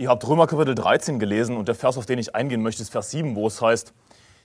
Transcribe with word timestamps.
Ihr 0.00 0.08
habt 0.08 0.26
Römer 0.26 0.46
Kapitel 0.46 0.74
13 0.74 1.18
gelesen 1.18 1.58
und 1.58 1.68
der 1.68 1.74
Vers, 1.74 1.98
auf 1.98 2.06
den 2.06 2.18
ich 2.18 2.34
eingehen 2.34 2.62
möchte, 2.62 2.80
ist 2.80 2.90
Vers 2.90 3.10
7, 3.10 3.36
wo 3.36 3.46
es 3.46 3.60
heißt, 3.60 3.92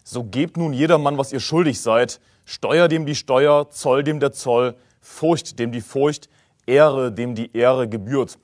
so 0.03 0.25
gebt 0.25 0.57
nun 0.57 0.73
jedermann, 0.73 1.17
was 1.17 1.31
ihr 1.31 1.39
schuldig 1.39 1.79
seid, 1.79 2.19
Steuer 2.43 2.89
dem 2.89 3.05
die 3.05 3.15
Steuer, 3.15 3.69
Zoll 3.69 4.03
dem 4.03 4.19
der 4.19 4.33
Zoll, 4.33 4.75
Furcht 4.99 5.57
dem 5.57 5.71
die 5.71 5.79
Furcht, 5.79 6.27
Ehre 6.65 7.09
dem 7.09 7.35
die 7.35 7.55
Ehre 7.55 7.87
gebührt. 7.87 8.37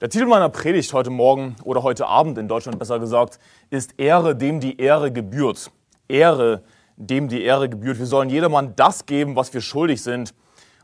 Der 0.00 0.08
Titel 0.08 0.26
meiner 0.26 0.48
Predigt 0.48 0.92
heute 0.92 1.10
Morgen 1.10 1.54
oder 1.62 1.84
heute 1.84 2.08
Abend 2.08 2.38
in 2.38 2.48
Deutschland 2.48 2.80
besser 2.80 2.98
gesagt 2.98 3.38
ist 3.70 3.94
Ehre 3.96 4.34
dem 4.34 4.58
die 4.58 4.80
Ehre 4.80 5.12
gebührt. 5.12 5.70
Ehre 6.08 6.64
dem 6.96 7.28
die 7.28 7.44
Ehre 7.44 7.68
gebührt. 7.68 8.00
Wir 8.00 8.06
sollen 8.06 8.30
jedermann 8.30 8.74
das 8.74 9.06
geben, 9.06 9.36
was 9.36 9.54
wir 9.54 9.60
schuldig 9.60 10.02
sind. 10.02 10.34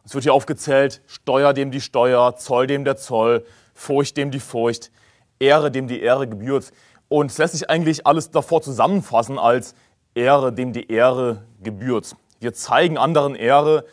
Es 0.04 0.14
wird 0.14 0.22
hier 0.22 0.34
aufgezählt, 0.34 1.02
Steuer 1.08 1.52
dem 1.52 1.72
die 1.72 1.80
Steuer, 1.80 2.36
Zoll 2.36 2.68
dem 2.68 2.84
der 2.84 2.96
Zoll, 2.96 3.44
Furcht 3.74 4.16
dem 4.16 4.30
die 4.30 4.38
Furcht, 4.38 4.92
Ehre, 5.38 5.70
dem 5.70 5.88
die 5.88 6.00
Ehre 6.00 6.28
gebührt. 6.28 6.72
Und 7.08 7.30
es 7.30 7.38
lässt 7.38 7.54
sich 7.54 7.68
eigentlich 7.70 8.06
alles 8.06 8.30
davor 8.30 8.62
zusammenfassen 8.62 9.38
als 9.38 9.74
Ehre, 10.14 10.52
dem 10.52 10.72
die 10.72 10.90
Ehre 10.90 11.44
gebührt. 11.62 12.16
Wir 12.40 12.54
zeigen 12.54 12.98
anderen 12.98 13.34
Ehre, 13.34 13.84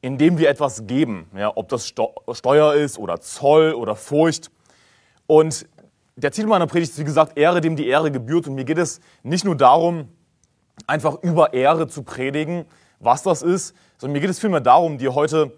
indem 0.00 0.38
wir 0.38 0.48
etwas 0.48 0.86
geben, 0.86 1.26
ja, 1.36 1.52
ob 1.54 1.68
das 1.68 1.86
Steuer 1.86 2.74
ist 2.74 2.98
oder 2.98 3.20
Zoll 3.20 3.74
oder 3.74 3.96
Furcht. 3.96 4.50
Und 5.26 5.66
der 6.16 6.30
Titel 6.30 6.48
meiner 6.48 6.66
Predigt 6.66 6.92
ist, 6.92 6.98
wie 6.98 7.04
gesagt, 7.04 7.36
Ehre, 7.36 7.60
dem 7.60 7.76
die 7.76 7.86
Ehre 7.86 8.10
gebührt. 8.10 8.46
Und 8.46 8.54
mir 8.54 8.64
geht 8.64 8.78
es 8.78 9.00
nicht 9.22 9.44
nur 9.44 9.56
darum, 9.56 10.08
einfach 10.86 11.22
über 11.22 11.52
Ehre 11.52 11.88
zu 11.88 12.02
predigen, 12.02 12.64
was 12.98 13.22
das 13.22 13.42
ist, 13.42 13.74
sondern 13.98 14.14
mir 14.14 14.20
geht 14.20 14.30
es 14.30 14.38
vielmehr 14.38 14.60
darum, 14.60 14.98
dir 14.98 15.14
heute 15.14 15.52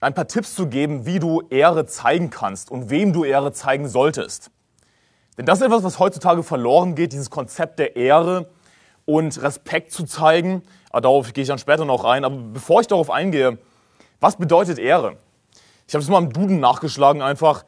ein 0.00 0.14
paar 0.14 0.26
Tipps 0.26 0.54
zu 0.54 0.66
geben, 0.66 1.04
wie 1.06 1.18
du 1.18 1.42
Ehre 1.50 1.86
zeigen 1.86 2.30
kannst 2.30 2.70
und 2.70 2.90
wem 2.90 3.12
du 3.12 3.24
Ehre 3.24 3.52
zeigen 3.52 3.88
solltest. 3.88 4.50
Denn 5.36 5.46
das 5.46 5.60
ist 5.60 5.66
etwas, 5.66 5.84
was 5.84 5.98
heutzutage 5.98 6.42
verloren 6.42 6.94
geht, 6.94 7.12
dieses 7.12 7.30
Konzept 7.30 7.78
der 7.78 7.96
Ehre 7.96 8.50
und 9.04 9.40
Respekt 9.42 9.92
zu 9.92 10.04
zeigen. 10.04 10.62
Aber 10.90 11.02
darauf 11.02 11.32
gehe 11.32 11.42
ich 11.42 11.48
dann 11.48 11.58
später 11.58 11.84
noch 11.84 12.04
ein. 12.04 12.24
Aber 12.24 12.36
bevor 12.36 12.80
ich 12.80 12.86
darauf 12.86 13.10
eingehe, 13.10 13.58
was 14.20 14.36
bedeutet 14.36 14.78
Ehre? 14.78 15.16
Ich 15.86 15.94
habe 15.94 16.02
es 16.02 16.08
mal 16.08 16.22
im 16.22 16.32
Duden 16.32 16.60
nachgeschlagen 16.60 17.22
einfach. 17.22 17.64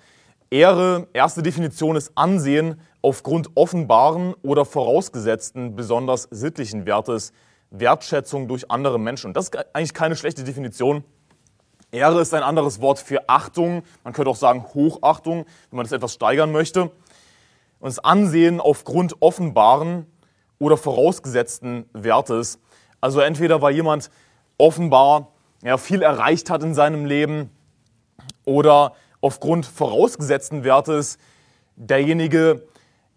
Ehre, 0.50 1.08
erste 1.12 1.42
Definition 1.42 1.96
ist 1.96 2.12
Ansehen 2.14 2.80
aufgrund 3.00 3.50
offenbaren 3.55 4.34
oder 4.42 4.64
vorausgesetzten 4.64 5.74
besonders 5.74 6.28
sittlichen 6.30 6.84
Wertes, 6.84 7.33
Wertschätzung 7.70 8.48
durch 8.48 8.70
andere 8.70 8.98
Menschen. 9.00 9.28
Und 9.28 9.36
das 9.36 9.46
ist 9.46 9.74
eigentlich 9.74 9.94
keine 9.94 10.14
schlechte 10.14 10.44
Definition. 10.44 11.05
Ehre 11.92 12.22
ist 12.22 12.32
ein 12.32 12.42
anderes 12.42 12.80
Wort 12.80 12.98
für 12.98 13.28
Achtung. 13.28 13.82
Man 14.02 14.14
könnte 14.14 14.30
auch 14.30 14.36
sagen 14.36 14.64
Hochachtung, 14.74 15.44
wenn 15.70 15.76
man 15.76 15.84
das 15.84 15.92
etwas 15.92 16.14
steigern 16.14 16.50
möchte. 16.50 16.84
Und 16.84 17.88
das 17.88 17.98
Ansehen 17.98 18.60
aufgrund 18.60 19.20
offenbaren 19.20 20.06
oder 20.58 20.78
vorausgesetzten 20.78 21.84
Wertes. 21.92 22.58
Also 23.02 23.20
entweder 23.20 23.60
weil 23.60 23.74
jemand 23.74 24.10
offenbar 24.56 25.32
ja, 25.62 25.76
viel 25.76 26.02
erreicht 26.02 26.48
hat 26.48 26.62
in 26.62 26.72
seinem 26.72 27.04
Leben 27.04 27.50
oder 28.46 28.94
aufgrund 29.20 29.66
vorausgesetzten 29.66 30.64
Wertes 30.64 31.18
derjenige 31.77 32.62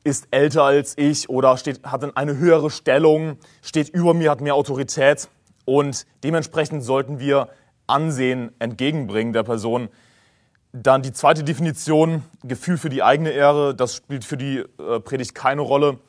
ist 0.03 0.27
älter 0.31 0.63
als 0.63 0.97
ich 0.97 1.29
oder 1.29 1.57
steht, 1.57 1.83
hat 1.83 2.15
eine 2.17 2.37
höhere 2.37 2.69
Stellung, 2.69 3.37
steht 3.61 3.89
über 3.89 4.13
mir, 4.13 4.31
hat 4.31 4.41
mehr 4.41 4.55
Autorität 4.55 5.29
und 5.65 6.05
dementsprechend 6.23 6.83
sollten 6.83 7.19
wir 7.19 7.49
Ansehen 7.87 8.51
entgegenbringen 8.59 9.33
der 9.33 9.43
Person. 9.43 9.89
Dann 10.73 11.01
die 11.01 11.13
zweite 11.13 11.43
Definition, 11.43 12.23
Gefühl 12.43 12.77
für 12.77 12.89
die 12.89 13.03
eigene 13.03 13.31
Ehre, 13.31 13.73
das 13.75 13.95
spielt 13.95 14.25
für 14.25 14.37
die 14.37 14.57
äh, 14.57 14.99
Predigt 14.99 15.33
keine 15.35 15.61
Rolle. 15.61 15.99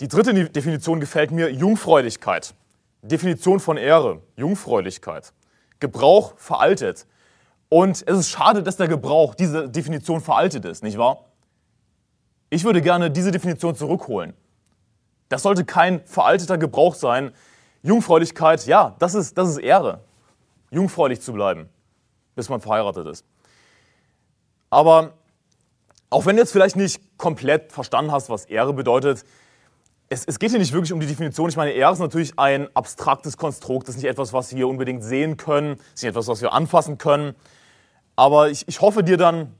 Die 0.00 0.08
dritte 0.08 0.32
Definition 0.50 1.00
gefällt 1.00 1.30
mir, 1.30 1.52
Jungfräulichkeit. 1.52 2.54
Definition 3.02 3.60
von 3.60 3.76
Ehre, 3.76 4.22
Jungfräulichkeit. 4.36 5.32
Gebrauch 5.80 6.34
veraltet. 6.36 7.06
Und 7.68 8.04
es 8.06 8.18
ist 8.18 8.30
schade, 8.30 8.62
dass 8.62 8.76
der 8.76 8.88
Gebrauch, 8.88 9.34
diese 9.34 9.68
Definition 9.68 10.20
veraltet 10.20 10.64
ist, 10.64 10.82
nicht 10.82 10.96
wahr? 10.96 11.24
Ich 12.50 12.64
würde 12.64 12.80
gerne 12.82 13.10
diese 13.10 13.32
Definition 13.32 13.74
zurückholen. 13.74 14.34
Das 15.28 15.42
sollte 15.42 15.64
kein 15.64 16.06
veralteter 16.06 16.56
Gebrauch 16.56 16.94
sein. 16.94 17.32
Jungfräulichkeit, 17.82 18.64
ja, 18.66 18.94
das 19.00 19.14
ist, 19.14 19.36
das 19.36 19.48
ist 19.48 19.58
Ehre 19.58 20.00
jungfräulich 20.74 21.20
zu 21.20 21.32
bleiben, 21.32 21.68
bis 22.34 22.48
man 22.48 22.60
verheiratet 22.60 23.06
ist. 23.06 23.24
Aber 24.70 25.14
auch 26.10 26.26
wenn 26.26 26.36
du 26.36 26.42
jetzt 26.42 26.52
vielleicht 26.52 26.76
nicht 26.76 27.00
komplett 27.16 27.72
verstanden 27.72 28.12
hast, 28.12 28.28
was 28.28 28.44
Ehre 28.44 28.72
bedeutet, 28.72 29.24
es, 30.08 30.24
es, 30.26 30.38
geht 30.38 30.50
hier 30.50 30.58
nicht 30.58 30.72
wirklich 30.72 30.92
um 30.92 31.00
die 31.00 31.06
Definition. 31.06 31.48
Ich 31.48 31.56
meine, 31.56 31.72
Ehre 31.72 31.92
ist 31.92 31.98
natürlich 31.98 32.38
ein 32.38 32.68
abstraktes 32.76 33.36
Konstrukt, 33.36 33.88
das 33.88 33.96
ist 33.96 34.02
nicht 34.02 34.10
etwas, 34.10 34.32
was 34.32 34.54
wir 34.54 34.68
unbedingt 34.68 35.02
sehen 35.02 35.36
können, 35.36 35.76
das 35.76 35.86
ist 35.94 36.02
nicht 36.02 36.10
etwas, 36.10 36.28
was 36.28 36.42
wir 36.42 36.52
anfassen 36.52 36.98
können. 36.98 37.34
Aber 38.16 38.50
ich, 38.50 38.68
ich 38.68 38.80
hoffe 38.80 39.02
dir 39.02 39.16
dann 39.16 39.54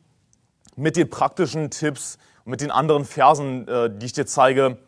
mit 0.76 0.96
den 0.96 1.08
praktischen 1.08 1.70
Tipps 1.70 2.18
und 2.44 2.50
mit 2.50 2.60
den 2.60 2.70
anderen 2.70 3.04
Versen, 3.04 3.66
äh, 3.68 3.90
die 3.90 4.06
ich 4.06 4.12
dir 4.12 4.26
zeige, 4.26 4.78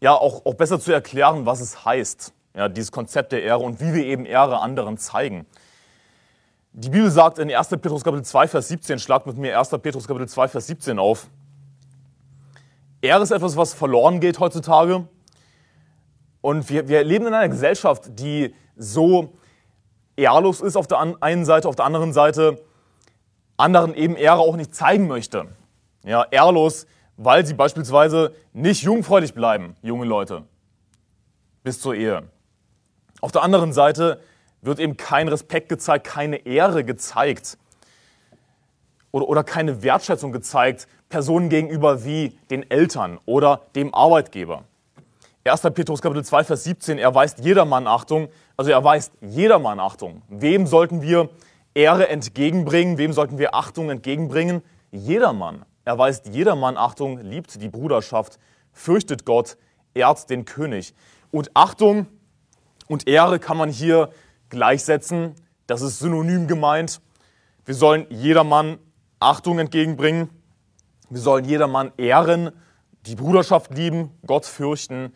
ja, 0.00 0.14
auch, 0.14 0.46
auch 0.46 0.54
besser 0.54 0.78
zu 0.78 0.92
erklären, 0.92 1.46
was 1.46 1.60
es 1.60 1.84
heißt. 1.84 2.32
Ja, 2.58 2.68
dieses 2.68 2.90
Konzept 2.90 3.30
der 3.30 3.44
Ehre 3.44 3.60
und 3.60 3.80
wie 3.80 3.94
wir 3.94 4.04
eben 4.04 4.26
Ehre 4.26 4.58
anderen 4.58 4.98
zeigen. 4.98 5.46
Die 6.72 6.88
Bibel 6.88 7.08
sagt 7.08 7.38
in 7.38 7.54
1. 7.54 7.68
Petrus 7.68 8.02
Kapitel 8.02 8.24
2, 8.24 8.48
Vers 8.48 8.66
17, 8.66 8.98
schlagt 8.98 9.28
mit 9.28 9.38
mir 9.38 9.56
1. 9.56 9.68
Petrus 9.80 10.08
Kapitel 10.08 10.28
2, 10.28 10.48
Vers 10.48 10.66
17 10.66 10.98
auf. 10.98 11.28
Ehre 13.00 13.22
ist 13.22 13.30
etwas, 13.30 13.56
was 13.56 13.74
verloren 13.74 14.18
geht 14.18 14.40
heutzutage. 14.40 15.06
Und 16.40 16.68
wir, 16.68 16.88
wir 16.88 17.04
leben 17.04 17.28
in 17.28 17.34
einer 17.34 17.48
Gesellschaft, 17.48 18.18
die 18.18 18.52
so 18.74 19.34
ehrlos 20.16 20.60
ist 20.60 20.74
auf 20.74 20.88
der 20.88 20.98
einen 21.20 21.44
Seite, 21.44 21.68
auf 21.68 21.76
der 21.76 21.84
anderen 21.84 22.12
Seite 22.12 22.60
anderen 23.56 23.94
eben 23.94 24.16
Ehre 24.16 24.40
auch 24.40 24.56
nicht 24.56 24.74
zeigen 24.74 25.06
möchte. 25.06 25.46
Ja, 26.02 26.26
ehrlos, 26.32 26.88
weil 27.16 27.46
sie 27.46 27.54
beispielsweise 27.54 28.34
nicht 28.52 28.82
jungfräulich 28.82 29.32
bleiben, 29.32 29.76
junge 29.80 30.06
Leute, 30.06 30.42
bis 31.62 31.80
zur 31.80 31.94
Ehe. 31.94 32.28
Auf 33.20 33.32
der 33.32 33.42
anderen 33.42 33.72
Seite 33.72 34.20
wird 34.62 34.78
eben 34.78 34.96
kein 34.96 35.28
Respekt 35.28 35.68
gezeigt, 35.68 36.06
keine 36.06 36.46
Ehre 36.46 36.84
gezeigt 36.84 37.58
oder, 39.10 39.28
oder 39.28 39.44
keine 39.44 39.82
Wertschätzung 39.82 40.32
gezeigt 40.32 40.86
Personen 41.08 41.48
gegenüber 41.48 42.04
wie 42.04 42.38
den 42.50 42.70
Eltern 42.70 43.18
oder 43.24 43.62
dem 43.74 43.94
Arbeitgeber. 43.94 44.64
1. 45.44 45.62
Petrus 45.62 46.02
Kapitel 46.02 46.24
2, 46.24 46.44
Vers 46.44 46.64
17, 46.64 46.98
er 46.98 47.14
weist 47.14 47.38
jedermann 47.38 47.86
Achtung, 47.86 48.28
also 48.56 48.70
er 48.70 48.84
weist 48.84 49.12
jedermann 49.22 49.80
Achtung. 49.80 50.20
Wem 50.28 50.66
sollten 50.66 51.00
wir 51.00 51.30
Ehre 51.72 52.08
entgegenbringen? 52.08 52.98
Wem 52.98 53.14
sollten 53.14 53.38
wir 53.38 53.54
Achtung 53.54 53.88
entgegenbringen? 53.88 54.62
Jedermann. 54.90 55.64
Er 55.86 55.96
weist 55.96 56.28
jedermann 56.28 56.76
Achtung, 56.76 57.18
liebt 57.18 57.62
die 57.62 57.68
Bruderschaft, 57.68 58.38
fürchtet 58.72 59.24
Gott, 59.24 59.56
ehrt 59.94 60.28
den 60.28 60.44
König. 60.44 60.94
Und 61.30 61.50
Achtung 61.54 62.06
und 62.88 63.08
Ehre 63.08 63.38
kann 63.38 63.56
man 63.56 63.70
hier 63.70 64.10
gleichsetzen. 64.48 65.34
Das 65.66 65.82
ist 65.82 65.98
synonym 65.98 66.46
gemeint. 66.46 67.00
Wir 67.64 67.74
sollen 67.74 68.06
jedermann 68.10 68.78
Achtung 69.20 69.58
entgegenbringen. 69.58 70.30
Wir 71.10 71.20
sollen 71.20 71.44
jedermann 71.44 71.92
ehren, 71.96 72.50
die 73.06 73.14
Bruderschaft 73.14 73.74
lieben, 73.74 74.10
Gott 74.26 74.44
fürchten, 74.44 75.12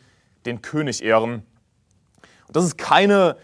den 0.47 0.63
König 0.63 1.03
ehren. 1.03 1.47
Und 2.47 2.57
das 2.57 2.65
ist 2.65 2.79
keine 2.79 3.37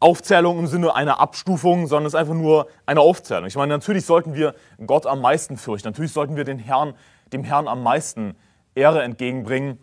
Aufzählung 0.00 0.60
im 0.60 0.66
Sinne 0.68 0.94
einer 0.94 1.18
Abstufung, 1.18 1.88
sondern 1.88 2.06
es 2.06 2.14
ist 2.14 2.18
einfach 2.18 2.34
nur 2.34 2.68
eine 2.86 3.00
Aufzählung. 3.00 3.46
Ich 3.46 3.56
meine, 3.56 3.72
natürlich 3.72 4.06
sollten 4.06 4.34
wir 4.34 4.54
Gott 4.86 5.06
am 5.06 5.20
meisten 5.20 5.56
fürchten. 5.56 5.88
Natürlich 5.88 6.12
sollten 6.12 6.36
wir 6.36 6.44
den 6.44 6.58
Herrn, 6.58 6.94
dem 7.32 7.42
Herrn 7.42 7.66
am 7.66 7.82
meisten 7.82 8.36
Ehre 8.76 9.02
entgegenbringen. 9.02 9.78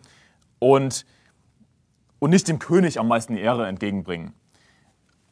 Und 0.58 1.04
und 2.18 2.30
nicht 2.30 2.48
dem 2.48 2.58
König 2.58 2.98
am 2.98 3.08
meisten 3.08 3.36
Ehre 3.36 3.66
entgegenbringen. 3.66 4.32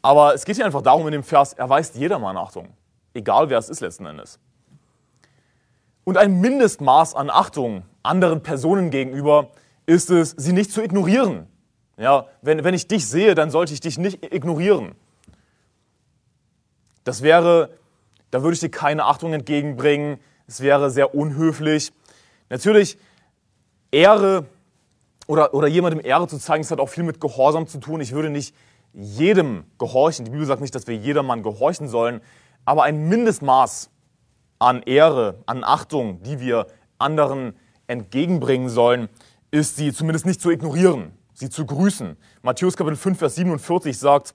Aber 0.03 0.35
es 0.35 0.45
geht 0.45 0.57
hier 0.57 0.67
einfach 0.67 0.83
darum 0.83 1.07
in 1.07 1.13
dem 1.13 1.23
Vers, 1.23 1.55
er 1.55 1.69
weist 1.69 1.97
jedermann 1.97 2.37
Achtung, 2.37 2.69
egal 3.15 3.49
wer 3.49 3.59
es 3.59 3.69
ist 3.69 3.81
letzten 3.81 4.07
Endes. 4.07 4.39
Und 6.05 6.19
ein 6.19 6.41
Mindestmaß 6.41 7.15
an 7.15 7.31
Achtung 7.31 7.85
anderen 8.03 8.43
Personen 8.43 8.91
gegenüber 8.91 9.49
ist 9.87 10.11
es, 10.11 10.31
sie 10.31 10.53
nicht 10.53 10.71
zu 10.71 10.83
ignorieren. 10.83 11.47
Ja, 11.97 12.27
wenn, 12.43 12.65
wenn 12.65 12.75
ich 12.75 12.89
dich 12.89 13.07
sehe, 13.09 13.35
dann 13.35 13.51
sollte 13.51 13.73
ich 13.73 13.81
dich 13.81 13.99
nicht 13.99 14.35
ignorieren. 14.35 14.95
Das 17.05 17.23
wäre, 17.23 17.71
da 18.31 18.43
würde 18.43 18.55
ich 18.55 18.61
dir 18.61 18.71
keine 18.71 19.05
Achtung 19.05 19.33
entgegenbringen. 19.33 20.19
Es 20.47 20.61
wäre 20.61 20.91
sehr 20.91 21.15
unhöflich. 21.15 21.93
Natürlich, 22.51 22.99
Ehre 23.91 24.47
oder, 25.27 25.55
oder 25.55 25.69
jemandem 25.69 26.05
Ehre 26.05 26.29
zu 26.29 26.39
zeigen, 26.39 26.63
das 26.63 26.71
hat 26.71 26.81
auch 26.81 26.89
viel 26.89 27.05
mit 27.05 27.21
Gehorsam 27.21 27.67
zu 27.67 27.79
tun. 27.79 28.01
Ich 28.01 28.13
würde 28.13 28.31
nicht 28.31 28.55
jedem 28.93 29.65
gehorchen. 29.79 30.25
Die 30.25 30.31
Bibel 30.31 30.47
sagt 30.47 30.61
nicht, 30.61 30.75
dass 30.75 30.87
wir 30.87 30.97
jedermann 30.97 31.43
gehorchen 31.43 31.89
sollen, 31.89 32.21
aber 32.65 32.85
ein 32.85 33.09
Mindestmaß 33.09 33.91
an 34.59 34.83
Ehre, 34.83 35.43
an 35.47 35.65
Achtung, 35.65 36.23
die 36.23 36.41
wir 36.41 36.67
anderen 36.99 37.55
entgegenbringen 37.87 38.69
sollen, 38.69 39.09
ist 39.51 39.77
sie 39.77 39.93
zumindest 39.93 40.27
nicht 40.27 40.41
zu 40.41 40.51
ignorieren, 40.51 41.13
sie 41.35 41.51
zu 41.51 41.67
grüßen. 41.67 42.17
Matthäus 42.43 42.77
Kapitel 42.77 42.97
5, 42.97 43.19
Vers 43.19 43.35
47 43.35 43.99
sagt, 43.99 44.35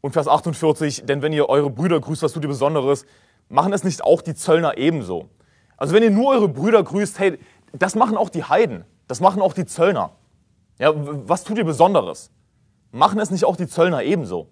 und 0.00 0.12
Vers 0.12 0.28
48, 0.28 1.04
denn 1.06 1.22
wenn 1.22 1.32
ihr 1.32 1.48
eure 1.48 1.70
Brüder 1.70 1.98
grüßt, 1.98 2.22
was 2.22 2.32
tut 2.32 2.42
ihr 2.44 2.48
Besonderes? 2.48 3.06
Machen 3.48 3.72
es 3.72 3.82
nicht 3.84 4.04
auch 4.04 4.22
die 4.22 4.34
Zöllner 4.34 4.78
ebenso? 4.78 5.28
Also 5.76 5.94
wenn 5.94 6.02
ihr 6.02 6.10
nur 6.10 6.30
eure 6.30 6.48
Brüder 6.48 6.82
grüßt, 6.82 7.18
hey, 7.18 7.38
das 7.72 7.94
machen 7.94 8.16
auch 8.16 8.28
die 8.28 8.44
Heiden, 8.44 8.84
das 9.08 9.20
machen 9.20 9.42
auch 9.42 9.52
die 9.52 9.66
Zöllner. 9.66 10.12
Ja, 10.78 10.92
was 10.94 11.44
tut 11.44 11.58
ihr 11.58 11.64
Besonderes? 11.64 12.30
Machen 12.92 13.18
es 13.18 13.30
nicht 13.30 13.44
auch 13.44 13.56
die 13.56 13.66
Zöllner 13.66 14.02
ebenso? 14.02 14.48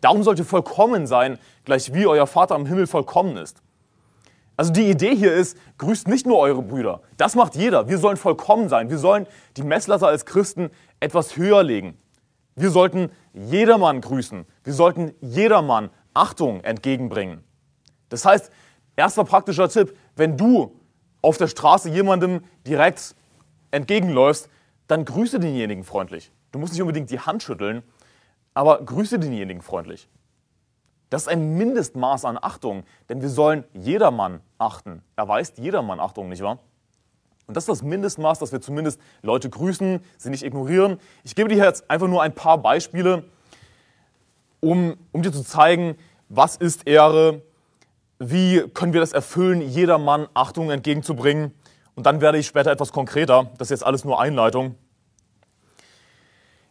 Darum 0.00 0.22
sollt 0.22 0.38
ihr 0.38 0.44
vollkommen 0.44 1.06
sein, 1.06 1.38
gleich 1.64 1.94
wie 1.94 2.06
euer 2.06 2.26
Vater 2.26 2.56
im 2.56 2.66
Himmel 2.66 2.86
vollkommen 2.86 3.36
ist. 3.36 3.62
Also 4.56 4.72
die 4.72 4.88
Idee 4.88 5.16
hier 5.16 5.34
ist, 5.34 5.56
grüßt 5.78 6.06
nicht 6.08 6.26
nur 6.26 6.38
eure 6.38 6.62
Brüder. 6.62 7.00
Das 7.16 7.34
macht 7.34 7.56
jeder. 7.56 7.88
Wir 7.88 7.98
sollen 7.98 8.16
vollkommen 8.16 8.68
sein. 8.68 8.88
Wir 8.88 8.98
sollen 8.98 9.26
die 9.56 9.62
Messlatte 9.62 10.06
als 10.06 10.26
Christen 10.26 10.70
etwas 11.00 11.36
höher 11.36 11.62
legen. 11.62 11.98
Wir 12.54 12.70
sollten 12.70 13.10
jedermann 13.32 14.00
grüßen. 14.00 14.46
Wir 14.62 14.72
sollten 14.72 15.12
jedermann 15.20 15.90
Achtung 16.12 16.62
entgegenbringen. 16.62 17.42
Das 18.10 18.24
heißt, 18.24 18.52
erster 18.94 19.24
praktischer 19.24 19.68
Tipp, 19.68 19.96
wenn 20.14 20.36
du 20.36 20.78
auf 21.20 21.36
der 21.36 21.48
Straße 21.48 21.88
jemandem 21.90 22.44
direkt 22.64 23.16
entgegenläufst, 23.74 24.48
dann 24.86 25.04
grüße 25.04 25.40
denjenigen 25.40 25.84
freundlich. 25.84 26.32
Du 26.52 26.58
musst 26.58 26.72
nicht 26.72 26.82
unbedingt 26.82 27.10
die 27.10 27.20
Hand 27.20 27.42
schütteln, 27.42 27.82
aber 28.54 28.82
grüße 28.84 29.18
denjenigen 29.18 29.62
freundlich. 29.62 30.08
Das 31.10 31.22
ist 31.22 31.28
ein 31.28 31.56
Mindestmaß 31.56 32.24
an 32.24 32.38
Achtung, 32.40 32.84
denn 33.08 33.20
wir 33.20 33.28
sollen 33.28 33.64
jedermann 33.72 34.40
achten. 34.58 35.02
Erweist 35.16 35.58
jedermann 35.58 36.00
Achtung, 36.00 36.28
nicht 36.28 36.42
wahr? 36.42 36.58
Und 37.46 37.56
das 37.56 37.64
ist 37.64 37.68
das 37.68 37.82
Mindestmaß, 37.82 38.38
dass 38.38 38.52
wir 38.52 38.60
zumindest 38.60 39.00
Leute 39.22 39.50
grüßen, 39.50 40.00
sie 40.16 40.30
nicht 40.30 40.44
ignorieren. 40.44 40.98
Ich 41.24 41.34
gebe 41.34 41.48
dir 41.48 41.62
jetzt 41.62 41.90
einfach 41.90 42.08
nur 42.08 42.22
ein 42.22 42.34
paar 42.34 42.58
Beispiele, 42.58 43.24
um, 44.60 44.96
um 45.12 45.22
dir 45.22 45.30
zu 45.30 45.44
zeigen, 45.44 45.96
was 46.28 46.56
ist 46.56 46.86
Ehre, 46.86 47.42
wie 48.18 48.60
können 48.72 48.92
wir 48.94 49.00
das 49.00 49.12
erfüllen, 49.12 49.60
jedermann 49.60 50.26
Achtung 50.32 50.70
entgegenzubringen. 50.70 51.52
Und 51.94 52.06
dann 52.06 52.20
werde 52.20 52.38
ich 52.38 52.46
später 52.46 52.70
etwas 52.70 52.92
konkreter. 52.92 53.50
Das 53.58 53.66
ist 53.66 53.70
jetzt 53.70 53.86
alles 53.86 54.04
nur 54.04 54.20
Einleitung. 54.20 54.74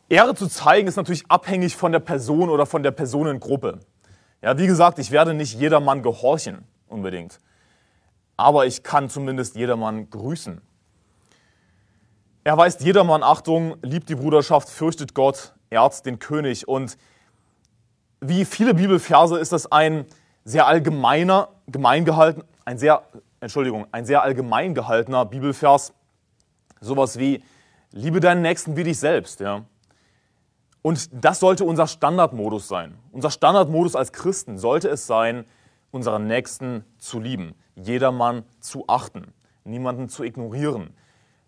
Ehre 0.09 0.35
zu 0.35 0.47
zeigen 0.47 0.87
ist 0.87 0.97
natürlich 0.97 1.23
abhängig 1.29 1.75
von 1.75 1.91
der 1.91 1.99
Person 1.99 2.49
oder 2.49 2.65
von 2.65 2.83
der 2.83 2.91
Personengruppe. 2.91 3.79
Ja, 4.41 4.57
wie 4.57 4.67
gesagt, 4.67 4.99
ich 4.99 5.11
werde 5.11 5.33
nicht 5.33 5.57
jedermann 5.57 6.03
gehorchen, 6.03 6.65
unbedingt 6.87 7.39
aber 8.37 8.65
ich 8.65 8.83
kann 8.83 9.09
zumindest 9.09 9.55
jedermann 9.55 10.09
grüßen. 10.09 10.61
Er 12.43 12.57
weist 12.57 12.81
jedermann 12.81 13.23
Achtung, 13.23 13.77
liebt 13.81 14.09
die 14.09 14.15
Bruderschaft, 14.15 14.69
fürchtet 14.69 15.13
Gott, 15.13 15.53
ehrt 15.69 16.05
den 16.05 16.19
König. 16.19 16.67
Und 16.67 16.97
wie 18.19 18.43
viele 18.43 18.73
Bibelverse 18.73 19.39
ist 19.39 19.53
das 19.53 19.71
ein 19.71 20.05
sehr 20.43 20.67
allgemeiner, 20.67 21.49
gemein 21.67 22.03
gehalten, 22.03 22.43
ein 22.65 22.77
sehr, 22.77 23.03
Entschuldigung, 23.43 23.87
ein 23.91 24.05
sehr 24.05 24.23
allgemein 24.23 24.73
gehaltener 24.73 25.25
Bibelvers. 25.25 25.93
Sowas 26.79 27.19
wie, 27.19 27.43
liebe 27.91 28.19
deinen 28.19 28.41
Nächsten 28.41 28.75
wie 28.75 28.83
dich 28.83 28.97
selbst. 28.97 29.39
Ja. 29.39 29.65
Und 30.81 31.09
das 31.11 31.39
sollte 31.39 31.65
unser 31.65 31.87
Standardmodus 31.87 32.67
sein. 32.67 32.97
Unser 33.11 33.31
Standardmodus 33.31 33.95
als 33.95 34.11
Christen 34.11 34.57
sollte 34.57 34.89
es 34.89 35.07
sein, 35.07 35.45
unseren 35.91 36.25
Nächsten 36.27 36.83
zu 36.97 37.19
lieben 37.19 37.53
jedermann 37.75 38.43
zu 38.59 38.85
achten, 38.87 39.33
niemanden 39.63 40.09
zu 40.09 40.23
ignorieren, 40.23 40.93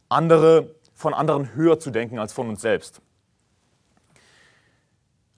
andere 0.09 0.75
von 0.93 1.13
anderen 1.13 1.53
höher 1.55 1.79
zu 1.79 1.91
denken 1.91 2.19
als 2.19 2.33
von 2.33 2.49
uns 2.49 2.61
selbst. 2.61 3.01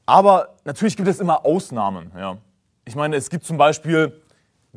Aber 0.06 0.56
natürlich 0.64 0.96
gibt 0.96 1.10
es 1.10 1.20
immer 1.20 1.46
Ausnahmen. 1.46 2.12
Ja. 2.16 2.38
Ich 2.86 2.96
meine, 2.96 3.18
es 3.18 3.30
gibt 3.30 3.44
zum 3.44 3.58
Beispiel 3.58 4.22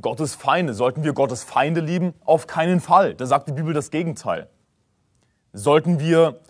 Gottes 0.00 0.34
Feinde. 0.34 0.74
Sollten 0.74 1.04
wir 1.04 1.12
Gottes 1.12 1.44
Feinde 1.44 1.80
lieben? 1.80 2.14
Auf 2.24 2.46
keinen 2.46 2.80
Fall. 2.80 3.14
Da 3.14 3.26
sagt 3.26 3.48
die 3.48 3.52
Bibel 3.52 3.74
das 3.74 3.90
Gegenteil. 3.90 4.48
Sollten 5.52 5.98
wir 6.00 6.40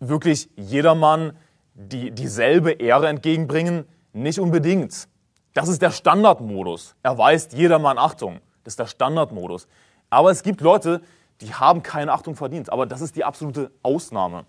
wirklich 0.00 0.48
jedermann 0.56 1.36
die, 1.74 2.10
dieselbe 2.10 2.72
Ehre 2.72 3.08
entgegenbringen? 3.08 3.84
Nicht 4.12 4.40
unbedingt. 4.40 5.08
Das 5.54 5.68
ist 5.68 5.82
der 5.82 5.90
Standardmodus. 5.90 6.94
Er 7.02 7.18
weist 7.18 7.52
jedermann 7.52 7.98
Achtung. 7.98 8.40
Das 8.64 8.72
ist 8.72 8.78
der 8.78 8.86
Standardmodus. 8.86 9.68
Aber 10.10 10.30
es 10.30 10.42
gibt 10.42 10.60
Leute, 10.60 11.02
die 11.40 11.54
haben 11.54 11.82
keine 11.82 12.12
Achtung 12.12 12.36
verdient. 12.36 12.70
Aber 12.70 12.86
das 12.86 13.00
ist 13.00 13.16
die 13.16 13.24
absolute 13.24 13.70
Ausnahme. 13.82 14.44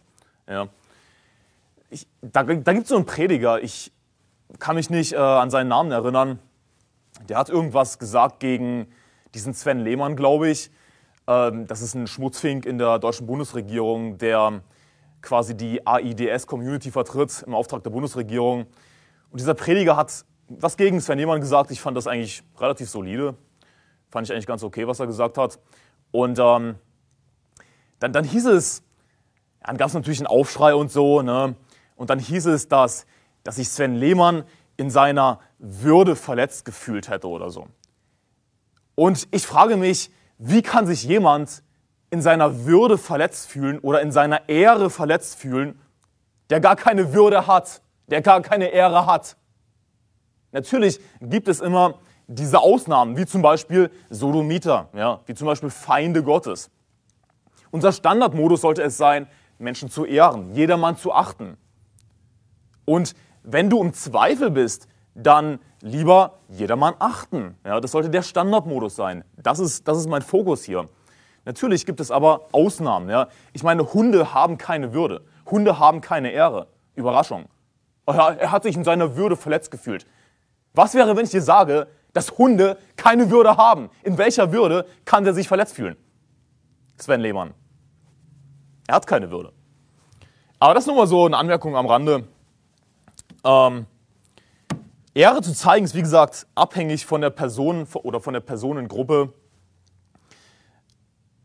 Ja. 0.47 0.67
Ich, 1.89 2.07
da 2.21 2.43
da 2.43 2.73
gibt 2.73 2.83
es 2.83 2.89
so 2.89 2.95
einen 2.95 3.05
Prediger, 3.05 3.61
ich 3.61 3.91
kann 4.59 4.75
mich 4.75 4.89
nicht 4.89 5.13
äh, 5.13 5.17
an 5.17 5.49
seinen 5.49 5.67
Namen 5.67 5.91
erinnern. 5.91 6.39
Der 7.27 7.37
hat 7.37 7.49
irgendwas 7.49 7.99
gesagt 7.99 8.39
gegen 8.39 8.87
diesen 9.33 9.53
Sven 9.53 9.79
Lehmann, 9.79 10.15
glaube 10.15 10.49
ich. 10.49 10.71
Ähm, 11.27 11.67
das 11.67 11.81
ist 11.81 11.93
ein 11.93 12.07
Schmutzfink 12.07 12.65
in 12.65 12.77
der 12.77 12.99
deutschen 12.99 13.27
Bundesregierung, 13.27 14.17
der 14.17 14.61
quasi 15.21 15.55
die 15.55 15.85
AIDS-Community 15.85 16.91
vertritt 16.91 17.43
im 17.45 17.53
Auftrag 17.53 17.83
der 17.83 17.89
Bundesregierung. 17.89 18.67
Und 19.31 19.39
dieser 19.39 19.53
Prediger 19.53 19.97
hat 19.97 20.25
was 20.49 20.77
gegen 20.77 21.01
Sven 21.01 21.17
Lehmann 21.17 21.41
gesagt. 21.41 21.71
Ich 21.71 21.81
fand 21.81 21.97
das 21.97 22.07
eigentlich 22.07 22.43
relativ 22.57 22.89
solide. 22.89 23.35
Fand 24.09 24.27
ich 24.27 24.33
eigentlich 24.33 24.47
ganz 24.47 24.63
okay, 24.63 24.87
was 24.87 24.99
er 24.99 25.07
gesagt 25.07 25.37
hat. 25.37 25.59
Und 26.11 26.39
ähm, 26.39 26.75
dann, 27.99 28.13
dann 28.13 28.23
hieß 28.23 28.45
es, 28.45 28.83
dann 29.61 29.75
gab 29.75 29.89
es 29.89 29.93
natürlich 29.93 30.19
einen 30.19 30.27
Aufschrei 30.27 30.73
und 30.73 30.91
so, 30.91 31.21
ne? 31.21 31.55
Und 31.97 32.09
dann 32.09 32.19
hieß 32.19 32.45
es, 32.45 32.69
dass, 32.69 33.05
dass 33.43 33.57
sich 33.57 33.67
Sven 33.67 33.95
Lehmann 33.95 34.43
in 34.77 34.89
seiner 34.89 35.39
Würde 35.59 36.15
verletzt 36.15 36.65
gefühlt 36.65 37.09
hätte 37.09 37.27
oder 37.27 37.49
so. 37.49 37.67
Und 38.95 39.27
ich 39.31 39.45
frage 39.45 39.75
mich, 39.75 40.11
wie 40.37 40.61
kann 40.61 40.87
sich 40.87 41.03
jemand 41.03 41.63
in 42.09 42.21
seiner 42.21 42.65
Würde 42.65 42.97
verletzt 42.97 43.49
fühlen 43.49 43.79
oder 43.79 44.01
in 44.01 44.11
seiner 44.11 44.47
Ehre 44.47 44.89
verletzt 44.89 45.39
fühlen, 45.39 45.79
der 46.49 46.59
gar 46.61 46.75
keine 46.75 47.13
Würde 47.13 47.47
hat, 47.47 47.81
der 48.07 48.21
gar 48.21 48.41
keine 48.41 48.67
Ehre 48.67 49.05
hat? 49.05 49.35
Natürlich 50.51 50.99
gibt 51.19 51.47
es 51.47 51.59
immer 51.59 51.95
diese 52.27 52.59
Ausnahmen, 52.59 53.17
wie 53.17 53.25
zum 53.25 53.41
Beispiel 53.41 53.89
Sodomiter, 54.09 54.89
ja, 54.93 55.21
wie 55.25 55.33
zum 55.33 55.47
Beispiel 55.47 55.69
Feinde 55.69 56.23
Gottes. 56.23 56.69
Unser 57.71 57.91
Standardmodus 57.91 58.61
sollte 58.61 58.83
es 58.83 58.97
sein, 58.97 59.27
Menschen 59.59 59.89
zu 59.89 60.05
ehren, 60.05 60.53
jedermann 60.53 60.97
zu 60.97 61.13
achten. 61.13 61.57
Und 62.85 63.15
wenn 63.49 63.69
du 63.69 63.81
im 63.81 63.93
Zweifel 63.93 64.51
bist, 64.51 64.87
dann 65.15 65.59
lieber 65.81 66.39
jedermann 66.49 66.95
achten. 66.99 67.57
Ja, 67.65 67.79
das 67.79 67.91
sollte 67.91 68.09
der 68.09 68.21
Standardmodus 68.21 68.95
sein. 68.95 69.23
Das 69.37 69.59
ist, 69.59 69.87
das 69.87 69.97
ist 69.97 70.07
mein 70.07 70.21
Fokus 70.21 70.63
hier. 70.63 70.87
Natürlich 71.45 71.85
gibt 71.85 71.99
es 71.99 72.11
aber 72.11 72.49
Ausnahmen. 72.51 73.09
Ja. 73.09 73.29
Ich 73.53 73.63
meine, 73.63 73.93
Hunde 73.93 74.33
haben 74.33 74.57
keine 74.57 74.93
Würde. 74.93 75.23
Hunde 75.49 75.79
haben 75.79 76.01
keine 76.01 76.31
Ehre. 76.31 76.67
Überraschung. 76.95 77.45
Er 78.05 78.51
hat 78.51 78.63
sich 78.63 78.75
in 78.75 78.83
seiner 78.83 79.15
Würde 79.15 79.37
verletzt 79.37 79.71
gefühlt. 79.71 80.05
Was 80.73 80.93
wäre, 80.93 81.15
wenn 81.15 81.23
ich 81.23 81.31
dir 81.31 81.41
sage, 81.41 81.87
dass 82.17 82.37
Hunde 82.37 82.77
keine 82.95 83.29
Würde 83.29 83.57
haben. 83.57 83.89
In 84.03 84.17
welcher 84.17 84.51
Würde 84.51 84.87
kann 85.05 85.23
der 85.23 85.33
sich 85.35 85.47
verletzt 85.47 85.75
fühlen? 85.75 85.95
Sven 86.97 87.21
Lehmann. 87.21 87.53
Er 88.87 88.95
hat 88.95 89.05
keine 89.05 89.29
Würde. 89.29 89.53
Aber 90.59 90.73
das 90.73 90.83
ist 90.83 90.87
nur 90.87 90.95
mal 90.95 91.07
so 91.07 91.25
eine 91.25 91.37
Anmerkung 91.37 91.75
am 91.75 91.85
Rande. 91.85 92.27
Ähm, 93.43 93.85
Ehre 95.13 95.41
zu 95.41 95.53
zeigen 95.53 95.85
ist, 95.85 95.95
wie 95.95 96.01
gesagt, 96.01 96.45
abhängig 96.53 97.05
von 97.05 97.21
der 97.21 97.31
Person 97.31 97.87
oder 98.03 98.19
von 98.19 98.33
der 98.33 98.41
Personengruppe. 98.41 99.33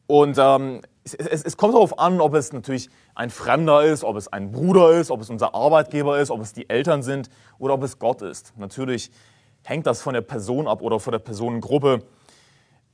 Und 0.07 0.37
ähm, 0.39 0.83
es, 1.05 1.15
es, 1.15 1.43
es, 1.43 1.57
kommt 1.57 1.75
darauf 1.75 1.99
an, 1.99 2.21
ob 2.21 2.35
es 2.35 2.53
natürlich 2.53 2.91
ein 3.15 3.31
Fremder 3.31 3.83
ist, 3.83 4.05
ob 4.05 4.17
es 4.17 4.29
ein 4.29 4.53
Bruder 4.53 4.93
ist, 4.93 5.11
ob 5.11 5.23
es 5.23 5.31
unser 5.31 5.55
Arbeitgeber 5.55 6.19
ist, 6.19 6.31
ob 6.31 6.41
es 6.43 6.53
die 6.53 6.69
Eltern 6.69 7.03
sind 7.03 7.31
oder 7.59 7.75
ob 7.75 7.83
es 7.83 7.99
Gott 7.99 8.21
ist. 8.21 8.53
Natürlich 8.59 9.11
hängt 9.65 9.87
das 9.87 10.03
von 10.03 10.15
der 10.15 10.21
Person 10.21 10.69
ab 10.69 10.83
oder 10.83 11.01
von 11.01 11.13
der 11.13 11.19
Personengruppe. 11.19 12.01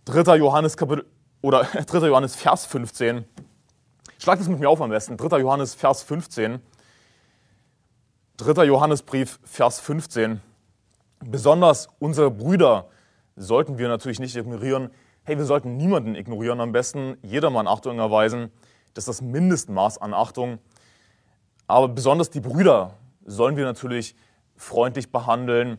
3. 0.04 0.36
Johannes 0.36 0.76
Kapitel 0.76 1.06
oder 1.42 1.64
3. 1.86 2.06
Johannes 2.06 2.36
Vers 2.36 2.66
15. 2.66 3.24
Schlag 4.18 4.38
das 4.38 4.48
mit 4.48 4.60
mir 4.60 4.68
auf 4.68 4.80
am 4.80 4.90
besten. 4.90 5.16
3. 5.16 5.38
Johannes 5.38 5.74
Vers 5.74 6.02
15. 6.02 6.60
3. 8.40 8.66
Johannesbrief 8.66 9.40
Vers 9.42 9.80
15. 9.80 10.40
Besonders 11.24 11.88
unsere 11.98 12.30
Brüder 12.30 12.86
sollten 13.34 13.78
wir 13.78 13.88
natürlich 13.88 14.20
nicht 14.20 14.36
ignorieren. 14.36 14.90
Hey, 15.24 15.38
wir 15.38 15.44
sollten 15.44 15.76
niemanden 15.76 16.14
ignorieren, 16.14 16.60
am 16.60 16.70
besten 16.70 17.16
jedermann 17.22 17.66
Achtung 17.66 17.98
erweisen. 17.98 18.52
Das 18.94 19.02
ist 19.02 19.08
das 19.08 19.22
Mindestmaß 19.22 19.98
an 19.98 20.14
Achtung. 20.14 20.60
Aber 21.66 21.88
besonders 21.88 22.30
die 22.30 22.38
Brüder 22.38 22.94
sollen 23.26 23.56
wir 23.56 23.64
natürlich 23.64 24.14
freundlich 24.56 25.10
behandeln 25.10 25.78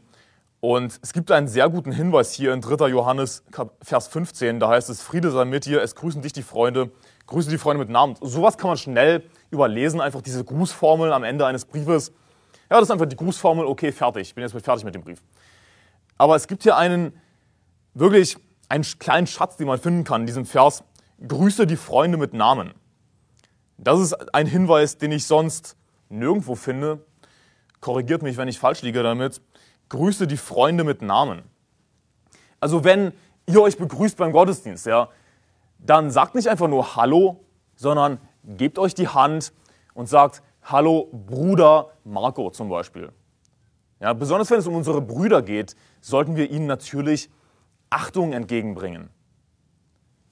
Und 0.62 1.00
es 1.02 1.14
gibt 1.14 1.32
einen 1.32 1.48
sehr 1.48 1.70
guten 1.70 1.94
Hinweis 1.94 2.34
hier 2.34 2.54
in 2.54 2.60
3. 2.60 2.88
Johannes, 2.90 3.44
Vers 3.82 4.08
15. 4.10 4.60
Da 4.60 4.68
heißt 4.68 4.90
es, 4.90 5.02
Friede 5.02 5.32
sei 5.32 5.46
mit 5.46 5.66
dir, 5.66 5.82
es 5.82 5.96
grüßen 5.96 6.22
dich 6.22 6.34
die 6.34 6.44
Freunde, 6.44 6.92
grüße 7.28 7.50
die 7.50 7.58
Freunde 7.58 7.80
mit 7.80 7.90
Namen. 7.90 8.18
Sowas 8.20 8.58
kann 8.58 8.68
man 8.70 8.78
schnell 8.78 9.24
überlesen, 9.50 10.02
einfach 10.02 10.22
diese 10.22 10.44
Grußformel 10.44 11.14
am 11.14 11.24
Ende 11.24 11.46
eines 11.46 11.64
Briefes. 11.64 12.12
Ja, 12.70 12.78
das 12.78 12.84
ist 12.84 12.92
einfach 12.92 13.08
die 13.08 13.16
Grußformel, 13.16 13.66
okay, 13.66 13.92
fertig, 13.92 14.30
ich 14.30 14.36
bin 14.36 14.44
jetzt 14.44 14.52
fertig 14.64 14.84
mit 14.84 14.94
dem 14.94 15.04
Brief. 15.04 15.22
Aber 16.18 16.36
es 16.36 16.48
gibt 16.48 16.64
hier 16.64 16.78
einen, 16.78 17.20
wirklich 17.94 18.38
einen 18.68 18.84
kleinen 18.84 19.28
Schatz, 19.28 19.58
den 19.58 19.68
man 19.68 19.80
finden 19.80 20.04
kann 20.04 20.22
in 20.22 20.28
diesem 20.28 20.46
Vers. 20.46 20.84
Grüße 21.28 21.66
die 21.66 21.78
Freunde 21.78 22.18
mit 22.18 22.34
Namen. 22.34 22.74
Das 23.78 24.00
ist 24.00 24.14
ein 24.36 24.46
Hinweis, 24.46 24.98
den 24.98 25.12
ich 25.12 25.26
sonst 25.26 25.76
nirgendwo 26.10 26.56
finde. 26.56 27.06
Korrigiert 27.82 28.22
mich, 28.22 28.38
wenn 28.38 28.48
ich 28.48 28.60
falsch 28.60 28.82
liege 28.82 29.02
damit 29.02 29.42
grüße 29.90 30.28
die 30.28 30.38
Freunde 30.38 30.84
mit 30.84 31.02
Namen. 31.02 31.44
Also 32.60 32.84
wenn 32.84 33.12
ihr 33.48 33.62
euch 33.62 33.78
begrüßt 33.78 34.18
beim 34.18 34.32
Gottesdienst, 34.32 34.86
ja, 34.86 35.10
dann 35.80 36.12
sagt 36.12 36.36
nicht 36.36 36.48
einfach 36.48 36.68
nur 36.68 36.96
Hallo, 36.96 37.44
sondern 37.76 38.20
gebt 38.44 38.78
euch 38.80 38.94
die 38.94 39.08
Hand 39.08 39.52
und 39.94 40.08
sagt 40.08 40.44
Hallo 40.72 41.10
Bruder 41.12 41.88
Marco 42.04 42.52
zum 42.52 42.70
Beispiel. 42.70 43.12
Ja, 44.00 44.14
besonders 44.14 44.52
wenn 44.52 44.60
es 44.60 44.68
um 44.68 44.76
unsere 44.76 45.02
Brüder 45.02 45.42
geht, 45.42 45.76
sollten 46.00 46.36
wir 46.36 46.52
ihnen 46.52 46.68
natürlich 46.68 47.32
Achtung 47.90 48.34
entgegenbringen. 48.34 49.10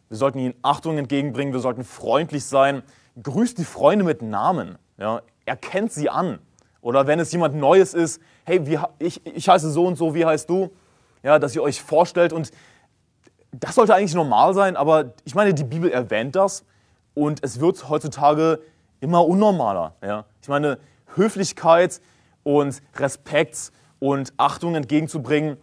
Wir 0.10 0.18
sollten 0.18 0.38
ihnen 0.38 0.54
Achtung 0.62 1.00
entgegenbringen, 1.00 1.54
wir 1.54 1.60
sollten 1.60 1.84
freundlich 1.84 2.46
sein. 2.46 2.84
Grüßt 3.20 3.58
die 3.58 3.66
Freunde 3.66 4.06
mit 4.06 4.22
Namen. 4.22 4.78
Ja, 5.00 5.24
erkennt 5.46 5.92
sie 5.92 6.08
an. 6.08 6.38
Oder 6.82 7.08
wenn 7.08 7.20
es 7.20 7.32
jemand 7.32 7.56
Neues 7.56 7.96
ist, 7.96 8.22
hey, 8.46 8.68
wie, 8.68 8.78
ich, 9.00 9.26
ich 9.26 9.50
heiße 9.50 9.72
so 9.72 9.88
und 9.88 9.96
so, 9.96 10.14
wie 10.14 10.28
heißt 10.28 10.48
du? 10.52 10.70
Ja, 11.24 11.40
dass 11.40 11.56
ihr 11.56 11.64
euch 11.64 11.82
vorstellt 11.82 12.32
und 12.32 12.52
das 13.52 13.74
sollte 13.74 13.96
eigentlich 13.96 14.14
normal 14.14 14.54
sein, 14.54 14.78
aber 14.78 15.16
ich 15.24 15.34
meine, 15.34 15.56
die 15.56 15.64
Bibel 15.64 15.90
erwähnt 15.90 16.36
das 16.36 16.64
und 17.16 17.44
es 17.44 17.60
wird 17.60 17.90
heutzutage 17.90 18.60
immer 19.00 19.26
unnormaler. 19.26 19.96
Ja? 20.02 20.26
Ich 20.42 20.48
meine, 20.48 20.80
Höflichkeit 21.16 22.02
und 22.44 22.82
Respekt 22.96 23.72
und 24.00 24.34
Achtung 24.38 24.76
entgegenzubringen, 24.76 25.58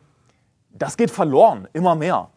das 0.71 0.97
geht 0.97 1.11
verloren, 1.11 1.69
immer 1.73 1.95
mehr. 1.95 2.31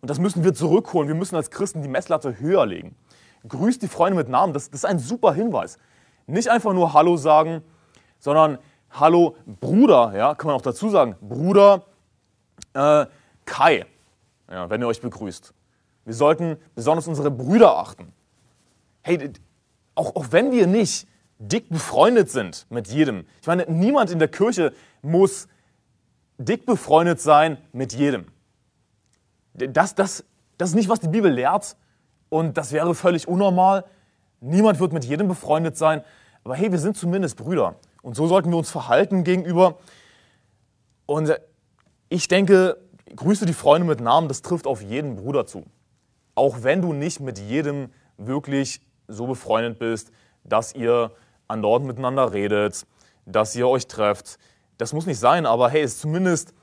Und 0.00 0.10
das 0.10 0.18
müssen 0.18 0.44
wir 0.44 0.54
zurückholen. 0.54 1.08
Wir 1.08 1.14
müssen 1.14 1.36
als 1.36 1.50
Christen 1.50 1.82
die 1.82 1.88
Messlatte 1.88 2.38
höher 2.38 2.66
legen. 2.66 2.96
Grüßt 3.48 3.80
die 3.80 3.88
Freunde 3.88 4.16
mit 4.16 4.28
Namen, 4.28 4.52
das, 4.52 4.70
das 4.70 4.80
ist 4.80 4.84
ein 4.84 4.98
super 4.98 5.32
Hinweis. 5.32 5.78
Nicht 6.26 6.48
einfach 6.48 6.72
nur 6.72 6.92
Hallo 6.92 7.16
sagen, 7.16 7.62
sondern 8.18 8.58
Hallo 8.90 9.36
Bruder, 9.60 10.12
ja, 10.16 10.34
kann 10.34 10.48
man 10.48 10.56
auch 10.56 10.62
dazu 10.62 10.88
sagen, 10.88 11.16
Bruder 11.20 11.84
äh, 12.72 13.06
Kai, 13.44 13.86
ja, 14.50 14.68
wenn 14.70 14.80
ihr 14.80 14.86
euch 14.88 15.00
begrüßt. 15.00 15.52
Wir 16.04 16.14
sollten 16.14 16.56
besonders 16.74 17.06
unsere 17.08 17.30
Brüder 17.30 17.76
achten. 17.76 18.12
Hey, 19.02 19.32
auch, 19.96 20.14
auch 20.14 20.26
wenn 20.30 20.52
wir 20.52 20.66
nicht 20.68 21.08
dick 21.38 21.68
befreundet 21.68 22.30
sind 22.30 22.66
mit 22.70 22.86
jedem. 22.88 23.26
Ich 23.40 23.46
meine, 23.46 23.66
niemand 23.68 24.10
in 24.10 24.18
der 24.18 24.28
Kirche 24.28 24.72
muss 25.02 25.48
dick 26.38 26.66
befreundet 26.66 27.20
sein 27.20 27.58
mit 27.72 27.92
jedem. 27.92 28.26
Das, 29.54 29.94
das, 29.94 30.24
das 30.58 30.70
ist 30.70 30.74
nicht, 30.74 30.88
was 30.88 31.00
die 31.00 31.08
Bibel 31.08 31.32
lehrt 31.32 31.76
und 32.28 32.56
das 32.56 32.72
wäre 32.72 32.94
völlig 32.94 33.26
unnormal. 33.26 33.84
Niemand 34.40 34.80
wird 34.80 34.92
mit 34.92 35.04
jedem 35.04 35.28
befreundet 35.28 35.76
sein. 35.76 36.02
Aber 36.44 36.54
hey, 36.54 36.70
wir 36.70 36.78
sind 36.78 36.96
zumindest 36.96 37.36
Brüder. 37.36 37.76
Und 38.02 38.14
so 38.14 38.26
sollten 38.28 38.50
wir 38.50 38.58
uns 38.58 38.70
verhalten 38.70 39.24
gegenüber. 39.24 39.78
Und 41.06 41.34
ich 42.08 42.28
denke, 42.28 42.76
grüße 43.14 43.46
die 43.46 43.52
Freunde 43.52 43.86
mit 43.86 44.00
Namen, 44.00 44.28
das 44.28 44.42
trifft 44.42 44.66
auf 44.66 44.82
jeden 44.82 45.16
Bruder 45.16 45.46
zu. 45.46 45.64
Auch 46.34 46.62
wenn 46.62 46.82
du 46.82 46.92
nicht 46.92 47.20
mit 47.20 47.38
jedem 47.38 47.90
wirklich 48.18 48.85
so 49.08 49.26
befreundet 49.26 49.78
bist, 49.78 50.10
dass 50.44 50.74
ihr 50.74 51.12
an 51.48 51.62
dort 51.62 51.82
miteinander 51.82 52.32
redet, 52.32 52.86
dass 53.24 53.54
ihr 53.56 53.68
euch 53.68 53.86
trefft. 53.86 54.38
Das 54.78 54.92
muss 54.92 55.06
nicht 55.06 55.18
sein, 55.18 55.46
aber 55.46 55.68
hey, 55.68 55.82
ist 55.82 56.00
zumindest 56.00 56.54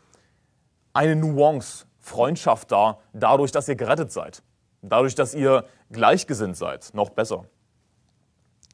eine 0.93 1.15
Nuance, 1.15 1.85
Freundschaft 1.99 2.71
da, 2.71 2.99
dadurch, 3.13 3.51
dass 3.51 3.67
ihr 3.67 3.75
gerettet 3.75 4.11
seid. 4.11 4.43
Dadurch, 4.81 5.15
dass 5.15 5.33
ihr 5.33 5.65
gleichgesinnt 5.91 6.57
seid, 6.57 6.93
noch 6.93 7.09
besser. 7.09 7.45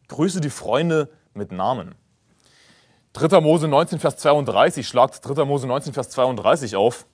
Grüße 0.08 0.42
die 0.42 0.50
Freunde 0.50 1.10
mit 1.34 1.52
Namen. 1.52 1.96
3. 3.14 3.40
Mose 3.42 3.68
19, 3.68 4.00
Vers 4.00 4.18
32, 4.18 4.88
schlagt 4.88 5.20
3. 5.24 5.46
Mose 5.46 5.68
19, 5.68 5.94
Vers 5.94 6.10
32 6.10 6.76
auf. 6.76 7.06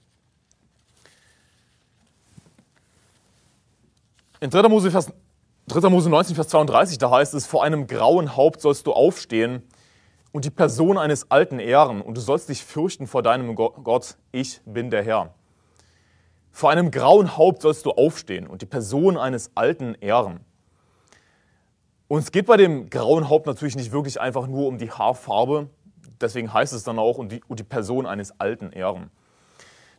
In 4.40 4.50
3. 4.50 4.68
Mose, 4.70 4.92
Vers, 4.92 5.12
3. 5.68 5.90
Mose 5.90 6.12
19, 6.12 6.36
Vers 6.36 6.50
32, 6.50 7.00
da 7.00 7.10
heißt 7.10 7.34
es, 7.34 7.48
vor 7.48 7.64
einem 7.64 7.88
grauen 7.88 8.36
Haupt 8.36 8.62
sollst 8.62 8.86
du 8.86 8.94
aufstehen 8.94 9.64
und 10.32 10.46
die 10.46 10.52
Person 10.52 11.00
eines 11.00 11.32
Alten 11.32 11.58
ehren 11.58 12.02
und 12.02 12.16
du 12.16 12.22
sollst 12.22 12.50
dich 12.50 12.64
fürchten 12.64 13.08
vor 13.08 13.24
deinem 13.24 13.56
Gott, 13.56 14.16
ich 14.32 14.62
bin 14.66 14.92
der 14.92 15.04
Herr. 15.04 15.34
Vor 16.52 16.70
einem 16.70 16.92
grauen 16.92 17.36
Haupt 17.36 17.64
sollst 17.64 17.88
du 17.88 17.92
aufstehen 17.92 18.46
und 18.46 18.62
die 18.62 18.68
Person 18.68 19.18
eines 19.18 19.52
Alten 19.56 19.96
ehren. 19.96 20.42
Und 22.08 22.20
es 22.20 22.32
geht 22.32 22.46
bei 22.46 22.58
dem 22.58 22.92
grauen 22.92 23.28
Haupt 23.28 23.48
natürlich 23.48 23.76
nicht 23.76 23.92
wirklich 23.92 24.22
einfach 24.22 24.46
nur 24.46 24.68
um 24.68 24.78
die 24.78 24.92
Haarfarbe, 24.92 25.70
deswegen 26.22 26.54
heißt 26.54 26.74
es 26.74 26.84
dann 26.84 27.00
auch, 27.00 27.18
und 27.18 27.32
die, 27.32 27.42
und 27.48 27.60
die 27.60 27.64
Person 27.64 28.06
eines 28.06 28.40
Alten 28.40 28.72
ehren. 28.72 29.10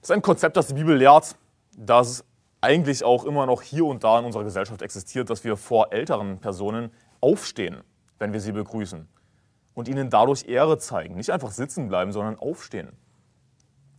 Das 0.00 0.10
ist 0.10 0.12
ein 0.12 0.22
Konzept, 0.22 0.56
das 0.56 0.68
die 0.68 0.74
Bibel 0.74 0.96
lehrt, 0.96 1.34
das 1.76 2.24
eigentlich 2.66 3.04
auch 3.04 3.24
immer 3.24 3.46
noch 3.46 3.62
hier 3.62 3.86
und 3.86 4.02
da 4.02 4.18
in 4.18 4.24
unserer 4.24 4.42
Gesellschaft 4.42 4.82
existiert, 4.82 5.30
dass 5.30 5.44
wir 5.44 5.56
vor 5.56 5.92
älteren 5.92 6.40
Personen 6.40 6.90
aufstehen, 7.20 7.84
wenn 8.18 8.32
wir 8.32 8.40
sie 8.40 8.50
begrüßen 8.50 9.06
und 9.74 9.86
ihnen 9.86 10.10
dadurch 10.10 10.48
Ehre 10.48 10.76
zeigen. 10.76 11.14
Nicht 11.14 11.30
einfach 11.30 11.52
sitzen 11.52 11.86
bleiben, 11.86 12.10
sondern 12.10 12.36
aufstehen. 12.36 12.90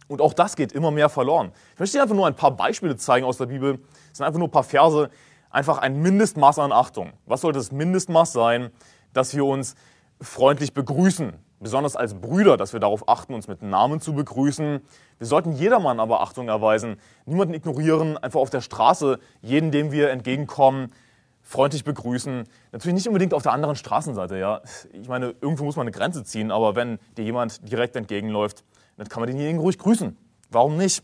Und 0.10 0.20
auch 0.22 0.34
das 0.34 0.58
geht 0.58 0.74
immer 0.74 0.92
mehr 0.92 1.08
verloren. 1.08 1.54
Ich 1.76 1.80
möchte 1.80 1.98
dir 1.98 2.02
einfach 2.02 2.16
nur 2.16 2.28
ein 2.28 2.36
paar 2.36 2.52
Beispiele 2.52 2.98
zeigen 2.98 3.26
aus 3.26 3.38
der 3.38 3.46
Bibel. 3.46 3.80
Es 4.12 4.18
sind 4.18 4.26
einfach 4.26 4.40
nur 4.40 4.50
ein 4.50 4.52
paar 4.52 4.66
Verse, 4.66 5.10
einfach 5.50 5.78
ein 5.78 6.02
Mindestmaß 6.02 6.60
an 6.60 6.74
Achtung. 6.74 7.14
Was 7.26 7.42
sollte 7.42 7.60
das 7.60 7.72
Mindestmaß 7.72 8.34
sein, 8.34 8.72
dass 9.14 9.34
wir 9.34 9.46
uns 9.46 9.76
freundlich 10.20 10.74
begrüßen, 10.74 11.34
besonders 11.60 11.96
als 11.96 12.16
Brüder, 12.16 12.58
dass 12.58 12.74
wir 12.74 12.80
darauf 12.80 13.08
achten, 13.10 13.34
uns 13.34 13.48
mit 13.48 13.62
Namen 13.62 14.00
zu 14.00 14.14
begrüßen. 14.14 14.82
Wir 15.18 15.28
sollten 15.28 15.54
jedermann 15.54 16.00
aber 16.00 16.22
Achtung 16.22 16.48
erweisen, 16.48 17.00
niemanden 17.26 17.54
ignorieren, 17.54 18.18
einfach 18.18 18.40
auf 18.40 18.50
der 18.50 18.62
Straße 18.62 19.20
jeden, 19.42 19.72
dem 19.72 19.92
wir 19.92 20.12
entgegenkommen, 20.12 20.94
freundlich 21.42 21.84
begrüßen. 21.84 22.44
Natürlich 22.72 22.96
nicht 22.96 23.08
unbedingt 23.08 23.34
auf 23.34 23.44
der 23.44 23.54
anderen 23.54 23.76
Straßenseite, 23.76 24.38
ja. 24.38 24.62
Ich 24.92 25.08
meine, 25.08 25.34
irgendwo 25.42 25.64
muss 25.64 25.76
man 25.76 25.86
eine 25.86 25.92
Grenze 25.92 26.24
ziehen, 26.24 26.52
aber 26.52 26.76
wenn 26.76 27.00
dir 27.16 27.24
jemand 27.24 27.72
direkt 27.72 27.96
entgegenläuft, 27.96 28.64
dann 28.98 29.08
kann 29.08 29.22
man 29.22 29.28
denjenigen 29.28 29.60
ruhig 29.60 29.78
grüßen. 29.78 30.18
Warum 30.52 30.78
nicht? 30.78 31.04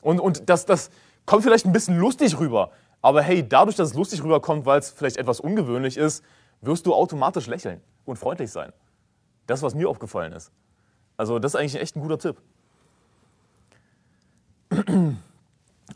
Und, 0.00 0.20
und 0.20 0.48
das, 0.48 0.66
das 0.66 0.90
kommt 1.26 1.42
vielleicht 1.42 1.66
ein 1.66 1.72
bisschen 1.72 1.98
lustig 1.98 2.38
rüber, 2.38 2.70
aber 3.00 3.22
hey, 3.22 3.46
dadurch, 3.46 3.76
dass 3.76 3.90
es 3.90 3.94
lustig 3.94 4.22
rüberkommt, 4.22 4.64
weil 4.64 4.78
es 4.78 4.90
vielleicht 4.90 5.16
etwas 5.16 5.40
ungewöhnlich 5.40 5.96
ist, 5.96 6.24
wirst 6.60 6.86
du 6.86 6.94
automatisch 6.94 7.48
lächeln 7.48 7.80
und 8.04 8.18
freundlich 8.18 8.50
sein. 8.50 8.72
Das, 9.46 9.62
was 9.62 9.74
mir 9.74 9.88
aufgefallen 9.88 10.32
ist. 10.32 10.50
Also 11.16 11.38
das 11.38 11.54
ist 11.54 11.60
eigentlich 11.60 11.80
echt 11.80 11.96
ein 11.96 12.00
guter 12.00 12.18
Tipp. 12.18 12.36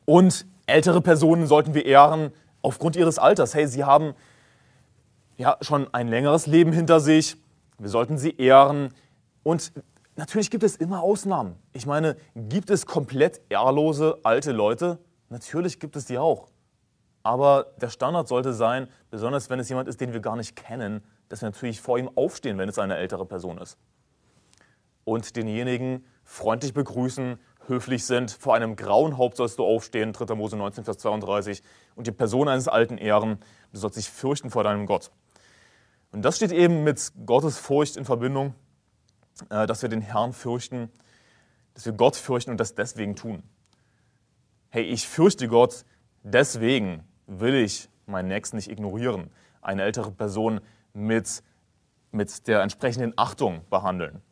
Und 0.04 0.46
ältere 0.66 1.00
Personen 1.00 1.46
sollten 1.46 1.74
wir 1.74 1.86
ehren 1.86 2.32
aufgrund 2.62 2.96
ihres 2.96 3.18
Alters. 3.18 3.54
Hey, 3.54 3.66
sie 3.66 3.84
haben 3.84 4.14
ja 5.36 5.56
schon 5.60 5.92
ein 5.92 6.08
längeres 6.08 6.46
Leben 6.46 6.72
hinter 6.72 7.00
sich. 7.00 7.36
Wir 7.78 7.88
sollten 7.88 8.18
sie 8.18 8.36
ehren. 8.36 8.92
Und 9.42 9.72
natürlich 10.16 10.50
gibt 10.50 10.64
es 10.64 10.76
immer 10.76 11.02
Ausnahmen. 11.02 11.56
Ich 11.72 11.86
meine, 11.86 12.16
gibt 12.34 12.70
es 12.70 12.86
komplett 12.86 13.40
ehrlose 13.48 14.18
alte 14.22 14.52
Leute? 14.52 14.98
Natürlich 15.28 15.80
gibt 15.80 15.96
es 15.96 16.06
die 16.06 16.18
auch. 16.18 16.48
Aber 17.22 17.72
der 17.80 17.90
Standard 17.90 18.28
sollte 18.28 18.52
sein, 18.52 18.88
besonders 19.10 19.50
wenn 19.50 19.58
es 19.58 19.68
jemand 19.68 19.88
ist, 19.88 20.00
den 20.00 20.12
wir 20.12 20.20
gar 20.20 20.36
nicht 20.36 20.54
kennen, 20.54 21.02
dass 21.28 21.42
wir 21.42 21.50
natürlich 21.50 21.80
vor 21.80 21.98
ihm 21.98 22.10
aufstehen, 22.14 22.58
wenn 22.58 22.68
es 22.68 22.78
eine 22.78 22.96
ältere 22.96 23.26
Person 23.26 23.58
ist. 23.58 23.78
Und 25.04 25.36
denjenigen 25.36 26.04
freundlich 26.24 26.74
begrüßen, 26.74 27.38
höflich 27.68 28.04
sind. 28.04 28.30
Vor 28.30 28.54
einem 28.54 28.76
grauen 28.76 29.16
Haupt 29.16 29.36
sollst 29.36 29.58
du 29.58 29.64
aufstehen, 29.64 30.12
3. 30.12 30.34
Mose 30.34 30.56
19, 30.56 30.84
Vers 30.84 30.98
32. 30.98 31.62
Und 31.94 32.06
die 32.06 32.12
Person 32.12 32.48
eines 32.48 32.68
Alten 32.68 32.98
ehren. 32.98 33.38
Du 33.72 33.78
sollst 33.78 33.96
dich 33.96 34.10
fürchten 34.10 34.50
vor 34.50 34.64
deinem 34.64 34.86
Gott. 34.86 35.10
Und 36.12 36.22
das 36.22 36.36
steht 36.36 36.52
eben 36.52 36.84
mit 36.84 37.12
Gottes 37.26 37.58
Furcht 37.58 37.96
in 37.96 38.04
Verbindung, 38.04 38.54
äh, 39.50 39.66
dass 39.66 39.82
wir 39.82 39.88
den 39.88 40.00
Herrn 40.00 40.32
fürchten, 40.32 40.90
dass 41.74 41.84
wir 41.84 41.92
Gott 41.92 42.16
fürchten 42.16 42.50
und 42.50 42.58
das 42.58 42.74
deswegen 42.74 43.16
tun. 43.16 43.42
Hey, 44.70 44.84
ich 44.84 45.06
fürchte 45.06 45.48
Gott, 45.48 45.84
deswegen 46.22 47.04
will 47.26 47.54
ich 47.54 47.88
meinen 48.06 48.28
Nächsten 48.28 48.56
nicht 48.56 48.70
ignorieren. 48.70 49.30
Eine 49.60 49.82
ältere 49.82 50.10
Person 50.10 50.60
mit, 50.96 51.42
mit 52.10 52.48
der 52.48 52.62
entsprechenden 52.62 53.12
Achtung 53.16 53.60
behandeln. 53.70 54.22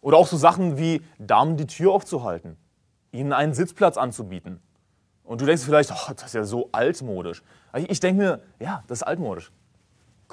Oder 0.00 0.16
auch 0.16 0.26
so 0.26 0.36
Sachen 0.36 0.76
wie 0.76 1.00
Damen 1.18 1.56
die 1.56 1.66
Tür 1.66 1.92
aufzuhalten, 1.92 2.56
ihnen 3.12 3.32
einen 3.32 3.54
Sitzplatz 3.54 3.96
anzubieten. 3.96 4.60
Und 5.22 5.40
du 5.40 5.46
denkst 5.46 5.62
vielleicht, 5.62 5.92
oh, 5.92 6.12
das 6.14 6.26
ist 6.26 6.34
ja 6.34 6.44
so 6.44 6.68
altmodisch. 6.72 7.42
Ich 7.88 8.00
denke 8.00 8.20
mir, 8.20 8.42
ja, 8.58 8.82
das 8.88 8.98
ist 8.98 9.02
altmodisch. 9.04 9.52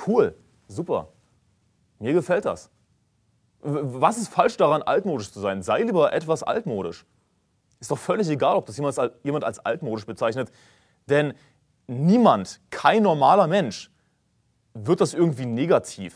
Cool, 0.08 0.36
super. 0.68 1.10
Mir 2.00 2.14
gefällt 2.14 2.46
das. 2.46 2.72
Was 3.62 4.18
ist 4.18 4.30
falsch 4.30 4.58
daran, 4.58 4.82
altmodisch 4.82 5.32
zu 5.32 5.40
sein? 5.40 5.62
Sei 5.62 5.84
lieber 5.84 6.12
etwas 6.12 6.42
altmodisch. 6.42 7.06
Ist 7.80 7.92
doch 7.92 7.98
völlig 7.98 8.28
egal, 8.30 8.56
ob 8.56 8.66
das 8.66 8.78
jemand 8.78 9.44
als 9.44 9.60
altmodisch 9.60 10.06
bezeichnet. 10.06 10.52
Denn 11.08 11.34
niemand, 11.88 12.62
kein 12.72 13.04
normaler 13.04 13.48
Mensch, 13.48 13.92
wird 14.86 15.02
das 15.02 15.14
irgendwie 15.14 15.46
negativ 15.46 16.16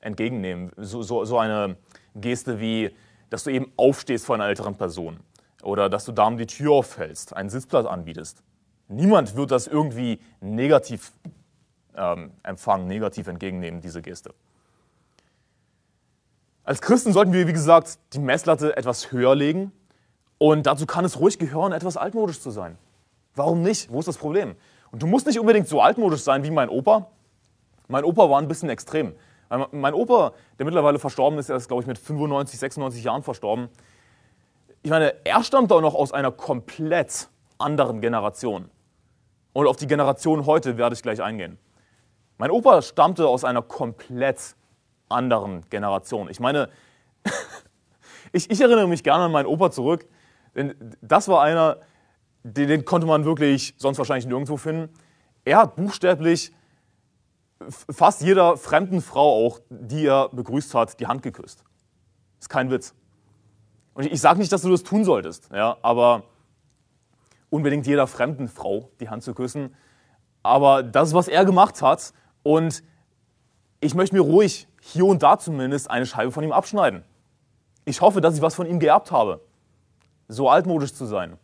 entgegennehmen. 0.00 0.70
So, 0.76 1.02
so, 1.02 1.24
so 1.24 1.38
eine 1.38 1.76
Geste 2.14 2.60
wie, 2.60 2.94
dass 3.30 3.44
du 3.44 3.50
eben 3.50 3.72
aufstehst 3.76 4.26
vor 4.26 4.34
einer 4.34 4.46
älteren 4.46 4.76
Person 4.76 5.20
oder 5.62 5.88
dass 5.88 6.04
du 6.04 6.12
Damen 6.12 6.36
die 6.38 6.46
Tür 6.46 6.72
aufhältst, 6.72 7.34
einen 7.34 7.50
Sitzplatz 7.50 7.86
anbietest. 7.86 8.42
Niemand 8.88 9.36
wird 9.36 9.50
das 9.50 9.66
irgendwie 9.66 10.20
negativ 10.40 11.12
ähm, 11.96 12.32
empfangen, 12.42 12.86
negativ 12.86 13.26
entgegennehmen, 13.28 13.80
diese 13.80 14.02
Geste. 14.02 14.34
Als 16.64 16.80
Christen 16.80 17.12
sollten 17.12 17.32
wir, 17.32 17.48
wie 17.48 17.52
gesagt, 17.52 17.98
die 18.12 18.18
Messlatte 18.18 18.76
etwas 18.76 19.10
höher 19.12 19.34
legen 19.34 19.72
und 20.38 20.66
dazu 20.66 20.86
kann 20.86 21.04
es 21.04 21.18
ruhig 21.18 21.38
gehören, 21.38 21.72
etwas 21.72 21.96
altmodisch 21.96 22.40
zu 22.40 22.50
sein. 22.50 22.76
Warum 23.34 23.62
nicht? 23.62 23.90
Wo 23.90 23.98
ist 23.98 24.06
das 24.06 24.18
Problem? 24.18 24.56
Und 24.90 25.02
du 25.02 25.06
musst 25.06 25.26
nicht 25.26 25.40
unbedingt 25.40 25.68
so 25.68 25.80
altmodisch 25.80 26.20
sein 26.20 26.44
wie 26.44 26.50
mein 26.50 26.68
Opa. 26.68 27.08
Mein 27.88 28.04
Opa 28.04 28.28
war 28.30 28.40
ein 28.40 28.48
bisschen 28.48 28.68
extrem. 28.68 29.14
Mein 29.70 29.92
Opa, 29.92 30.32
der 30.58 30.64
mittlerweile 30.64 30.98
verstorben 30.98 31.38
ist, 31.38 31.50
er 31.50 31.56
ist, 31.56 31.68
glaube 31.68 31.82
ich, 31.82 31.86
mit 31.86 31.98
95, 31.98 32.58
96 32.58 33.04
Jahren 33.04 33.22
verstorben. 33.22 33.68
Ich 34.82 34.90
meine, 34.90 35.14
er 35.24 35.44
stammt 35.44 35.70
auch 35.72 35.82
noch 35.82 35.94
aus 35.94 36.12
einer 36.12 36.32
komplett 36.32 37.28
anderen 37.58 38.00
Generation. 38.00 38.70
Und 39.52 39.66
auf 39.66 39.76
die 39.76 39.86
Generation 39.86 40.46
heute 40.46 40.78
werde 40.78 40.94
ich 40.94 41.02
gleich 41.02 41.22
eingehen. 41.22 41.58
Mein 42.38 42.50
Opa 42.50 42.82
stammte 42.82 43.28
aus 43.28 43.44
einer 43.44 43.62
komplett 43.62 44.56
anderen 45.08 45.68
Generation. 45.68 46.28
Ich 46.30 46.40
meine, 46.40 46.70
ich, 48.32 48.50
ich, 48.50 48.60
erinnere 48.60 48.88
mich 48.88 49.04
gerne 49.04 49.24
an 49.24 49.32
meinen 49.32 49.46
Opa 49.46 49.70
zurück, 49.70 50.06
denn 50.56 50.74
das 51.02 51.28
war 51.28 51.42
einer, 51.42 51.78
den, 52.42 52.68
den 52.68 52.84
konnte 52.84 53.06
man 53.06 53.24
wirklich 53.24 53.74
sonst 53.76 53.98
wahrscheinlich 53.98 54.26
nirgendwo 54.26 54.56
finden. 54.56 54.92
Er 55.44 55.58
hat 55.58 55.76
buchstäblich 55.76 56.52
fast 57.68 58.22
jeder 58.22 58.56
fremden 58.56 59.00
Frau 59.00 59.46
auch, 59.46 59.60
die 59.68 60.06
er 60.06 60.28
begrüßt 60.30 60.74
hat, 60.74 61.00
die 61.00 61.06
Hand 61.06 61.22
geküsst. 61.22 61.64
Ist 62.40 62.48
kein 62.48 62.70
Witz. 62.70 62.94
Und 63.94 64.04
ich, 64.04 64.12
ich 64.12 64.20
sage 64.20 64.38
nicht, 64.38 64.52
dass 64.52 64.62
du 64.62 64.70
das 64.70 64.82
tun 64.82 65.04
solltest, 65.04 65.50
ja, 65.52 65.76
aber 65.82 66.24
unbedingt 67.50 67.86
jeder 67.86 68.06
fremden 68.06 68.48
Frau 68.48 68.88
die 69.00 69.10
Hand 69.10 69.22
zu 69.22 69.34
küssen. 69.34 69.74
Aber 70.42 70.82
das 70.82 71.08
ist, 71.08 71.14
was 71.14 71.28
er 71.28 71.44
gemacht 71.44 71.82
hat. 71.82 72.12
Und 72.42 72.82
ich 73.80 73.94
möchte 73.94 74.16
mir 74.16 74.22
ruhig 74.22 74.66
hier 74.80 75.04
und 75.04 75.22
da 75.22 75.38
zumindest 75.38 75.90
eine 75.90 76.06
Scheibe 76.06 76.32
von 76.32 76.42
ihm 76.42 76.52
abschneiden. 76.52 77.04
Ich 77.84 78.00
hoffe, 78.00 78.20
dass 78.20 78.34
ich 78.34 78.42
was 78.42 78.54
von 78.54 78.66
ihm 78.66 78.78
geerbt 78.78 79.12
habe. 79.12 79.40
So 80.28 80.48
altmodisch 80.48 80.94
zu 80.94 81.04
sein. 81.04 81.36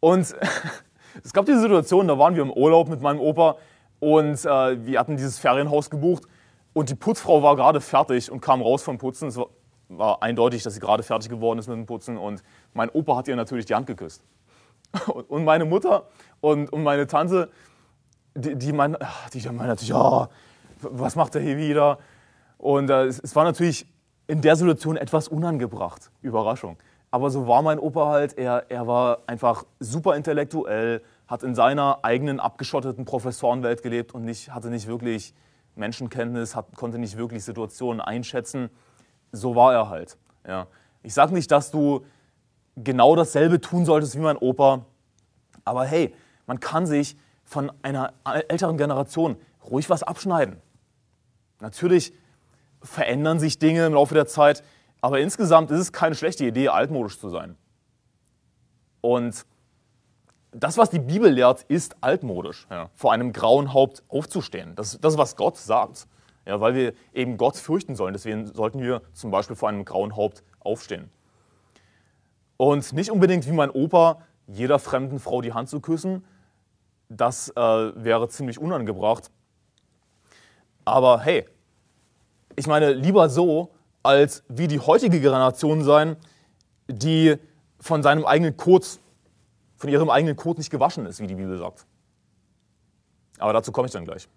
Und 0.00 0.34
es 1.24 1.32
gab 1.32 1.46
diese 1.46 1.60
Situation, 1.60 2.06
da 2.06 2.18
waren 2.18 2.34
wir 2.34 2.42
im 2.42 2.52
Urlaub 2.52 2.88
mit 2.88 3.00
meinem 3.00 3.20
Opa 3.20 3.56
und 4.06 4.44
äh, 4.44 4.86
wir 4.86 5.00
hatten 5.00 5.16
dieses 5.16 5.40
Ferienhaus 5.40 5.90
gebucht 5.90 6.28
und 6.74 6.90
die 6.90 6.94
Putzfrau 6.94 7.42
war 7.42 7.56
gerade 7.56 7.80
fertig 7.80 8.30
und 8.30 8.40
kam 8.40 8.62
raus 8.62 8.84
vom 8.84 8.98
Putzen. 8.98 9.26
Es 9.26 9.36
war, 9.36 9.48
war 9.88 10.22
eindeutig, 10.22 10.62
dass 10.62 10.74
sie 10.74 10.80
gerade 10.80 11.02
fertig 11.02 11.28
geworden 11.28 11.58
ist 11.58 11.66
mit 11.66 11.76
dem 11.76 11.86
Putzen 11.86 12.16
und 12.16 12.44
mein 12.72 12.88
Opa 12.90 13.16
hat 13.16 13.26
ihr 13.26 13.34
natürlich 13.34 13.66
die 13.66 13.74
Hand 13.74 13.88
geküsst. 13.88 14.22
Und 15.28 15.44
meine 15.44 15.64
Mutter 15.64 16.06
und, 16.40 16.72
und 16.72 16.84
meine 16.84 17.08
Tante, 17.08 17.50
die, 18.36 18.54
die 18.54 18.72
meinen 18.72 18.96
die 19.32 19.40
meinen 19.48 19.66
natürlich, 19.66 19.88
ja, 19.88 20.28
was 20.80 21.16
macht 21.16 21.34
er 21.34 21.40
hier 21.40 21.56
wieder? 21.56 21.98
Und 22.58 22.88
äh, 22.88 23.06
es, 23.06 23.18
es 23.18 23.34
war 23.34 23.42
natürlich 23.42 23.86
in 24.28 24.40
der 24.40 24.54
Situation 24.54 24.96
etwas 24.96 25.26
unangebracht. 25.26 26.12
Überraschung. 26.22 26.76
Aber 27.10 27.30
so 27.30 27.48
war 27.48 27.62
mein 27.62 27.80
Opa 27.80 28.06
halt. 28.06 28.38
Er, 28.38 28.66
er 28.68 28.86
war 28.86 29.18
einfach 29.26 29.64
super 29.80 30.14
intellektuell, 30.14 31.02
hat 31.26 31.42
in 31.42 31.54
seiner 31.54 32.00
eigenen 32.02 32.40
abgeschotteten 32.40 33.04
Professorenwelt 33.04 33.82
gelebt 33.82 34.14
und 34.14 34.24
nicht, 34.24 34.54
hatte 34.54 34.68
nicht 34.68 34.86
wirklich 34.86 35.34
Menschenkenntnis, 35.74 36.54
hat, 36.54 36.74
konnte 36.76 36.98
nicht 36.98 37.16
wirklich 37.16 37.44
Situationen 37.44 38.00
einschätzen. 38.00 38.70
So 39.32 39.56
war 39.56 39.74
er 39.74 39.88
halt. 39.88 40.16
Ja. 40.46 40.68
Ich 41.02 41.14
sage 41.14 41.34
nicht, 41.34 41.50
dass 41.50 41.70
du 41.70 42.04
genau 42.76 43.16
dasselbe 43.16 43.60
tun 43.60 43.84
solltest 43.84 44.16
wie 44.16 44.20
mein 44.20 44.36
Opa, 44.36 44.84
aber 45.64 45.84
hey, 45.84 46.14
man 46.46 46.60
kann 46.60 46.86
sich 46.86 47.16
von 47.44 47.72
einer 47.82 48.12
älteren 48.48 48.76
Generation 48.76 49.36
ruhig 49.64 49.90
was 49.90 50.02
abschneiden. 50.02 50.60
Natürlich 51.60 52.12
verändern 52.82 53.40
sich 53.40 53.58
Dinge 53.58 53.86
im 53.86 53.94
Laufe 53.94 54.14
der 54.14 54.26
Zeit, 54.26 54.62
aber 55.00 55.20
insgesamt 55.20 55.70
ist 55.70 55.80
es 55.80 55.92
keine 55.92 56.14
schlechte 56.14 56.44
Idee, 56.44 56.68
altmodisch 56.68 57.18
zu 57.18 57.28
sein. 57.28 57.56
Und 59.00 59.44
das, 60.58 60.78
was 60.78 60.90
die 60.90 60.98
Bibel 60.98 61.30
lehrt, 61.30 61.62
ist 61.68 61.96
altmodisch, 62.00 62.66
ja, 62.70 62.90
vor 62.94 63.12
einem 63.12 63.32
grauen 63.32 63.74
Haupt 63.74 64.02
aufzustehen. 64.08 64.74
Das, 64.74 64.98
das 65.00 65.14
ist, 65.14 65.18
was 65.18 65.36
Gott 65.36 65.56
sagt, 65.56 66.06
ja, 66.46 66.60
weil 66.60 66.74
wir 66.74 66.92
eben 67.12 67.36
Gott 67.36 67.56
fürchten 67.56 67.94
sollen. 67.94 68.14
Deswegen 68.14 68.46
sollten 68.46 68.80
wir 68.80 69.02
zum 69.12 69.30
Beispiel 69.30 69.56
vor 69.56 69.68
einem 69.68 69.84
grauen 69.84 70.16
Haupt 70.16 70.42
aufstehen. 70.60 71.10
Und 72.56 72.92
nicht 72.94 73.10
unbedingt 73.10 73.46
wie 73.46 73.52
mein 73.52 73.70
Opa, 73.70 74.22
jeder 74.46 74.78
fremden 74.78 75.18
Frau 75.18 75.42
die 75.42 75.52
Hand 75.52 75.68
zu 75.68 75.80
küssen, 75.80 76.24
das 77.08 77.50
äh, 77.50 77.60
wäre 77.60 78.28
ziemlich 78.28 78.58
unangebracht. 78.58 79.30
Aber 80.84 81.20
hey, 81.20 81.46
ich 82.54 82.66
meine, 82.66 82.92
lieber 82.92 83.28
so, 83.28 83.72
als 84.02 84.42
wie 84.48 84.68
die 84.68 84.80
heutige 84.80 85.20
Generation 85.20 85.84
sein, 85.84 86.16
die 86.88 87.36
von 87.80 88.02
seinem 88.02 88.24
eigenen 88.24 88.56
Code, 88.56 88.86
von 89.86 89.92
ihrem 89.92 90.10
eigenen 90.10 90.34
Code 90.34 90.58
nicht 90.58 90.70
gewaschen 90.70 91.06
ist, 91.06 91.20
wie 91.20 91.28
die 91.28 91.36
Bibel 91.36 91.56
sagt. 91.58 91.86
Aber 93.38 93.52
dazu 93.52 93.70
komme 93.70 93.86
ich 93.86 93.92
dann 93.92 94.04
gleich. 94.04 94.28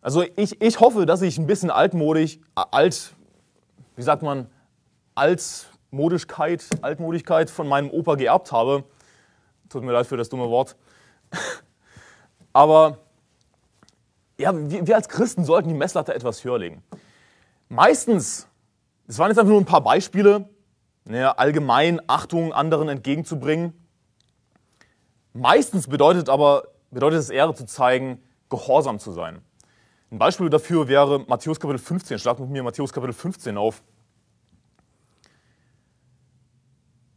Also 0.00 0.22
ich, 0.36 0.62
ich 0.62 0.80
hoffe, 0.80 1.04
dass 1.04 1.20
ich 1.20 1.36
ein 1.36 1.46
bisschen 1.46 1.70
altmodig, 1.70 2.40
alt, 2.54 3.12
wie 3.96 4.02
sagt 4.02 4.22
man, 4.22 4.48
Altmodischkeit, 5.14 6.64
Altmodigkeit 6.80 7.50
von 7.50 7.68
meinem 7.68 7.90
Opa 7.90 8.14
geerbt 8.14 8.52
habe. 8.52 8.84
Tut 9.68 9.82
mir 9.82 9.92
leid 9.92 10.06
für 10.06 10.16
das 10.16 10.30
dumme 10.30 10.48
Wort. 10.48 10.76
Aber 12.54 12.98
ja, 14.38 14.56
wir, 14.56 14.86
wir 14.86 14.96
als 14.96 15.10
Christen 15.10 15.44
sollten 15.44 15.68
die 15.68 15.74
Messlatte 15.74 16.14
etwas 16.14 16.42
höher 16.42 16.58
legen. 16.58 16.82
Meistens, 17.68 18.48
das 19.06 19.18
waren 19.18 19.28
jetzt 19.28 19.38
einfach 19.38 19.50
nur 19.50 19.60
ein 19.60 19.66
paar 19.66 19.82
Beispiele, 19.82 20.48
ne, 21.06 21.38
allgemein 21.38 22.00
Achtung 22.06 22.52
anderen 22.52 22.88
entgegenzubringen. 22.88 23.72
Meistens 25.32 25.88
bedeutet 25.88 26.28
aber, 26.28 26.68
bedeutet 26.90 27.20
es 27.20 27.30
Ehre 27.30 27.54
zu 27.54 27.66
zeigen, 27.66 28.22
gehorsam 28.48 28.98
zu 28.98 29.12
sein. 29.12 29.40
Ein 30.10 30.18
Beispiel 30.18 30.50
dafür 30.50 30.88
wäre 30.88 31.24
Matthäus 31.26 31.58
Kapitel 31.58 31.78
15. 31.78 32.18
Schlag 32.18 32.38
mit 32.38 32.50
mir 32.50 32.62
Matthäus 32.62 32.92
Kapitel 32.92 33.12
15 33.12 33.56
auf. 33.56 33.82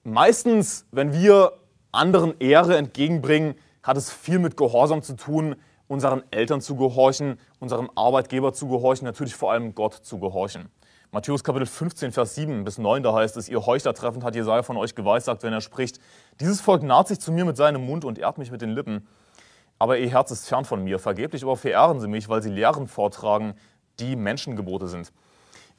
Meistens, 0.04 0.88
wenn 0.92 1.14
wir 1.14 1.54
anderen 1.92 2.40
Ehre 2.40 2.78
entgegenbringen, 2.78 3.56
hat 3.84 3.98
es 3.98 4.12
viel 4.12 4.40
mit 4.40 4.58
Gehorsam 4.58 5.02
zu 5.02 5.16
tun, 5.16 5.56
unseren 5.88 6.24
Eltern 6.32 6.62
zu 6.62 6.76
gehorchen, 6.76 7.40
unserem 7.60 7.90
Arbeitgeber 7.96 8.54
zu 8.54 8.68
gehorchen, 8.68 9.06
natürlich 9.06 9.36
vor 9.36 9.52
allem 9.52 9.76
Gott 9.76 9.94
zu 9.94 10.20
gehorchen. 10.20 10.70
Matthäus 11.12 11.44
Kapitel 11.44 11.66
15, 11.66 12.12
Vers 12.12 12.36
7 12.36 12.64
bis 12.64 12.78
9, 12.78 13.02
da 13.02 13.14
heißt 13.14 13.36
es, 13.38 13.50
ihr 13.50 13.66
Heuchler 13.66 13.94
treffend 13.94 14.24
hat 14.24 14.36
Jesaja 14.36 14.62
von 14.64 14.78
euch 14.78 14.94
geweissagt, 14.94 15.44
wenn 15.44 15.54
er 15.54 15.62
spricht, 15.62 16.00
dieses 16.40 16.62
Volk 16.62 16.84
naht 16.84 17.08
sich 17.08 17.20
zu 17.20 17.32
mir 17.32 17.46
mit 17.46 17.58
seinem 17.58 17.86
Mund 17.86 18.06
und 18.06 18.20
ehrt 18.20 18.38
mich 18.38 18.52
mit 18.52 18.62
den 18.62 18.70
Lippen, 18.70 19.08
aber 19.80 19.98
ihr 19.98 20.10
Herz 20.10 20.30
ist 20.32 20.48
fern 20.48 20.66
von 20.66 20.84
mir, 20.84 21.00
vergeblich 21.00 21.44
aber 21.44 21.58
verehren 21.58 22.00
sie 22.00 22.08
mich, 22.08 22.30
weil 22.30 22.44
sie 22.44 22.50
Lehren 22.50 22.88
vortragen, 22.88 23.56
die 24.00 24.16
Menschengebote 24.16 24.88
sind. 24.88 25.12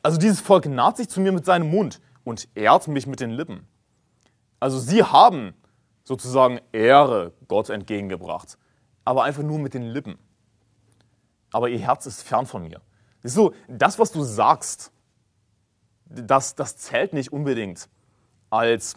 Also 0.02 0.18
dieses 0.18 0.40
Volk 0.40 0.66
naht 0.66 0.96
sich 0.96 1.08
zu 1.08 1.20
mir 1.20 1.32
mit 1.32 1.44
seinem 1.44 1.70
Mund 1.70 2.00
und 2.24 2.48
ehrt 2.54 2.88
mich 2.88 3.06
mit 3.06 3.20
den 3.20 3.30
Lippen. 3.30 3.68
Also 4.58 4.78
sie 4.78 5.04
haben 5.04 5.54
sozusagen 6.04 6.60
Ehre 6.72 7.32
Gott 7.46 7.70
entgegengebracht 7.70 8.58
aber 9.04 9.24
einfach 9.24 9.42
nur 9.42 9.58
mit 9.58 9.74
den 9.74 9.82
Lippen. 9.82 10.18
Aber 11.52 11.68
ihr 11.68 11.80
Herz 11.80 12.06
ist 12.06 12.22
fern 12.22 12.46
von 12.46 12.62
mir. 12.62 12.80
So, 13.22 13.52
das, 13.66 13.98
was 13.98 14.12
du 14.12 14.22
sagst, 14.22 14.92
das, 16.10 16.54
das 16.54 16.76
zählt 16.76 17.12
nicht 17.12 17.32
unbedingt 17.32 17.88
als 18.50 18.96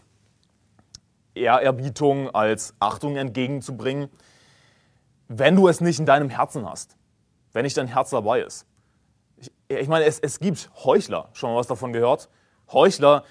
Ehrerbietung, 1.36 2.30
als 2.32 2.74
Achtung 2.80 3.16
entgegenzubringen, 3.16 4.10
wenn 5.28 5.56
du 5.56 5.68
es 5.68 5.82
nicht 5.82 6.00
in 6.00 6.06
deinem 6.06 6.30
Herzen 6.30 6.68
hast, 6.70 6.96
wenn 7.54 7.64
nicht 7.64 7.78
dein 7.78 7.88
Herz 7.88 8.10
dabei 8.10 8.42
ist. 8.42 8.66
ich 9.68 9.88
meine, 9.88 10.06
es, 10.06 10.20
es 10.20 10.40
gibt 10.40 10.70
Heuchler, 10.84 11.30
schon 11.34 11.52
mal 11.52 11.58
was 11.58 11.68
davon 11.68 11.94
gehört? 11.94 12.30
Heuchler, 12.72 13.24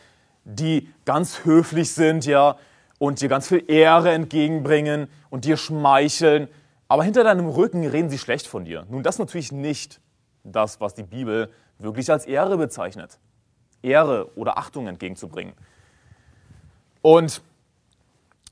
die 0.44 0.88
ganz 1.04 1.44
höflich 1.44 1.92
sind, 1.92 2.24
ja, 2.26 2.56
und 2.98 3.20
dir 3.20 3.28
ganz 3.28 3.48
viel 3.48 3.64
Ehre 3.68 4.12
entgegenbringen 4.12 5.08
und 5.30 5.44
dir 5.44 5.56
schmeicheln, 5.56 6.48
aber 6.88 7.04
hinter 7.04 7.24
deinem 7.24 7.48
Rücken 7.48 7.86
reden 7.86 8.10
sie 8.10 8.18
schlecht 8.18 8.46
von 8.46 8.64
dir. 8.64 8.86
Nun, 8.88 9.02
das 9.02 9.16
ist 9.16 9.18
natürlich 9.18 9.50
nicht 9.50 10.00
das, 10.44 10.80
was 10.80 10.94
die 10.94 11.02
Bibel 11.02 11.50
wirklich 11.78 12.10
als 12.10 12.26
Ehre 12.26 12.56
bezeichnet. 12.56 13.18
Ehre 13.82 14.30
oder 14.36 14.58
Achtung 14.58 14.86
entgegenzubringen. 14.86 15.54
Und 17.02 17.42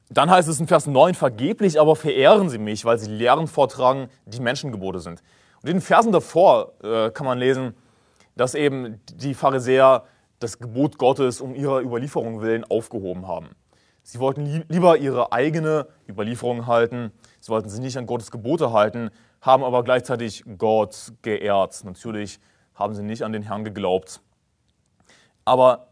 dann 0.08 0.28
heißt 0.28 0.48
es 0.48 0.58
in 0.58 0.66
Vers 0.66 0.86
9, 0.86 1.14
vergeblich 1.14 1.80
aber 1.80 1.94
verehren 1.94 2.48
sie 2.48 2.58
mich, 2.58 2.84
weil 2.84 2.98
sie 2.98 3.10
Lehren 3.10 3.46
vortragen, 3.46 4.08
die 4.26 4.40
Menschengebote 4.40 4.98
sind. 4.98 5.22
Und 5.62 5.68
in 5.68 5.76
den 5.76 5.82
Versen 5.82 6.10
davor 6.10 6.72
äh, 6.82 7.10
kann 7.10 7.26
man 7.26 7.38
lesen, 7.38 7.74
dass 8.34 8.54
eben 8.54 9.00
die 9.14 9.34
Pharisäer 9.34 10.04
das 10.40 10.58
Gebot 10.58 10.98
Gottes 10.98 11.40
um 11.40 11.54
ihrer 11.54 11.80
Überlieferung 11.80 12.40
willen 12.40 12.64
aufgehoben 12.64 13.28
haben. 13.28 13.50
Sie 14.02 14.18
wollten 14.18 14.46
li 14.46 14.64
lieber 14.68 14.96
ihre 14.96 15.32
eigene 15.32 15.86
Überlieferung 16.08 16.66
halten, 16.66 17.12
sie 17.40 17.50
wollten 17.50 17.68
sich 17.68 17.80
nicht 17.80 17.96
an 17.98 18.06
Gottes 18.06 18.30
Gebote 18.30 18.72
halten, 18.72 19.10
haben 19.40 19.62
aber 19.62 19.84
gleichzeitig 19.84 20.44
Gott 20.58 21.12
geehrt. 21.22 21.84
Natürlich 21.84 22.40
haben 22.74 22.94
sie 22.94 23.02
nicht 23.02 23.22
an 23.22 23.32
den 23.32 23.42
Herrn 23.42 23.62
geglaubt. 23.62 24.20
Aber 25.44 25.88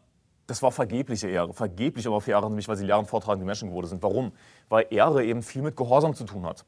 das 0.46 0.62
war 0.62 0.72
vergebliche 0.72 1.28
Ehre. 1.28 1.52
Vergeblich 1.52 2.06
aber 2.06 2.20
verehren 2.20 2.50
sie 2.50 2.56
mich, 2.56 2.68
weil 2.68 2.76
sie 2.76 2.86
Lehren 2.86 3.06
vortragen, 3.06 3.38
die 3.40 3.46
Menschengebote 3.46 3.86
sind. 3.86 4.02
Warum? 4.02 4.32
Weil 4.68 4.86
Ehre 4.90 5.24
eben 5.24 5.42
viel 5.42 5.62
mit 5.62 5.76
Gehorsam 5.76 6.14
zu 6.14 6.24
tun 6.24 6.46
hat. 6.46 6.64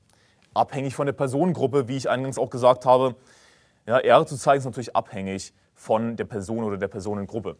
Abhängig 0.53 0.95
von 0.95 1.07
der 1.07 1.13
Personengruppe, 1.15 1.89
wie 1.89 1.97
ich 1.97 2.09
eingangs 2.09 2.39
auch 2.39 2.51
gesagt 2.51 2.85
habe. 2.85 3.17
Ja, 3.87 3.99
Ehre 3.99 4.27
zu 4.27 4.37
zeigen 4.37 4.59
ist 4.59 4.65
natürlich 4.67 4.95
abhängig 4.95 5.55
von 5.75 6.17
der 6.17 6.27
Person 6.27 6.63
oder 6.65 6.77
der 6.77 6.89
Personengruppe. 6.89 7.57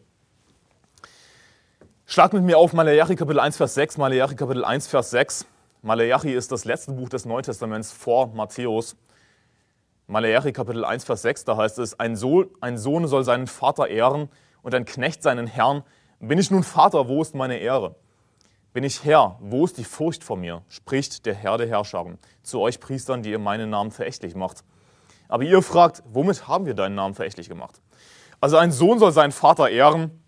Schlag 2.05 2.33
mit 2.33 2.43
mir 2.43 2.57
auf 2.57 2.73
Malachi 2.73 3.15
Kapitel 3.15 3.39
1, 3.39 3.57
Vers 3.57 3.73
6. 3.73 3.97
Malachi 3.97 4.35
Kapitel 4.35 4.63
1, 4.63 4.87
Vers 4.87 5.09
6. 5.11 5.45
Malachi 5.81 6.33
ist 6.33 6.51
das 6.51 6.65
letzte 6.65 6.91
Buch 6.91 7.09
des 7.09 7.25
Neuen 7.25 7.43
Testaments 7.43 7.91
vor 7.91 8.27
Matthäus. 8.27 8.95
Malachi 10.05 10.51
Kapitel 10.51 10.85
1, 10.85 11.05
Vers 11.05 11.23
6, 11.23 11.45
da 11.45 11.57
heißt 11.57 11.79
es, 11.79 11.99
ein 11.99 12.15
Sohn, 12.15 12.49
ein 12.59 12.77
Sohn 12.77 13.07
soll 13.07 13.23
seinen 13.23 13.47
Vater 13.47 13.87
ehren 13.87 14.29
und 14.61 14.75
ein 14.75 14.85
Knecht 14.85 15.23
seinen 15.23 15.47
Herrn. 15.47 15.83
Bin 16.19 16.37
ich 16.37 16.51
nun 16.51 16.63
Vater, 16.63 17.07
wo 17.07 17.21
ist 17.21 17.35
meine 17.35 17.57
Ehre? 17.57 17.95
Bin 18.73 18.83
ich 18.85 19.03
Herr, 19.03 19.37
wo 19.41 19.65
ist 19.65 19.77
die 19.77 19.83
Furcht 19.83 20.23
vor 20.23 20.37
mir? 20.37 20.61
spricht 20.69 21.25
der 21.25 21.33
Herr 21.33 21.57
der 21.57 21.67
Herrscharen 21.67 22.17
zu 22.41 22.61
euch 22.61 22.79
Priestern, 22.79 23.21
die 23.21 23.31
ihr 23.31 23.39
meinen 23.39 23.69
Namen 23.69 23.91
verächtlich 23.91 24.33
macht. 24.33 24.63
Aber 25.27 25.43
ihr 25.43 25.61
fragt, 25.61 26.03
womit 26.05 26.47
haben 26.47 26.65
wir 26.65 26.73
deinen 26.73 26.95
Namen 26.95 27.13
verächtlich 27.13 27.49
gemacht? 27.49 27.81
Also 28.39 28.57
ein 28.57 28.71
Sohn 28.71 28.97
soll 28.97 29.11
seinen 29.11 29.33
Vater 29.33 29.69
ehren 29.69 30.23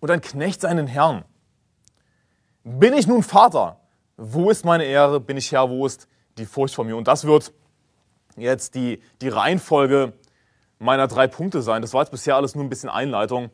und 0.00 0.10
ein 0.10 0.22
Knecht 0.22 0.62
seinen 0.62 0.86
Herrn. 0.86 1.24
Bin 2.64 2.94
ich 2.94 3.06
nun 3.06 3.22
Vater? 3.22 3.80
Wo 4.16 4.50
ist 4.50 4.64
meine 4.64 4.84
Ehre? 4.84 5.20
Bin 5.20 5.36
ich 5.36 5.52
Herr? 5.52 5.68
Wo 5.68 5.84
ist 5.84 6.08
die 6.38 6.46
Furcht 6.46 6.74
vor 6.74 6.84
mir? 6.84 6.96
Und 6.96 7.06
das 7.06 7.24
wird 7.24 7.52
jetzt 8.36 8.74
die, 8.74 9.02
die 9.20 9.28
Reihenfolge 9.28 10.14
meiner 10.82 11.06
drei 11.06 11.26
Punkte 11.26 11.62
sein. 11.62 11.82
Das 11.82 11.94
war 11.94 12.02
jetzt 12.02 12.10
bisher 12.10 12.36
alles 12.36 12.54
nur 12.54 12.64
ein 12.64 12.68
bisschen 12.68 12.90
Einleitung. 12.90 13.50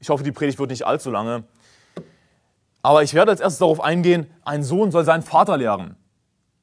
Ich 0.00 0.08
hoffe, 0.08 0.24
die 0.24 0.32
Predigt 0.32 0.58
wird 0.58 0.70
nicht 0.70 0.86
allzu 0.86 1.10
lange. 1.10 1.44
Aber 2.82 3.02
ich 3.02 3.14
werde 3.14 3.30
als 3.30 3.40
erstes 3.40 3.58
darauf 3.58 3.80
eingehen, 3.80 4.30
ein 4.44 4.62
Sohn 4.62 4.90
soll 4.90 5.04
seinen 5.04 5.22
Vater 5.22 5.56
lehren, 5.56 5.96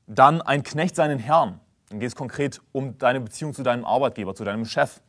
dann 0.07 0.41
ein 0.41 0.63
Knecht 0.63 0.95
seinen 0.95 1.17
Herrn. 1.17 1.59
Dann 1.89 1.99
geht 1.99 2.09
es 2.09 2.15
konkret 2.15 2.61
um 2.71 2.97
deine 2.97 3.19
Beziehung 3.21 3.53
zu 3.53 3.63
deinem 3.63 3.85
Arbeitgeber, 3.85 4.35
zu 4.35 4.43
deinem 4.43 4.65
Chef. 4.65 5.01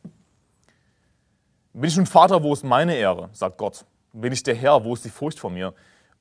Bin 1.73 1.87
ich 1.87 1.95
nun 1.95 2.05
Vater, 2.05 2.43
wo 2.43 2.53
ist 2.53 2.63
meine 2.63 2.95
Ehre, 2.95 3.29
sagt 3.33 3.57
Gott 3.57 3.85
bin 4.13 4.31
ich 4.31 4.43
der 4.43 4.55
Herr, 4.55 4.83
wo 4.85 4.93
ist 4.93 5.03
die 5.03 5.09
Furcht 5.09 5.39
vor 5.39 5.49
mir? 5.49 5.73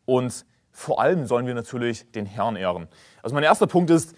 Und 0.07 0.44
vor 0.72 1.01
allem 1.01 1.27
sollen 1.27 1.46
wir 1.46 1.55
natürlich 1.55 2.11
den 2.12 2.27
Herrn 2.27 2.57
ehren. 2.57 2.88
Also 3.22 3.35
mein 3.35 3.44
erster 3.44 3.66
Punkt 3.66 3.90
ist 3.90 4.16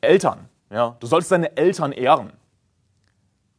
Eltern. 0.00 0.48
Ja, 0.70 0.96
du 1.00 1.06
sollst 1.06 1.30
deine 1.30 1.56
Eltern 1.56 1.92
ehren. 1.92 2.32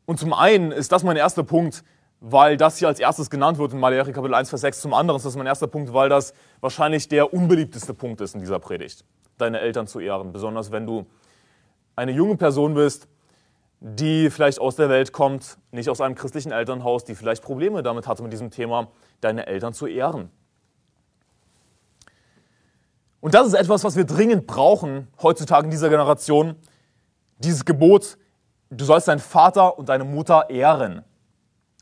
Und 0.06 0.20
zum 0.20 0.34
einen 0.34 0.72
ist 0.72 0.92
das 0.92 1.04
mein 1.04 1.16
erster 1.16 1.44
Punkt, 1.44 1.84
weil 2.20 2.58
das 2.58 2.78
hier 2.78 2.88
als 2.88 3.00
erstes 3.00 3.30
genannt 3.30 3.58
wird 3.58 3.74
in 3.74 3.80
Malachi 3.80 4.12
Kapitel 4.14 4.34
1, 4.34 4.50
Vers 4.50 4.62
6. 4.62 4.82
Zum 4.82 4.94
anderen 4.94 5.18
ist 5.18 5.26
das 5.26 5.36
mein 5.36 5.46
erster 5.46 5.68
Punkt, 5.68 5.94
weil 5.94 6.10
das 6.10 6.34
wahrscheinlich 6.62 7.08
der 7.08 7.34
unbeliebteste 7.34 7.94
Punkt 7.94 8.22
ist 8.22 8.34
in 8.34 8.40
dieser 8.40 8.60
Predigt, 8.60 9.04
deine 9.38 9.60
Eltern 9.60 9.88
zu 9.88 10.00
ehren. 10.00 10.32
Besonders 10.32 10.72
wenn 10.72 10.86
du 10.86 11.06
eine 11.96 12.12
junge 12.12 12.38
Person 12.38 12.74
bist, 12.74 13.08
die 13.82 14.30
vielleicht 14.30 14.60
aus 14.60 14.78
der 14.78 14.88
Welt 14.88 15.12
kommt, 15.12 15.58
nicht 15.72 15.90
aus 15.90 16.00
einem 16.00 16.16
christlichen 16.16 16.54
Elternhaus, 16.54 17.04
die 17.04 17.16
vielleicht 17.16 17.44
Probleme 17.44 17.84
damit 17.84 18.08
hatte 18.08 18.24
mit 18.24 18.32
diesem 18.32 18.50
Thema, 18.50 18.88
deine 19.20 19.46
Eltern 19.46 19.74
zu 19.74 19.88
ehren. 19.88 20.32
Und 23.20 23.34
das 23.34 23.48
ist 23.48 23.54
etwas, 23.54 23.84
was 23.84 23.98
wir 23.98 24.06
dringend 24.06 24.48
brauchen 24.48 25.08
heutzutage 25.22 25.66
in 25.66 25.72
dieser 25.72 25.90
Generation. 25.90 26.56
Dieses 27.40 27.66
Gebot, 27.66 28.18
du 28.74 28.86
sollst 28.86 29.08
deinen 29.08 29.20
Vater 29.20 29.78
und 29.78 29.90
deine 29.90 30.04
Mutter 30.04 30.50
ehren. 30.50 31.04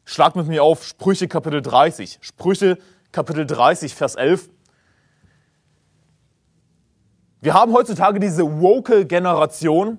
Schlag 0.06 0.36
mit 0.36 0.48
mir 0.48 0.64
auf 0.64 0.84
Sprüche 0.84 1.28
Kapitel 1.28 1.62
30. 1.62 2.20
Sprüche 2.22 2.78
Kapitel 3.12 3.46
30, 3.46 3.96
Vers 3.96 4.16
11. 4.16 4.50
Wir 7.42 7.54
haben 7.54 7.74
heutzutage 7.74 8.20
diese 8.20 8.62
woke 8.62 9.06
Generation, 9.06 9.98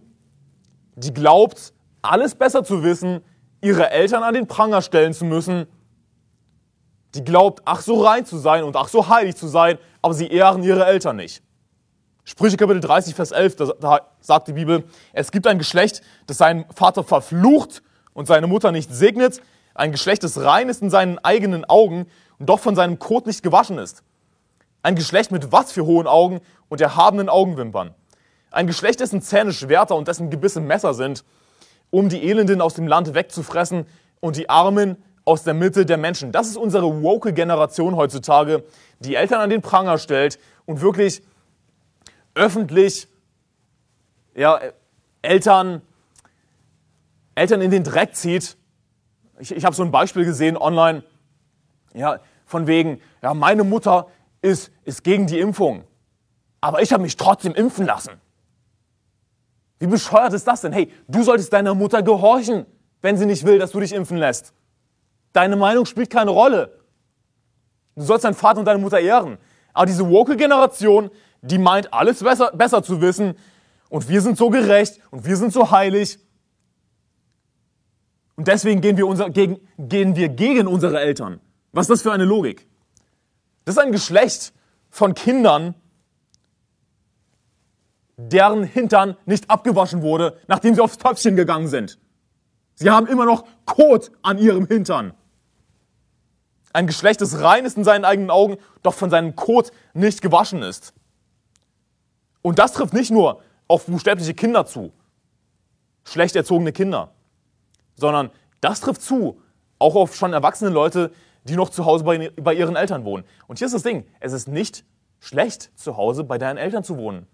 die 0.94 1.12
glaubt, 1.12 1.72
alles 2.00 2.34
besser 2.34 2.64
zu 2.64 2.82
wissen, 2.82 3.20
ihre 3.60 3.90
Eltern 3.90 4.22
an 4.22 4.34
den 4.34 4.46
Pranger 4.46 4.82
stellen 4.82 5.12
zu 5.12 5.24
müssen, 5.24 5.66
die 7.14 7.24
glaubt, 7.24 7.62
ach 7.64 7.80
so 7.80 8.00
rein 8.02 8.24
zu 8.24 8.38
sein 8.38 8.64
und 8.64 8.76
ach 8.76 8.88
so 8.88 9.08
heilig 9.08 9.36
zu 9.36 9.48
sein, 9.48 9.78
aber 10.00 10.14
sie 10.14 10.28
ehren 10.28 10.62
ihre 10.62 10.84
Eltern 10.84 11.16
nicht. 11.16 11.42
Sprüche 12.24 12.56
Kapitel 12.56 12.80
30, 12.80 13.16
Vers 13.16 13.32
11, 13.32 13.56
da, 13.80 14.00
sagt 14.20 14.46
die 14.46 14.52
Bibel, 14.52 14.84
es 15.12 15.32
gibt 15.32 15.46
ein 15.48 15.58
Geschlecht, 15.58 16.02
das 16.28 16.38
seinen 16.38 16.64
Vater 16.72 17.02
verflucht 17.02 17.82
und 18.14 18.26
seine 18.26 18.46
Mutter 18.46 18.70
nicht 18.70 18.94
segnet, 18.94 19.42
ein 19.74 19.90
Geschlecht, 19.90 20.22
das 20.22 20.40
rein 20.40 20.68
ist 20.68 20.82
in 20.82 20.90
seinen 20.90 21.18
eigenen 21.18 21.64
Augen 21.64 22.06
und 22.38 22.48
doch 22.48 22.60
von 22.60 22.76
seinem 22.76 23.00
Kot 23.00 23.26
nicht 23.26 23.42
gewaschen 23.42 23.78
ist. 23.78 24.04
Ein 24.82 24.94
Geschlecht 24.94 25.32
mit 25.32 25.50
was 25.50 25.72
für 25.72 25.84
hohen 25.84 26.06
Augen 26.06 26.40
und 26.68 26.80
erhabenen 26.80 27.28
Augenwimpern. 27.28 27.94
Ein 28.52 28.66
Geschlecht, 28.68 29.00
dessen 29.00 29.20
Zähne 29.20 29.52
Schwerter 29.52 29.96
und 29.96 30.06
dessen 30.06 30.30
Gebisse 30.30 30.60
Messer 30.60 30.94
sind 30.94 31.24
um 31.90 32.08
die 32.08 32.22
Elenden 32.22 32.60
aus 32.60 32.74
dem 32.74 32.86
Land 32.86 33.14
wegzufressen 33.14 33.86
und 34.20 34.36
die 34.36 34.48
Armen 34.48 35.02
aus 35.24 35.42
der 35.42 35.54
Mitte 35.54 35.86
der 35.86 35.98
Menschen. 35.98 36.32
Das 36.32 36.46
ist 36.46 36.56
unsere 36.56 37.02
woke 37.02 37.32
Generation 37.32 37.96
heutzutage, 37.96 38.62
die 39.00 39.14
Eltern 39.14 39.40
an 39.40 39.50
den 39.50 39.62
Pranger 39.62 39.98
stellt 39.98 40.38
und 40.66 40.80
wirklich 40.80 41.22
öffentlich 42.34 43.08
ja, 44.34 44.60
Eltern, 45.20 45.82
Eltern 47.34 47.60
in 47.60 47.70
den 47.70 47.84
Dreck 47.84 48.14
zieht. 48.14 48.56
Ich, 49.38 49.54
ich 49.54 49.64
habe 49.64 49.74
so 49.74 49.82
ein 49.82 49.90
Beispiel 49.90 50.24
gesehen 50.24 50.56
online, 50.56 51.04
ja, 51.94 52.20
von 52.46 52.66
wegen, 52.66 53.00
ja, 53.22 53.34
meine 53.34 53.64
Mutter 53.64 54.08
ist, 54.40 54.72
ist 54.84 55.04
gegen 55.04 55.26
die 55.26 55.38
Impfung, 55.38 55.84
aber 56.60 56.82
ich 56.82 56.92
habe 56.92 57.02
mich 57.02 57.16
trotzdem 57.16 57.54
impfen 57.54 57.86
lassen. 57.86 58.12
Wie 59.78 59.86
bescheuert 59.86 60.32
ist 60.32 60.46
das 60.46 60.60
denn? 60.60 60.72
Hey, 60.72 60.92
du 61.08 61.22
solltest 61.22 61.52
deiner 61.52 61.74
Mutter 61.74 62.02
gehorchen, 62.02 62.66
wenn 63.00 63.16
sie 63.16 63.26
nicht 63.26 63.44
will, 63.44 63.58
dass 63.58 63.72
du 63.72 63.80
dich 63.80 63.92
impfen 63.92 64.16
lässt. 64.16 64.54
Deine 65.32 65.56
Meinung 65.56 65.86
spielt 65.86 66.08
keine 66.10 66.30
Rolle. 66.30 66.78
Du 67.96 68.02
sollst 68.02 68.24
deinen 68.24 68.34
Vater 68.34 68.60
und 68.60 68.64
deine 68.64 68.78
Mutter 68.78 69.00
ehren. 69.00 69.38
Aber 69.72 69.86
diese 69.86 70.08
woke 70.08 70.36
Generation, 70.36 71.10
die 71.42 71.58
meint, 71.58 71.92
alles 71.92 72.22
besser, 72.22 72.52
besser 72.52 72.82
zu 72.82 73.00
wissen 73.00 73.34
und 73.88 74.08
wir 74.08 74.22
sind 74.22 74.38
so 74.38 74.48
gerecht 74.48 75.00
und 75.10 75.26
wir 75.26 75.36
sind 75.36 75.52
so 75.52 75.70
heilig. 75.70 76.18
Und 78.36 78.48
deswegen 78.48 78.80
gehen 78.80 78.96
wir, 78.96 79.06
unser, 79.06 79.28
gegen, 79.28 79.60
gehen 79.76 80.16
wir 80.16 80.28
gegen 80.28 80.66
unsere 80.66 80.98
Eltern. 81.00 81.40
Was 81.72 81.84
ist 81.84 81.90
das 81.90 82.02
für 82.02 82.12
eine 82.12 82.24
Logik? 82.24 82.66
Das 83.64 83.76
ist 83.76 83.82
ein 83.82 83.92
Geschlecht 83.92 84.52
von 84.88 85.14
Kindern, 85.14 85.74
deren 88.16 88.62
Hintern 88.64 89.16
nicht 89.26 89.50
abgewaschen 89.50 90.02
wurde, 90.02 90.38
nachdem 90.46 90.74
sie 90.74 90.80
aufs 90.80 90.98
Töpfchen 90.98 91.36
gegangen 91.36 91.68
sind. 91.68 91.98
Sie 92.74 92.90
haben 92.90 93.06
immer 93.06 93.26
noch 93.26 93.44
Kot 93.66 94.12
an 94.22 94.38
ihrem 94.38 94.66
Hintern. 94.66 95.12
Ein 96.72 96.86
Geschlecht, 96.86 97.20
das 97.20 97.40
rein 97.42 97.64
ist 97.64 97.76
in 97.76 97.84
seinen 97.84 98.04
eigenen 98.04 98.30
Augen, 98.30 98.56
doch 98.82 98.94
von 98.94 99.10
seinem 99.10 99.36
Kot 99.36 99.72
nicht 99.92 100.22
gewaschen 100.22 100.62
ist. 100.62 100.94
Und 102.42 102.58
das 102.58 102.72
trifft 102.72 102.92
nicht 102.92 103.10
nur 103.10 103.40
auf 103.68 103.86
buchstäbliche 103.86 104.34
Kinder 104.34 104.66
zu, 104.66 104.92
schlecht 106.04 106.36
erzogene 106.36 106.72
Kinder, 106.72 107.12
sondern 107.94 108.30
das 108.60 108.80
trifft 108.80 109.02
zu 109.02 109.40
auch 109.78 109.94
auf 109.94 110.14
schon 110.14 110.32
erwachsene 110.32 110.70
Leute, 110.70 111.12
die 111.44 111.56
noch 111.56 111.70
zu 111.70 111.84
Hause 111.84 112.04
bei, 112.04 112.30
bei 112.30 112.54
ihren 112.54 112.76
Eltern 112.76 113.04
wohnen. 113.04 113.24
Und 113.46 113.58
hier 113.58 113.66
ist 113.66 113.74
das 113.74 113.82
Ding, 113.82 114.06
es 114.20 114.32
ist 114.32 114.48
nicht 114.48 114.84
schlecht, 115.18 115.70
zu 115.76 115.96
Hause 115.96 116.24
bei 116.24 116.38
deinen 116.38 116.56
Eltern 116.56 116.84
zu 116.84 116.96
wohnen. 116.96 117.26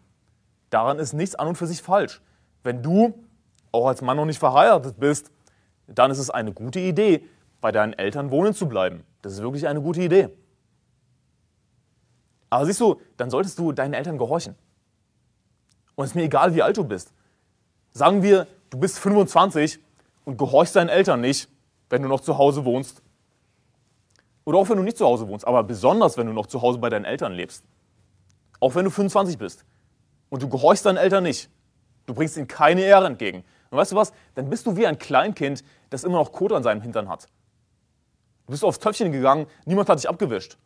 Daran 0.70 0.98
ist 0.98 1.12
nichts 1.12 1.34
an 1.34 1.48
und 1.48 1.56
für 1.56 1.66
sich 1.66 1.82
falsch. 1.82 2.20
Wenn 2.62 2.82
du 2.82 3.24
auch 3.72 3.86
als 3.86 4.02
Mann 4.02 4.16
noch 4.16 4.24
nicht 4.24 4.38
verheiratet 4.38 4.98
bist, 4.98 5.30
dann 5.86 6.10
ist 6.10 6.18
es 6.18 6.30
eine 6.30 6.52
gute 6.52 6.80
Idee, 6.80 7.24
bei 7.60 7.72
deinen 7.72 7.92
Eltern 7.94 8.30
wohnen 8.30 8.54
zu 8.54 8.68
bleiben. 8.68 9.04
Das 9.22 9.32
ist 9.32 9.42
wirklich 9.42 9.66
eine 9.66 9.80
gute 9.80 10.02
Idee. 10.02 10.28
Aber 12.50 12.66
siehst 12.66 12.80
du, 12.80 13.00
dann 13.16 13.30
solltest 13.30 13.58
du 13.58 13.72
deinen 13.72 13.94
Eltern 13.94 14.16
gehorchen. 14.16 14.54
Und 15.98 16.04
es 16.04 16.12
ist 16.12 16.14
mir 16.14 16.22
egal, 16.22 16.54
wie 16.54 16.62
alt 16.62 16.76
du 16.76 16.84
bist. 16.84 17.12
Sagen 17.90 18.22
wir, 18.22 18.46
du 18.70 18.78
bist 18.78 19.00
25 19.00 19.80
und 20.24 20.38
gehorchst 20.38 20.76
deinen 20.76 20.90
Eltern 20.90 21.20
nicht, 21.20 21.48
wenn 21.90 22.02
du 22.02 22.08
noch 22.08 22.20
zu 22.20 22.38
Hause 22.38 22.64
wohnst. 22.64 23.02
Oder 24.44 24.58
auch 24.58 24.68
wenn 24.68 24.76
du 24.76 24.84
nicht 24.84 24.96
zu 24.96 25.04
Hause 25.04 25.26
wohnst, 25.26 25.44
aber 25.44 25.64
besonders, 25.64 26.16
wenn 26.16 26.28
du 26.28 26.32
noch 26.32 26.46
zu 26.46 26.62
Hause 26.62 26.78
bei 26.78 26.88
deinen 26.88 27.04
Eltern 27.04 27.32
lebst. 27.32 27.64
Auch 28.60 28.76
wenn 28.76 28.84
du 28.84 28.92
25 28.92 29.38
bist 29.38 29.64
und 30.28 30.40
du 30.40 30.48
gehorchst 30.48 30.86
deinen 30.86 30.98
Eltern 30.98 31.24
nicht. 31.24 31.50
Du 32.06 32.14
bringst 32.14 32.36
ihnen 32.36 32.46
keine 32.46 32.82
Ehre 32.82 33.06
entgegen. 33.06 33.42
Und 33.70 33.78
weißt 33.78 33.90
du 33.90 33.96
was? 33.96 34.12
Dann 34.36 34.48
bist 34.48 34.68
du 34.68 34.76
wie 34.76 34.86
ein 34.86 35.00
Kleinkind, 35.00 35.64
das 35.90 36.04
immer 36.04 36.18
noch 36.18 36.30
Kot 36.30 36.52
an 36.52 36.62
seinem 36.62 36.80
Hintern 36.80 37.08
hat. 37.08 37.26
Du 38.46 38.52
bist 38.52 38.62
aufs 38.62 38.78
Töpfchen 38.78 39.10
gegangen, 39.10 39.48
niemand 39.64 39.88
hat 39.88 39.98
dich 39.98 40.08
abgewischt. 40.08 40.58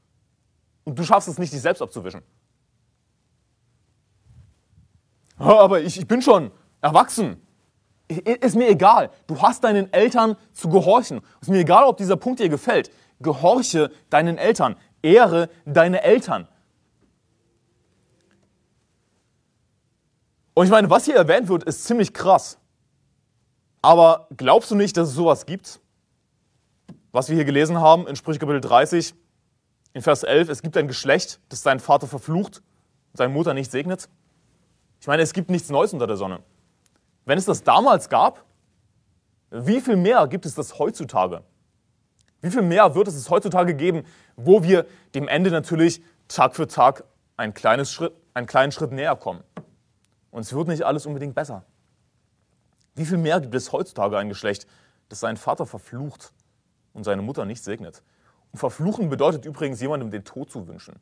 Und 0.85 0.99
du 0.99 1.05
schaffst 1.05 1.27
es 1.27 1.38
nicht, 1.38 1.55
dich 1.55 1.62
selbst 1.62 1.81
abzuwischen. 1.81 2.21
Aber 5.37 5.81
ich, 5.81 5.99
ich 5.99 6.07
bin 6.07 6.23
schon 6.23 6.51
erwachsen. 6.81 7.40
Ist 8.09 8.57
mir 8.57 8.68
egal. 8.68 9.11
Du 9.27 9.40
hast 9.40 9.64
deinen 9.64 9.92
Eltern 9.92 10.37
zu 10.53 10.68
gehorchen. 10.68 11.23
Ist 11.40 11.49
mir 11.49 11.61
egal, 11.61 11.85
ob 11.85 11.97
dieser 11.97 12.16
Punkt 12.16 12.40
dir 12.40 12.49
gefällt. 12.49 12.90
Gehorche 13.21 13.90
deinen 14.11 14.38
Eltern. 14.38 14.77
Ehre 15.03 15.49
deine 15.64 16.03
Eltern. 16.03 16.49
Und 20.55 20.66
ich 20.66 20.71
meine, 20.71 20.90
was 20.90 21.07
hier 21.07 21.16
erwähnt 21.16 21.49
wird, 21.49 21.64
ist 21.64 21.85
ziemlich 21.85 22.12
krass. 22.12 22.59
Aber 23.81 24.29
glaubst 24.37 24.71
du 24.71 24.75
nicht, 24.75 24.97
dass 24.97 25.09
es 25.09 25.14
sowas 25.14 25.47
gibt? 25.47 25.81
Was 27.11 27.29
wir 27.29 27.37
hier 27.37 27.45
gelesen 27.45 27.81
haben 27.81 28.07
in 28.07 28.16
Sprüche 28.16 28.38
Kapitel 28.38 28.61
30, 28.61 29.14
in 29.95 30.03
Vers 30.03 30.23
11, 30.23 30.49
es 30.49 30.62
gibt 30.62 30.77
ein 30.77 30.88
Geschlecht, 30.88 31.40
das 31.49 31.62
seinen 31.62 31.81
Vater 31.81 32.07
verflucht 32.07 32.59
und 32.59 33.16
seine 33.16 33.33
Mutter 33.33 33.55
nicht 33.55 33.71
segnet. 33.71 34.09
Ich 35.02 35.08
meine, 35.08 35.24
es 35.24 35.32
gibt 35.32 35.50
nichts 35.50 35.68
Neues 35.68 35.92
unter 35.92 36.06
der 36.06 36.16
Sonne. 36.16 36.44
Wenn 37.24 37.36
es 37.36 37.44
das 37.44 37.64
damals 37.64 38.08
gab, 38.08 38.44
wie 39.50 39.80
viel 39.80 39.96
mehr 39.96 40.28
gibt 40.28 40.46
es 40.46 40.54
das 40.54 40.78
heutzutage? 40.78 41.42
Wie 42.40 42.50
viel 42.50 42.62
mehr 42.62 42.94
wird 42.94 43.08
es 43.08 43.28
heutzutage 43.28 43.74
geben, 43.74 44.04
wo 44.36 44.62
wir 44.62 44.86
dem 45.16 45.26
Ende 45.26 45.50
natürlich 45.50 46.04
Tag 46.28 46.54
für 46.54 46.68
Tag 46.68 47.02
ein 47.36 47.52
kleines 47.52 47.90
Schritt, 47.90 48.12
einen 48.32 48.46
kleinen 48.46 48.70
Schritt 48.70 48.92
näher 48.92 49.16
kommen? 49.16 49.42
Und 50.30 50.42
es 50.42 50.52
wird 50.52 50.68
nicht 50.68 50.84
alles 50.84 51.04
unbedingt 51.04 51.34
besser. 51.34 51.64
Wie 52.94 53.04
viel 53.04 53.18
mehr 53.18 53.40
gibt 53.40 53.56
es 53.56 53.72
heutzutage 53.72 54.16
ein 54.16 54.28
Geschlecht, 54.28 54.68
das 55.08 55.18
seinen 55.18 55.36
Vater 55.36 55.66
verflucht 55.66 56.32
und 56.92 57.02
seine 57.02 57.22
Mutter 57.22 57.44
nicht 57.44 57.64
segnet? 57.64 58.04
Und 58.52 58.60
verfluchen 58.60 59.08
bedeutet 59.08 59.46
übrigens, 59.46 59.80
jemandem 59.80 60.12
den 60.12 60.24
Tod 60.24 60.48
zu 60.48 60.68
wünschen. 60.68 60.94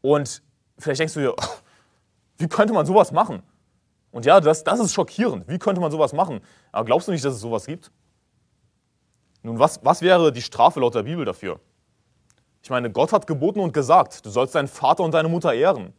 Und 0.00 0.42
vielleicht 0.78 1.00
denkst 1.00 1.12
du 1.12 1.20
dir, 1.20 1.36
wie 2.38 2.48
könnte 2.48 2.74
man 2.74 2.86
sowas 2.86 3.12
machen? 3.12 3.42
Und 4.10 4.24
ja, 4.24 4.40
das, 4.40 4.64
das 4.64 4.80
ist 4.80 4.94
schockierend. 4.94 5.46
Wie 5.48 5.58
könnte 5.58 5.80
man 5.80 5.90
sowas 5.90 6.12
machen? 6.12 6.40
Aber 6.72 6.84
glaubst 6.84 7.08
du 7.08 7.12
nicht, 7.12 7.24
dass 7.24 7.34
es 7.34 7.40
sowas 7.40 7.66
gibt? 7.66 7.90
Nun, 9.42 9.58
was, 9.58 9.84
was 9.84 10.02
wäre 10.02 10.32
die 10.32 10.42
Strafe 10.42 10.80
laut 10.80 10.94
der 10.94 11.02
Bibel 11.02 11.24
dafür? 11.24 11.60
Ich 12.62 12.70
meine, 12.70 12.90
Gott 12.90 13.12
hat 13.12 13.26
geboten 13.26 13.60
und 13.60 13.72
gesagt, 13.72 14.24
du 14.24 14.30
sollst 14.30 14.54
deinen 14.54 14.68
Vater 14.68 15.04
und 15.04 15.12
deine 15.12 15.28
Mutter 15.28 15.52
ehren. 15.52 15.92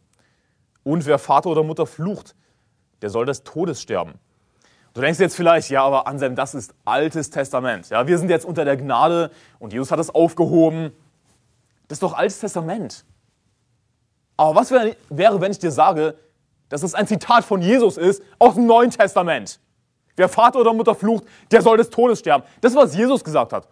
Und 0.82 1.06
wer 1.06 1.18
Vater 1.18 1.50
oder 1.50 1.62
Mutter 1.62 1.86
flucht, 1.86 2.34
der 3.00 3.10
soll 3.10 3.24
des 3.24 3.42
Todes 3.42 3.80
sterben. 3.80 4.14
Du 4.94 5.00
denkst 5.00 5.20
jetzt 5.20 5.36
vielleicht, 5.36 5.70
ja, 5.70 5.84
aber 5.84 6.06
Anselm, 6.06 6.34
das 6.34 6.54
ist 6.54 6.74
Altes 6.84 7.30
Testament. 7.30 7.88
Ja, 7.88 8.06
wir 8.06 8.18
sind 8.18 8.30
jetzt 8.30 8.44
unter 8.44 8.64
der 8.64 8.76
Gnade 8.76 9.30
und 9.58 9.72
Jesus 9.72 9.90
hat 9.90 10.00
es 10.00 10.10
aufgehoben. 10.10 10.92
Das 11.86 11.96
ist 11.96 12.02
doch 12.02 12.14
Altes 12.14 12.40
Testament. 12.40 13.04
Aber 14.36 14.54
was 14.54 14.70
wäre, 14.70 15.40
wenn 15.40 15.50
ich 15.50 15.58
dir 15.58 15.70
sage, 15.70 16.16
dass 16.68 16.82
es 16.82 16.94
ein 16.94 17.06
Zitat 17.06 17.44
von 17.44 17.62
Jesus 17.62 17.96
ist 17.96 18.22
aus 18.38 18.54
dem 18.54 18.66
Neuen 18.66 18.90
Testament? 18.90 19.60
Wer 20.16 20.28
Vater 20.28 20.60
oder 20.60 20.72
Mutter 20.72 20.94
flucht, 20.94 21.24
der 21.50 21.62
soll 21.62 21.76
des 21.76 21.90
Todes 21.90 22.18
sterben. 22.18 22.44
Das 22.60 22.72
ist, 22.72 22.78
was 22.78 22.96
Jesus 22.96 23.22
gesagt 23.22 23.52
hat. 23.52 23.68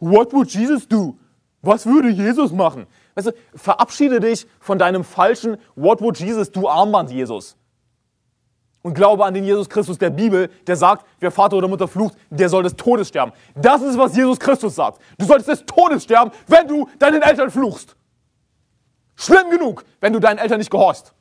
What 0.00 0.32
would 0.32 0.50
Jesus 0.50 0.88
do? 0.88 1.16
Was 1.60 1.86
würde 1.86 2.08
Jesus 2.08 2.50
machen? 2.50 2.86
Weißt 3.14 3.28
du, 3.28 3.32
verabschiede 3.54 4.18
dich 4.18 4.46
von 4.58 4.78
deinem 4.78 5.04
falschen 5.04 5.58
What 5.76 6.00
would 6.00 6.18
Jesus 6.18 6.50
do 6.50 6.68
Armband, 6.68 7.10
Jesus 7.10 7.56
und 8.82 8.94
glaube 8.94 9.24
an 9.24 9.32
den 9.32 9.44
Jesus 9.44 9.68
Christus 9.68 9.98
der 9.98 10.10
Bibel, 10.10 10.50
der 10.66 10.76
sagt, 10.76 11.06
wer 11.20 11.30
Vater 11.30 11.56
oder 11.56 11.68
Mutter 11.68 11.88
flucht, 11.88 12.16
der 12.30 12.48
soll 12.48 12.64
des 12.64 12.76
Todes 12.76 13.08
sterben. 13.08 13.32
Das 13.54 13.80
ist, 13.80 13.96
was 13.96 14.14
Jesus 14.16 14.38
Christus 14.38 14.74
sagt. 14.74 15.00
Du 15.18 15.24
solltest 15.24 15.48
des 15.48 15.66
Todes 15.66 16.02
sterben, 16.02 16.32
wenn 16.48 16.66
du 16.66 16.88
deinen 16.98 17.22
Eltern 17.22 17.50
fluchst. 17.50 17.96
Schlimm 19.14 19.50
genug, 19.50 19.84
wenn 20.00 20.12
du 20.12 20.18
deinen 20.18 20.38
Eltern 20.38 20.58
nicht 20.58 20.70
gehorchst. 20.70 21.14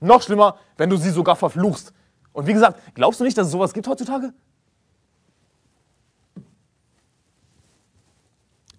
Noch 0.00 0.22
schlimmer, 0.22 0.58
wenn 0.76 0.90
du 0.90 0.96
sie 0.96 1.10
sogar 1.10 1.36
verfluchst. 1.36 1.92
Und 2.32 2.46
wie 2.46 2.52
gesagt, 2.52 2.80
glaubst 2.94 3.20
du 3.20 3.24
nicht, 3.24 3.36
dass 3.36 3.46
es 3.46 3.52
sowas 3.52 3.72
gibt 3.72 3.88
heutzutage? 3.88 4.32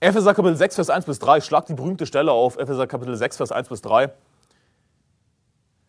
Epheser 0.02 0.34
Kapitel 0.34 0.56
6, 0.56 0.76
Vers 0.76 0.90
1 0.90 1.06
bis 1.06 1.20
3, 1.20 1.42
schlag 1.42 1.66
die 1.66 1.74
berühmte 1.74 2.06
Stelle 2.06 2.32
auf, 2.32 2.58
Epheser 2.58 2.88
Kapitel 2.88 3.16
6, 3.16 3.36
Vers 3.36 3.52
1 3.52 3.68
bis 3.68 3.82
3. 3.82 4.14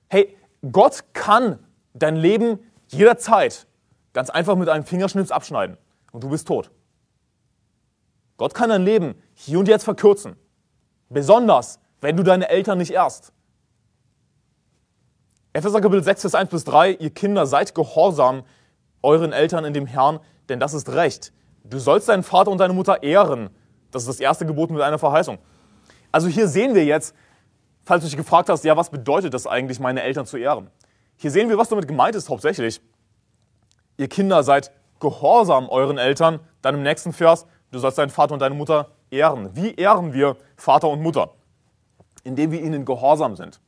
Hey, 0.09 0.37
Gott 0.73 1.05
kann 1.13 1.61
dein 1.95 2.17
Leben 2.17 2.59
jederzeit 2.89 3.69
ganz 4.13 4.31
einfach 4.31 4.57
mit 4.57 4.69
einem 4.69 4.85
Fingerschnips 4.85 5.31
abschneiden 5.31 5.77
und 6.11 6.25
du 6.25 6.31
bist 6.31 6.49
tot. 6.49 6.73
Gott 8.37 8.55
kann 8.55 8.71
dein 8.71 8.83
Leben 8.83 9.15
hier 9.35 9.61
und 9.61 9.69
jetzt 9.69 9.85
verkürzen. 9.85 10.35
Besonders, 11.09 11.79
wenn 12.01 12.17
du 12.17 12.23
deine 12.23 12.49
Eltern 12.49 12.79
nicht 12.79 12.91
ehrst. 12.91 13.33
Epheser 15.53 15.81
Kapitel 15.81 16.05
6, 16.05 16.21
Vers 16.21 16.35
1 16.37 16.51
bis 16.51 16.63
3, 16.63 16.93
ihr 16.93 17.11
Kinder, 17.11 17.45
seid 17.45 17.75
gehorsam 17.75 18.45
euren 19.03 19.33
Eltern 19.33 19.65
in 19.65 19.75
dem 19.75 19.87
Herrn, 19.87 20.21
denn 20.49 20.61
das 20.61 20.75
ist 20.75 20.91
Recht. 20.91 21.33
Du 21.65 21.81
sollst 21.81 22.09
deinen 22.09 22.23
Vater 22.23 22.53
und 22.53 22.59
deine 22.59 22.73
Mutter 22.73 23.03
ehren. 23.03 23.51
Das 23.91 24.03
ist 24.03 24.09
das 24.09 24.21
erste 24.21 24.47
Gebot 24.47 24.71
mit 24.71 24.81
einer 24.81 25.01
Verheißung. 25.01 25.39
Also 26.13 26.29
hier 26.29 26.47
sehen 26.47 26.77
wir 26.77 26.85
jetzt, 26.85 27.17
falls 27.85 28.05
du 28.05 28.09
dich 28.09 28.17
gefragt 28.17 28.49
hast, 28.49 28.65
ja, 28.65 28.77
was 28.77 28.91
bedeutet 28.91 29.35
das 29.35 29.49
eigentlich, 29.49 29.81
meine 29.81 30.05
Eltern 30.05 30.25
zu 30.25 30.37
ehren? 30.37 30.71
Hier 31.17 31.33
sehen 31.33 31.49
wir, 31.49 31.59
was 31.59 31.69
damit 31.69 31.89
gemeint 31.89 32.15
ist 32.15 32.29
hauptsächlich. 32.29 32.81
Ihr 33.97 34.09
Kinder 34.09 34.45
seid 34.45 34.71
gehorsam 35.01 35.69
euren 35.69 35.99
Eltern. 35.99 36.39
Dann 36.63 36.77
im 36.77 36.83
nächsten 36.85 37.13
Vers, 37.13 37.47
du 37.73 37.81
sollst 37.81 37.99
deinen 37.99 38.11
Vater 38.11 38.35
und 38.35 38.41
deine 38.41 38.55
Mutter 38.55 38.93
ehren. 39.11 39.51
Wie 39.57 39.75
ehren 39.75 40.13
wir 40.13 40.37
Vater 40.55 40.89
und 40.89 41.03
Mutter? 41.03 41.35
Indem 42.23 42.53
wir 42.53 42.63
ihnen 42.63 42.85
gehorsam 42.85 43.35
sind. 43.35 43.61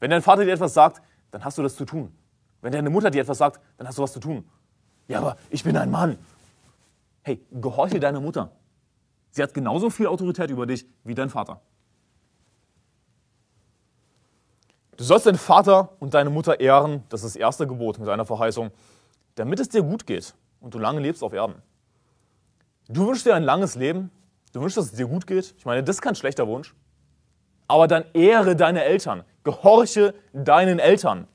Wenn 0.00 0.10
dein 0.10 0.20
Vater 0.20 0.44
dir 0.44 0.52
etwas 0.52 0.74
sagt, 0.74 1.00
dann 1.34 1.44
hast 1.44 1.58
du 1.58 1.62
das 1.64 1.74
zu 1.74 1.84
tun. 1.84 2.16
Wenn 2.60 2.70
deine 2.70 2.90
Mutter 2.90 3.10
dir 3.10 3.22
etwas 3.22 3.38
sagt, 3.38 3.60
dann 3.76 3.88
hast 3.88 3.98
du 3.98 4.02
was 4.02 4.12
zu 4.12 4.20
tun. 4.20 4.48
Ja, 5.08 5.18
aber 5.18 5.36
ich 5.50 5.64
bin 5.64 5.76
ein 5.76 5.90
Mann. 5.90 6.16
Hey, 7.22 7.44
gehorche 7.50 7.98
deiner 7.98 8.20
Mutter. 8.20 8.52
Sie 9.32 9.42
hat 9.42 9.52
genauso 9.52 9.90
viel 9.90 10.06
Autorität 10.06 10.50
über 10.50 10.64
dich 10.64 10.86
wie 11.02 11.16
dein 11.16 11.28
Vater. 11.28 11.60
Du 14.96 15.02
sollst 15.02 15.26
deinen 15.26 15.38
Vater 15.38 15.96
und 15.98 16.14
deine 16.14 16.30
Mutter 16.30 16.60
ehren, 16.60 17.02
das 17.08 17.24
ist 17.24 17.34
das 17.34 17.36
erste 17.40 17.66
Gebot 17.66 17.98
mit 17.98 18.08
einer 18.08 18.24
Verheißung, 18.24 18.70
damit 19.34 19.58
es 19.58 19.68
dir 19.68 19.82
gut 19.82 20.06
geht 20.06 20.34
und 20.60 20.72
du 20.72 20.78
lange 20.78 21.00
lebst 21.00 21.24
auf 21.24 21.32
Erden. 21.32 21.56
Du 22.86 23.08
wünschst 23.08 23.26
dir 23.26 23.34
ein 23.34 23.42
langes 23.42 23.74
Leben, 23.74 24.12
du 24.52 24.60
wünschst, 24.60 24.78
dass 24.78 24.84
es 24.84 24.92
dir 24.92 25.08
gut 25.08 25.26
geht. 25.26 25.52
Ich 25.58 25.66
meine, 25.66 25.82
das 25.82 25.96
ist 25.96 26.02
kein 26.02 26.14
schlechter 26.14 26.46
Wunsch. 26.46 26.76
Aber 27.66 27.88
dann 27.88 28.04
ehre 28.12 28.54
deine 28.54 28.84
Eltern, 28.84 29.24
gehorche 29.44 30.14
deinen 30.32 30.78
Eltern. 30.78 31.28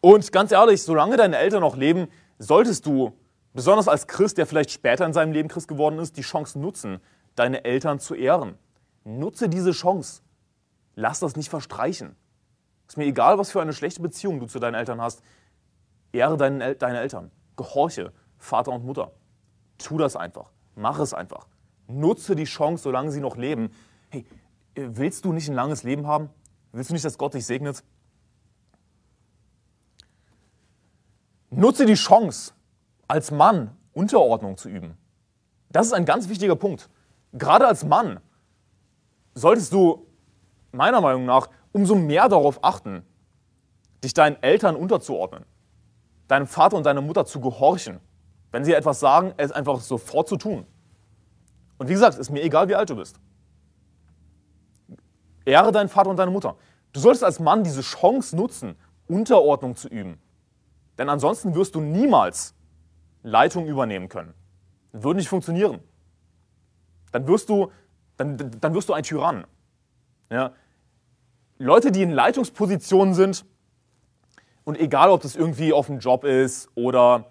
Und 0.00 0.32
ganz 0.32 0.50
ehrlich, 0.50 0.82
solange 0.82 1.16
deine 1.16 1.38
Eltern 1.38 1.60
noch 1.60 1.76
leben, 1.76 2.08
solltest 2.38 2.86
du, 2.86 3.12
besonders 3.54 3.86
als 3.86 4.08
Christ, 4.08 4.38
der 4.38 4.46
vielleicht 4.46 4.72
später 4.72 5.06
in 5.06 5.12
seinem 5.12 5.32
Leben 5.32 5.48
Christ 5.48 5.68
geworden 5.68 5.98
ist, 6.00 6.16
die 6.16 6.22
Chance 6.22 6.58
nutzen, 6.58 7.00
deine 7.36 7.64
Eltern 7.64 8.00
zu 8.00 8.14
ehren. 8.14 8.58
Nutze 9.04 9.48
diese 9.48 9.70
Chance. 9.70 10.22
Lass 10.96 11.20
das 11.20 11.36
nicht 11.36 11.48
verstreichen. 11.48 12.16
Ist 12.88 12.96
mir 12.96 13.04
egal, 13.04 13.38
was 13.38 13.50
für 13.52 13.62
eine 13.62 13.72
schlechte 13.72 14.02
Beziehung 14.02 14.40
du 14.40 14.46
zu 14.46 14.58
deinen 14.58 14.74
Eltern 14.74 15.00
hast. 15.00 15.22
Ehre 16.12 16.36
deine, 16.36 16.74
deine 16.74 17.00
Eltern. 17.00 17.30
Gehorche 17.56 18.12
Vater 18.38 18.72
und 18.72 18.84
Mutter. 18.84 19.12
Tu 19.78 19.98
das 19.98 20.16
einfach. 20.16 20.50
Mach 20.74 20.98
es 20.98 21.14
einfach. 21.14 21.46
Nutze 21.86 22.34
die 22.34 22.44
Chance, 22.44 22.82
solange 22.82 23.12
sie 23.12 23.20
noch 23.20 23.36
leben. 23.36 23.70
Hey, 24.10 24.26
willst 24.74 25.24
du 25.24 25.32
nicht 25.32 25.48
ein 25.48 25.54
langes 25.54 25.82
Leben 25.82 26.06
haben? 26.06 26.30
Willst 26.72 26.90
du 26.90 26.94
nicht, 26.94 27.04
dass 27.04 27.18
Gott 27.18 27.34
dich 27.34 27.46
segnet? 27.46 27.82
Nutze 31.50 31.84
die 31.84 31.94
Chance, 31.94 32.54
als 33.08 33.30
Mann 33.30 33.76
Unterordnung 33.92 34.56
zu 34.56 34.70
üben. 34.70 34.96
Das 35.70 35.86
ist 35.86 35.92
ein 35.92 36.06
ganz 36.06 36.28
wichtiger 36.28 36.56
Punkt. 36.56 36.88
Gerade 37.32 37.66
als 37.66 37.84
Mann 37.84 38.20
solltest 39.34 39.72
du 39.72 40.06
meiner 40.72 41.00
Meinung 41.00 41.26
nach 41.26 41.48
umso 41.72 41.94
mehr 41.94 42.28
darauf 42.28 42.64
achten, 42.64 43.02
dich 44.02 44.14
deinen 44.14 44.42
Eltern 44.42 44.76
unterzuordnen. 44.76 45.44
deinem 46.28 46.46
Vater 46.46 46.78
und 46.78 46.86
deiner 46.86 47.02
Mutter 47.02 47.26
zu 47.26 47.40
gehorchen. 47.40 48.00
Wenn 48.52 48.64
sie 48.64 48.72
etwas 48.72 49.00
sagen, 49.00 49.34
es 49.36 49.52
einfach 49.52 49.80
sofort 49.80 50.28
zu 50.28 50.36
tun. 50.36 50.66
Und 51.76 51.88
wie 51.88 51.92
gesagt, 51.92 52.16
ist 52.16 52.30
mir 52.30 52.42
egal, 52.42 52.68
wie 52.68 52.74
alt 52.74 52.88
du 52.88 52.96
bist. 52.96 53.20
Ehre 55.44 55.72
deinen 55.72 55.88
Vater 55.88 56.10
und 56.10 56.16
deine 56.16 56.30
Mutter. 56.30 56.56
Du 56.92 57.00
solltest 57.00 57.24
als 57.24 57.40
Mann 57.40 57.64
diese 57.64 57.80
Chance 57.80 58.36
nutzen, 58.36 58.76
Unterordnung 59.08 59.76
zu 59.76 59.88
üben. 59.88 60.18
Denn 60.98 61.08
ansonsten 61.08 61.54
wirst 61.54 61.74
du 61.74 61.80
niemals 61.80 62.54
Leitung 63.22 63.66
übernehmen 63.66 64.08
können. 64.08 64.34
Das 64.92 65.02
würde 65.02 65.18
nicht 65.18 65.28
funktionieren. 65.28 65.80
Dann 67.12 67.26
wirst 67.26 67.48
du, 67.48 67.70
dann, 68.16 68.36
dann 68.60 68.74
wirst 68.74 68.88
du 68.88 68.92
ein 68.92 69.02
Tyrann. 69.02 69.46
Ja? 70.30 70.52
Leute, 71.58 71.92
die 71.92 72.02
in 72.02 72.10
Leitungspositionen 72.10 73.14
sind, 73.14 73.44
und 74.64 74.78
egal, 74.78 75.10
ob 75.10 75.22
das 75.22 75.34
irgendwie 75.34 75.72
auf 75.72 75.86
dem 75.86 75.98
Job 75.98 76.24
ist 76.24 76.68
oder, 76.74 77.26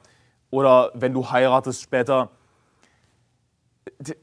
oder 0.50 0.92
wenn 0.94 1.14
du 1.14 1.32
heiratest 1.32 1.82
später, 1.82 2.32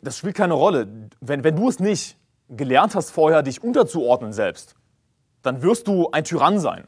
das 0.02 0.18
spielt 0.18 0.36
keine 0.36 0.54
Rolle. 0.54 1.08
Wenn, 1.20 1.42
wenn 1.42 1.56
du 1.56 1.68
es 1.68 1.80
nicht 1.80 2.17
gelernt 2.48 2.94
hast 2.94 3.10
vorher, 3.10 3.42
dich 3.42 3.62
unterzuordnen 3.62 4.32
selbst, 4.32 4.74
dann 5.42 5.62
wirst 5.62 5.86
du 5.86 6.10
ein 6.10 6.24
Tyrann 6.24 6.58
sein, 6.58 6.86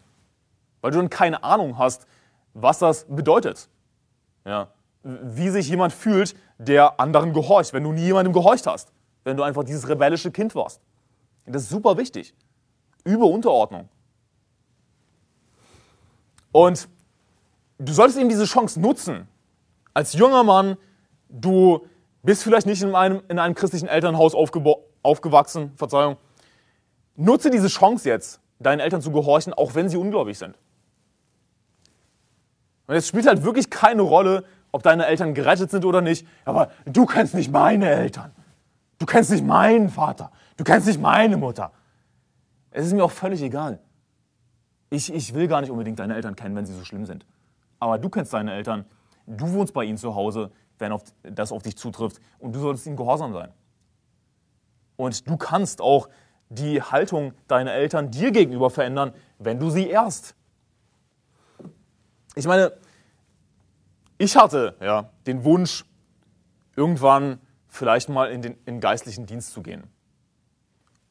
weil 0.81 0.90
du 0.90 0.99
dann 0.99 1.11
keine 1.11 1.44
Ahnung 1.44 1.79
hast, 1.79 2.07
was 2.55 2.79
das 2.79 3.07
bedeutet. 3.09 3.68
Ja, 4.44 4.68
wie 5.03 5.49
sich 5.51 5.68
jemand 5.68 5.92
fühlt, 5.92 6.35
der 6.59 7.01
anderen 7.01 7.33
gehorcht, 7.33 7.73
wenn 7.73 7.85
du 7.85 7.92
nie 7.92 8.03
jemandem 8.03 8.33
gehorcht 8.33 8.66
hast, 8.66 8.92
wenn 9.25 9.37
du 9.37 9.42
einfach 9.42 9.64
dieses 9.64 9.88
rebellische 9.88 10.31
Kind 10.31 10.55
warst. 10.55 10.81
Das 11.46 11.62
ist 11.62 11.70
super 11.70 11.96
wichtig. 11.96 12.35
Über 13.05 13.27
Unterordnung. 13.27 13.88
Und 16.53 16.88
du 17.79 17.92
solltest 17.92 18.18
eben 18.18 18.29
diese 18.29 18.44
Chance 18.44 18.81
nutzen. 18.81 19.27
Als 19.94 20.12
junger 20.12 20.44
Mann, 20.44 20.77
du 21.29 21.87
bist 22.23 22.42
vielleicht 22.42 22.66
nicht 22.66 22.83
in 22.83 22.94
einem, 22.94 23.23
in 23.29 23.38
einem 23.38 23.55
christlichen 23.55 23.88
Elternhaus 23.88 24.35
aufgewachsen, 25.03 25.73
Verzeihung. 25.77 26.17
Nutze 27.17 27.51
diese 27.51 27.69
Chance 27.69 28.09
jetzt, 28.09 28.41
deinen 28.59 28.81
Eltern 28.81 29.03
zu 29.03 29.11
gehorchen, 29.11 29.53
auch 29.53 29.75
wenn 29.75 29.89
sie 29.89 29.97
ungläubig 29.97 30.39
sind. 30.39 30.57
Und 32.87 32.97
es 32.97 33.07
spielt 33.07 33.27
halt 33.27 33.45
wirklich 33.45 33.71
keine 33.71 34.03
Rolle, 34.03 34.45
ob 34.73 34.83
deine 34.83 35.07
Eltern 35.07 35.35
gerettet 35.35 35.71
sind 35.71 35.85
oder 35.85 36.01
nicht. 36.01 36.27
Aber 36.45 36.71
du 36.87 37.07
kennst 37.07 37.35
nicht 37.35 37.51
meine 37.51 37.89
Eltern. 37.89 38.33
Du 38.99 39.07
kennst 39.07 39.31
nicht 39.31 39.45
meinen 39.45 39.89
Vater. 39.89 40.31
Du 40.57 40.65
kennst 40.65 40.87
nicht 40.87 41.01
meine 41.01 41.37
Mutter. 41.37 41.73
Es 42.71 42.87
ist 42.87 42.93
mir 42.93 43.05
auch 43.05 43.11
völlig 43.11 43.43
egal. 43.43 43.81
Ich, 44.91 45.13
ich 45.13 45.35
will 45.35 45.49
gar 45.49 45.61
nicht 45.61 45.71
unbedingt 45.71 45.99
deine 45.99 46.15
Eltern 46.15 46.37
kennen, 46.37 46.57
wenn 46.57 46.67
sie 46.67 46.75
so 46.75 46.85
schlimm 46.85 47.07
sind. 47.07 47.25
Aber 47.79 47.99
du 47.99 48.09
kennst 48.09 48.33
deine 48.33 48.53
Eltern. 48.53 48.85
Du 49.27 49.51
wohnst 49.53 49.73
bei 49.73 49.85
ihnen 49.85 49.99
zu 49.99 50.15
Hause, 50.15 50.51
wenn 50.79 50.93
auf, 50.93 51.03
das 51.23 51.53
auf 51.53 51.63
dich 51.63 51.77
zutrifft. 51.77 52.21
Und 52.39 52.55
du 52.55 52.61
solltest 52.61 52.87
ihnen 52.87 52.97
gehorsam 52.97 53.33
sein. 53.33 53.53
Und 55.01 55.27
du 55.27 55.39
kannst 55.39 55.81
auch 55.81 56.11
die 56.51 56.83
Haltung 56.83 57.33
deiner 57.49 57.73
Eltern 57.73 58.11
dir 58.11 58.33
gegenüber 58.33 58.69
verändern, 58.69 59.15
wenn 59.39 59.59
du 59.59 59.71
sie 59.71 59.89
ehrst. 59.89 60.35
Ich 62.35 62.47
meine, 62.47 62.73
ich 64.19 64.37
hatte 64.37 64.77
ja, 64.79 65.09
den 65.27 65.43
Wunsch, 65.45 65.87
irgendwann 66.77 67.41
vielleicht 67.67 68.11
mal 68.11 68.31
in 68.31 68.43
den 68.43 68.59
in 68.67 68.79
geistlichen 68.81 69.25
Dienst 69.25 69.55
zu 69.55 69.63
gehen. 69.63 69.85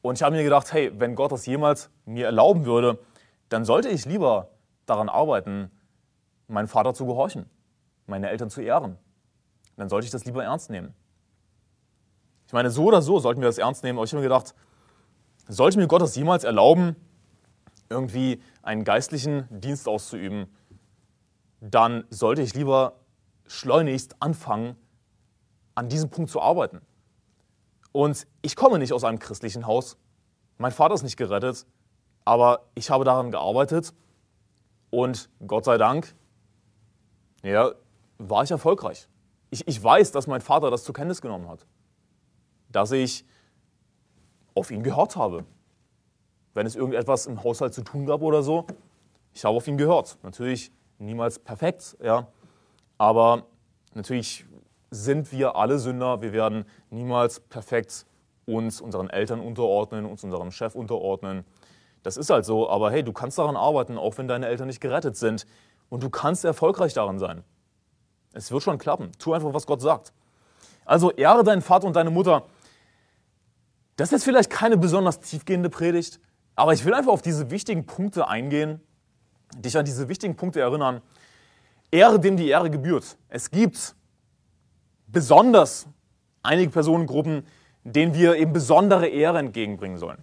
Und 0.02 0.18
ich 0.18 0.22
habe 0.22 0.36
mir 0.36 0.44
gedacht, 0.44 0.72
hey, 0.72 0.92
wenn 0.94 1.16
Gott 1.16 1.32
das 1.32 1.44
jemals 1.46 1.90
mir 2.04 2.26
erlauben 2.26 2.66
würde, 2.66 3.00
dann 3.48 3.64
sollte 3.64 3.88
ich 3.88 4.04
lieber 4.04 4.50
daran 4.86 5.08
arbeiten, 5.08 5.68
meinem 6.46 6.68
Vater 6.68 6.94
zu 6.94 7.06
gehorchen, 7.06 7.50
meine 8.06 8.30
Eltern 8.30 8.50
zu 8.50 8.60
ehren. 8.60 8.98
Dann 9.76 9.88
sollte 9.88 10.04
ich 10.04 10.12
das 10.12 10.24
lieber 10.26 10.44
ernst 10.44 10.70
nehmen. 10.70 10.94
Ich 12.50 12.52
meine, 12.52 12.68
so 12.68 12.86
oder 12.86 13.00
so 13.00 13.20
sollten 13.20 13.40
wir 13.40 13.46
das 13.46 13.58
ernst 13.58 13.84
nehmen. 13.84 13.96
Aber 13.96 14.04
ich 14.04 14.10
habe 14.10 14.22
mir 14.22 14.28
gedacht, 14.28 14.56
sollte 15.46 15.78
mir 15.78 15.86
Gott 15.86 16.02
das 16.02 16.16
jemals 16.16 16.42
erlauben, 16.42 16.96
irgendwie 17.88 18.42
einen 18.60 18.82
geistlichen 18.82 19.46
Dienst 19.50 19.86
auszuüben, 19.86 20.48
dann 21.60 22.02
sollte 22.10 22.42
ich 22.42 22.52
lieber 22.54 22.94
schleunigst 23.46 24.16
anfangen, 24.18 24.74
an 25.76 25.88
diesem 25.88 26.10
Punkt 26.10 26.28
zu 26.28 26.42
arbeiten. 26.42 26.80
Und 27.92 28.26
ich 28.42 28.56
komme 28.56 28.80
nicht 28.80 28.92
aus 28.92 29.04
einem 29.04 29.20
christlichen 29.20 29.68
Haus. 29.68 29.96
Mein 30.58 30.72
Vater 30.72 30.94
ist 30.94 31.04
nicht 31.04 31.16
gerettet, 31.16 31.66
aber 32.24 32.66
ich 32.74 32.90
habe 32.90 33.04
daran 33.04 33.30
gearbeitet 33.30 33.94
und 34.90 35.30
Gott 35.46 35.66
sei 35.66 35.78
Dank, 35.78 36.16
ja, 37.44 37.70
war 38.18 38.42
ich 38.42 38.50
erfolgreich. 38.50 39.06
Ich, 39.50 39.68
ich 39.68 39.80
weiß, 39.80 40.10
dass 40.10 40.26
mein 40.26 40.40
Vater 40.40 40.72
das 40.72 40.82
zur 40.82 40.96
Kenntnis 40.96 41.20
genommen 41.20 41.48
hat, 41.48 41.64
dass 42.70 42.92
ich 42.92 43.24
auf 44.54 44.70
ihn 44.70 44.82
gehört 44.82 45.16
habe. 45.16 45.44
Wenn 46.54 46.66
es 46.66 46.76
irgendetwas 46.76 47.26
im 47.26 47.42
Haushalt 47.42 47.74
zu 47.74 47.82
tun 47.82 48.06
gab 48.06 48.22
oder 48.22 48.42
so, 48.42 48.66
ich 49.32 49.44
habe 49.44 49.56
auf 49.56 49.68
ihn 49.68 49.78
gehört. 49.78 50.18
Natürlich 50.22 50.72
niemals 50.98 51.38
perfekt, 51.38 51.96
ja, 52.02 52.26
aber 52.98 53.44
natürlich 53.94 54.44
sind 54.90 55.30
wir 55.32 55.56
alle 55.56 55.78
Sünder. 55.78 56.20
Wir 56.20 56.32
werden 56.32 56.64
niemals 56.90 57.40
perfekt 57.40 58.06
uns 58.46 58.80
unseren 58.80 59.08
Eltern 59.08 59.40
unterordnen, 59.40 60.04
uns 60.04 60.24
unserem 60.24 60.50
Chef 60.50 60.74
unterordnen. 60.74 61.44
Das 62.02 62.16
ist 62.16 62.30
halt 62.30 62.44
so, 62.44 62.68
aber 62.68 62.90
hey, 62.90 63.02
du 63.04 63.12
kannst 63.12 63.38
daran 63.38 63.56
arbeiten, 63.56 63.98
auch 63.98 64.18
wenn 64.18 64.26
deine 64.26 64.46
Eltern 64.46 64.66
nicht 64.66 64.80
gerettet 64.80 65.16
sind. 65.16 65.46
Und 65.88 66.02
du 66.02 66.10
kannst 66.10 66.44
erfolgreich 66.44 66.94
daran 66.94 67.18
sein. 67.18 67.44
Es 68.32 68.50
wird 68.50 68.62
schon 68.62 68.78
klappen. 68.78 69.10
Tu 69.18 69.32
einfach, 69.32 69.52
was 69.52 69.66
Gott 69.66 69.80
sagt. 69.80 70.12
Also 70.84 71.10
ehre 71.10 71.44
deinen 71.44 71.62
Vater 71.62 71.86
und 71.86 71.96
deine 71.96 72.10
Mutter. 72.10 72.44
Das 74.00 74.08
ist 74.08 74.12
jetzt 74.12 74.24
vielleicht 74.24 74.48
keine 74.48 74.78
besonders 74.78 75.20
tiefgehende 75.20 75.68
Predigt, 75.68 76.20
aber 76.56 76.72
ich 76.72 76.86
will 76.86 76.94
einfach 76.94 77.12
auf 77.12 77.20
diese 77.20 77.50
wichtigen 77.50 77.84
Punkte 77.84 78.28
eingehen, 78.28 78.80
dich 79.58 79.76
an 79.76 79.84
diese 79.84 80.08
wichtigen 80.08 80.36
Punkte 80.36 80.62
erinnern. 80.62 81.02
Ehre, 81.90 82.18
dem 82.18 82.38
die 82.38 82.48
Ehre 82.48 82.70
gebührt. 82.70 83.18
Es 83.28 83.50
gibt 83.50 83.94
besonders 85.06 85.86
einige 86.42 86.70
Personengruppen, 86.70 87.44
denen 87.84 88.14
wir 88.14 88.36
eben 88.36 88.54
besondere 88.54 89.06
Ehre 89.06 89.38
entgegenbringen 89.38 89.98
sollen. 89.98 90.22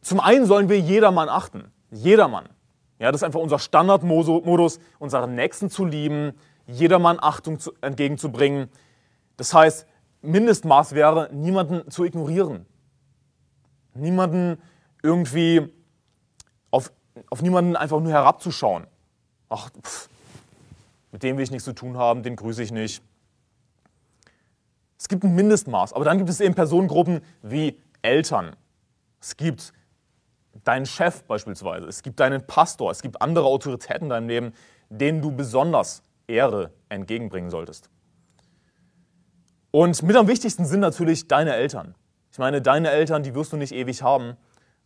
Zum 0.00 0.18
einen 0.18 0.46
sollen 0.46 0.70
wir 0.70 0.80
jedermann 0.80 1.28
achten. 1.28 1.70
Jedermann. 1.90 2.48
Ja, 2.98 3.12
das 3.12 3.18
ist 3.18 3.24
einfach 3.24 3.40
unser 3.40 3.58
Standardmodus, 3.58 4.80
unseren 4.98 5.34
Nächsten 5.34 5.68
zu 5.68 5.84
lieben, 5.84 6.32
jedermann 6.66 7.18
Achtung 7.20 7.58
zu, 7.58 7.74
entgegenzubringen. 7.82 8.70
Das 9.36 9.52
heißt, 9.52 9.86
Mindestmaß 10.22 10.94
wäre, 10.94 11.28
niemanden 11.34 11.90
zu 11.90 12.04
ignorieren. 12.04 12.64
Niemanden 13.94 14.60
irgendwie 15.02 15.68
auf, 16.70 16.92
auf 17.30 17.42
niemanden 17.42 17.76
einfach 17.76 18.00
nur 18.00 18.12
herabzuschauen. 18.12 18.86
Ach, 19.48 19.70
pff, 19.70 20.08
mit 21.12 21.22
dem 21.22 21.36
will 21.36 21.44
ich 21.44 21.50
nichts 21.50 21.64
zu 21.64 21.74
tun 21.74 21.96
haben, 21.96 22.22
den 22.22 22.36
grüße 22.36 22.62
ich 22.62 22.72
nicht. 22.72 23.02
Es 24.98 25.08
gibt 25.08 25.22
ein 25.22 25.34
Mindestmaß, 25.34 25.92
aber 25.92 26.04
dann 26.04 26.18
gibt 26.18 26.30
es 26.30 26.40
eben 26.40 26.54
Personengruppen 26.54 27.20
wie 27.42 27.78
Eltern. 28.02 28.56
Es 29.20 29.36
gibt 29.36 29.72
deinen 30.64 30.86
Chef 30.86 31.22
beispielsweise, 31.24 31.86
es 31.86 32.02
gibt 32.02 32.20
deinen 32.20 32.46
Pastor, 32.46 32.90
es 32.90 33.02
gibt 33.02 33.20
andere 33.20 33.46
Autoritäten 33.46 34.04
in 34.04 34.08
deinem 34.10 34.28
Leben, 34.28 34.52
denen 34.88 35.20
du 35.20 35.30
besonders 35.30 36.02
Ehre 36.26 36.72
entgegenbringen 36.88 37.50
solltest. 37.50 37.90
Und 39.70 40.02
mit 40.02 40.16
am 40.16 40.28
wichtigsten 40.28 40.64
sind 40.64 40.80
natürlich 40.80 41.28
deine 41.28 41.54
Eltern. 41.54 41.94
Ich 42.34 42.38
meine, 42.38 42.60
deine 42.60 42.90
Eltern, 42.90 43.22
die 43.22 43.32
wirst 43.36 43.52
du 43.52 43.56
nicht 43.56 43.72
ewig 43.72 44.02
haben 44.02 44.36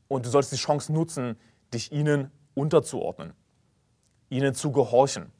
und 0.06 0.26
du 0.26 0.28
solltest 0.28 0.52
die 0.52 0.58
Chance 0.58 0.92
nutzen, 0.92 1.40
dich 1.72 1.90
ihnen 1.92 2.30
unterzuordnen, 2.52 3.32
ihnen 4.28 4.54
zu 4.54 4.70
gehorchen. 4.70 5.32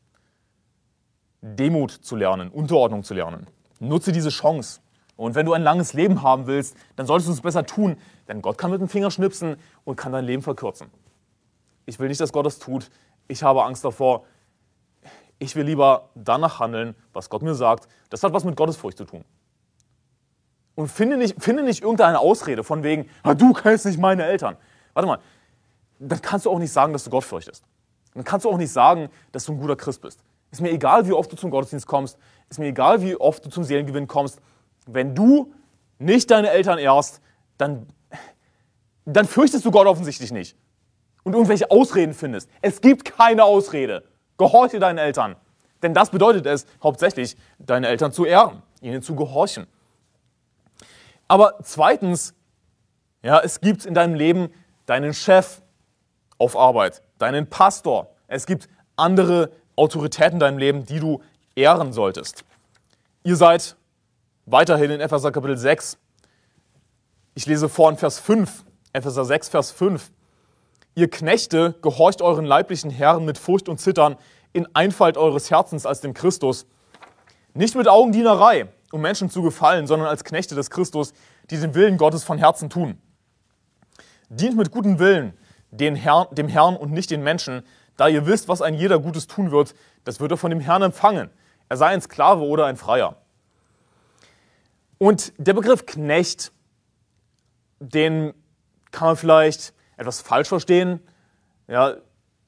Demut 1.43 1.91
zu 1.91 2.17
lernen, 2.17 2.49
Unterordnung 2.49 3.05
zu 3.05 3.13
lernen. 3.13 3.47
Nutze 3.79 4.11
diese 4.11 4.31
Chance. 4.31 4.81
Und 5.17 5.35
wenn 5.35 5.45
du 5.45 5.53
ein 5.53 5.61
langes 5.61 5.93
Leben 5.93 6.23
haben 6.23 6.47
willst, 6.47 6.79
dann 6.97 7.05
solltest 7.05 7.29
du 7.29 7.33
es 7.35 7.43
besser 7.43 7.67
tun, 7.67 7.99
denn 8.27 8.41
Gott 8.41 8.57
kann 8.57 8.71
mit 8.71 8.81
dem 8.81 8.89
Finger 8.89 9.11
schnipsen 9.11 9.59
und 9.85 9.97
kann 9.97 10.13
dein 10.13 10.25
Leben 10.25 10.41
verkürzen. 10.41 10.89
Ich 11.85 11.99
will 11.99 12.09
nicht, 12.09 12.23
dass 12.23 12.33
Gott 12.33 12.47
das 12.47 12.59
tut. 12.59 12.91
Ich 13.27 13.43
habe 13.43 13.65
Angst 13.65 13.85
davor. 13.85 14.25
Ich 15.39 15.55
will 15.57 15.67
lieber 15.67 16.09
danach 16.15 16.59
handeln, 16.59 16.95
was 17.13 17.29
Gott 17.29 17.43
mir 17.43 17.55
sagt. 17.55 17.87
Das 18.09 18.23
hat 18.23 18.33
was 18.33 18.45
mit 18.45 18.57
Gottesfurcht 18.57 18.97
zu 18.97 19.05
tun. 19.05 19.27
Und 20.79 20.87
finde 20.87 21.17
nicht, 21.17 21.43
finde 21.43 21.65
nicht 21.65 21.83
irgendeine 21.83 22.21
Ausrede 22.21 22.63
von 22.63 22.85
wegen, 22.85 23.11
ah, 23.25 23.35
du 23.35 23.53
kennst 23.53 23.85
nicht 23.85 23.99
meine 23.99 24.25
Eltern. 24.25 24.57
Warte 24.95 25.09
mal, 25.09 25.19
dann 25.99 26.23
kannst 26.23 26.47
du 26.47 26.51
auch 26.53 26.61
nicht 26.61 26.73
sagen, 26.73 26.93
dass 26.93 27.03
du 27.03 27.11
Gott 27.11 27.25
fürchtest. 27.25 27.65
Dann 28.15 28.23
kannst 28.23 28.45
du 28.45 28.49
auch 28.49 28.57
nicht 28.59 28.71
sagen, 28.71 29.09
dass 29.33 29.45
du 29.45 29.55
ein 29.55 29.59
guter 29.59 29.75
Christ 29.75 30.03
bist. 30.03 30.23
Ist 30.53 30.61
mir 30.61 30.71
egal, 30.71 31.05
wie 31.09 31.13
oft 31.13 31.33
du 31.33 31.37
zum 31.37 31.51
Gottesdienst 31.51 31.89
kommst. 31.89 32.17
Ist 32.49 32.61
mir 32.61 32.69
egal, 32.69 33.03
wie 33.03 33.17
oft 33.17 33.45
du 33.45 33.51
zum 33.51 33.65
Seelengewinn 33.65 34.07
kommst. 34.07 34.41
Wenn 34.87 35.17
du 35.17 35.53
nicht 35.99 36.31
deine 36.31 36.51
Eltern 36.51 36.79
ehrst, 36.79 37.23
dann, 37.57 37.89
dann 39.05 39.27
fürchtest 39.27 39.65
du 39.65 39.73
Gott 39.73 39.89
offensichtlich 39.89 40.31
nicht. 40.31 40.57
Und 41.25 41.33
irgendwelche 41.33 41.73
Ausreden 41.73 42.15
findest. 42.15 42.49
Es 42.63 42.81
gibt 42.81 43.05
keine 43.05 43.43
Ausrede. 43.43 44.05
Gehorche 44.37 44.79
deinen 44.79 44.99
Eltern. 44.99 45.35
Denn 45.83 45.93
das 45.93 46.11
bedeutet 46.11 46.47
es 46.47 46.67
hauptsächlich, 46.81 47.37
deine 47.59 47.89
Eltern 47.89 48.13
zu 48.13 48.25
ehren, 48.25 48.63
ihnen 48.81 49.03
zu 49.03 49.17
gehorchen. 49.17 49.67
Aber 51.29 51.59
zweitens, 51.63 52.35
ja, 53.23 53.39
es 53.41 53.61
gibt 53.61 53.85
in 53.85 53.95
deinem 53.95 54.15
Leben 54.15 54.49
deinen 54.87 55.13
Chef 55.13 55.61
auf 56.39 56.57
Arbeit, 56.57 57.03
deinen 57.19 57.49
Pastor. 57.49 58.15
Es 58.27 58.47
gibt 58.47 58.69
andere 58.97 59.53
Autoritäten 59.77 60.35
in 60.35 60.41
deinem 60.41 60.59
Leben, 60.59 60.87
die 60.87 61.01
du 61.01 61.23
ehren 61.55 61.93
solltest. 61.93 62.45
Ihr 63.23 63.37
seid 63.37 63.77
weiterhin 64.47 64.91
in 64.91 65.01
Epheser 65.01 65.31
Kapitel 65.31 65.57
6. 65.57 65.99
Ich 67.35 67.47
lese 67.47 67.69
vor 67.69 67.91
in 67.91 67.97
Vers 67.97 68.19
5, 68.19 68.65
Epheser 68.93 69.25
6, 69.25 69.49
Vers 69.51 69.71
5. 69.71 70.11
Ihr 70.95 71.11
Knechte, 71.11 71.75
gehorcht 71.83 72.23
euren 72.23 72.45
leiblichen 72.45 72.91
Herren 72.91 73.25
mit 73.25 73.39
Furcht 73.39 73.69
und 73.69 73.79
Zittern 73.79 74.17
in 74.53 74.67
Einfalt 74.75 75.17
eures 75.17 75.51
Herzens 75.51 75.87
als 75.87 76.01
dem 76.01 76.15
Christus. 76.15 76.67
Nicht 77.55 77.77
mit 77.77 77.87
Augendienerei, 77.87 78.69
um 78.93 79.01
Menschen 79.01 79.31
zu 79.31 79.43
gefallen, 79.43 79.87
sondern 79.87 80.09
als 80.09 80.25
Knechte 80.25 80.55
des 80.55 80.71
Christus, 80.71 81.13
die 81.51 81.59
den 81.59 81.75
Willen 81.75 81.97
Gottes 81.97 82.25
von 82.25 82.39
Herzen 82.39 82.71
tun. 82.71 82.99
Dient 84.29 84.57
mit 84.57 84.71
gutem 84.71 84.99
Willen 84.99 85.35
den 85.71 85.97
Herrn, 85.97 86.27
dem 86.33 86.49
Herrn 86.49 86.77
und 86.77 86.93
nicht 86.93 87.11
den 87.11 87.23
Menschen, 87.23 87.63
da 87.97 88.09
ihr 88.09 88.27
wisst, 88.27 88.49
was 88.49 88.63
ein 88.63 88.75
jeder 88.75 88.99
Gutes 88.99 89.27
tun 89.27 89.51
wird, 89.51 89.75
das 90.05 90.21
wird 90.21 90.31
er 90.31 90.37
von 90.37 90.51
dem 90.51 90.61
Herrn 90.61 90.83
empfangen. 90.83 91.31
Er 91.69 91.77
sei 91.77 91.89
ein 91.89 92.01
Sklave 92.01 92.43
oder 92.43 92.67
ein 92.67 92.77
Freier. 92.77 93.17
Und 94.99 95.33
der 95.37 95.55
Begriff 95.55 95.85
Knecht, 95.87 96.53
den 97.81 98.33
kann 98.91 99.09
man 99.09 99.17
vielleicht 99.17 99.75
etwas 99.97 100.21
falsch 100.21 100.49
verstehen. 100.49 101.01
Ja, 101.67 101.97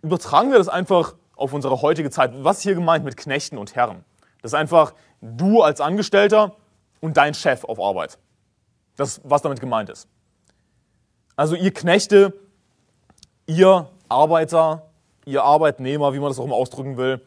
übertragen 0.03 0.51
wir 0.51 0.59
das 0.59 0.69
einfach 0.69 1.15
auf 1.37 1.53
unsere 1.53 1.83
heutige 1.83 2.11
Zeit. 2.11 2.33
Was 2.43 2.59
ist 2.59 2.63
hier 2.63 2.75
gemeint 2.75 3.05
mit 3.05 3.17
Knechten 3.17 3.59
und 3.59 3.75
Herren? 3.75 4.05
Das 4.43 4.53
ist 4.53 4.59
einfach 4.59 4.95
du 5.21 5.63
als 5.63 5.81
Angestellter 5.81 6.57
und 7.01 7.17
dein 7.17 7.35
Chef 7.35 7.65
auf 7.65 7.81
Arbeit. 7.81 8.19
Das 8.97 9.21
was 9.25 9.43
damit 9.43 9.61
gemeint 9.61 9.89
ist. 9.89 10.09
Also 11.37 11.55
ihr 11.55 11.73
Knechte, 11.73 12.35
ihr 13.47 13.89
Arbeiter, 14.09 14.91
ihr 15.25 15.43
Arbeitnehmer, 15.43 16.13
wie 16.13 16.19
man 16.19 16.29
das 16.29 16.39
auch 16.39 16.45
immer 16.45 16.57
ausdrücken 16.57 16.97
will, 16.97 17.21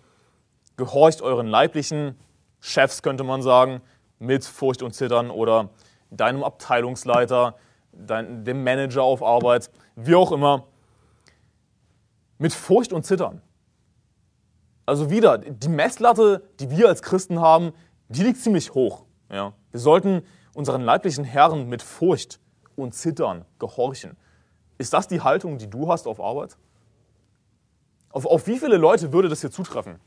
gehorcht 0.78 1.22
euren 1.22 1.48
leiblichen 1.48 2.18
Chefs, 2.60 3.02
könnte 3.02 3.24
man 3.24 3.42
sagen, 3.42 3.82
mit 4.20 4.46
Furcht 4.46 4.82
und 4.82 4.94
Zittern 4.94 5.30
oder 5.30 5.70
deinem 6.12 6.44
Abteilungsleiter, 6.44 7.56
dein, 7.92 8.46
dem 8.46 8.64
Manager 8.64 9.04
auf 9.04 9.22
Arbeit, 9.22 9.70
wie 9.96 10.16
auch 10.16 10.32
immer, 10.32 10.64
mit 12.38 12.54
Furcht 12.54 12.94
und 12.94 13.04
Zittern. 13.06 13.42
Also 14.86 15.10
wieder, 15.10 15.38
die 15.38 15.70
Messlatte, 15.70 16.44
die 16.60 16.70
wir 16.70 16.90
als 16.90 17.02
Christen 17.02 17.40
haben, 17.40 17.72
die 18.10 18.24
liegt 18.24 18.40
ziemlich 18.40 18.74
hoch. 18.74 19.06
Ja. 19.32 19.54
Wir 19.72 19.80
sollten 19.80 20.24
unseren 20.54 20.82
leiblichen 20.82 21.24
Herren 21.24 21.70
mit 21.70 21.82
Furcht 21.82 22.40
und 22.76 22.94
Zittern 22.94 23.46
gehorchen. 23.60 24.18
Ist 24.78 24.94
das 24.94 25.08
die 25.08 25.22
Haltung, 25.22 25.58
die 25.58 25.70
du 25.70 25.90
hast 25.90 26.06
auf 26.06 26.20
Arbeit? 26.20 26.58
Auf, 28.10 28.26
auf 28.26 28.46
wie 28.48 28.60
viele 28.60 28.78
Leute 28.78 29.14
würde 29.14 29.30
das 29.30 29.42
hier 29.42 29.52
zutreffen? 29.52 30.00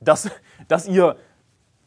Dass, 0.00 0.28
dass 0.68 0.86
ihr 0.86 1.16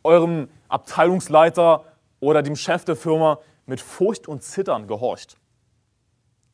eurem 0.03 0.47
Abteilungsleiter 0.69 1.83
oder 2.19 2.41
dem 2.41 2.55
Chef 2.55 2.85
der 2.85 2.95
Firma 2.95 3.39
mit 3.65 3.81
Furcht 3.81 4.27
und 4.27 4.41
Zittern 4.41 4.87
gehorcht. 4.87 5.37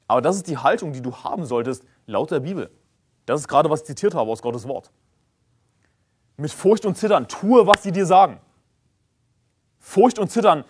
Aber 0.07 0.21
das 0.21 0.35
ist 0.35 0.47
die 0.47 0.57
Haltung, 0.57 0.91
die 0.91 1.01
du 1.01 1.15
haben 1.15 1.45
solltest, 1.45 1.85
laut 2.07 2.31
der 2.31 2.41
Bibel. 2.41 2.71
Das 3.25 3.39
ist 3.39 3.47
gerade, 3.47 3.69
was 3.69 3.81
ich 3.81 3.85
zitiert 3.85 4.15
habe 4.15 4.29
aus 4.31 4.41
Gottes 4.41 4.67
Wort 4.67 4.91
mit 6.37 6.51
Furcht 6.51 6.85
und 6.85 6.97
Zittern 6.97 7.27
tue, 7.27 7.67
was 7.67 7.83
sie 7.83 7.91
dir 7.91 8.05
sagen. 8.05 8.39
Furcht 9.79 10.19
und 10.19 10.29
Zittern, 10.29 10.63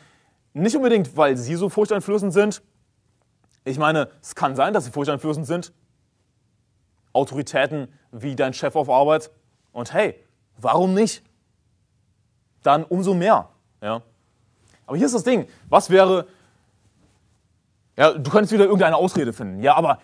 nicht 0.54 0.76
unbedingt, 0.76 1.16
weil 1.16 1.38
sie 1.38 1.56
so 1.56 1.70
furchteinflößend 1.70 2.34
sind. 2.34 2.62
Ich 3.64 3.78
meine, 3.78 4.10
es 4.22 4.36
kann 4.36 4.56
sein, 4.56 4.74
dass 4.74 4.86
sie 4.86 4.92
furchteinflößend 4.92 5.48
sind. 5.48 5.74
Autoritäten 7.14 7.88
wie 8.12 8.36
dein 8.36 8.54
Chef 8.54 8.76
auf 8.76 8.90
Arbeit. 8.90 9.32
Und 9.72 9.94
hey, 9.94 10.16
warum 10.58 10.94
nicht? 10.94 11.24
Dann 12.62 12.84
umso 12.84 13.14
mehr. 13.14 13.50
Ja. 13.82 14.02
Aber 14.86 14.98
hier 14.98 15.06
ist 15.06 15.16
das 15.16 15.24
Ding. 15.24 15.48
Was 15.70 15.90
wäre, 15.90 16.28
ja, 17.96 18.12
du 18.12 18.30
könntest 18.30 18.52
wieder 18.52 18.66
irgendeine 18.66 18.96
Ausrede 18.96 19.34
finden. 19.34 19.62
Ja, 19.62 19.76
aber 19.76 20.00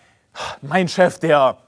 mein 0.62 0.88
Chef, 0.88 1.18
der, 1.18 1.58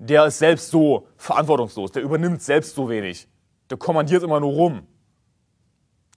der 0.00 0.24
ist 0.24 0.38
selbst 0.38 0.70
so 0.70 1.06
verantwortungslos, 1.16 1.92
der 1.92 2.02
übernimmt 2.02 2.42
selbst 2.42 2.74
so 2.74 2.88
wenig, 2.88 3.28
der 3.68 3.76
kommandiert 3.76 4.22
immer 4.22 4.40
nur 4.40 4.52
rum. 4.52 4.86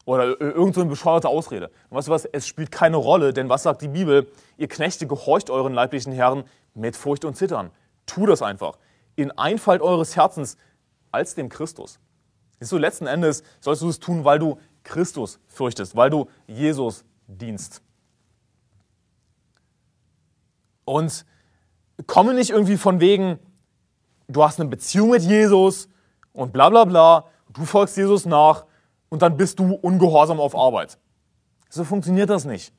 Oder 0.05 0.39
irgendeine 0.39 0.86
so 0.86 0.89
bescheuerte 0.89 1.27
Ausrede. 1.27 1.69
Und 1.89 1.97
weißt 1.97 2.07
du 2.07 2.11
was, 2.11 2.25
es 2.25 2.47
spielt 2.47 2.71
keine 2.71 2.97
Rolle, 2.97 3.34
denn 3.34 3.49
was 3.49 3.63
sagt 3.63 3.81
die 3.81 3.89
Bibel? 3.89 4.27
Ihr 4.57 4.67
Knechte 4.67 5.05
gehorcht 5.05 5.49
euren 5.49 5.73
leiblichen 5.73 6.13
Herren 6.13 6.45
mit 6.73 6.95
Furcht 6.95 7.25
und 7.25 7.36
Zittern. 7.36 7.71
Tu 8.05 8.25
das 8.25 8.41
einfach. 8.41 8.79
In 9.15 9.31
Einfalt 9.31 9.81
eures 9.81 10.15
Herzens 10.15 10.57
als 11.11 11.36
dem 11.36 11.49
Christus. 11.49 11.99
Siehst 12.59 12.71
du, 12.71 12.77
letzten 12.77 13.07
Endes 13.07 13.43
sollst 13.59 13.81
du 13.81 13.89
es 13.89 13.99
tun, 13.99 14.23
weil 14.23 14.39
du 14.39 14.59
Christus 14.84 15.39
fürchtest, 15.47 15.95
weil 15.95 16.09
du 16.09 16.29
Jesus 16.47 17.05
dienst. 17.27 17.81
Und 20.86 21.25
komme 22.07 22.34
nicht 22.34 22.49
irgendwie 22.49 22.77
von 22.77 22.99
wegen, 22.99 23.39
du 24.34 24.43
hast 24.43 24.59
eine 24.59 24.69
Beziehung 24.69 25.11
mit 25.11 25.21
Jesus 25.21 25.88
und 26.34 26.51
bla 26.51 26.69
bla 26.69 26.86
bla, 26.86 27.25
du 27.49 27.65
folgst 27.65 27.95
Jesus 27.95 28.25
nach 28.25 28.65
und 29.09 29.21
dann 29.21 29.38
bist 29.38 29.59
du 29.59 29.73
ungehorsam 29.75 30.39
auf 30.39 30.55
Arbeit. 30.55 30.97
So 31.69 31.84
funktioniert 31.84 32.29
das 32.29 32.45
nicht. 32.45 32.73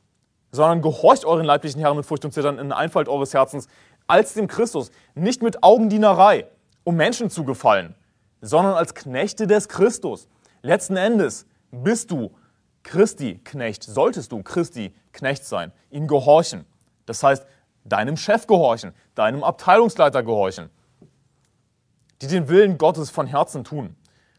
Sondern 0.50 0.82
gehorcht 0.82 1.24
euren 1.24 1.44
leiblichen 1.44 1.80
Herren 1.80 1.96
mit 1.96 2.06
Furcht 2.06 2.24
und 2.24 2.32
Zittern 2.32 2.58
in 2.58 2.68
der 2.68 2.78
Einfalt 2.78 3.08
eures 3.08 3.34
Herzens 3.34 3.68
als 4.06 4.34
dem 4.34 4.46
Christus, 4.46 4.90
nicht 5.14 5.42
mit 5.42 5.62
Augendienerei, 5.62 6.46
um 6.84 6.94
Menschen 6.96 7.30
zu 7.30 7.44
gefallen, 7.44 7.94
sondern 8.40 8.74
als 8.74 8.94
Knechte 8.94 9.46
des 9.46 9.68
Christus. 9.68 10.28
Letzten 10.62 10.96
Endes 10.96 11.46
bist 11.70 12.10
du 12.10 12.30
Christi 12.82 13.40
Knecht, 13.42 13.82
solltest 13.82 14.30
du 14.30 14.42
Christi 14.42 14.94
Knecht 15.12 15.44
sein, 15.44 15.72
ihm 15.90 16.06
gehorchen. 16.06 16.66
Das 17.06 17.22
heißt, 17.22 17.46
deinem 17.84 18.16
Chef 18.16 18.46
gehorchen, 18.46 18.92
deinem 19.14 19.42
Abteilungsleiter 19.42 20.22
gehorchen 20.22 20.70
die 22.20 22.26
den 22.26 22.48
Willen 22.48 22.78
Gottes 22.78 23.10
von 23.10 23.26
Herzen 23.26 23.64
tun. 23.64 23.96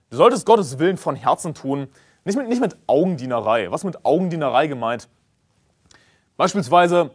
Du 0.10 0.18
solltest 0.18 0.46
Gottes 0.46 0.80
Willen 0.80 0.98
von 0.98 1.16
Herzen 1.16 1.54
tun, 1.54 1.88
nicht 2.24 2.38
mit, 2.38 2.48
nicht 2.48 2.62
mit 2.62 2.76
Augendienerei. 2.88 3.72
Was 3.72 3.84
mit 3.84 4.06
Augendienerei 4.06 4.68
gemeint? 4.68 5.08
Beispielsweise, 6.38 7.12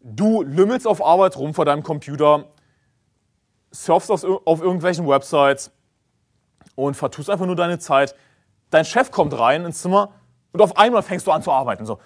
du 0.00 0.42
lümmelst 0.42 0.86
auf 0.86 1.04
Arbeit 1.04 1.36
rum 1.36 1.54
vor 1.54 1.64
deinem 1.64 1.82
Computer, 1.82 2.46
surfst 3.70 4.10
auf, 4.10 4.24
auf 4.24 4.60
irgendwelchen 4.60 5.06
Websites 5.06 5.70
und 6.74 6.94
vertust 6.94 7.30
einfach 7.30 7.46
nur 7.46 7.56
deine 7.56 7.78
Zeit. 7.78 8.14
Dein 8.70 8.84
Chef 8.84 9.10
kommt 9.10 9.38
rein 9.38 9.64
ins 9.64 9.82
Zimmer 9.82 10.12
und 10.52 10.62
auf 10.62 10.76
einmal 10.76 11.02
fängst 11.02 11.26
du 11.26 11.30
an 11.30 11.42
zu 11.42 11.52
arbeiten. 11.52 11.86
So. 11.86 11.98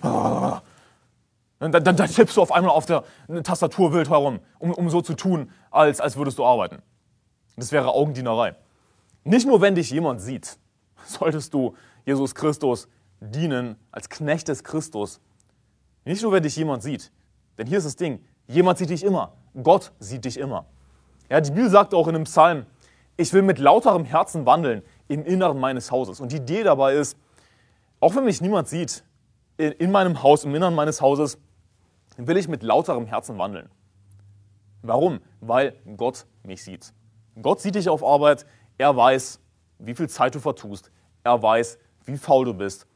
Dann, 0.00 1.72
dann, 1.72 1.84
dann 1.84 1.96
tippst 1.96 2.36
du 2.36 2.42
auf 2.42 2.52
einmal 2.52 2.72
auf 2.72 2.86
der 2.86 3.04
Tastatur 3.42 3.92
wild 3.92 4.10
herum, 4.10 4.40
um, 4.58 4.72
um 4.72 4.90
so 4.90 5.00
zu 5.00 5.14
tun, 5.14 5.50
als, 5.70 6.00
als 6.00 6.16
würdest 6.16 6.38
du 6.38 6.44
arbeiten. 6.44 6.82
Das 7.56 7.72
wäre 7.72 7.92
Augendienerei. 7.92 8.56
Nicht 9.24 9.46
nur, 9.46 9.60
wenn 9.60 9.74
dich 9.74 9.90
jemand 9.90 10.20
sieht, 10.20 10.58
solltest 11.04 11.54
du 11.54 11.74
Jesus 12.04 12.34
Christus 12.34 12.88
dienen 13.20 13.76
als 13.90 14.08
Knecht 14.08 14.48
des 14.48 14.64
Christus. 14.64 15.20
Nicht 16.04 16.22
nur, 16.22 16.32
wenn 16.32 16.42
dich 16.42 16.56
jemand 16.56 16.82
sieht. 16.82 17.10
Denn 17.56 17.66
hier 17.66 17.78
ist 17.78 17.84
das 17.84 17.96
Ding, 17.96 18.22
jemand 18.46 18.78
sieht 18.78 18.90
dich 18.90 19.04
immer. 19.04 19.32
Gott 19.62 19.92
sieht 19.98 20.24
dich 20.24 20.36
immer. 20.36 20.66
Ja, 21.30 21.40
die 21.40 21.50
Bibel 21.50 21.70
sagt 21.70 21.94
auch 21.94 22.08
in 22.08 22.16
einem 22.16 22.24
Psalm, 22.24 22.66
ich 23.16 23.32
will 23.32 23.42
mit 23.42 23.58
lauterem 23.58 24.04
Herzen 24.04 24.44
wandeln 24.44 24.82
im 25.08 25.24
Inneren 25.24 25.58
meines 25.58 25.90
Hauses. 25.90 26.20
Und 26.20 26.32
die 26.32 26.36
Idee 26.36 26.64
dabei 26.64 26.94
ist, 26.94 27.16
auch 28.00 28.14
wenn 28.16 28.24
mich 28.24 28.40
niemand 28.40 28.68
sieht, 28.68 29.04
in 29.56 29.92
meinem 29.92 30.22
Haus, 30.22 30.44
im 30.44 30.54
Inneren 30.54 30.74
meines 30.74 31.00
Hauses, 31.00 31.38
will 32.16 32.36
ich 32.36 32.48
mit 32.48 32.62
lauterem 32.62 33.06
Herzen 33.06 33.38
wandeln. 33.38 33.70
Warum? 34.82 35.20
Weil 35.40 35.76
Gott 35.96 36.26
mich 36.42 36.62
sieht. 36.62 36.92
Gott 37.40 37.60
sieht 37.60 37.74
dich 37.74 37.88
auf 37.88 38.04
Arbeit, 38.04 38.46
er 38.78 38.96
weiß, 38.96 39.40
wie 39.78 39.94
viel 39.94 40.08
Zeit 40.08 40.34
du 40.34 40.40
vertust, 40.40 40.90
er 41.22 41.42
weiß, 41.42 41.78
wie 42.04 42.16
faul 42.16 42.44
du 42.44 42.54
bist. 42.54 42.86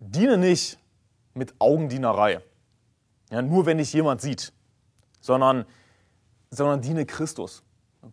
Diene 0.00 0.38
nicht 0.38 0.78
mit 1.34 1.54
Augendienerei, 1.58 2.40
ja, 3.30 3.42
nur 3.42 3.66
wenn 3.66 3.78
dich 3.78 3.92
jemand 3.92 4.20
sieht, 4.20 4.52
sondern, 5.20 5.64
sondern 6.50 6.80
diene 6.80 7.06
Christus. 7.06 7.62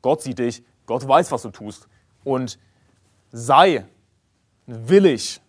Gott 0.01 0.21
sieht 0.21 0.39
dich, 0.39 0.63
Gott 0.85 1.07
weiß, 1.07 1.31
was 1.31 1.41
du 1.41 1.49
tust. 1.49 1.87
Und 2.23 2.59
sei 3.31 3.85
willig, 4.65 5.41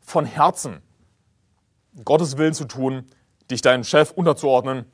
von 0.00 0.24
Herzen 0.24 0.82
Gottes 2.04 2.36
Willen 2.36 2.54
zu 2.54 2.66
tun, 2.66 3.06
dich 3.50 3.62
deinem 3.62 3.84
Chef 3.84 4.12
unterzuordnen, 4.12 4.84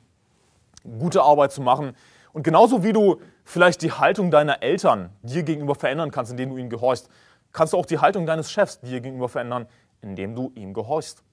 gute 0.83 1.21
Arbeit 1.21 1.51
zu 1.51 1.61
machen 1.61 1.95
Und 2.33 2.43
genauso 2.43 2.83
wie 2.83 2.93
du 2.93 3.19
vielleicht 3.43 3.81
die 3.81 3.91
Haltung 3.91 4.31
deiner 4.31 4.63
Eltern 4.63 5.09
dir 5.21 5.43
gegenüber 5.43 5.75
verändern 5.75 6.11
kannst, 6.11 6.31
indem 6.31 6.49
du 6.51 6.57
ihnen 6.57 6.69
gehorchst, 6.69 7.09
kannst 7.51 7.73
du 7.73 7.77
auch 7.77 7.85
die 7.85 7.99
Haltung 7.99 8.25
deines 8.25 8.51
Chefs 8.51 8.79
dir 8.81 9.01
gegenüber 9.01 9.29
verändern, 9.29 9.67
indem 10.01 10.35
du 10.35 10.51
ihm 10.55 10.73
gehorchst. 10.73 11.23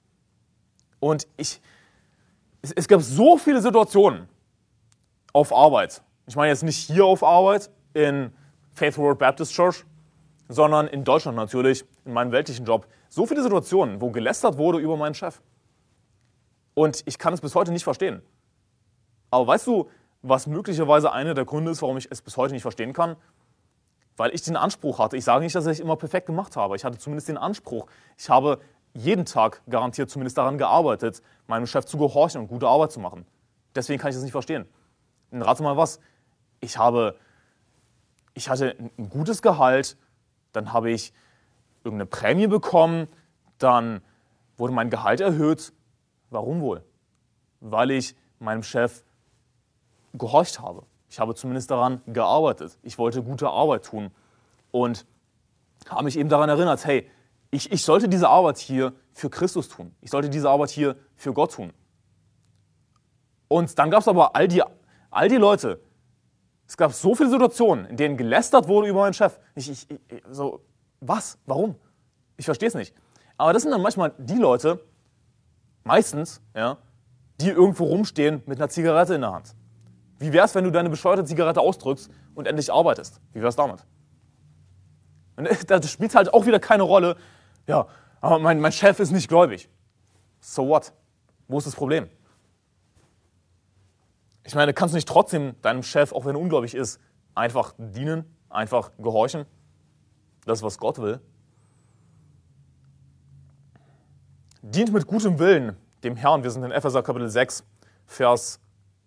Und 0.99 1.27
ich, 1.37 1.61
es, 2.61 2.71
es 2.71 2.87
gab 2.87 3.01
so 3.01 3.37
viele 3.37 3.61
Situationen 3.61 4.29
auf 5.33 5.53
Arbeit. 5.53 6.01
Ich 6.27 6.35
meine 6.35 6.49
jetzt 6.49 6.63
nicht 6.63 6.77
hier 6.77 7.05
auf 7.05 7.23
Arbeit 7.23 7.69
in 7.93 8.31
Faith 8.73 8.97
World 8.97 9.19
Baptist 9.19 9.53
Church, 9.53 9.85
sondern 10.47 10.87
in 10.87 11.03
Deutschland 11.03 11.35
natürlich, 11.35 11.85
in 12.05 12.13
meinem 12.13 12.31
weltlichen 12.31 12.65
Job. 12.65 12.87
So 13.09 13.25
viele 13.25 13.41
Situationen, 13.41 14.01
wo 14.01 14.11
gelästert 14.11 14.57
wurde 14.57 14.79
über 14.79 14.95
meinen 14.95 15.15
Chef. 15.15 15.41
Und 16.73 17.03
ich 17.05 17.17
kann 17.17 17.33
es 17.33 17.41
bis 17.41 17.55
heute 17.55 17.71
nicht 17.71 17.83
verstehen. 17.83 18.21
Aber 19.29 19.47
weißt 19.47 19.67
du, 19.67 19.89
was 20.21 20.47
möglicherweise 20.47 21.11
einer 21.11 21.33
der 21.33 21.45
Gründe 21.45 21.71
ist, 21.71 21.81
warum 21.81 21.97
ich 21.97 22.07
es 22.11 22.21
bis 22.21 22.37
heute 22.37 22.53
nicht 22.53 22.61
verstehen 22.61 22.93
kann? 22.93 23.15
Weil 24.17 24.33
ich 24.33 24.43
den 24.43 24.55
Anspruch 24.55 24.99
hatte. 24.99 25.17
Ich 25.17 25.25
sage 25.25 25.43
nicht, 25.43 25.55
dass 25.55 25.65
ich 25.65 25.71
es 25.71 25.79
immer 25.79 25.95
perfekt 25.95 26.27
gemacht 26.27 26.55
habe. 26.55 26.75
Ich 26.75 26.83
hatte 26.83 26.97
zumindest 26.97 27.27
den 27.27 27.37
Anspruch. 27.37 27.87
Ich 28.17 28.29
habe 28.29 28.59
jeden 28.93 29.25
Tag 29.25 29.61
garantiert 29.69 30.09
zumindest 30.09 30.37
daran 30.37 30.57
gearbeitet, 30.57 31.21
meinem 31.47 31.65
Chef 31.65 31.85
zu 31.85 31.97
gehorchen 31.97 32.41
und 32.41 32.47
gute 32.47 32.67
Arbeit 32.67 32.91
zu 32.91 32.99
machen. 32.99 33.25
Deswegen 33.73 33.99
kann 33.99 34.09
ich 34.09 34.15
das 34.15 34.23
nicht 34.23 34.33
verstehen. 34.33 34.67
Und 35.31 35.41
rate 35.41 35.63
mal 35.63 35.77
was. 35.77 35.99
Ich 36.59 36.77
habe, 36.77 37.17
ich 38.33 38.49
hatte 38.49 38.75
ein 38.97 39.09
gutes 39.09 39.41
Gehalt, 39.41 39.97
dann 40.51 40.73
habe 40.73 40.91
ich 40.91 41.13
irgendeine 41.83 42.05
Prämie 42.05 42.47
bekommen, 42.47 43.07
dann 43.57 44.01
wurde 44.57 44.73
mein 44.73 44.89
Gehalt 44.89 45.21
erhöht. 45.21 45.73
Warum 46.29 46.61
wohl? 46.61 46.83
Weil 47.61 47.91
ich 47.91 48.15
meinem 48.39 48.63
Chef 48.63 49.03
gehorcht 50.13 50.59
habe. 50.59 50.83
Ich 51.09 51.19
habe 51.19 51.35
zumindest 51.35 51.71
daran 51.71 52.01
gearbeitet. 52.07 52.77
Ich 52.83 52.97
wollte 52.97 53.21
gute 53.21 53.49
Arbeit 53.49 53.85
tun 53.85 54.11
und 54.71 55.05
habe 55.89 56.05
mich 56.05 56.17
eben 56.17 56.29
daran 56.29 56.49
erinnert, 56.49 56.85
hey, 56.85 57.09
ich, 57.49 57.71
ich 57.71 57.83
sollte 57.83 58.07
diese 58.07 58.29
Arbeit 58.29 58.57
hier 58.57 58.93
für 59.11 59.29
Christus 59.29 59.67
tun. 59.67 59.93
Ich 60.01 60.09
sollte 60.09 60.29
diese 60.29 60.49
Arbeit 60.49 60.69
hier 60.69 60.95
für 61.15 61.33
Gott 61.33 61.53
tun. 61.53 61.73
Und 63.49 63.77
dann 63.77 63.91
gab 63.91 64.01
es 64.01 64.07
aber 64.07 64.35
all 64.35 64.47
die, 64.47 64.63
all 65.09 65.27
die 65.27 65.35
Leute, 65.35 65.81
es 66.65 66.77
gab 66.77 66.93
so 66.93 67.13
viele 67.13 67.29
Situationen, 67.29 67.85
in 67.87 67.97
denen 67.97 68.15
gelästert 68.15 68.69
wurde 68.69 68.87
über 68.87 69.01
meinen 69.01 69.13
Chef. 69.13 69.37
Ich, 69.55 69.69
ich, 69.69 69.89
ich, 69.89 69.99
so, 70.29 70.61
was? 71.01 71.37
Warum? 71.45 71.75
Ich 72.37 72.45
verstehe 72.45 72.69
es 72.69 72.75
nicht. 72.75 72.95
Aber 73.37 73.51
das 73.51 73.63
sind 73.63 73.71
dann 73.71 73.81
manchmal 73.81 74.13
die 74.17 74.37
Leute, 74.37 74.79
meistens, 75.83 76.41
ja, 76.55 76.77
die 77.41 77.49
irgendwo 77.49 77.85
rumstehen 77.85 78.41
mit 78.45 78.59
einer 78.59 78.69
Zigarette 78.69 79.15
in 79.15 79.21
der 79.21 79.33
Hand. 79.33 79.55
Wie 80.21 80.31
wäre 80.31 80.45
es, 80.45 80.53
wenn 80.53 80.63
du 80.63 80.69
deine 80.69 80.91
bescheuerte 80.91 81.25
Zigarette 81.25 81.59
ausdrückst 81.59 82.11
und 82.35 82.45
endlich 82.45 82.71
arbeitest? 82.71 83.19
Wie 83.33 83.39
wäre 83.39 83.47
es 83.47 83.55
damit? 83.55 83.83
Und 85.35 85.49
das 85.67 85.89
spielt 85.89 86.13
halt 86.13 86.31
auch 86.31 86.45
wieder 86.45 86.59
keine 86.59 86.83
Rolle. 86.83 87.17
Ja, 87.65 87.87
aber 88.21 88.37
mein, 88.37 88.59
mein 88.59 88.71
Chef 88.71 88.99
ist 88.99 89.09
nicht 89.09 89.27
gläubig. 89.27 89.67
So 90.39 90.67
what? 90.67 90.93
Wo 91.47 91.57
ist 91.57 91.65
das 91.65 91.73
Problem? 91.73 92.07
Ich 94.43 94.53
meine, 94.53 94.75
kannst 94.75 94.93
du 94.93 94.97
nicht 94.97 95.07
trotzdem 95.07 95.59
deinem 95.63 95.81
Chef, 95.81 96.13
auch 96.13 96.23
wenn 96.25 96.35
er 96.35 96.41
ungläubig 96.41 96.75
ist, 96.75 96.99
einfach 97.33 97.73
dienen, 97.79 98.23
einfach 98.47 98.91
gehorchen? 98.99 99.47
Das 100.45 100.59
ist, 100.59 100.63
was 100.63 100.77
Gott 100.77 100.99
will. 100.99 101.19
Dient 104.61 104.93
mit 104.93 105.07
gutem 105.07 105.39
Willen 105.39 105.77
dem 106.03 106.15
Herrn. 106.15 106.43
Wir 106.43 106.51
sind 106.51 106.61
in 106.61 106.69
Epheser 106.69 107.01
Kapitel 107.01 107.27
6, 107.27 107.63
Vers 108.05 108.59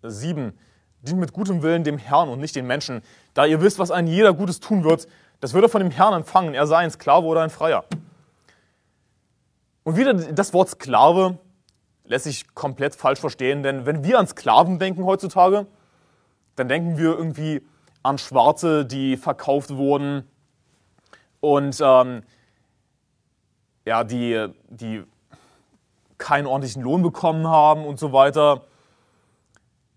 7. 0.03 0.59
Dient 1.05 1.21
mit 1.21 1.33
gutem 1.33 1.63
Willen 1.63 1.85
dem 1.85 1.99
Herrn 1.99 2.29
und 2.29 2.41
nicht 2.41 2.57
den 2.57 2.67
Menschen, 2.67 3.03
da 3.35 3.45
ihr 3.45 3.61
wisst, 3.61 3.79
was 3.79 3.91
ein 3.91 4.07
jeder 4.07 4.33
Gutes 4.33 4.61
tun 4.61 4.85
wird. 4.85 5.07
Das 5.41 5.53
wird 5.53 5.65
er 5.65 5.69
von 5.69 5.81
dem 5.81 5.91
Herrn 5.91 6.15
empfangen, 6.15 6.55
er 6.55 6.67
sei 6.67 6.79
ein 6.79 6.91
Sklave 6.91 7.27
oder 7.27 7.43
ein 7.43 7.51
Freier. 7.51 7.85
Und 9.83 9.97
wieder 9.97 10.15
das 10.15 10.55
Wort 10.55 10.71
Sklave 10.71 11.39
lässt 12.05 12.25
sich 12.25 12.55
komplett 12.55 12.95
falsch 12.95 13.21
verstehen, 13.21 13.63
denn 13.63 13.87
wenn 13.87 14.05
wir 14.05 14.19
an 14.19 14.27
Sklaven 14.27 14.79
denken 14.79 15.05
heutzutage, 15.05 15.67
dann 16.57 16.69
denken 16.69 16.97
wir 16.97 17.17
irgendwie 17.17 17.63
an 18.03 18.19
Schwarze, 18.19 18.85
die 18.85 19.17
verkauft 19.17 19.75
wurden 19.77 20.29
und 21.41 21.81
ähm, 21.83 22.23
ja, 23.87 24.05
die, 24.05 24.49
die 24.69 25.03
keinen 26.19 26.47
ordentlichen 26.47 26.83
Lohn 26.83 27.03
bekommen 27.03 27.47
haben 27.47 27.85
und 27.85 27.99
so 27.99 28.13
weiter. 28.13 28.63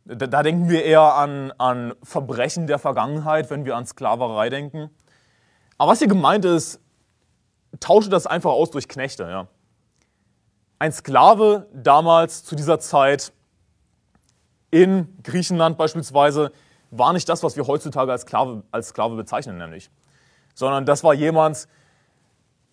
Da, 0.08 0.26
da 0.28 0.42
denken 0.42 0.70
wir 0.70 0.86
eher 0.86 1.16
an, 1.16 1.52
an 1.58 1.94
Verbrechen 2.02 2.66
der 2.66 2.80
Vergangenheit, 2.80 3.50
wenn 3.50 3.66
wir 3.66 3.76
an 3.76 3.86
Sklaverei 3.86 4.50
denken. 4.50 4.90
Aber 5.78 5.92
was 5.92 6.00
hier 6.00 6.08
gemeint 6.08 6.46
ist, 6.46 6.80
tausche 7.82 8.10
das 8.10 8.26
einfach 8.26 8.52
aus 8.52 8.72
durch 8.72 8.88
Knechte. 8.88 9.24
Ja. 9.24 9.48
Ein 10.80 10.94
Sklave 10.94 11.68
damals 11.74 12.46
zu 12.46 12.56
dieser 12.56 12.80
Zeit 12.80 13.34
in 14.72 15.18
Griechenland 15.24 15.78
beispielsweise 15.78 16.52
war 16.90 17.12
nicht 17.12 17.28
das, 17.28 17.44
was 17.44 17.58
wir 17.58 17.68
heutzutage 17.68 18.12
als 18.12 18.22
Sklave, 18.22 18.64
als 18.72 18.90
Sklave 18.90 19.16
bezeichnen, 19.18 19.58
nämlich. 19.58 19.90
Sondern 20.54 20.86
das 20.86 21.04
war 21.04 21.14
jemand, 21.14 21.68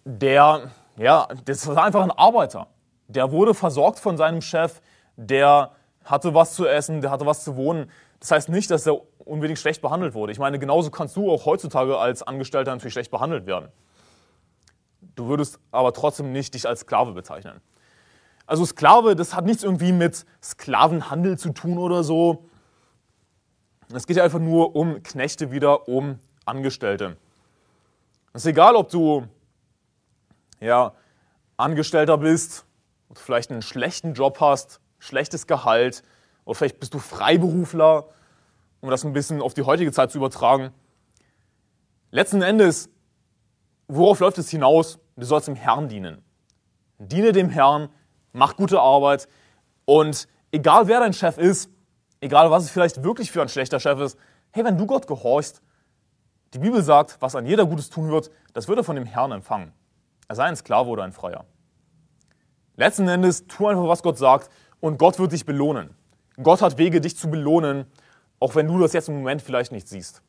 der, 0.04 0.70
ja, 0.96 1.26
das 1.44 1.66
war 1.66 1.82
einfach 1.82 2.02
ein 2.02 2.12
Arbeiter. 2.12 2.68
Der 3.08 3.32
wurde 3.32 3.54
versorgt 3.54 3.98
von 3.98 4.16
seinem 4.16 4.40
Chef, 4.40 4.80
der 5.16 5.72
hatte 6.04 6.34
was 6.34 6.54
zu 6.54 6.66
essen, 6.66 7.00
der 7.00 7.10
hatte 7.10 7.26
was 7.26 7.44
zu 7.44 7.56
wohnen. 7.56 7.90
Das 8.20 8.30
heißt 8.30 8.48
nicht, 8.48 8.70
dass 8.70 8.86
er 8.86 9.00
unbedingt 9.18 9.58
schlecht 9.58 9.82
behandelt 9.82 10.14
wurde. 10.14 10.32
Ich 10.32 10.38
meine, 10.38 10.58
genauso 10.58 10.90
kannst 10.90 11.16
du 11.16 11.30
auch 11.30 11.46
heutzutage 11.46 11.98
als 11.98 12.22
Angestellter 12.22 12.72
natürlich 12.72 12.92
schlecht 12.92 13.10
behandelt 13.10 13.46
werden. 13.46 13.68
Du 15.14 15.28
würdest 15.28 15.58
aber 15.70 15.92
trotzdem 15.92 16.32
nicht 16.32 16.54
dich 16.54 16.68
als 16.68 16.80
Sklave 16.80 17.12
bezeichnen. 17.12 17.60
Also 18.46 18.64
Sklave, 18.64 19.16
das 19.16 19.34
hat 19.34 19.46
nichts 19.46 19.62
irgendwie 19.62 19.92
mit 19.92 20.26
Sklavenhandel 20.42 21.38
zu 21.38 21.50
tun 21.52 21.78
oder 21.78 22.02
so. 22.02 22.44
Es 23.92 24.06
geht 24.06 24.16
ja 24.16 24.24
einfach 24.24 24.38
nur 24.38 24.76
um 24.76 25.02
Knechte 25.02 25.50
wieder, 25.50 25.88
um 25.88 26.18
Angestellte. 26.44 27.16
Es 28.32 28.44
ist 28.44 28.50
egal, 28.50 28.76
ob 28.76 28.90
du 28.90 29.26
ja, 30.60 30.94
Angestellter 31.56 32.18
bist, 32.18 32.66
ob 33.08 33.18
vielleicht 33.18 33.50
einen 33.50 33.62
schlechten 33.62 34.14
Job 34.14 34.40
hast, 34.40 34.80
schlechtes 35.04 35.46
Gehalt, 35.46 36.02
oder 36.44 36.54
vielleicht 36.54 36.80
bist 36.80 36.94
du 36.94 36.98
Freiberufler, 36.98 38.08
um 38.80 38.90
das 38.90 39.04
ein 39.04 39.12
bisschen 39.12 39.40
auf 39.40 39.54
die 39.54 39.62
heutige 39.62 39.92
Zeit 39.92 40.10
zu 40.10 40.18
übertragen. 40.18 40.70
Letzten 42.10 42.42
Endes, 42.42 42.88
worauf 43.88 44.20
läuft 44.20 44.38
es 44.38 44.50
hinaus? 44.50 44.98
Du 45.16 45.26
sollst 45.26 45.48
dem 45.48 45.56
Herrn 45.56 45.88
dienen. 45.88 46.22
Diene 46.98 47.32
dem 47.32 47.50
Herrn, 47.50 47.88
mach 48.32 48.56
gute 48.56 48.80
Arbeit 48.80 49.28
und 49.84 50.28
egal 50.52 50.88
wer 50.88 51.00
dein 51.00 51.12
Chef 51.12 51.38
ist, 51.38 51.70
egal 52.20 52.50
was 52.50 52.64
es 52.64 52.70
vielleicht 52.70 53.02
wirklich 53.02 53.30
für 53.30 53.42
ein 53.42 53.48
schlechter 53.48 53.80
Chef 53.80 53.98
ist, 54.00 54.18
hey, 54.52 54.64
wenn 54.64 54.78
du 54.78 54.86
Gott 54.86 55.06
gehorchst, 55.06 55.60
die 56.54 56.58
Bibel 56.58 56.82
sagt, 56.82 57.16
was 57.20 57.34
an 57.34 57.46
jeder 57.46 57.66
Gutes 57.66 57.90
tun 57.90 58.10
wird, 58.10 58.30
das 58.52 58.68
wird 58.68 58.78
er 58.78 58.84
von 58.84 58.96
dem 58.96 59.06
Herrn 59.06 59.32
empfangen. 59.32 59.72
Er 60.28 60.36
sei 60.36 60.44
ein 60.44 60.56
Sklave 60.56 60.88
oder 60.88 61.02
ein 61.02 61.12
Freier. 61.12 61.44
Letzten 62.76 63.08
Endes, 63.08 63.46
tu 63.46 63.66
einfach, 63.66 63.86
was 63.86 64.02
Gott 64.02 64.18
sagt 64.18 64.50
und 64.84 64.98
Gott 64.98 65.18
wird 65.18 65.32
dich 65.32 65.46
belohnen. 65.46 65.94
Gott 66.42 66.60
hat 66.60 66.76
Wege, 66.76 67.00
dich 67.00 67.16
zu 67.16 67.30
belohnen, 67.30 67.86
auch 68.38 68.54
wenn 68.54 68.66
du 68.66 68.78
das 68.78 68.92
jetzt 68.92 69.08
im 69.08 69.14
Moment 69.14 69.40
vielleicht 69.40 69.72
nicht 69.72 69.88
siehst. 69.88 70.20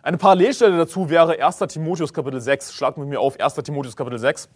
Eine 0.00 0.16
Parallelstelle 0.16 0.78
dazu 0.78 1.10
wäre 1.10 1.44
1. 1.44 1.58
Timotheus 1.58 2.12
Kapitel 2.12 2.40
6. 2.40 2.72
Schlag 2.72 2.96
mit 2.98 3.08
mir 3.08 3.18
auf 3.18 3.40
1. 3.40 3.54
Timotheus 3.54 3.96
Kapitel 3.96 4.20
6. 4.20 4.48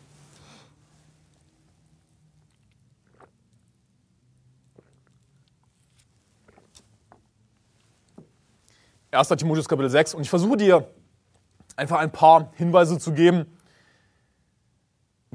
1. 9.10 9.28
Timotheus 9.30 9.68
Kapitel 9.68 9.90
6 9.90 10.14
und 10.14 10.22
ich 10.22 10.30
versuche 10.30 10.58
dir 10.58 10.88
einfach 11.74 11.98
ein 11.98 12.12
paar 12.12 12.52
Hinweise 12.54 13.00
zu 13.00 13.10
geben, 13.10 13.46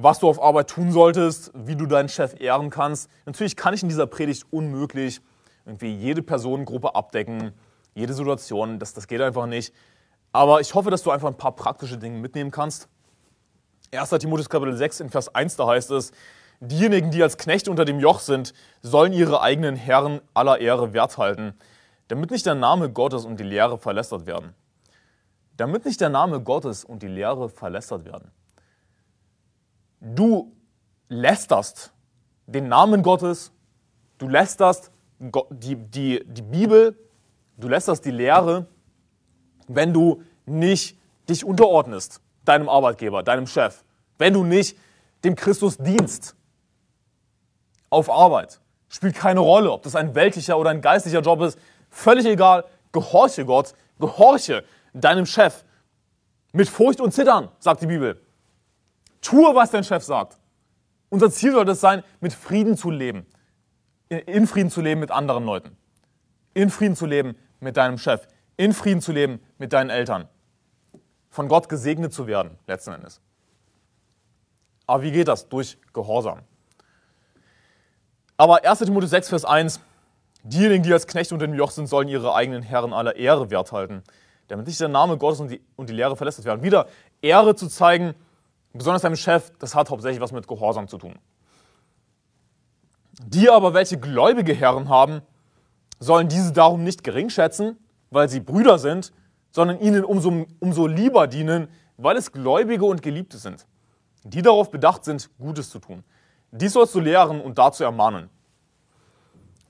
was 0.01 0.19
du 0.19 0.29
auf 0.29 0.41
Arbeit 0.41 0.69
tun 0.69 0.93
solltest, 0.93 1.51
wie 1.53 1.75
du 1.75 1.85
deinen 1.85 2.07
Chef 2.07 2.39
ehren 2.39 2.69
kannst. 2.69 3.09
Natürlich 3.25 3.57
kann 3.57 3.73
ich 3.73 3.83
in 3.83 3.89
dieser 3.89 4.07
Predigt 4.07 4.45
unmöglich 4.49 5.19
irgendwie 5.65 5.93
jede 5.93 6.21
Personengruppe 6.21 6.95
abdecken, 6.95 7.51
jede 7.95 8.13
Situation, 8.13 8.79
das, 8.79 8.93
das 8.93 9.07
geht 9.07 9.19
einfach 9.19 9.45
nicht. 9.45 9.73
Aber 10.31 10.61
ich 10.61 10.73
hoffe, 10.73 10.89
dass 10.89 11.03
du 11.03 11.11
einfach 11.11 11.27
ein 11.27 11.37
paar 11.37 11.51
praktische 11.51 11.97
Dinge 11.97 12.17
mitnehmen 12.17 12.49
kannst. 12.49 12.87
1. 13.91 14.09
Timotheus 14.11 14.47
Kapitel 14.47 14.77
6 14.77 15.01
in 15.01 15.09
Vers 15.09 15.35
1, 15.35 15.57
da 15.57 15.67
heißt 15.67 15.91
es, 15.91 16.11
diejenigen, 16.61 17.11
die 17.11 17.21
als 17.21 17.37
Knechte 17.37 17.69
unter 17.69 17.83
dem 17.83 17.99
Joch 17.99 18.21
sind, 18.21 18.53
sollen 18.81 19.11
ihre 19.11 19.41
eigenen 19.41 19.75
Herren 19.75 20.21
aller 20.33 20.59
Ehre 20.59 20.93
wert 20.93 21.17
halten, 21.17 21.55
damit 22.07 22.31
nicht 22.31 22.45
der 22.45 22.55
Name 22.55 22.89
Gottes 22.89 23.25
und 23.25 23.37
die 23.37 23.43
Lehre 23.43 23.77
verlästert 23.77 24.25
werden. 24.25 24.53
Damit 25.57 25.83
nicht 25.83 25.99
der 25.99 26.09
Name 26.09 26.39
Gottes 26.39 26.85
und 26.85 27.03
die 27.03 27.07
Lehre 27.07 27.49
verlästert 27.49 28.05
werden. 28.05 28.31
Du 29.99 30.55
lästerst 31.09 31.91
den 32.47 32.67
Namen 32.67 33.03
Gottes, 33.03 33.51
du 34.17 34.27
lästerst 34.27 34.91
die, 35.19 35.75
die, 35.75 36.23
die 36.25 36.41
Bibel, 36.41 36.97
du 37.57 37.67
lässt 37.67 37.87
das 37.87 38.01
die 38.01 38.11
Lehre, 38.11 38.67
wenn 39.67 39.93
du 39.93 40.23
nicht 40.45 40.97
dich 41.29 41.43
unterordnest, 41.43 42.21
deinem 42.45 42.69
Arbeitgeber, 42.69 43.23
deinem 43.23 43.45
Chef, 43.45 43.83
wenn 44.17 44.33
du 44.33 44.43
nicht 44.43 44.77
dem 45.23 45.35
Christus 45.35 45.77
dienst 45.77 46.35
auf 47.89 48.09
Arbeit. 48.09 48.59
Spielt 48.87 49.15
keine 49.15 49.41
Rolle, 49.41 49.71
ob 49.71 49.83
das 49.83 49.95
ein 49.95 50.15
weltlicher 50.15 50.57
oder 50.57 50.71
ein 50.71 50.81
geistlicher 50.81 51.21
Job 51.21 51.41
ist. 51.41 51.59
Völlig 51.89 52.25
egal. 52.25 52.65
Gehorche 52.91 53.45
Gott, 53.45 53.73
gehorche 53.99 54.63
deinem 54.93 55.25
Chef. 55.25 55.63
Mit 56.53 56.67
Furcht 56.67 56.99
und 56.99 57.11
Zittern, 57.11 57.49
sagt 57.59 57.81
die 57.83 57.87
Bibel. 57.87 58.19
Tue, 59.21 59.55
was 59.55 59.71
dein 59.71 59.83
Chef 59.83 60.03
sagt. 60.03 60.37
Unser 61.09 61.31
Ziel 61.31 61.51
sollte 61.51 61.71
es 61.71 61.81
sein, 61.81 62.03
mit 62.19 62.33
Frieden 62.33 62.77
zu 62.77 62.91
leben. 62.91 63.25
In 64.09 64.47
Frieden 64.47 64.69
zu 64.69 64.81
leben 64.81 64.99
mit 64.99 65.11
anderen 65.11 65.45
Leuten. 65.45 65.77
In 66.53 66.69
Frieden 66.69 66.95
zu 66.95 67.05
leben 67.05 67.35
mit 67.59 67.77
deinem 67.77 67.97
Chef. 67.97 68.27
In 68.57 68.73
Frieden 68.73 69.01
zu 69.01 69.11
leben 69.11 69.39
mit 69.57 69.73
deinen 69.73 69.89
Eltern. 69.89 70.27
Von 71.29 71.47
Gott 71.47 71.69
gesegnet 71.69 72.13
zu 72.13 72.27
werden, 72.27 72.57
letzten 72.67 72.93
Endes. 72.93 73.21
Aber 74.87 75.03
wie 75.03 75.11
geht 75.11 75.27
das? 75.27 75.47
Durch 75.47 75.77
Gehorsam. 75.93 76.41
Aber 78.37 78.63
1. 78.63 78.79
Timotheus 78.79 79.11
6, 79.11 79.29
Vers 79.29 79.45
1, 79.45 79.79
diejenigen, 80.43 80.83
die 80.83 80.93
als 80.93 81.05
Knechte 81.05 81.35
unter 81.35 81.45
dem 81.45 81.53
Joch 81.53 81.71
sind, 81.71 81.87
sollen 81.87 82.07
ihre 82.07 82.33
eigenen 82.33 82.63
Herren 82.63 82.93
aller 82.93 83.15
Ehre 83.15 83.51
wert 83.51 83.71
halten, 83.71 84.01
damit 84.47 84.65
nicht 84.65 84.79
der 84.79 84.87
Name 84.87 85.17
Gottes 85.17 85.41
und 85.41 85.49
die, 85.49 85.61
und 85.75 85.89
die 85.89 85.93
Lehre 85.93 86.15
verlässlich 86.15 86.45
werden. 86.45 86.63
Wieder 86.63 86.87
Ehre 87.21 87.55
zu 87.55 87.67
zeigen, 87.67 88.15
besonders 88.73 89.01
deinem 89.01 89.15
Chef, 89.15 89.51
das 89.59 89.75
hat 89.75 89.89
hauptsächlich 89.89 90.21
was 90.21 90.31
mit 90.31 90.47
Gehorsam 90.47 90.87
zu 90.87 90.97
tun. 90.97 91.15
Die 93.25 93.49
aber, 93.49 93.73
welche 93.73 93.99
gläubige 93.99 94.53
Herren 94.53 94.89
haben, 94.89 95.21
sollen 95.99 96.29
diese 96.29 96.53
darum 96.53 96.83
nicht 96.83 97.03
gering 97.03 97.29
schätzen, 97.29 97.77
weil 98.09 98.29
sie 98.29 98.39
Brüder 98.39 98.79
sind, 98.79 99.11
sondern 99.51 99.79
ihnen 99.79 100.05
umso, 100.05 100.45
umso 100.59 100.87
lieber 100.87 101.27
dienen, 101.27 101.67
weil 101.97 102.15
es 102.15 102.31
Gläubige 102.31 102.85
und 102.85 103.01
Geliebte 103.01 103.37
sind, 103.37 103.65
die 104.23 104.41
darauf 104.41 104.71
bedacht 104.71 105.03
sind, 105.03 105.29
Gutes 105.37 105.69
zu 105.69 105.79
tun. 105.79 106.03
Dies 106.51 106.73
sollst 106.73 106.95
du 106.95 106.99
lehren 106.99 107.41
und 107.41 107.57
dazu 107.57 107.83
ermahnen. 107.83 108.29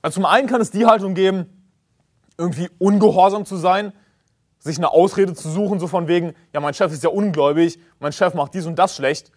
Also 0.02 0.16
zum 0.16 0.26
einen 0.26 0.48
kann 0.48 0.60
es 0.60 0.70
die 0.70 0.86
Haltung 0.86 1.14
geben, 1.14 1.46
irgendwie 2.38 2.70
ungehorsam 2.78 3.44
zu 3.44 3.56
sein, 3.56 3.92
sich 4.60 4.78
eine 4.78 4.92
Ausrede 4.92 5.34
zu 5.34 5.50
suchen, 5.50 5.80
so 5.80 5.88
von 5.88 6.06
wegen, 6.06 6.34
ja, 6.52 6.60
mein 6.60 6.74
Chef 6.74 6.92
ist 6.92 7.02
ja 7.02 7.10
ungläubig, 7.10 7.80
mein 7.98 8.12
Chef 8.12 8.34
macht 8.34 8.54
dies 8.54 8.66
und 8.66 8.78
das 8.78 8.94
schlecht. 8.94 9.32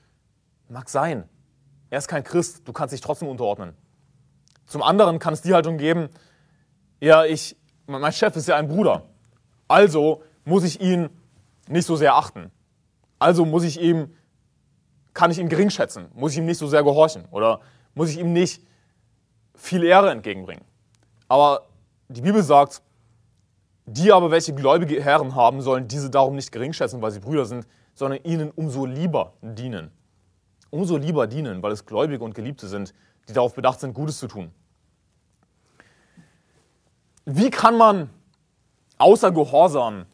Mag 0.69 0.89
sein. 0.89 1.27
Er 1.89 1.97
ist 1.97 2.07
kein 2.07 2.23
Christ, 2.23 2.67
du 2.67 2.73
kannst 2.73 2.93
dich 2.93 3.01
trotzdem 3.01 3.29
unterordnen. 3.29 3.75
Zum 4.67 4.83
anderen 4.83 5.19
kann 5.19 5.33
es 5.33 5.41
die 5.41 5.53
Haltung 5.53 5.77
geben, 5.77 6.09
ja, 6.99 7.25
ich, 7.25 7.57
mein 7.87 8.11
Chef 8.11 8.35
ist 8.35 8.47
ja 8.47 8.55
ein 8.57 8.67
Bruder. 8.67 9.03
Also 9.67 10.23
muss 10.45 10.63
ich 10.63 10.79
ihn 10.79 11.09
nicht 11.67 11.85
so 11.85 11.95
sehr 11.95 12.15
achten. 12.15 12.51
Also 13.17 13.45
muss 13.45 13.63
ich 13.63 13.81
ihm 13.81 14.13
kann 15.13 15.31
ich 15.31 15.39
ihn 15.39 15.49
gering 15.49 15.69
schätzen, 15.69 16.07
muss 16.13 16.31
ich 16.31 16.39
ihm 16.39 16.45
nicht 16.45 16.57
so 16.57 16.67
sehr 16.67 16.83
gehorchen 16.83 17.25
oder 17.31 17.61
muss 17.93 18.09
ich 18.09 18.19
ihm 18.19 18.33
nicht 18.33 18.63
viel 19.55 19.83
Ehre 19.83 20.09
entgegenbringen. 20.09 20.63
Aber 21.27 21.67
die 22.07 22.21
Bibel 22.21 22.43
sagt, 22.43 22.81
die 23.85 24.11
aber, 24.11 24.31
welche 24.31 24.53
gläubige 24.53 25.01
Herren 25.03 25.35
haben, 25.35 25.61
sollen 25.61 25.87
diese 25.87 26.09
darum 26.09 26.35
nicht 26.35 26.51
gering 26.51 26.73
schätzen, 26.73 27.01
weil 27.01 27.11
sie 27.11 27.19
Brüder 27.19 27.45
sind, 27.45 27.67
sondern 27.93 28.23
ihnen 28.23 28.51
umso 28.51 28.85
lieber 28.85 29.33
dienen. 29.41 29.91
Umso 30.69 30.97
lieber 30.97 31.27
dienen, 31.27 31.61
weil 31.61 31.71
es 31.71 31.85
Gläubige 31.85 32.23
und 32.23 32.33
Geliebte 32.33 32.67
sind, 32.67 32.93
die 33.29 33.33
darauf 33.33 33.53
bedacht 33.53 33.79
sind, 33.79 33.93
Gutes 33.93 34.19
zu 34.19 34.27
tun. 34.27 34.51
Wie 37.25 37.49
kann 37.49 37.77
man 37.77 38.09
außer 38.97 39.31
Gehorsam 39.31 40.05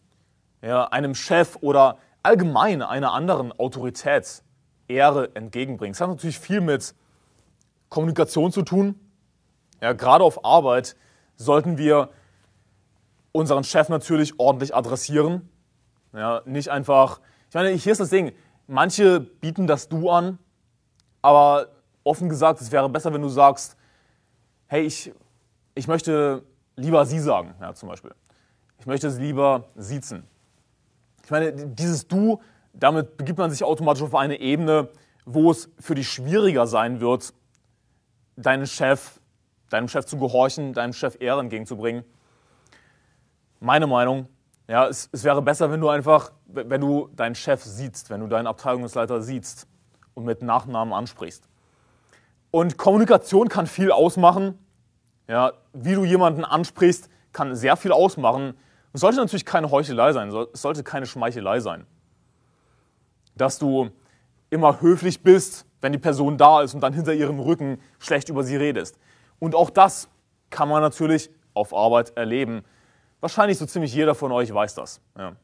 ja, 0.61 0.86
einem 0.86 1.15
Chef 1.15 1.57
oder 1.61 1.97
allgemein 2.24 2.82
einer 2.82 3.13
anderen 3.13 3.51
Autorität 3.53 4.43
Ehre 4.88 5.36
entgegenbringen. 5.36 5.93
Es 5.93 6.01
hat 6.01 6.09
natürlich 6.09 6.39
viel 6.39 6.61
mit 6.61 6.95
Kommunikation 7.89 8.51
zu 8.51 8.63
tun. 8.63 8.99
Ja, 9.82 9.93
gerade 9.93 10.24
auf 10.24 10.43
Arbeit 10.43 10.95
sollten 11.36 11.78
wir 11.78 12.09
unseren 13.32 13.63
Chef 13.63 13.89
natürlich 13.89 14.39
ordentlich 14.39 14.75
adressieren. 14.75 15.49
Ja, 16.13 16.41
nicht 16.45 16.69
einfach, 16.69 17.19
ich 17.49 17.55
meine, 17.55 17.69
hier 17.69 17.91
ist 17.91 18.01
das 18.01 18.09
Ding, 18.09 18.34
manche 18.67 19.19
bieten 19.19 19.67
das 19.67 19.89
Du 19.89 20.09
an, 20.09 20.39
aber 21.21 21.67
offen 22.03 22.30
gesagt, 22.30 22.61
es 22.61 22.71
wäre 22.71 22.89
besser, 22.89 23.13
wenn 23.13 23.21
du 23.21 23.30
sagst, 23.30 23.77
hey, 24.67 24.84
ich, 24.84 25.13
ich 25.75 25.88
möchte 25.88 26.43
lieber 26.75 27.05
Sie 27.05 27.19
sagen, 27.19 27.55
ja, 27.61 27.73
zum 27.73 27.89
Beispiel. 27.89 28.13
Ich 28.80 28.86
möchte 28.86 29.07
es 29.07 29.19
lieber 29.19 29.65
siezen. 29.75 30.23
Ich 31.23 31.30
meine, 31.30 31.51
dieses 31.51 32.07
Du 32.07 32.39
damit 32.73 33.17
begibt 33.17 33.38
man 33.38 33.51
sich 33.51 33.63
automatisch 33.63 34.03
auf 34.03 34.15
eine 34.15 34.39
Ebene, 34.39 34.89
wo 35.25 35.51
es 35.51 35.69
für 35.80 35.95
dich 35.95 36.09
schwieriger 36.09 36.67
sein 36.67 37.01
wird, 37.01 37.34
deinen 38.36 38.67
Chef, 38.67 39.19
deinem 39.69 39.88
Chef 39.88 40.05
zu 40.05 40.17
gehorchen, 40.17 40.73
deinem 40.73 40.93
Chef 40.93 41.17
Ehre 41.19 41.41
entgegenzubringen. 41.41 42.03
Meine 43.60 43.88
Meinung, 43.88 44.28
ja, 44.68 44.88
es, 44.88 45.10
es 45.12 45.24
wäre 45.24 45.41
besser, 45.41 45.72
wenn 45.72 45.82
du 45.82 45.89
einfach, 45.89 46.32
wenn 46.45 46.82
du 46.82 47.10
deinen 47.16 47.36
Chef 47.36 47.64
siehst, 47.64 48.10
wenn 48.10 48.22
du 48.22 48.28
deinen 48.28 48.47
Abteilungsleiter 48.47 49.22
siehst 49.22 49.68
und 50.14 50.26
mit 50.26 50.41
Nachnamen 50.41 50.93
ansprichst. 50.93 51.47
Und 52.51 52.78
Kommunikation 52.78 53.49
kann 53.49 53.68
viel 53.68 53.91
ausmachen. 53.91 54.57
Ja, 55.28 55.53
wie 55.74 55.93
du 55.93 56.03
jemanden 56.03 56.43
ansprichst, 56.43 57.10
kann 57.34 57.55
sehr 57.55 57.78
viel 57.78 57.91
ausmachen. 57.91 58.55
Es 58.93 59.01
sollte 59.01 59.18
natürlich 59.18 59.45
keine 59.45 59.70
Heuchelei 59.70 60.14
sein, 60.14 60.34
es 60.53 60.62
sollte 60.62 60.84
keine 60.84 61.05
Schmeichelei 61.05 61.60
sein 61.60 61.86
dass 63.39 63.57
du 63.57 63.89
immer 64.49 64.82
höflich 64.82 65.24
bist, 65.24 65.66
wenn 65.82 65.93
die 65.93 65.97
Person 65.97 66.38
da 66.38 66.62
ist 66.62 66.74
und 66.74 66.82
dann 66.82 66.93
hinter 66.93 67.14
ihrem 67.14 67.39
Rücken 67.39 67.80
schlecht 67.99 68.30
über 68.30 68.43
sie 68.43 68.57
redest. 68.57 68.99
Und 69.39 69.55
auch 69.55 69.70
das 69.70 70.10
kann 70.49 70.68
man 70.68 70.82
natürlich 70.82 71.30
auf 71.53 71.74
Arbeit 71.74 72.16
erleben. 72.18 72.64
Wahrscheinlich 73.20 73.57
so 73.57 73.65
ziemlich 73.65 73.93
jeder 73.93 74.15
von 74.15 74.32
euch 74.32 74.53
weiß 74.53 74.76
das. 74.76 75.01
Ja. 75.17 75.36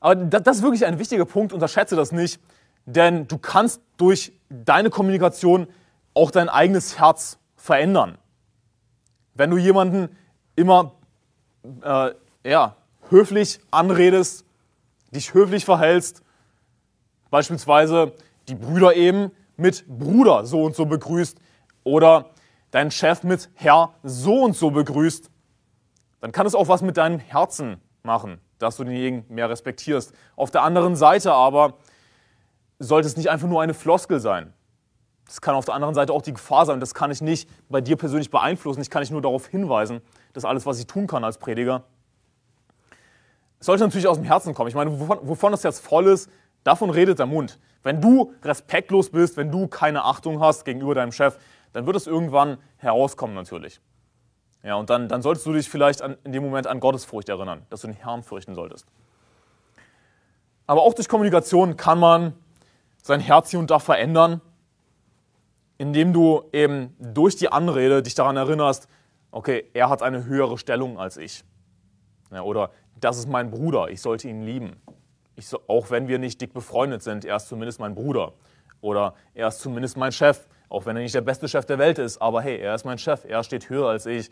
Aber 0.00 0.14
das 0.14 0.58
ist 0.58 0.62
wirklich 0.62 0.86
ein 0.86 0.98
wichtiger 0.98 1.24
Punkt, 1.24 1.52
unterschätze 1.52 1.96
das 1.96 2.12
nicht, 2.12 2.40
denn 2.86 3.26
du 3.26 3.38
kannst 3.38 3.82
durch 3.96 4.32
deine 4.48 4.90
Kommunikation 4.90 5.66
auch 6.14 6.30
dein 6.30 6.48
eigenes 6.48 6.98
Herz 6.98 7.38
verändern. 7.56 8.16
Wenn 9.34 9.50
du 9.50 9.56
jemanden 9.56 10.16
immer 10.54 10.92
äh, 11.82 12.12
ja, 12.44 12.76
höflich 13.08 13.60
anredest, 13.70 14.44
dich 15.10 15.34
höflich 15.34 15.64
verhältst, 15.64 16.22
beispielsweise 17.30 18.12
die 18.48 18.54
Brüder 18.54 18.94
eben 18.94 19.30
mit 19.56 19.84
Bruder 19.86 20.46
so 20.46 20.62
und 20.62 20.76
so 20.76 20.86
begrüßt 20.86 21.38
oder 21.84 22.30
deinen 22.70 22.90
Chef 22.90 23.22
mit 23.22 23.50
Herr 23.54 23.94
so 24.02 24.44
und 24.44 24.56
so 24.56 24.70
begrüßt, 24.70 25.30
dann 26.20 26.32
kann 26.32 26.46
es 26.46 26.54
auch 26.54 26.68
was 26.68 26.82
mit 26.82 26.96
deinem 26.96 27.18
Herzen 27.18 27.80
machen, 28.02 28.40
dass 28.58 28.76
du 28.76 28.84
denjenigen 28.84 29.24
mehr 29.28 29.48
respektierst. 29.48 30.12
Auf 30.36 30.50
der 30.50 30.62
anderen 30.62 30.96
Seite 30.96 31.32
aber 31.32 31.74
sollte 32.78 33.08
es 33.08 33.16
nicht 33.16 33.30
einfach 33.30 33.48
nur 33.48 33.62
eine 33.62 33.74
Floskel 33.74 34.20
sein. 34.20 34.52
Das 35.26 35.40
kann 35.40 35.54
auf 35.54 35.66
der 35.66 35.74
anderen 35.74 35.94
Seite 35.94 36.12
auch 36.12 36.22
die 36.22 36.32
Gefahr 36.32 36.64
sein. 36.64 36.80
Das 36.80 36.94
kann 36.94 37.10
ich 37.10 37.20
nicht 37.20 37.50
bei 37.68 37.80
dir 37.80 37.96
persönlich 37.96 38.30
beeinflussen. 38.30 38.80
Ich 38.80 38.88
kann 38.88 39.00
nicht 39.00 39.10
nur 39.10 39.20
darauf 39.20 39.46
hinweisen, 39.46 40.00
dass 40.32 40.44
alles, 40.44 40.64
was 40.64 40.78
ich 40.78 40.86
tun 40.86 41.06
kann 41.06 41.22
als 41.22 41.38
Prediger, 41.38 41.84
sollte 43.60 43.84
natürlich 43.84 44.06
aus 44.06 44.16
dem 44.16 44.24
Herzen 44.24 44.54
kommen. 44.54 44.68
Ich 44.68 44.74
meine, 44.74 44.98
wovon, 44.98 45.18
wovon 45.22 45.52
das 45.52 45.64
Herz 45.64 45.80
voll 45.80 46.06
ist, 46.06 46.30
davon 46.64 46.90
redet 46.90 47.18
der 47.18 47.26
Mund. 47.26 47.58
Wenn 47.82 48.00
du 48.00 48.32
respektlos 48.42 49.10
bist, 49.10 49.36
wenn 49.36 49.50
du 49.50 49.66
keine 49.66 50.04
Achtung 50.04 50.40
hast 50.40 50.64
gegenüber 50.64 50.94
deinem 50.94 51.12
Chef, 51.12 51.38
dann 51.72 51.86
wird 51.86 51.96
es 51.96 52.06
irgendwann 52.06 52.58
herauskommen 52.76 53.34
natürlich. 53.34 53.80
Ja, 54.68 54.74
und 54.74 54.90
dann, 54.90 55.08
dann 55.08 55.22
solltest 55.22 55.46
du 55.46 55.54
dich 55.54 55.66
vielleicht 55.66 56.02
an, 56.02 56.18
in 56.24 56.32
dem 56.32 56.42
Moment 56.42 56.66
an 56.66 56.78
Gottesfurcht 56.78 57.30
erinnern, 57.30 57.62
dass 57.70 57.80
du 57.80 57.86
den 57.86 57.96
Herrn 57.96 58.22
fürchten 58.22 58.54
solltest. 58.54 58.86
Aber 60.66 60.82
auch 60.82 60.92
durch 60.92 61.08
Kommunikation 61.08 61.78
kann 61.78 61.98
man 61.98 62.34
sein 63.02 63.20
Herz 63.20 63.48
hier 63.48 63.60
und 63.60 63.70
da 63.70 63.78
verändern, 63.78 64.42
indem 65.78 66.12
du 66.12 66.42
eben 66.52 66.94
durch 67.00 67.34
die 67.36 67.50
Anrede 67.50 68.02
dich 68.02 68.14
daran 68.14 68.36
erinnerst, 68.36 68.88
okay, 69.30 69.70
er 69.72 69.88
hat 69.88 70.02
eine 70.02 70.26
höhere 70.26 70.58
Stellung 70.58 70.98
als 70.98 71.16
ich. 71.16 71.44
Ja, 72.30 72.42
oder 72.42 72.70
das 73.00 73.16
ist 73.16 73.26
mein 73.26 73.50
Bruder, 73.50 73.88
ich 73.88 74.02
sollte 74.02 74.28
ihn 74.28 74.42
lieben. 74.42 74.76
So, 75.38 75.60
auch 75.66 75.90
wenn 75.90 76.08
wir 76.08 76.18
nicht 76.18 76.42
dick 76.42 76.52
befreundet 76.52 77.02
sind, 77.02 77.24
er 77.24 77.36
ist 77.36 77.48
zumindest 77.48 77.80
mein 77.80 77.94
Bruder. 77.94 78.34
Oder 78.82 79.14
er 79.32 79.48
ist 79.48 79.60
zumindest 79.60 79.96
mein 79.96 80.12
Chef, 80.12 80.46
auch 80.68 80.84
wenn 80.84 80.94
er 80.94 81.02
nicht 81.02 81.14
der 81.14 81.22
beste 81.22 81.48
Chef 81.48 81.64
der 81.64 81.78
Welt 81.78 81.98
ist. 81.98 82.20
Aber 82.20 82.42
hey, 82.42 82.58
er 82.58 82.74
ist 82.74 82.84
mein 82.84 82.98
Chef, 82.98 83.24
er 83.24 83.42
steht 83.42 83.70
höher 83.70 83.88
als 83.88 84.04
ich. 84.04 84.30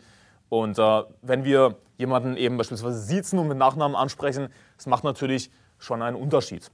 Und 0.49 0.79
äh, 0.79 1.03
wenn 1.21 1.43
wir 1.43 1.77
jemanden 1.97 2.37
eben 2.37 2.57
beispielsweise 2.57 2.99
siezen 2.99 3.39
und 3.39 3.47
mit 3.47 3.57
Nachnamen 3.57 3.95
ansprechen, 3.95 4.49
das 4.77 4.85
macht 4.85 5.03
natürlich 5.03 5.51
schon 5.77 6.01
einen 6.01 6.15
Unterschied. 6.15 6.71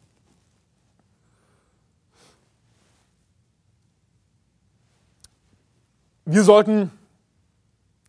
Wir 6.26 6.44
sollten 6.44 6.92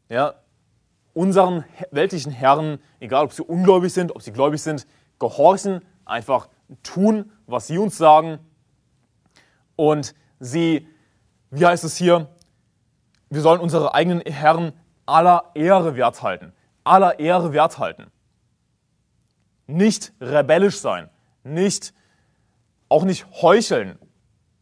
ja, 0.09 0.35
unseren 1.15 1.65
weltlichen 1.91 2.31
Herren, 2.31 2.79
egal 3.01 3.25
ob 3.25 3.33
sie 3.33 3.43
ungläubig 3.43 3.93
sind, 3.93 4.15
ob 4.15 4.23
sie 4.23 4.33
gläubig 4.33 4.62
sind, 4.62 4.87
gehorchen, 5.19 5.81
einfach 6.05 6.49
tun, 6.83 7.33
was 7.47 7.67
sie 7.67 7.79
uns 7.79 7.97
sagen. 7.97 8.39
Und 9.77 10.15
sie, 10.39 10.87
wie 11.51 11.67
heißt 11.67 11.85
es 11.85 11.97
hier, 11.97 12.29
wir 13.31 13.41
sollen 13.41 13.61
unsere 13.61 13.95
eigenen 13.95 14.21
Herren 14.21 14.73
aller 15.07 15.50
Ehre 15.55 15.96
wert 15.96 16.22
halten. 16.22 16.52
Aller 16.84 17.18
Ehre 17.18 17.52
wert 17.52 17.78
halten. 17.78 18.11
Nicht 19.66 20.12
rebellisch 20.20 20.78
sein, 20.80 21.09
nicht, 21.42 21.94
auch 22.88 23.05
nicht 23.05 23.26
heucheln, 23.40 23.98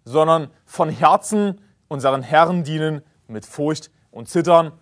sondern 0.04 0.50
von 0.64 0.88
Herzen 0.90 1.60
unseren 1.88 2.22
Herren 2.22 2.64
dienen 2.64 3.02
mit 3.26 3.44
Furcht 3.44 3.90
und 4.10 4.28
Zittern. 4.28 4.72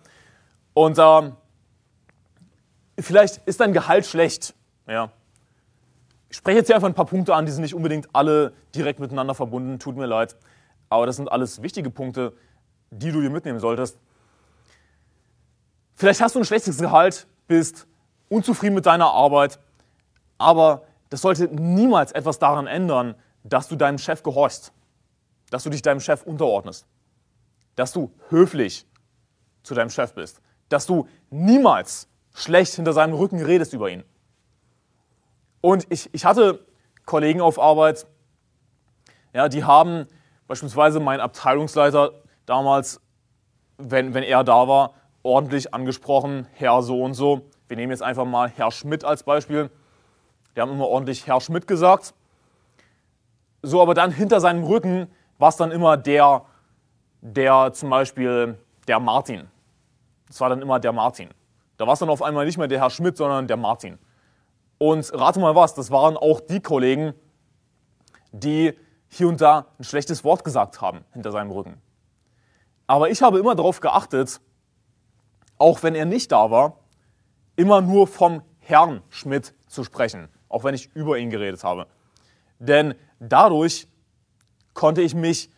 Und 0.73 0.97
äh, 0.97 1.31
vielleicht 2.99 3.37
ist 3.47 3.59
dein 3.59 3.73
Gehalt 3.73 4.05
schlecht. 4.05 4.53
Ja. 4.87 5.11
Ich 6.29 6.37
spreche 6.37 6.59
jetzt 6.59 6.67
hier 6.67 6.75
einfach 6.75 6.87
ein 6.87 6.93
paar 6.93 7.05
Punkte 7.05 7.35
an, 7.35 7.45
die 7.45 7.51
sind 7.51 7.61
nicht 7.61 7.75
unbedingt 7.75 8.07
alle 8.13 8.53
direkt 8.73 8.99
miteinander 8.99 9.35
verbunden, 9.35 9.79
tut 9.79 9.97
mir 9.97 10.05
leid. 10.05 10.35
Aber 10.89 11.05
das 11.05 11.17
sind 11.17 11.31
alles 11.31 11.61
wichtige 11.61 11.89
Punkte, 11.89 12.33
die 12.89 13.11
du 13.11 13.21
dir 13.21 13.29
mitnehmen 13.29 13.59
solltest. 13.59 13.97
Vielleicht 16.01 16.19
hast 16.19 16.33
du 16.33 16.39
ein 16.39 16.45
schlechtes 16.45 16.79
Gehalt, 16.79 17.27
bist 17.45 17.85
unzufrieden 18.27 18.73
mit 18.73 18.87
deiner 18.87 19.11
Arbeit, 19.11 19.59
aber 20.39 20.81
das 21.11 21.21
sollte 21.21 21.43
niemals 21.53 22.11
etwas 22.11 22.39
daran 22.39 22.65
ändern, 22.65 23.13
dass 23.43 23.67
du 23.67 23.75
deinem 23.75 23.99
Chef 23.99 24.23
gehorchst, 24.23 24.73
dass 25.51 25.61
du 25.61 25.69
dich 25.69 25.83
deinem 25.83 25.99
Chef 25.99 26.23
unterordnest, 26.23 26.87
dass 27.75 27.93
du 27.93 28.11
höflich 28.29 28.87
zu 29.61 29.75
deinem 29.75 29.91
Chef 29.91 30.15
bist, 30.15 30.41
dass 30.69 30.87
du 30.87 31.07
niemals 31.29 32.07
schlecht 32.33 32.73
hinter 32.73 32.93
seinem 32.93 33.13
Rücken 33.13 33.39
redest 33.39 33.71
über 33.73 33.91
ihn. 33.91 34.03
Und 35.61 35.85
ich, 35.89 36.11
ich 36.15 36.25
hatte 36.25 36.65
Kollegen 37.05 37.41
auf 37.41 37.59
Arbeit, 37.59 38.07
ja, 39.33 39.47
die 39.49 39.65
haben 39.65 40.07
beispielsweise 40.47 40.99
meinen 40.99 41.19
Abteilungsleiter 41.19 42.23
damals, 42.47 42.99
wenn, 43.77 44.15
wenn 44.15 44.23
er 44.23 44.43
da 44.43 44.67
war, 44.67 44.95
ordentlich 45.23 45.73
angesprochen, 45.73 46.47
Herr 46.53 46.81
so 46.81 47.01
und 47.01 47.13
so. 47.13 47.41
Wir 47.67 47.77
nehmen 47.77 47.91
jetzt 47.91 48.03
einfach 48.03 48.25
mal 48.25 48.49
Herr 48.49 48.71
Schmidt 48.71 49.05
als 49.05 49.23
Beispiel. 49.23 49.69
Die 50.55 50.61
haben 50.61 50.71
immer 50.71 50.87
ordentlich 50.87 51.27
Herr 51.27 51.41
Schmidt 51.41 51.67
gesagt. 51.67 52.13
So, 53.61 53.81
aber 53.81 53.93
dann 53.93 54.11
hinter 54.11 54.39
seinem 54.39 54.63
Rücken 54.63 55.07
war 55.37 55.49
es 55.49 55.55
dann 55.55 55.71
immer 55.71 55.97
der, 55.97 56.45
der 57.21 57.71
zum 57.73 57.89
Beispiel 57.89 58.57
der 58.87 58.99
Martin. 58.99 59.47
Das 60.27 60.41
war 60.41 60.49
dann 60.49 60.61
immer 60.61 60.79
der 60.79 60.91
Martin. 60.91 61.29
Da 61.77 61.85
war 61.85 61.93
es 61.93 61.99
dann 61.99 62.09
auf 62.09 62.21
einmal 62.21 62.45
nicht 62.45 62.57
mehr 62.57 62.67
der 62.67 62.79
Herr 62.79 62.89
Schmidt, 62.89 63.17
sondern 63.17 63.47
der 63.47 63.57
Martin. 63.57 63.99
Und 64.77 65.11
rate 65.13 65.39
mal 65.39 65.55
was, 65.55 65.75
das 65.75 65.91
waren 65.91 66.17
auch 66.17 66.39
die 66.39 66.59
Kollegen, 66.59 67.13
die 68.31 68.73
hier 69.07 69.27
und 69.27 69.41
da 69.41 69.67
ein 69.77 69.83
schlechtes 69.83 70.23
Wort 70.23 70.43
gesagt 70.43 70.81
haben 70.81 71.03
hinter 71.13 71.31
seinem 71.31 71.51
Rücken. 71.51 71.81
Aber 72.87 73.09
ich 73.09 73.21
habe 73.21 73.39
immer 73.39 73.55
darauf 73.55 73.79
geachtet, 73.79 74.41
auch 75.61 75.83
wenn 75.83 75.93
er 75.93 76.05
nicht 76.05 76.31
da 76.31 76.49
war, 76.49 76.79
immer 77.55 77.81
nur 77.81 78.07
vom 78.07 78.41
Herrn 78.59 79.03
Schmidt 79.09 79.53
zu 79.67 79.83
sprechen, 79.83 80.27
auch 80.49 80.63
wenn 80.63 80.73
ich 80.73 80.89
über 80.95 81.19
ihn 81.19 81.29
geredet 81.29 81.63
habe. 81.63 81.85
Denn 82.57 82.95
dadurch 83.19 83.87
konnte 84.73 85.03
ich 85.03 85.13
mich 85.13 85.51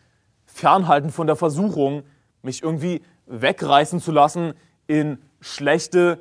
fernhalten 0.44 1.10
von 1.10 1.26
der 1.26 1.36
Versuchung, 1.36 2.02
mich 2.42 2.62
irgendwie 2.62 3.02
wegreißen 3.26 3.98
zu 3.98 4.12
lassen 4.12 4.52
in 4.86 5.18
schlechte, 5.40 6.20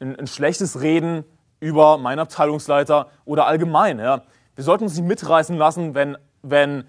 in, 0.00 0.14
in 0.14 0.26
schlechtes 0.26 0.80
Reden 0.80 1.24
über 1.60 1.98
meinen 1.98 2.20
Abteilungsleiter 2.20 3.10
oder 3.26 3.46
allgemein. 3.46 3.98
Ja. 3.98 4.22
Wir 4.54 4.64
sollten 4.64 4.84
uns 4.84 4.96
nicht 4.96 5.06
mitreißen 5.06 5.58
lassen, 5.58 5.94
wenn, 5.94 6.16
wenn 6.40 6.84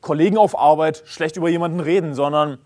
Kollegen 0.00 0.38
auf 0.38 0.56
Arbeit 0.56 1.02
schlecht 1.04 1.36
über 1.36 1.48
jemanden 1.48 1.80
reden, 1.80 2.14
sondern 2.14 2.58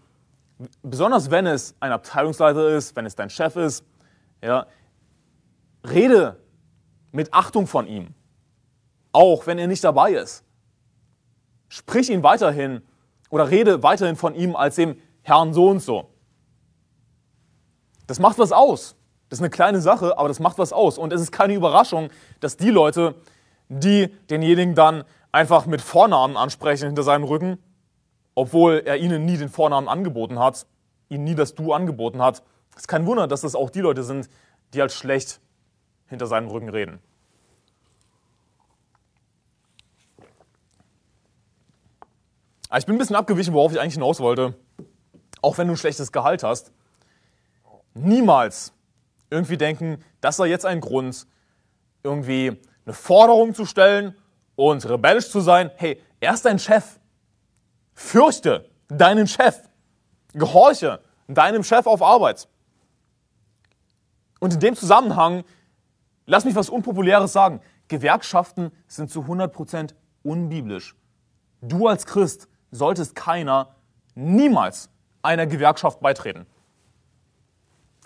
besonders 0.82 1.30
wenn 1.30 1.46
es 1.46 1.74
ein 1.80 1.92
Abteilungsleiter 1.92 2.68
ist, 2.70 2.96
wenn 2.96 3.06
es 3.06 3.14
dein 3.14 3.30
Chef 3.30 3.56
ist, 3.56 3.84
ja, 4.42 4.66
rede 5.88 6.40
mit 7.12 7.32
Achtung 7.32 7.66
von 7.66 7.86
ihm, 7.86 8.14
auch 9.12 9.46
wenn 9.46 9.58
er 9.58 9.66
nicht 9.66 9.84
dabei 9.84 10.12
ist. 10.12 10.44
Sprich 11.68 12.10
ihn 12.10 12.22
weiterhin 12.22 12.82
oder 13.30 13.50
rede 13.50 13.82
weiterhin 13.82 14.16
von 14.16 14.34
ihm 14.34 14.56
als 14.56 14.76
dem 14.76 15.00
Herrn 15.22 15.52
so 15.52 15.68
und 15.68 15.80
so. 15.80 16.10
Das 18.06 18.18
macht 18.18 18.38
was 18.38 18.52
aus. 18.52 18.94
Das 19.28 19.38
ist 19.38 19.42
eine 19.42 19.50
kleine 19.50 19.80
Sache, 19.80 20.16
aber 20.18 20.28
das 20.28 20.38
macht 20.38 20.58
was 20.58 20.72
aus. 20.72 20.98
Und 20.98 21.12
es 21.12 21.20
ist 21.20 21.32
keine 21.32 21.54
Überraschung, 21.54 22.10
dass 22.38 22.56
die 22.56 22.70
Leute, 22.70 23.16
die 23.68 24.06
denjenigen 24.30 24.76
dann 24.76 25.02
einfach 25.32 25.66
mit 25.66 25.80
Vornamen 25.80 26.36
ansprechen 26.36 26.86
hinter 26.86 27.02
seinem 27.02 27.24
Rücken, 27.24 27.58
obwohl 28.36 28.82
er 28.84 28.98
ihnen 28.98 29.24
nie 29.24 29.36
den 29.36 29.48
Vornamen 29.48 29.88
angeboten 29.88 30.38
hat, 30.38 30.66
ihnen 31.08 31.24
nie 31.24 31.34
das 31.34 31.56
Du 31.56 31.72
angeboten 31.72 32.22
hat. 32.22 32.44
Es 32.70 32.82
ist 32.82 32.88
kein 32.88 33.06
Wunder, 33.06 33.26
dass 33.26 33.40
das 33.40 33.56
auch 33.56 33.70
die 33.70 33.80
Leute 33.80 34.04
sind, 34.04 34.28
die 34.74 34.82
als 34.82 34.94
schlecht 34.94 35.40
hinter 36.06 36.26
seinem 36.26 36.48
Rücken 36.48 36.68
reden. 36.68 37.00
ich 42.76 42.84
bin 42.84 42.96
ein 42.96 42.98
bisschen 42.98 43.16
abgewichen, 43.16 43.54
worauf 43.54 43.72
ich 43.72 43.80
eigentlich 43.80 43.94
hinaus 43.94 44.20
wollte. 44.20 44.54
Auch 45.40 45.56
wenn 45.56 45.66
du 45.66 45.74
ein 45.74 45.78
schlechtes 45.78 46.12
Gehalt 46.12 46.42
hast, 46.42 46.72
niemals 47.94 48.72
irgendwie 49.30 49.56
denken, 49.56 50.04
das 50.20 50.36
sei 50.36 50.46
jetzt 50.46 50.66
ein 50.66 50.80
Grund, 50.80 51.26
irgendwie 52.02 52.60
eine 52.84 52.92
Forderung 52.92 53.54
zu 53.54 53.64
stellen 53.64 54.14
und 54.56 54.86
rebellisch 54.88 55.30
zu 55.30 55.40
sein. 55.40 55.70
Hey, 55.76 56.02
er 56.20 56.34
ist 56.34 56.44
dein 56.44 56.58
Chef. 56.58 56.98
Fürchte 57.96 58.68
deinen 58.88 59.26
Chef. 59.26 59.68
Gehorche 60.34 61.00
deinem 61.26 61.64
Chef 61.64 61.86
auf 61.86 62.02
Arbeit. 62.02 62.46
Und 64.38 64.54
in 64.54 64.60
dem 64.60 64.76
Zusammenhang, 64.76 65.44
lass 66.26 66.44
mich 66.44 66.54
was 66.54 66.68
Unpopuläres 66.68 67.32
sagen. 67.32 67.60
Gewerkschaften 67.88 68.70
sind 68.86 69.10
zu 69.10 69.22
100% 69.22 69.94
unbiblisch. 70.22 70.94
Du 71.62 71.88
als 71.88 72.04
Christ 72.06 72.48
solltest 72.70 73.14
keiner, 73.14 73.74
niemals 74.14 74.90
einer 75.22 75.46
Gewerkschaft 75.46 76.00
beitreten. 76.00 76.46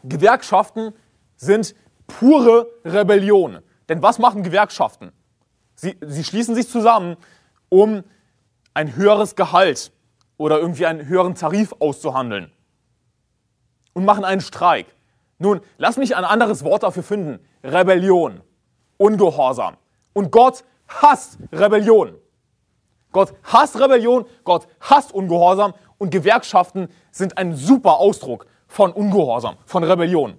Gewerkschaften 0.04 0.94
sind 1.36 1.74
pure 2.06 2.68
Rebellion. 2.84 3.58
Denn 3.88 4.02
was 4.02 4.18
machen 4.18 4.44
Gewerkschaften? 4.44 5.12
Sie, 5.74 5.96
sie 6.00 6.24
schließen 6.24 6.54
sich 6.54 6.68
zusammen, 6.68 7.16
um 7.68 8.04
ein 8.74 8.96
höheres 8.96 9.36
Gehalt 9.36 9.92
oder 10.36 10.58
irgendwie 10.58 10.86
einen 10.86 11.06
höheren 11.06 11.34
Tarif 11.34 11.74
auszuhandeln 11.78 12.50
und 13.92 14.04
machen 14.04 14.24
einen 14.24 14.40
Streik. 14.40 14.86
Nun, 15.38 15.60
lass 15.78 15.96
mich 15.96 16.16
ein 16.16 16.24
anderes 16.24 16.64
Wort 16.64 16.82
dafür 16.82 17.02
finden. 17.02 17.40
Rebellion, 17.64 18.40
Ungehorsam. 18.98 19.76
Und 20.12 20.30
Gott 20.30 20.64
hasst 20.86 21.38
Rebellion. 21.52 22.14
Gott 23.12 23.34
hasst 23.42 23.78
Rebellion, 23.80 24.24
Gott 24.44 24.68
hasst 24.80 25.12
Ungehorsam 25.12 25.74
und 25.98 26.10
Gewerkschaften 26.10 26.88
sind 27.10 27.38
ein 27.38 27.54
super 27.54 27.98
Ausdruck 27.98 28.46
von 28.68 28.92
Ungehorsam, 28.92 29.56
von 29.66 29.82
Rebellion. 29.82 30.38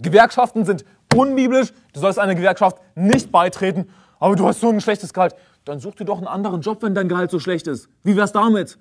Gewerkschaften 0.00 0.64
sind 0.64 0.84
unbiblisch, 1.14 1.72
du 1.92 2.00
sollst 2.00 2.18
einer 2.18 2.34
Gewerkschaft 2.34 2.78
nicht 2.94 3.32
beitreten, 3.32 3.90
aber 4.18 4.36
du 4.36 4.46
hast 4.46 4.60
so 4.60 4.68
ein 4.68 4.80
schlechtes 4.80 5.12
Gehalt. 5.12 5.34
Dann 5.64 5.78
such 5.80 5.94
dir 5.94 6.04
doch 6.04 6.18
einen 6.18 6.26
anderen 6.26 6.60
Job, 6.60 6.82
wenn 6.82 6.94
dein 6.94 7.08
Gehalt 7.08 7.30
so 7.30 7.38
schlecht 7.38 7.66
ist. 7.66 7.88
Wie 8.02 8.16
wär's 8.16 8.32
damit? 8.32 8.78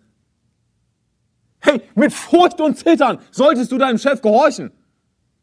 Hey, 1.59 1.81
mit 1.95 2.11
Furcht 2.11 2.59
und 2.59 2.77
Zittern 2.77 3.19
solltest 3.31 3.71
du 3.71 3.77
deinem 3.77 3.97
Chef 3.97 4.21
gehorchen. 4.21 4.71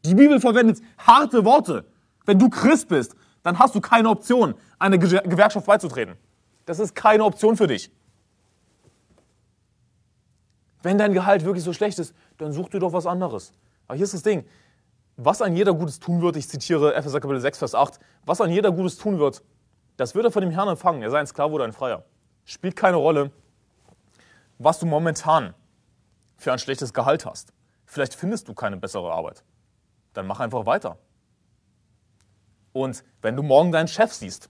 Die 0.05 0.13
Bibel 0.13 0.39
verwendet 0.39 0.81
harte 0.99 1.45
Worte. 1.45 1.85
Wenn 2.25 2.37
du 2.37 2.49
Christ 2.49 2.89
bist, 2.89 3.15
dann 3.43 3.57
hast 3.57 3.73
du 3.73 3.81
keine 3.81 4.09
Option, 4.09 4.53
einer 4.77 4.99
Gewerkschaft 4.99 5.65
beizutreten. 5.65 6.15
Das 6.65 6.79
ist 6.79 6.93
keine 6.93 7.23
Option 7.23 7.57
für 7.57 7.67
dich. 7.67 7.91
Wenn 10.83 10.97
dein 10.97 11.13
Gehalt 11.13 11.43
wirklich 11.43 11.63
so 11.63 11.73
schlecht 11.73 11.97
ist, 11.99 12.13
dann 12.37 12.53
such 12.53 12.69
dir 12.69 12.79
doch 12.79 12.93
was 12.93 13.05
anderes. 13.05 13.51
Aber 13.87 13.95
hier 13.95 14.03
ist 14.03 14.13
das 14.13 14.23
Ding. 14.23 14.45
Was 15.17 15.41
ein 15.41 15.55
jeder 15.55 15.73
Gutes 15.73 15.99
tun 15.99 16.21
wird, 16.21 16.35
ich 16.37 16.47
zitiere 16.47 16.95
Epheser 16.95 17.19
Kapitel 17.19 17.41
6, 17.41 17.59
Vers 17.59 17.75
8, 17.75 17.99
was 18.25 18.41
ein 18.41 18.49
jeder 18.51 18.71
Gutes 18.71 18.97
tun 18.97 19.19
wird, 19.19 19.43
das 20.01 20.15
wird 20.15 20.25
er 20.25 20.31
von 20.31 20.41
dem 20.41 20.49
Herrn 20.49 20.67
empfangen. 20.67 21.03
Er 21.03 21.11
sei 21.11 21.19
ein 21.19 21.27
Sklave 21.27 21.53
oder 21.53 21.63
ein 21.63 21.73
Freier. 21.73 22.03
Spielt 22.43 22.75
keine 22.75 22.97
Rolle, 22.97 23.29
was 24.57 24.79
du 24.79 24.87
momentan 24.87 25.53
für 26.37 26.51
ein 26.51 26.57
schlechtes 26.57 26.91
Gehalt 26.91 27.23
hast. 27.27 27.53
Vielleicht 27.85 28.15
findest 28.15 28.47
du 28.47 28.55
keine 28.55 28.77
bessere 28.77 29.13
Arbeit. 29.13 29.43
Dann 30.13 30.25
mach 30.25 30.39
einfach 30.39 30.65
weiter. 30.65 30.97
Und 32.73 33.03
wenn 33.21 33.35
du 33.35 33.43
morgen 33.43 33.71
deinen 33.71 33.87
Chef 33.87 34.11
siehst, 34.11 34.49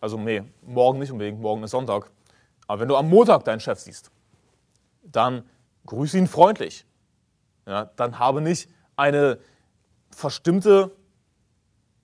also 0.00 0.18
nee, 0.18 0.42
morgen 0.62 0.98
nicht 0.98 1.12
unbedingt, 1.12 1.40
morgen 1.40 1.62
ist 1.62 1.70
Sonntag, 1.70 2.10
aber 2.66 2.80
wenn 2.80 2.88
du 2.88 2.96
am 2.96 3.08
Montag 3.08 3.44
deinen 3.44 3.60
Chef 3.60 3.78
siehst, 3.78 4.10
dann 5.04 5.48
grüße 5.86 6.18
ihn 6.18 6.26
freundlich. 6.26 6.86
ja, 7.66 7.84
dann 7.94 8.18
habe 8.18 8.40
nicht 8.40 8.68
eine 8.96 9.38
verstimmte 10.10 10.90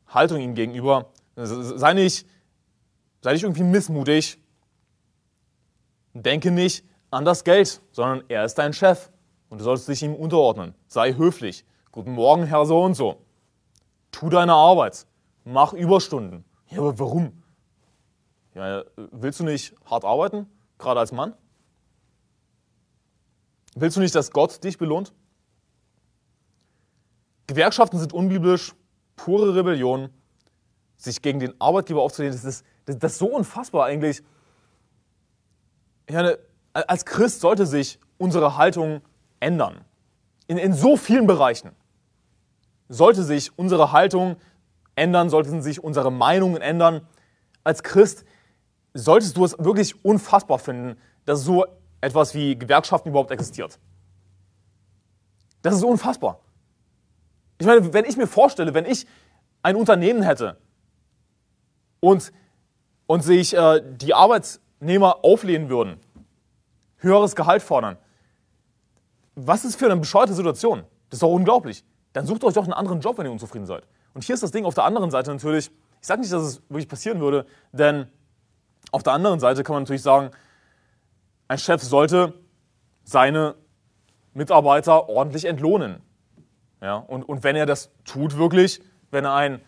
Haltung 0.06 0.38
ihm 0.38 0.54
gegenüber. 0.54 1.10
Sei 1.40 1.94
nicht, 1.94 2.26
sei 3.20 3.32
nicht 3.32 3.44
irgendwie 3.44 3.62
missmutig. 3.62 4.38
Denke 6.12 6.50
nicht 6.50 6.84
an 7.10 7.24
das 7.24 7.44
Geld, 7.44 7.80
sondern 7.92 8.24
er 8.28 8.44
ist 8.44 8.56
dein 8.56 8.72
Chef 8.72 9.10
und 9.48 9.60
du 9.60 9.64
solltest 9.64 9.88
dich 9.88 10.02
ihm 10.02 10.14
unterordnen. 10.14 10.74
Sei 10.88 11.14
höflich. 11.14 11.64
Guten 11.92 12.12
Morgen, 12.12 12.44
Herr 12.44 12.66
so 12.66 12.82
und 12.82 12.94
so. 12.94 13.24
Tu 14.10 14.28
deine 14.28 14.54
Arbeit. 14.54 15.06
Mach 15.44 15.72
Überstunden. 15.72 16.44
Ja, 16.70 16.78
aber 16.78 16.98
warum? 16.98 17.42
Ja, 18.54 18.84
willst 18.96 19.38
du 19.38 19.44
nicht 19.44 19.74
hart 19.84 20.04
arbeiten, 20.04 20.46
gerade 20.76 20.98
als 20.98 21.12
Mann? 21.12 21.34
Willst 23.76 23.96
du 23.96 24.00
nicht, 24.00 24.14
dass 24.14 24.32
Gott 24.32 24.64
dich 24.64 24.76
belohnt? 24.76 25.12
Gewerkschaften 27.46 27.98
sind 27.98 28.12
unbiblisch, 28.12 28.74
pure 29.14 29.54
Rebellion. 29.54 30.10
Sich 30.98 31.22
gegen 31.22 31.38
den 31.38 31.58
Arbeitgeber 31.60 32.02
aufzulehnen, 32.02 32.36
das 32.36 32.44
ist, 32.44 32.64
das, 32.84 32.98
das 32.98 33.12
ist 33.12 33.18
so 33.18 33.26
unfassbar 33.26 33.86
eigentlich. 33.86 34.22
Ich 36.06 36.14
meine, 36.14 36.38
als 36.72 37.06
Christ 37.06 37.40
sollte 37.40 37.66
sich 37.66 37.98
unsere 38.18 38.56
Haltung 38.56 39.00
ändern. 39.40 39.84
In, 40.48 40.58
in 40.58 40.74
so 40.74 40.96
vielen 40.96 41.26
Bereichen. 41.26 41.70
Sollte 42.88 43.22
sich 43.22 43.56
unsere 43.56 43.92
Haltung 43.92 44.36
ändern, 44.96 45.30
sollten 45.30 45.62
sich 45.62 45.82
unsere 45.82 46.10
Meinungen 46.10 46.60
ändern. 46.60 47.06
Als 47.64 47.82
Christ 47.82 48.24
solltest 48.94 49.36
du 49.36 49.44
es 49.44 49.56
wirklich 49.58 50.04
unfassbar 50.04 50.58
finden, 50.58 50.98
dass 51.24 51.42
so 51.42 51.64
etwas 52.00 52.34
wie 52.34 52.58
Gewerkschaften 52.58 53.10
überhaupt 53.10 53.30
existiert. 53.30 53.78
Das 55.62 55.74
ist 55.74 55.84
unfassbar. 55.84 56.40
Ich 57.58 57.66
meine, 57.66 57.92
wenn 57.92 58.04
ich 58.04 58.16
mir 58.16 58.26
vorstelle, 58.26 58.74
wenn 58.74 58.86
ich 58.86 59.06
ein 59.62 59.76
Unternehmen 59.76 60.22
hätte 60.22 60.56
und, 62.00 62.32
und 63.06 63.22
sich 63.22 63.54
äh, 63.56 63.82
die 63.84 64.14
Arbeitnehmer 64.14 65.24
auflehnen 65.24 65.68
würden, 65.68 65.98
höheres 66.98 67.36
Gehalt 67.36 67.62
fordern, 67.62 67.96
was 69.34 69.64
ist 69.64 69.76
für 69.76 69.86
eine 69.86 69.96
bescheuerte 69.96 70.34
Situation? 70.34 70.80
Das 71.10 71.18
ist 71.18 71.22
doch 71.22 71.32
unglaublich. 71.32 71.84
Dann 72.12 72.26
sucht 72.26 72.42
euch 72.44 72.54
doch 72.54 72.64
einen 72.64 72.72
anderen 72.72 73.00
Job, 73.00 73.18
wenn 73.18 73.26
ihr 73.26 73.32
unzufrieden 73.32 73.66
seid. 73.66 73.84
Und 74.14 74.24
hier 74.24 74.34
ist 74.34 74.42
das 74.42 74.50
Ding 74.50 74.64
auf 74.64 74.74
der 74.74 74.84
anderen 74.84 75.10
Seite 75.10 75.30
natürlich, 75.30 75.70
ich 76.00 76.06
sage 76.06 76.20
nicht, 76.20 76.32
dass 76.32 76.42
es 76.42 76.62
wirklich 76.68 76.88
passieren 76.88 77.20
würde, 77.20 77.46
denn 77.72 78.08
auf 78.90 79.02
der 79.02 79.12
anderen 79.12 79.40
Seite 79.40 79.62
kann 79.62 79.74
man 79.74 79.82
natürlich 79.82 80.02
sagen, 80.02 80.30
ein 81.46 81.58
Chef 81.58 81.82
sollte 81.82 82.34
seine 83.04 83.54
Mitarbeiter 84.34 85.08
ordentlich 85.08 85.44
entlohnen. 85.44 86.02
Ja, 86.80 86.96
und, 86.96 87.22
und 87.24 87.42
wenn 87.42 87.56
er 87.56 87.66
das 87.66 87.90
tut 88.04 88.36
wirklich, 88.36 88.80
wenn 89.10 89.24
er 89.24 89.34
ein 89.34 89.60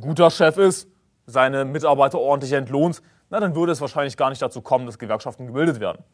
guter 0.00 0.30
Chef 0.30 0.56
ist, 0.58 0.88
seine 1.26 1.64
Mitarbeiter 1.64 2.18
ordentlich 2.18 2.52
entlohnt, 2.52 3.02
na, 3.30 3.40
dann 3.40 3.54
würde 3.54 3.72
es 3.72 3.80
wahrscheinlich 3.80 4.16
gar 4.16 4.30
nicht 4.30 4.42
dazu 4.42 4.60
kommen, 4.60 4.86
dass 4.86 4.98
Gewerkschaften 4.98 5.46
gebildet 5.46 5.80
werden. 5.80 6.04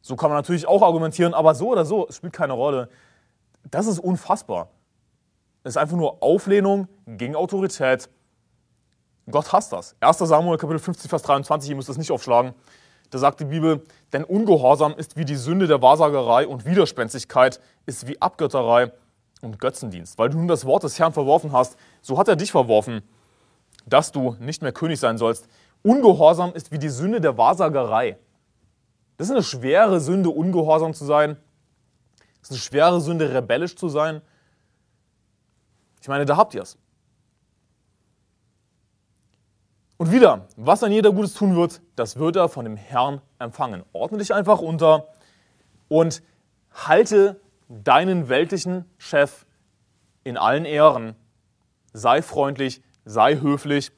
So 0.00 0.16
kann 0.16 0.30
man 0.30 0.38
natürlich 0.38 0.68
auch 0.68 0.82
argumentieren, 0.82 1.34
aber 1.34 1.54
so 1.54 1.70
oder 1.70 1.84
so, 1.84 2.06
es 2.08 2.16
spielt 2.16 2.32
keine 2.32 2.52
Rolle. 2.52 2.88
Das 3.70 3.86
ist 3.86 3.98
unfassbar. 3.98 4.68
Es 5.62 5.70
ist 5.70 5.76
einfach 5.78 5.96
nur 5.96 6.22
Auflehnung 6.22 6.88
gegen 7.06 7.34
Autorität. 7.34 8.10
Gott 9.30 9.52
hasst 9.52 9.72
das. 9.72 9.96
1. 10.00 10.18
Samuel 10.18 10.58
Kapitel 10.58 10.78
50, 10.78 11.08
Vers 11.08 11.22
23, 11.22 11.70
ihr 11.70 11.76
müsst 11.76 11.88
das 11.88 11.96
nicht 11.96 12.12
aufschlagen. 12.12 12.52
Da 13.10 13.18
sagt 13.18 13.40
die 13.40 13.46
Bibel, 13.46 13.82
denn 14.12 14.24
Ungehorsam 14.24 14.94
ist 14.96 15.16
wie 15.16 15.24
die 15.24 15.36
Sünde 15.36 15.66
der 15.66 15.80
Wahrsagerei 15.80 16.46
und 16.46 16.66
Widerspenstigkeit 16.66 17.60
ist 17.86 18.06
wie 18.06 18.20
Abgötterei 18.20 18.92
und 19.40 19.58
Götzendienst. 19.58 20.18
Weil 20.18 20.28
du 20.28 20.36
nun 20.36 20.48
das 20.48 20.66
Wort 20.66 20.82
des 20.82 20.98
Herrn 20.98 21.12
verworfen 21.12 21.52
hast, 21.52 21.76
so 22.02 22.18
hat 22.18 22.28
er 22.28 22.36
dich 22.36 22.52
verworfen, 22.52 23.02
dass 23.86 24.12
du 24.12 24.36
nicht 24.40 24.62
mehr 24.62 24.72
König 24.72 25.00
sein 25.00 25.18
sollst. 25.18 25.48
Ungehorsam 25.82 26.54
ist 26.54 26.72
wie 26.72 26.78
die 26.78 26.88
Sünde 26.88 27.20
der 27.20 27.36
Wahrsagerei. 27.36 28.18
Das 29.16 29.28
ist 29.28 29.32
eine 29.32 29.42
schwere 29.42 30.00
Sünde, 30.00 30.30
ungehorsam 30.30 30.94
zu 30.94 31.04
sein. 31.04 31.36
Das 32.40 32.50
ist 32.50 32.52
eine 32.52 32.60
schwere 32.60 33.00
Sünde, 33.00 33.32
rebellisch 33.32 33.76
zu 33.76 33.88
sein. 33.88 34.22
Ich 36.00 36.08
meine, 36.08 36.24
da 36.24 36.36
habt 36.36 36.54
ihr 36.54 36.62
es. 36.62 36.76
Und 39.96 40.10
wieder, 40.10 40.48
was 40.56 40.82
ein 40.82 40.92
jeder 40.92 41.12
Gutes 41.12 41.34
tun 41.34 41.54
wird, 41.54 41.80
das 41.96 42.16
wird 42.18 42.36
er 42.36 42.48
von 42.48 42.64
dem 42.64 42.76
Herrn 42.76 43.22
empfangen. 43.38 43.84
Ordne 43.92 44.18
dich 44.18 44.34
einfach 44.34 44.58
unter 44.58 45.08
und 45.88 46.22
halte 46.72 47.40
deinen 47.68 48.28
weltlichen 48.28 48.84
Chef 48.98 49.46
in 50.24 50.36
allen 50.36 50.64
Ehren. 50.64 51.14
Sei 51.92 52.22
freundlich, 52.22 52.82
sei 53.04 53.36
höflich. 53.36 53.92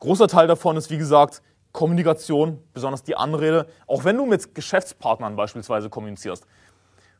Großer 0.00 0.28
Teil 0.28 0.46
davon 0.46 0.76
ist, 0.76 0.90
wie 0.90 0.98
gesagt, 0.98 1.42
Kommunikation, 1.72 2.62
besonders 2.72 3.02
die 3.02 3.16
Anrede, 3.16 3.66
auch 3.86 4.04
wenn 4.04 4.16
du 4.16 4.26
mit 4.26 4.54
Geschäftspartnern 4.54 5.34
beispielsweise 5.34 5.90
kommunizierst. 5.90 6.46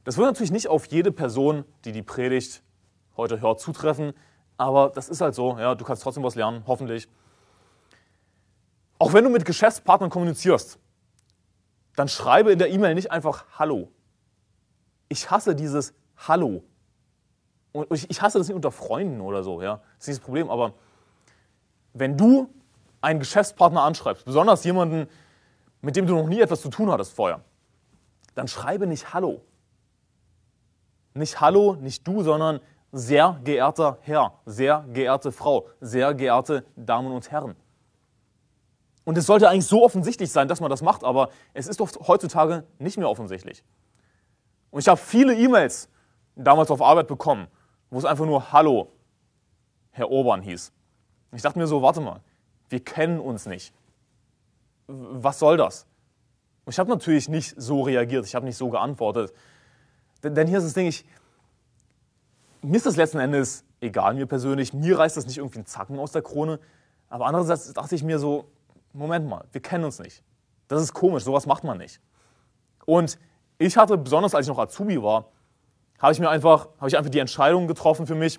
Das 0.05 0.17
wird 0.17 0.27
natürlich 0.27 0.53
nicht 0.53 0.69
auf 0.69 0.87
jede 0.87 1.11
Person, 1.11 1.65
die 1.85 1.93
die 1.93 2.03
Predigt 2.03 2.63
heute 3.17 3.41
hört, 3.41 3.61
zutreffen, 3.61 4.13
aber 4.57 4.91
das 4.91 5.09
ist 5.09 5.21
halt 5.21 5.35
so. 5.35 5.59
Ja, 5.59 5.75
du 5.75 5.85
kannst 5.85 6.03
trotzdem 6.03 6.23
was 6.23 6.35
lernen, 6.35 6.63
hoffentlich. 6.67 7.09
Auch 8.99 9.13
wenn 9.13 9.25
du 9.25 9.31
mit 9.31 9.45
Geschäftspartnern 9.45 10.11
kommunizierst, 10.11 10.79
dann 11.97 12.09
schreibe 12.09 12.53
in 12.53 12.59
der 12.59 12.71
E-Mail 12.71 12.95
nicht 12.95 13.11
einfach 13.11 13.47
Hallo. 13.59 13.91
Ich 15.09 15.31
hasse 15.31 15.55
dieses 15.55 15.95
Hallo. 16.17 16.63
Und 17.73 17.91
ich 17.91 18.23
hasse 18.23 18.39
das 18.39 18.47
nicht 18.47 18.55
unter 18.55 18.71
Freunden 18.71 19.21
oder 19.21 19.43
so, 19.43 19.63
ja. 19.63 19.81
Das 19.97 20.05
ist 20.05 20.09
nicht 20.09 20.21
das 20.21 20.25
Problem, 20.25 20.49
aber 20.49 20.75
wenn 21.95 22.17
du 22.17 22.51
einen 23.01 23.21
Geschäftspartner 23.21 23.83
anschreibst, 23.83 24.25
besonders 24.25 24.65
jemanden, 24.65 25.09
mit 25.81 25.97
dem 25.97 26.07
du 26.07 26.15
noch 26.15 26.29
nie 26.29 26.41
etwas 26.41 26.61
zu 26.61 26.69
tun 26.69 26.91
hattest 26.91 27.13
vorher, 27.15 27.41
dann 28.35 28.49
schreibe 28.49 28.87
nicht 28.87 29.15
Hallo. 29.15 29.41
Nicht 31.15 31.41
Hallo, 31.41 31.77
nicht 31.77 32.07
du, 32.07 32.23
sondern 32.23 32.61
sehr 32.91 33.41
geehrter 33.45 33.99
Herr, 34.03 34.35
sehr 34.45 34.85
geehrte 34.93 35.33
Frau, 35.33 35.69
sehr 35.81 36.15
geehrte 36.15 36.65
Damen 36.77 37.13
und 37.13 37.31
Herren. 37.31 37.55
Und 39.05 39.19
es 39.19 39.27
sollte 39.27 39.49
eigentlich 39.49 39.67
so 39.67 39.85
offensichtlich 39.85 40.33
sein, 40.33 40.49
dass 40.49 40.61
man 40.61 40.71
das 40.71 40.83
macht, 40.83 41.05
aber 41.05 41.29
es 41.53 41.67
ist 41.67 41.79
doch 41.79 41.91
heutzutage 42.09 42.65
nicht 42.79 42.97
mehr 42.97 43.09
offensichtlich. 43.09 43.63
Und 44.71 44.81
ich 44.81 44.89
habe 44.89 44.99
viele 44.99 45.35
E-Mails 45.35 45.89
damals 46.35 46.71
auf 46.71 46.83
Arbeit 46.83 47.07
bekommen, 47.07 47.47
wo 47.91 47.99
es 47.99 48.05
einfach 48.05 48.25
nur 48.25 48.51
Hallo, 48.51 48.91
Herr 49.91 50.11
Obern 50.11 50.43
hieß. 50.43 50.73
Und 51.35 51.39
ich 51.39 51.43
dachte 51.43 51.59
mir 51.59 51.67
so, 51.67 51.83
warte 51.83 52.01
mal, 52.01 52.21
wir 52.69 52.79
kennen 52.79 53.19
uns 53.19 53.47
nicht. 53.47 53.75
Was 54.87 55.41
soll 55.41 55.57
das? 55.57 55.85
Und 56.65 56.73
ich 56.73 56.79
habe 56.79 56.89
natürlich 56.89 57.29
nicht 57.29 57.61
so 57.61 57.83
reagiert, 57.83 58.25
ich 58.25 58.37
habe 58.37 58.47
nicht 58.47 58.57
so 58.57 58.71
geantwortet. 58.71 59.33
Denn 60.23 60.47
hier 60.47 60.59
ist 60.59 60.65
das 60.65 60.75
Ding, 60.75 60.87
ich, 60.87 61.05
mir 62.63 62.77
ist 62.77 62.87
das 62.87 62.95
letzten 62.95 63.19
Endes 63.19 63.65
egal, 63.81 64.15
mir 64.15 64.27
persönlich, 64.27 64.73
mir 64.75 64.97
reißt 64.97 65.17
das 65.17 65.27
nicht 65.27 65.39
irgendwie 65.39 65.59
einen 65.59 65.67
Zacken 65.67 65.99
aus 65.99 66.13
der 66.13 66.23
Krone. 66.23 66.61
Aber 67.09 67.27
andererseits 67.27 67.73
dachte 67.73 67.97
ich 67.97 68.05
mir 68.05 68.21
so, 68.21 68.49
Moment 68.93 69.29
mal, 69.29 69.45
wir 69.51 69.61
kennen 69.61 69.83
uns 69.83 69.99
nicht. 69.99 70.23
Das 70.69 70.81
ist 70.81 70.95
komisch, 70.95 71.25
sowas 71.25 71.47
macht 71.47 71.65
man 71.65 71.79
nicht. 71.79 72.01
Und 72.87 73.19
ich 73.59 73.77
hatte, 73.77 73.99
besonders 73.99 74.37
als 74.37 74.47
ich 74.47 74.51
noch 74.51 74.61
Azubi 74.61 75.03
war, 75.03 75.33
habe 75.99 76.13
ich 76.13 76.21
mir 76.21 76.31
einfach, 76.31 76.69
habe 76.79 76.87
ich 76.87 76.97
einfach 76.97 77.11
die 77.11 77.19
Entscheidung 77.19 77.67
getroffen 77.67 78.07
für 78.07 78.15
mich, 78.15 78.39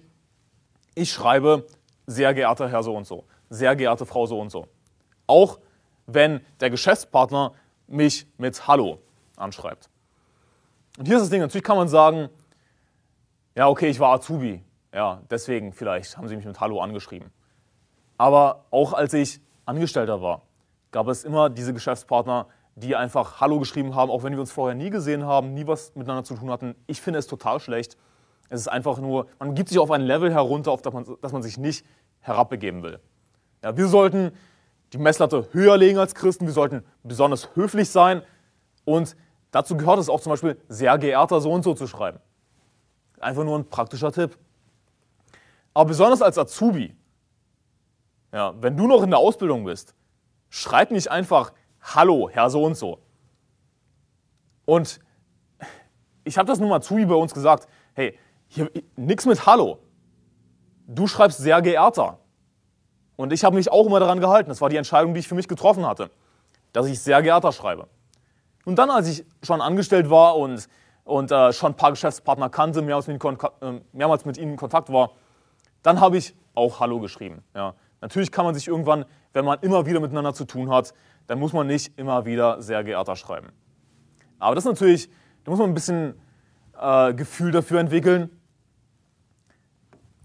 ich 0.94 1.12
schreibe 1.12 1.68
sehr 2.06 2.34
geehrter 2.34 2.70
Herr 2.70 2.84
so 2.84 2.96
und 2.96 3.06
so, 3.06 3.26
sehr 3.50 3.76
geehrte 3.76 4.06
Frau 4.06 4.26
so 4.26 4.40
und 4.40 4.50
so. 4.50 4.68
Auch 5.28 5.60
wenn 6.06 6.42
der 6.60 6.70
Geschäftspartner 6.70 7.54
mich 7.88 8.28
mit 8.38 8.68
Hallo 8.68 9.00
anschreibt. 9.36 9.90
Und 10.98 11.08
hier 11.08 11.18
ist 11.18 11.24
das 11.24 11.30
Ding, 11.30 11.42
natürlich 11.42 11.64
kann 11.64 11.78
man 11.78 11.88
sagen, 11.88 12.30
ja, 13.56 13.68
okay, 13.68 13.88
ich 13.88 14.00
war 14.00 14.14
Azubi, 14.14 14.64
ja, 14.94 15.22
deswegen 15.30 15.74
vielleicht 15.74 16.18
haben 16.18 16.28
sie 16.28 16.36
mich 16.36 16.46
mit 16.46 16.60
Hallo 16.60 16.80
angeschrieben. 16.80 17.32
Aber 18.18 18.66
auch 18.72 18.94
als 18.94 19.14
ich 19.14 19.42
Angestellter 19.66 20.22
war, 20.22 20.44
gab 20.92 21.08
es 21.08 21.24
immer 21.24 21.50
diese 21.50 21.74
Geschäftspartner, 21.74 22.48
die 22.76 22.96
einfach 22.96 23.42
Hallo 23.42 23.60
geschrieben 23.60 23.96
haben, 23.96 24.12
auch 24.12 24.24
wenn 24.24 24.34
wir 24.34 24.40
uns 24.40 24.52
vorher 24.52 24.76
nie 24.76 24.90
gesehen 24.90 25.26
haben, 25.26 25.54
nie 25.54 25.66
was 25.66 25.96
miteinander 25.96 26.24
zu 26.24 26.36
tun 26.36 26.52
hatten. 26.52 26.76
Ich 26.88 27.02
finde 27.02 27.20
es 27.20 27.28
total 27.28 27.60
schlecht. 27.60 27.98
Es 28.50 28.62
ist 28.62 28.68
einfach 28.68 29.00
nur, 29.00 29.28
man 29.40 29.56
gibt 29.56 29.70
sich 29.70 29.80
auf 29.80 29.92
ein 29.92 30.02
Level 30.02 30.34
herunter, 30.34 30.72
auf 30.72 30.82
das 30.82 30.94
man, 30.94 31.06
das 31.22 31.32
man 31.32 31.44
sich 31.44 31.58
nicht 31.58 31.86
herabbegeben 32.20 32.84
will. 32.84 33.00
Ja, 33.64 33.76
wir 33.76 33.88
sollten 33.88 34.32
die 34.94 34.98
Messlatte 34.98 35.48
höher 35.52 35.78
legen 35.78 35.98
als 35.98 36.14
Christen, 36.16 36.46
wir 36.46 36.54
sollten 36.54 36.84
besonders 37.04 37.56
höflich 37.56 37.90
sein 37.90 38.22
und 38.86 39.16
dazu 39.52 39.76
gehört 39.76 40.00
es 40.00 40.10
auch 40.10 40.20
zum 40.20 40.32
Beispiel, 40.32 40.60
sehr 40.68 40.98
geehrter 40.98 41.42
so 41.42 41.52
und 41.52 41.64
so 41.64 41.74
zu 41.74 41.88
schreiben. 41.88 42.20
Einfach 43.20 43.44
nur 43.44 43.58
ein 43.58 43.68
praktischer 43.68 44.12
Tipp. 44.12 44.38
Aber 45.74 45.86
besonders 45.86 46.22
als 46.22 46.38
Azubi 46.38 46.96
ja, 48.36 48.54
wenn 48.62 48.76
du 48.76 48.86
noch 48.86 49.02
in 49.02 49.12
der 49.12 49.20
Ausbildung 49.20 49.64
bist, 49.64 49.96
schreib 50.50 50.92
nicht 50.92 51.10
einfach 51.10 51.54
Hallo, 51.82 52.30
Herr 52.30 52.50
so 52.50 52.66
und 52.66 52.76
so. 52.76 53.00
Und 54.66 55.00
ich 56.26 56.38
habe 56.38 56.46
das 56.46 56.60
nun 56.60 56.68
mal 56.68 56.82
zu 56.82 56.98
wie 56.98 57.06
bei 57.06 57.16
uns 57.16 57.34
gesagt, 57.34 57.70
hey, 57.94 58.20
hier 58.48 58.70
nix 58.96 59.26
mit 59.26 59.46
Hallo. 59.46 59.80
Du 60.88 61.08
schreibst 61.08 61.40
sehr 61.40 61.62
geehrter. 61.62 62.20
Und 63.16 63.34
ich 63.34 63.44
habe 63.44 63.56
mich 63.56 63.72
auch 63.72 63.86
immer 63.86 64.00
daran 64.00 64.20
gehalten. 64.20 64.50
Das 64.50 64.62
war 64.62 64.70
die 64.70 64.76
Entscheidung, 64.76 65.14
die 65.14 65.22
ich 65.22 65.28
für 65.28 65.36
mich 65.36 65.48
getroffen 65.48 65.86
hatte, 65.86 66.10
dass 66.74 66.86
ich 66.88 67.00
sehr 67.00 67.22
geehrter 67.22 67.52
schreibe. 67.52 67.88
Und 68.66 68.78
dann, 68.78 68.90
als 68.90 69.08
ich 69.08 69.26
schon 69.44 69.62
angestellt 69.62 70.10
war 70.10 70.36
und, 70.38 70.68
und 71.04 71.32
äh, 71.32 71.54
schon 71.54 71.72
ein 71.72 71.76
paar 71.76 71.92
Geschäftspartner 71.92 72.50
kannte, 72.50 72.82
mehrmals 72.82 73.08
mit, 73.08 73.24
ihnen, 73.24 73.38
äh, 73.62 73.82
mehrmals 73.94 74.26
mit 74.26 74.38
ihnen 74.38 74.52
in 74.52 74.58
Kontakt 74.58 74.92
war, 74.92 75.12
dann 75.84 76.02
habe 76.02 76.18
ich 76.18 76.36
auch 76.56 76.80
Hallo 76.80 77.00
geschrieben. 77.00 77.44
Ja. 77.56 77.76
Natürlich 78.02 78.32
kann 78.32 78.46
man 78.46 78.56
sich 78.56 78.68
irgendwann, 78.68 79.06
wenn 79.34 79.46
man 79.46 79.60
immer 79.60 79.86
wieder 79.86 80.00
miteinander 80.00 80.34
zu 80.34 80.46
tun 80.46 80.70
hat, 80.70 80.94
dann 81.28 81.40
muss 81.40 81.54
man 81.54 81.68
nicht 81.68 81.98
immer 81.98 82.26
wieder 82.26 82.62
sehr 82.62 82.84
geehrter 82.84 83.16
schreiben. 83.16 83.50
Aber 84.40 84.56
das 84.56 84.66
ist 84.66 84.70
natürlich, 84.70 85.10
da 85.44 85.52
muss 85.52 85.60
man 85.60 85.70
ein 85.70 85.74
bisschen 85.74 86.20
äh, 86.80 87.14
Gefühl 87.14 87.52
dafür 87.52 87.80
entwickeln. 87.80 88.30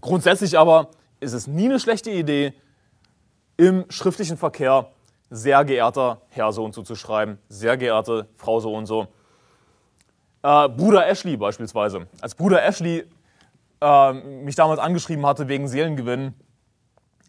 Grundsätzlich 0.01 0.57
aber 0.57 0.91
ist 1.19 1.33
es 1.33 1.47
nie 1.47 1.65
eine 1.65 1.79
schlechte 1.79 2.09
Idee, 2.09 2.53
im 3.57 3.85
schriftlichen 3.89 4.37
Verkehr 4.37 4.89
sehr 5.29 5.63
geehrter 5.63 6.21
Herr 6.29 6.51
so 6.51 6.65
und 6.65 6.73
so 6.73 6.81
zu 6.81 6.95
schreiben, 6.95 7.37
sehr 7.47 7.77
geehrte 7.77 8.27
Frau 8.35 8.59
so 8.59 8.73
und 8.73 8.85
so. 8.85 9.07
Äh, 10.43 10.69
Bruder 10.69 11.07
Ashley 11.07 11.37
beispielsweise. 11.37 12.07
Als 12.19 12.33
Bruder 12.33 12.63
Ashley 12.63 13.05
äh, 13.81 14.13
mich 14.13 14.55
damals 14.55 14.79
angeschrieben 14.79 15.25
hatte 15.25 15.47
wegen 15.47 15.67
Seelengewinn, 15.67 16.33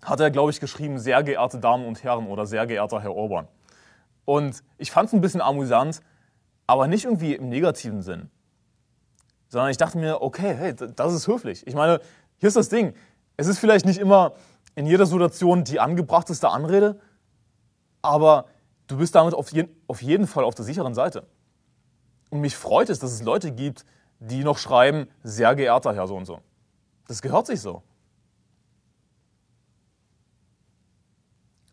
hat 0.03 0.21
er, 0.21 0.31
glaube 0.31 0.51
ich, 0.51 0.59
geschrieben, 0.59 0.99
sehr 0.99 1.23
geehrte 1.23 1.59
Damen 1.59 1.87
und 1.87 2.03
Herren 2.03 2.27
oder 2.27 2.47
sehr 2.47 2.67
geehrter 2.67 3.01
Herr 3.01 3.15
Orban. 3.15 3.47
Und 4.25 4.63
ich 4.79 4.91
fand 4.91 5.09
es 5.09 5.13
ein 5.13 5.21
bisschen 5.21 5.41
amüsant, 5.41 6.01
aber 6.67 6.87
nicht 6.87 7.05
irgendwie 7.05 7.35
im 7.35 7.49
negativen 7.49 8.03
Sinn. 8.03 8.31
Sondern 9.53 9.71
ich 9.71 9.77
dachte 9.77 9.99
mir, 9.99 10.23
okay, 10.23 10.55
hey, 10.55 10.75
das 10.75 11.13
ist 11.13 11.27
höflich. 11.29 11.67
Ich 11.67 11.75
meine, 11.75 12.01
hier 12.39 12.47
ist 12.47 12.57
das 12.57 12.71
Ding. 12.71 12.95
Es 13.37 13.49
ist 13.49 13.59
vielleicht 13.59 13.85
nicht 13.85 13.99
immer 13.99 14.33
in 14.75 14.87
jeder 14.87 15.05
Situation 15.05 15.63
die 15.63 15.79
angebrachteste 15.79 16.49
Anrede, 16.49 16.99
aber 18.01 18.47
du 18.87 18.97
bist 18.97 19.15
damit 19.15 19.35
auf, 19.35 19.53
je, 19.53 19.69
auf 19.89 20.01
jeden 20.01 20.27
Fall 20.27 20.45
auf 20.45 20.55
der 20.55 20.65
sicheren 20.65 20.95
Seite. 20.95 21.27
Und 22.31 22.41
mich 22.41 22.57
freut 22.57 22.89
es, 22.89 22.99
dass 22.99 23.13
es 23.13 23.23
Leute 23.23 23.53
gibt, 23.53 23.85
die 24.21 24.43
noch 24.43 24.57
schreiben, 24.57 25.07
sehr 25.23 25.55
geehrter 25.55 25.95
Herr 25.95 26.07
so 26.07 26.17
und 26.17 26.25
so. 26.25 26.41
Das 27.07 27.21
gehört 27.21 27.47
sich 27.47 27.61
so. 27.61 27.83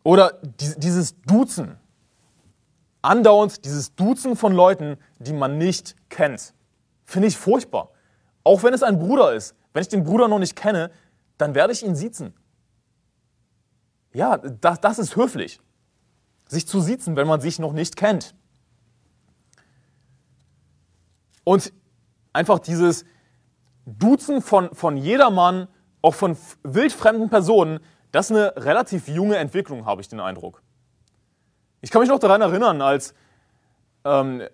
Oder 0.02 0.38
dieses 0.42 1.18
Duzen. 1.22 1.78
Andauernd 3.00 3.64
dieses 3.64 3.94
Duzen 3.94 4.36
von 4.36 4.52
Leuten, 4.52 4.98
die 5.18 5.32
man 5.32 5.56
nicht 5.56 5.96
kennt. 6.10 6.52
Finde 7.10 7.26
ich 7.26 7.36
furchtbar. 7.36 7.90
Auch 8.44 8.62
wenn 8.62 8.72
es 8.72 8.84
ein 8.84 9.00
Bruder 9.00 9.34
ist. 9.34 9.56
Wenn 9.72 9.82
ich 9.82 9.88
den 9.88 10.04
Bruder 10.04 10.28
noch 10.28 10.38
nicht 10.38 10.54
kenne, 10.54 10.92
dann 11.38 11.56
werde 11.56 11.72
ich 11.72 11.84
ihn 11.84 11.96
siezen. 11.96 12.34
Ja, 14.12 14.38
das, 14.38 14.80
das 14.80 15.00
ist 15.00 15.16
höflich. 15.16 15.60
Sich 16.46 16.68
zu 16.68 16.80
siezen, 16.80 17.16
wenn 17.16 17.26
man 17.26 17.40
sich 17.40 17.58
noch 17.58 17.72
nicht 17.72 17.96
kennt. 17.96 18.36
Und 21.42 21.72
einfach 22.32 22.60
dieses 22.60 23.04
Duzen 23.86 24.40
von, 24.40 24.72
von 24.72 24.96
jedermann, 24.96 25.66
auch 26.02 26.14
von 26.14 26.36
wildfremden 26.62 27.28
Personen, 27.28 27.80
das 28.12 28.30
ist 28.30 28.36
eine 28.36 28.54
relativ 28.56 29.08
junge 29.08 29.36
Entwicklung, 29.36 29.84
habe 29.84 30.00
ich 30.00 30.06
den 30.06 30.20
Eindruck. 30.20 30.62
Ich 31.80 31.90
kann 31.90 32.02
mich 32.02 32.08
noch 32.08 32.20
daran 32.20 32.40
erinnern, 32.40 32.80
als, 32.80 33.14
ähm, 34.04 34.44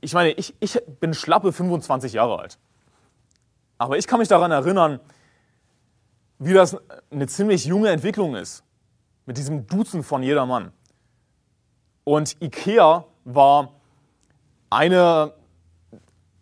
ich 0.00 0.14
meine, 0.14 0.30
ich, 0.32 0.54
ich 0.60 0.80
bin 1.00 1.14
schlappe 1.14 1.52
25 1.52 2.12
Jahre 2.12 2.38
alt. 2.38 2.58
Aber 3.78 3.96
ich 3.98 4.06
kann 4.06 4.18
mich 4.18 4.28
daran 4.28 4.50
erinnern, 4.50 5.00
wie 6.38 6.52
das 6.52 6.76
eine 7.10 7.26
ziemlich 7.26 7.64
junge 7.64 7.90
Entwicklung 7.90 8.36
ist. 8.36 8.64
Mit 9.26 9.36
diesem 9.36 9.66
Duzen 9.66 10.02
von 10.02 10.22
jedermann. 10.22 10.72
Und 12.04 12.40
Ikea 12.40 13.04
war 13.24 13.72
eine 14.70 15.34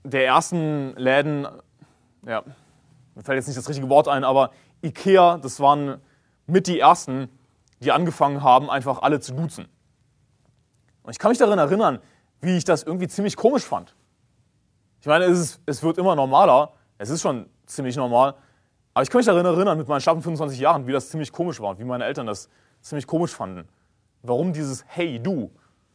der 0.05 0.27
ersten 0.27 0.95
Läden, 0.97 1.47
ja, 2.25 2.43
mir 3.15 3.25
fällt 3.25 3.37
jetzt 3.37 3.49
nicht 3.49 3.59
das 3.59 3.69
richtige 3.69 3.89
Wort 3.89 4.07
ein, 4.07 4.23
aber 4.23 4.53
Ikea, 4.83 5.39
das 5.39 5.59
waren 5.59 6.01
mit 6.47 6.69
die 6.69 6.79
ersten, 6.79 7.29
die 7.81 7.91
angefangen 7.91 8.43
haben, 8.43 8.71
einfach 8.71 9.03
alle 9.03 9.21
zu 9.21 9.35
duzen. 9.35 9.67
Und 11.03 11.11
ich 11.11 11.19
kann 11.19 11.31
mich 11.31 11.39
daran 11.39 11.59
erinnern, 11.59 11.99
wie 12.41 12.57
ich 12.57 12.65
das 12.65 12.83
irgendwie 12.83 13.09
ziemlich 13.09 13.37
komisch 13.37 13.65
fand. 13.65 13.95
Ich 15.01 15.07
meine, 15.07 15.25
es, 15.25 15.39
ist, 15.39 15.61
es 15.67 15.83
wird 15.83 15.99
immer 15.99 16.17
normaler, 16.17 16.73
es 16.99 17.11
ist 17.11 17.23
schon 17.23 17.49
ziemlich 17.67 17.97
normal, 17.97 18.35
aber 18.95 19.03
ich 19.03 19.11
kann 19.11 19.19
mich 19.19 19.27
daran 19.27 19.45
erinnern, 19.45 19.77
mit 19.79 19.89
meinen 19.89 20.01
schlappen 20.01 20.23
25 20.23 20.59
Jahren, 20.59 20.87
wie 20.87 20.93
das 20.93 21.11
ziemlich 21.11 21.33
komisch 21.33 21.61
war 21.61 21.71
und 21.71 21.79
wie 21.79 21.85
meine 21.85 22.05
Eltern 22.05 22.27
das 22.27 22.49
ziemlich 22.81 23.07
komisch 23.07 23.33
fanden. 23.33 23.69
Warum 24.23 24.53
dieses 24.53 24.85
Hey 24.89 25.21
du, 25.21 25.51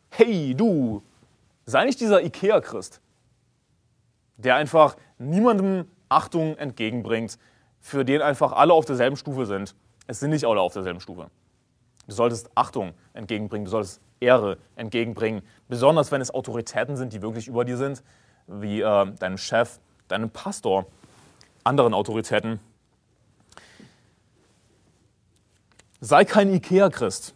Hey 0.09 0.53
du, 0.53 1.01
sei 1.65 1.85
nicht 1.85 1.99
dieser 1.99 2.21
Ikea-Christ, 2.21 3.01
der 4.37 4.55
einfach 4.55 4.97
niemandem 5.17 5.87
Achtung 6.09 6.57
entgegenbringt, 6.57 7.37
für 7.79 8.05
den 8.05 8.21
einfach 8.21 8.51
alle 8.51 8.73
auf 8.73 8.85
derselben 8.85 9.15
Stufe 9.15 9.45
sind. 9.45 9.75
Es 10.07 10.19
sind 10.19 10.31
nicht 10.31 10.45
alle 10.45 10.61
auf 10.61 10.73
derselben 10.73 10.99
Stufe. 10.99 11.31
Du 12.07 12.13
solltest 12.13 12.49
Achtung 12.55 12.93
entgegenbringen, 13.13 13.65
du 13.65 13.71
solltest 13.71 14.01
Ehre 14.21 14.57
entgegenbringen, 14.75 15.41
besonders 15.67 16.11
wenn 16.11 16.21
es 16.21 16.33
Autoritäten 16.33 16.95
sind, 16.95 17.11
die 17.11 17.21
wirklich 17.21 17.47
über 17.47 17.65
dir 17.65 17.77
sind, 17.77 18.03
wie 18.47 18.81
äh, 18.81 19.11
deinem 19.13 19.37
Chef, 19.37 19.79
deinem 20.07 20.29
Pastor, 20.29 20.85
anderen 21.63 21.93
Autoritäten. 21.93 22.59
Sei 25.99 26.25
kein 26.25 26.53
Ikea-Christ. 26.53 27.35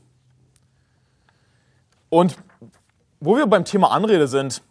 Und 2.10 2.38
wo 3.20 3.36
wir 3.38 3.48
beim 3.48 3.66
Thema 3.66 3.92
Anrede 3.92 4.28
sind, 4.28 4.64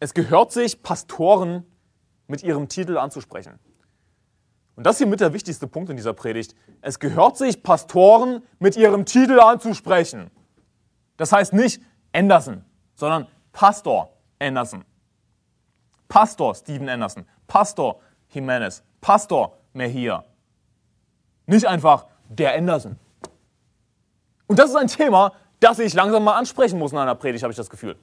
es 0.00 0.14
gehört 0.14 0.52
sich, 0.52 0.82
Pastoren 0.82 1.64
mit 2.28 2.42
ihrem 2.42 2.68
Titel 2.68 2.98
anzusprechen. 2.98 3.58
Und 4.76 4.84
das 4.84 4.98
hier 4.98 5.08
mit 5.08 5.20
der 5.20 5.32
wichtigste 5.32 5.66
Punkt 5.66 5.90
in 5.90 5.96
dieser 5.96 6.12
Predigt. 6.12 6.54
Es 6.82 7.00
gehört 7.00 7.36
sich, 7.36 7.64
Pastoren 7.64 8.42
mit 8.60 8.76
ihrem 8.76 9.04
Titel 9.06 9.40
anzusprechen. 9.40 10.30
Das 11.18 11.32
heißt 11.32 11.52
nicht 11.52 11.82
Anderson, 12.14 12.64
sondern 12.94 13.26
Pastor 13.52 14.10
Anderson. 14.38 14.84
Pastor 16.08 16.54
Steven 16.54 16.88
Anderson. 16.88 17.26
Pastor 17.46 18.00
Jimenez. 18.30 18.82
Pastor 19.02 19.58
Mejia. 19.74 20.24
Nicht 21.46 21.66
einfach 21.66 22.06
der 22.28 22.54
Anderson. 22.54 22.96
Und 24.46 24.58
das 24.58 24.70
ist 24.70 24.76
ein 24.76 24.88
Thema, 24.88 25.32
das 25.60 25.78
ich 25.78 25.92
langsam 25.92 26.24
mal 26.24 26.36
ansprechen 26.36 26.78
muss 26.78 26.92
in 26.92 26.98
einer 26.98 27.14
Predigt, 27.14 27.42
habe 27.42 27.50
ich 27.50 27.56
das 27.56 27.68
Gefühl. 27.68 27.96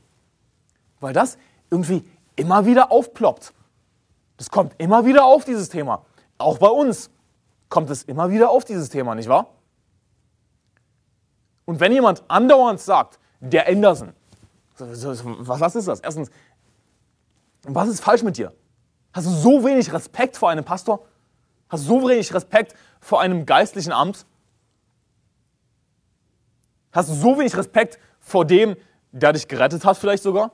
Weil 1.00 1.14
das 1.14 1.38
irgendwie 1.70 2.08
immer 2.36 2.66
wieder 2.66 2.92
aufploppt. 2.92 3.54
Das 4.38 4.50
kommt 4.50 4.74
immer 4.78 5.06
wieder 5.06 5.26
auf, 5.26 5.46
dieses 5.46 5.70
Thema. 5.70 6.06
Auch 6.38 6.58
bei 6.58 6.68
uns 6.68 7.10
kommt 7.70 7.90
es 7.90 8.04
immer 8.04 8.30
wieder 8.30 8.50
auf, 8.50 8.66
dieses 8.66 8.90
Thema, 8.90 9.16
nicht 9.16 9.30
wahr? 9.30 9.48
Und 11.66 11.80
wenn 11.80 11.92
jemand 11.92 12.24
andauernd 12.28 12.80
sagt, 12.80 13.20
der 13.40 13.68
Anderson, 13.68 14.14
was 14.78 15.76
ist 15.76 15.88
das? 15.88 16.00
Erstens, 16.00 16.30
was 17.64 17.90
ist 17.90 18.02
falsch 18.02 18.24
mit 18.24 18.38
dir? 18.38 18.54
Hast 19.14 19.28
du 19.28 19.32
so 19.32 19.64
wenig 19.64 19.92
Respekt 19.92 20.38
vor 20.38 20.50
einem 20.50 20.64
Pastor? 20.64 21.06
Hast 21.70 21.86
du 21.86 22.00
so 22.00 22.08
wenig 22.08 22.34
Respekt 22.34 22.76
vor 23.00 23.22
einem 23.22 23.46
geistlichen 23.46 23.92
Amt? 23.92 24.26
Hast 26.92 27.10
du 27.10 27.14
so 27.14 27.38
wenig 27.38 27.56
Respekt 27.58 28.00
vor 28.20 28.46
dem, 28.46 28.76
der 29.12 29.34
dich 29.34 29.48
gerettet 29.48 29.84
hat, 29.86 29.98
vielleicht 29.98 30.24
sogar? 30.24 30.52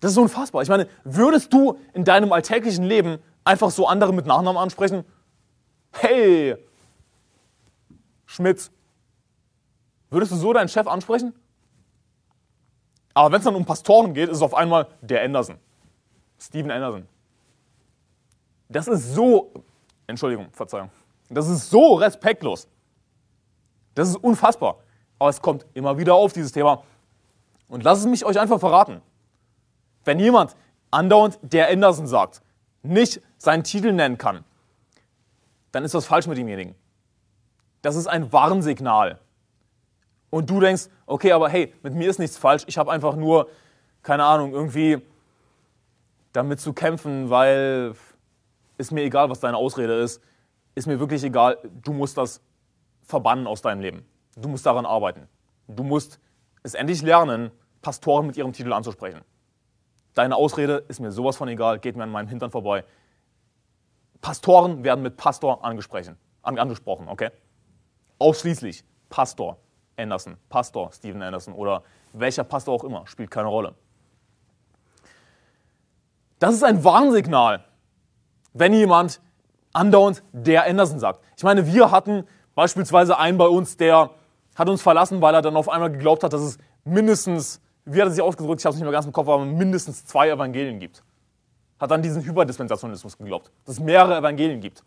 Das 0.00 0.12
ist 0.12 0.18
unfassbar. 0.18 0.62
Ich 0.62 0.68
meine, 0.68 0.88
würdest 1.04 1.52
du 1.52 1.78
in 1.92 2.04
deinem 2.04 2.32
alltäglichen 2.32 2.84
Leben 2.84 3.18
einfach 3.44 3.70
so 3.70 3.86
andere 3.86 4.12
mit 4.12 4.26
Nachnamen 4.26 4.60
ansprechen? 4.60 5.04
Hey, 5.92 6.56
Schmidt. 8.26 8.70
Würdest 10.10 10.32
du 10.32 10.36
so 10.36 10.52
deinen 10.52 10.68
Chef 10.68 10.86
ansprechen? 10.86 11.34
Aber 13.14 13.32
wenn 13.32 13.38
es 13.38 13.44
dann 13.44 13.54
um 13.54 13.64
Pastoren 13.64 14.14
geht, 14.14 14.28
ist 14.28 14.36
es 14.36 14.42
auf 14.42 14.54
einmal 14.54 14.88
der 15.00 15.22
Anderson. 15.22 15.58
Steven 16.38 16.70
Anderson. 16.70 17.06
Das 18.68 18.88
ist 18.88 19.14
so, 19.14 19.52
Entschuldigung, 20.06 20.48
Verzeihung. 20.52 20.90
Das 21.28 21.48
ist 21.48 21.70
so 21.70 21.94
respektlos. 21.94 22.68
Das 23.94 24.08
ist 24.08 24.16
unfassbar. 24.16 24.78
Aber 25.18 25.30
es 25.30 25.40
kommt 25.40 25.66
immer 25.74 25.98
wieder 25.98 26.14
auf, 26.14 26.32
dieses 26.32 26.52
Thema. 26.52 26.82
Und 27.68 27.84
lasst 27.84 28.02
es 28.02 28.08
mich 28.08 28.24
euch 28.24 28.38
einfach 28.38 28.58
verraten. 28.58 29.02
Wenn 30.04 30.18
jemand 30.18 30.56
andauernd 30.90 31.38
der 31.42 31.68
Anderson 31.68 32.06
sagt, 32.06 32.42
nicht 32.82 33.20
seinen 33.36 33.64
Titel 33.64 33.92
nennen 33.92 34.18
kann, 34.18 34.44
dann 35.72 35.84
ist 35.84 35.94
was 35.94 36.06
falsch 36.06 36.26
mit 36.26 36.38
demjenigen. 36.38 36.74
Das 37.82 37.96
ist 37.96 38.06
ein 38.06 38.32
Warnsignal. 38.32 39.18
Und 40.30 40.48
du 40.48 40.60
denkst, 40.60 40.88
okay, 41.06 41.32
aber 41.32 41.48
hey, 41.48 41.74
mit 41.82 41.94
mir 41.94 42.08
ist 42.08 42.18
nichts 42.18 42.38
falsch, 42.38 42.62
ich 42.66 42.78
habe 42.78 42.90
einfach 42.90 43.16
nur, 43.16 43.48
keine 44.02 44.24
Ahnung, 44.24 44.52
irgendwie 44.52 45.02
damit 46.32 46.60
zu 46.60 46.72
kämpfen, 46.72 47.28
weil 47.28 47.94
ist 48.78 48.92
mir 48.92 49.02
egal, 49.02 49.28
was 49.28 49.40
deine 49.40 49.56
Ausrede 49.56 50.00
ist, 50.00 50.22
ist 50.74 50.86
mir 50.86 51.00
wirklich 51.00 51.22
egal, 51.24 51.58
du 51.82 51.92
musst 51.92 52.16
das 52.16 52.40
verbannen 53.02 53.46
aus 53.46 53.60
deinem 53.60 53.80
Leben. 53.80 54.06
Du 54.36 54.48
musst 54.48 54.64
daran 54.64 54.86
arbeiten. 54.86 55.28
Du 55.66 55.82
musst 55.82 56.20
es 56.62 56.74
endlich 56.74 57.02
lernen, 57.02 57.50
Pastoren 57.82 58.26
mit 58.26 58.36
ihrem 58.36 58.52
Titel 58.52 58.72
anzusprechen. 58.72 59.22
Deine 60.14 60.36
Ausrede 60.36 60.84
ist 60.88 61.00
mir 61.00 61.10
sowas 61.10 61.36
von 61.36 61.48
egal, 61.48 61.78
geht 61.78 61.96
mir 61.96 62.04
an 62.04 62.10
meinem 62.10 62.28
Hintern 62.28 62.50
vorbei. 62.50 62.84
Pastoren 64.20 64.84
werden 64.84 65.02
mit 65.02 65.16
Pastor 65.16 65.64
angesprochen, 65.64 66.16
angesprochen, 66.42 67.08
okay? 67.08 67.30
Ausschließlich 68.18 68.84
Pastor 69.08 69.58
Anderson, 70.00 70.36
Pastor 70.48 70.90
Steven 70.92 71.22
Anderson 71.22 71.54
oder 71.54 71.82
welcher 72.12 72.44
Pastor 72.44 72.74
auch 72.74 72.84
immer, 72.84 73.06
spielt 73.06 73.30
keine 73.30 73.48
Rolle. 73.48 73.74
Das 76.38 76.54
ist 76.54 76.64
ein 76.64 76.82
Warnsignal, 76.82 77.64
wenn 78.54 78.72
jemand 78.72 79.20
andauernd 79.72 80.22
der 80.32 80.64
Anderson 80.66 80.98
sagt. 80.98 81.20
Ich 81.36 81.44
meine, 81.44 81.66
wir 81.66 81.90
hatten 81.90 82.24
beispielsweise 82.54 83.18
einen 83.18 83.38
bei 83.38 83.46
uns, 83.46 83.76
der 83.76 84.10
hat 84.54 84.68
uns 84.68 84.82
verlassen, 84.82 85.20
weil 85.20 85.34
er 85.34 85.42
dann 85.42 85.56
auf 85.56 85.68
einmal 85.68 85.90
geglaubt 85.90 86.24
hat, 86.24 86.32
dass 86.32 86.40
es 86.40 86.58
mindestens, 86.84 87.60
wie 87.84 88.00
hat 88.00 88.08
er 88.08 88.10
sich 88.10 88.22
ausgedrückt, 88.22 88.60
ich 88.60 88.64
habe 88.64 88.72
es 88.72 88.76
nicht 88.76 88.84
mehr 88.84 88.92
ganz 88.92 89.06
im 89.06 89.12
Kopf, 89.12 89.28
aber 89.28 89.44
mindestens 89.44 90.04
zwei 90.04 90.30
Evangelien 90.30 90.78
gibt. 90.78 91.02
Hat 91.78 91.90
dann 91.90 92.02
diesen 92.02 92.22
Hyperdispensationalismus 92.22 93.16
geglaubt, 93.16 93.50
dass 93.64 93.76
es 93.76 93.80
mehrere 93.80 94.18
Evangelien 94.18 94.60
gibt. 94.60 94.82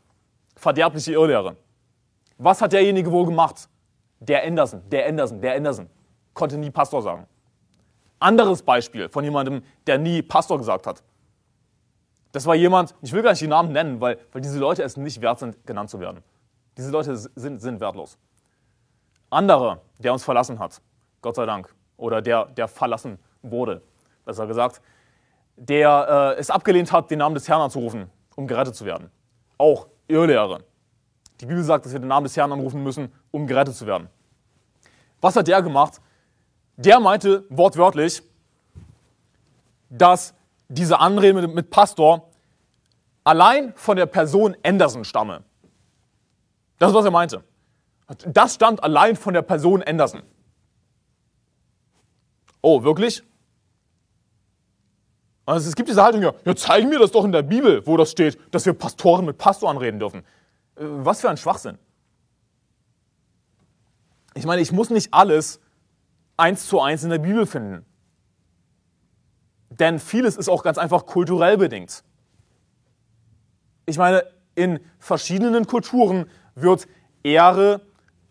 Verderbliche 0.56 1.14
Irrlehre. 1.14 1.56
Was 2.38 2.62
hat 2.62 2.74
derjenige 2.74 3.12
wohl 3.12 3.26
gemacht? 3.26 3.68
Der 4.28 4.44
Anderson, 4.44 4.82
der 4.90 5.08
Anderson, 5.08 5.42
der 5.42 5.56
Anderson. 5.56 5.90
Konnte 6.34 6.58
nie 6.58 6.72
Pastor 6.72 7.02
sagen. 7.02 7.28
Anderes 8.20 8.62
Beispiel 8.64 9.10
von 9.10 9.24
jemandem, 9.24 9.64
der 9.86 9.98
nie 9.98 10.22
Pastor 10.22 10.58
gesagt 10.58 10.88
hat. 10.88 11.04
Das 12.32 12.46
war 12.46 12.56
jemand, 12.56 12.96
ich 13.02 13.12
will 13.12 13.22
gar 13.22 13.32
nicht 13.32 13.42
die 13.42 13.48
Namen 13.48 13.72
nennen, 13.72 14.02
weil, 14.02 14.18
weil 14.32 14.42
diese 14.42 14.58
Leute 14.60 14.82
es 14.82 14.98
nicht 14.98 15.22
wert 15.22 15.40
sind, 15.40 15.68
genannt 15.68 15.90
zu 15.90 16.00
werden. 16.00 16.24
Diese 16.78 16.90
Leute 16.90 17.16
sind, 17.16 17.62
sind 17.62 17.80
wertlos. 17.80 18.18
Andere, 19.30 19.82
der 20.00 20.14
uns 20.14 20.24
verlassen 20.24 20.58
hat, 20.58 20.82
Gott 21.22 21.36
sei 21.36 21.46
Dank, 21.46 21.74
oder 21.98 22.22
der, 22.22 22.46
der 22.46 22.68
verlassen 22.68 23.20
wurde, 23.42 23.82
besser 24.26 24.48
gesagt, 24.48 24.82
der 25.56 26.36
äh, 26.38 26.40
es 26.40 26.50
abgelehnt 26.50 26.92
hat, 26.92 27.12
den 27.12 27.20
Namen 27.20 27.36
des 27.36 27.48
Herrn 27.48 27.62
anzurufen, 27.62 28.10
um 28.36 28.48
gerettet 28.48 28.76
zu 28.76 28.86
werden. 28.86 29.12
Auch 29.58 29.88
Irrlehre. 30.08 30.64
Die 31.44 31.48
Bibel 31.48 31.62
sagt, 31.62 31.84
dass 31.86 31.92
wir 31.92 32.00
den 32.00 32.08
Namen 32.08 32.24
des 32.24 32.38
Herrn 32.38 32.54
anrufen 32.54 32.82
müssen, 32.84 33.12
um 33.32 33.48
gerettet 33.48 33.76
zu 33.76 33.86
werden. 33.86 34.08
Was 35.20 35.36
hat 35.36 35.46
der 35.46 35.62
gemacht? 35.62 36.00
Der 36.78 37.02
meinte 37.02 37.44
wortwörtlich, 37.50 38.24
dass 39.90 40.34
diese 40.70 41.02
Anrede 41.02 41.46
mit, 41.50 41.70
Pastor 41.70 42.30
allein 43.26 43.74
von 43.76 43.98
der 43.98 44.06
Person 44.06 44.56
Anderson 44.64 45.04
stamme. 45.04 45.44
Das 46.80 46.92
ist, 46.92 46.96
was 46.96 47.04
er 47.04 47.12
meinte. 47.12 47.44
Das 48.26 48.56
stammt 48.56 48.82
allein 48.82 49.18
von 49.18 49.34
der 49.34 49.42
Person 49.42 49.84
Anderson. 49.84 50.24
Oh, 52.62 52.84
wirklich? 52.84 53.22
Also 55.46 55.68
es 55.68 55.76
gibt 55.76 55.90
diese 55.90 56.02
Haltung, 56.02 56.22
ja, 56.22 56.34
ja, 56.46 56.56
zeigen 56.56 56.90
wir 56.90 57.00
das 57.00 57.12
doch 57.12 57.26
in 57.26 57.34
der 57.34 57.42
Bibel, 57.42 57.86
wo 57.86 57.98
das 57.98 58.12
steht, 58.12 58.40
dass 58.54 58.66
wir 58.66 58.72
Pastoren 58.72 59.26
mit 59.26 59.38
Pastor 59.38 59.70
anreden 59.70 60.00
dürfen. 60.00 60.24
Äh, 60.76 60.82
was 60.86 61.22
für 61.22 61.30
ein 61.30 61.38
Schwachsinn. 61.38 61.78
Ich 64.36 64.46
meine, 64.46 64.62
ich 64.62 64.72
muss 64.72 64.90
nicht 64.90 65.14
alles 65.14 65.60
eins 66.38 66.68
zu 66.68 66.82
eins 66.82 67.04
in 67.04 67.10
der 67.10 67.20
Bibel 67.20 67.46
finden. 67.46 67.86
Denn 69.70 70.00
vieles 70.00 70.38
ist 70.38 70.50
auch 70.50 70.64
ganz 70.64 70.78
einfach 70.78 71.06
kulturell 71.06 71.58
bedingt. 71.58 72.04
Ich 73.86 73.98
meine, 73.98 74.24
in 74.56 74.80
verschiedenen 75.00 75.68
Kulturen 75.68 76.30
wird 76.56 76.88
Ehre, 77.24 77.82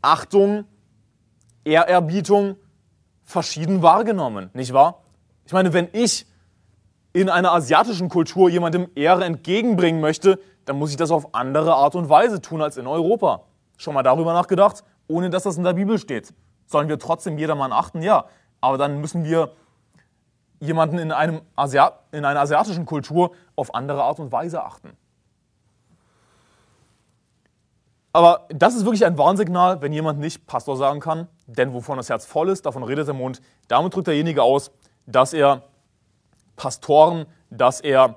Achtung, 0.01 0.65
Ehrerbietung 1.65 2.57
verschieden 3.25 3.83
wahrgenommen, 3.83 4.51
nicht 4.55 4.73
wahr? 4.73 5.03
Ich 5.47 5.53
meine, 5.53 5.73
wenn 5.73 5.89
ich 5.93 6.27
in 7.13 7.29
einer 7.29 7.53
asiatischen 7.53 8.09
Kultur 8.09 8.49
jemandem 8.49 8.89
Ehre 8.95 9.25
entgegenbringen 9.25 10.01
möchte, 10.01 10.39
dann 10.65 10.79
muss 10.79 10.91
ich 10.91 10.97
das 10.97 11.11
auf 11.11 11.35
andere 11.35 11.75
Art 11.75 11.95
und 11.95 12.09
Weise 12.09 12.41
tun 12.41 12.63
als 12.63 12.77
in 12.77 12.87
Europa. 12.87 13.43
Schon 13.77 13.95
mal 13.95 14.03
darüber 14.03 14.33
nachgedacht, 14.33 14.85
ohne 15.09 15.31
dass 15.31 15.43
das 15.43 15.57
in 15.57 15.65
der 15.65 15.73
Bibel 15.73 15.99
steht. 15.99 16.33
Sollen 16.67 16.89
wir 16.89 16.99
trotzdem 16.99 17.39
jedermann 17.39 17.73
achten? 17.73 18.03
Ja. 18.03 18.27
Aber 18.61 18.79
dann 18.79 19.01
müssen 19.01 19.25
wir 19.25 19.53
jemanden 20.61 20.99
in, 20.99 21.11
einem 21.11 21.43
Asiat 21.57 21.99
in 22.13 22.25
einer 22.25 22.41
asiatischen 22.41 22.87
Kultur 22.87 23.33
auf 23.57 23.75
andere 23.75 24.05
Art 24.05 24.21
und 24.21 24.31
Weise 24.31 24.63
achten. 24.63 24.97
Aber 28.13 28.47
das 28.51 28.75
ist 28.75 28.85
wirklich 28.85 29.05
ein 29.07 29.17
Warnsignal, 29.17 29.81
wenn 29.81 29.93
jemand 29.93 30.21
nicht 30.21 30.47
Pastor 30.47 30.77
sagen 30.77 31.01
kann, 31.01 31.29
denn 31.47 31.73
wovon 31.73 31.97
das 31.97 32.11
Herz 32.11 32.27
voll 32.27 32.51
ist, 32.51 32.67
davon 32.67 32.83
redet 32.83 33.07
der 33.07 33.15
Mund. 33.15 33.41
Damit 33.69 33.95
drückt 33.95 34.07
derjenige 34.07 34.43
aus, 34.43 34.71
dass 35.07 35.33
er 35.33 35.63
Pastoren, 36.57 37.27
dass 37.51 37.81
er 37.81 38.17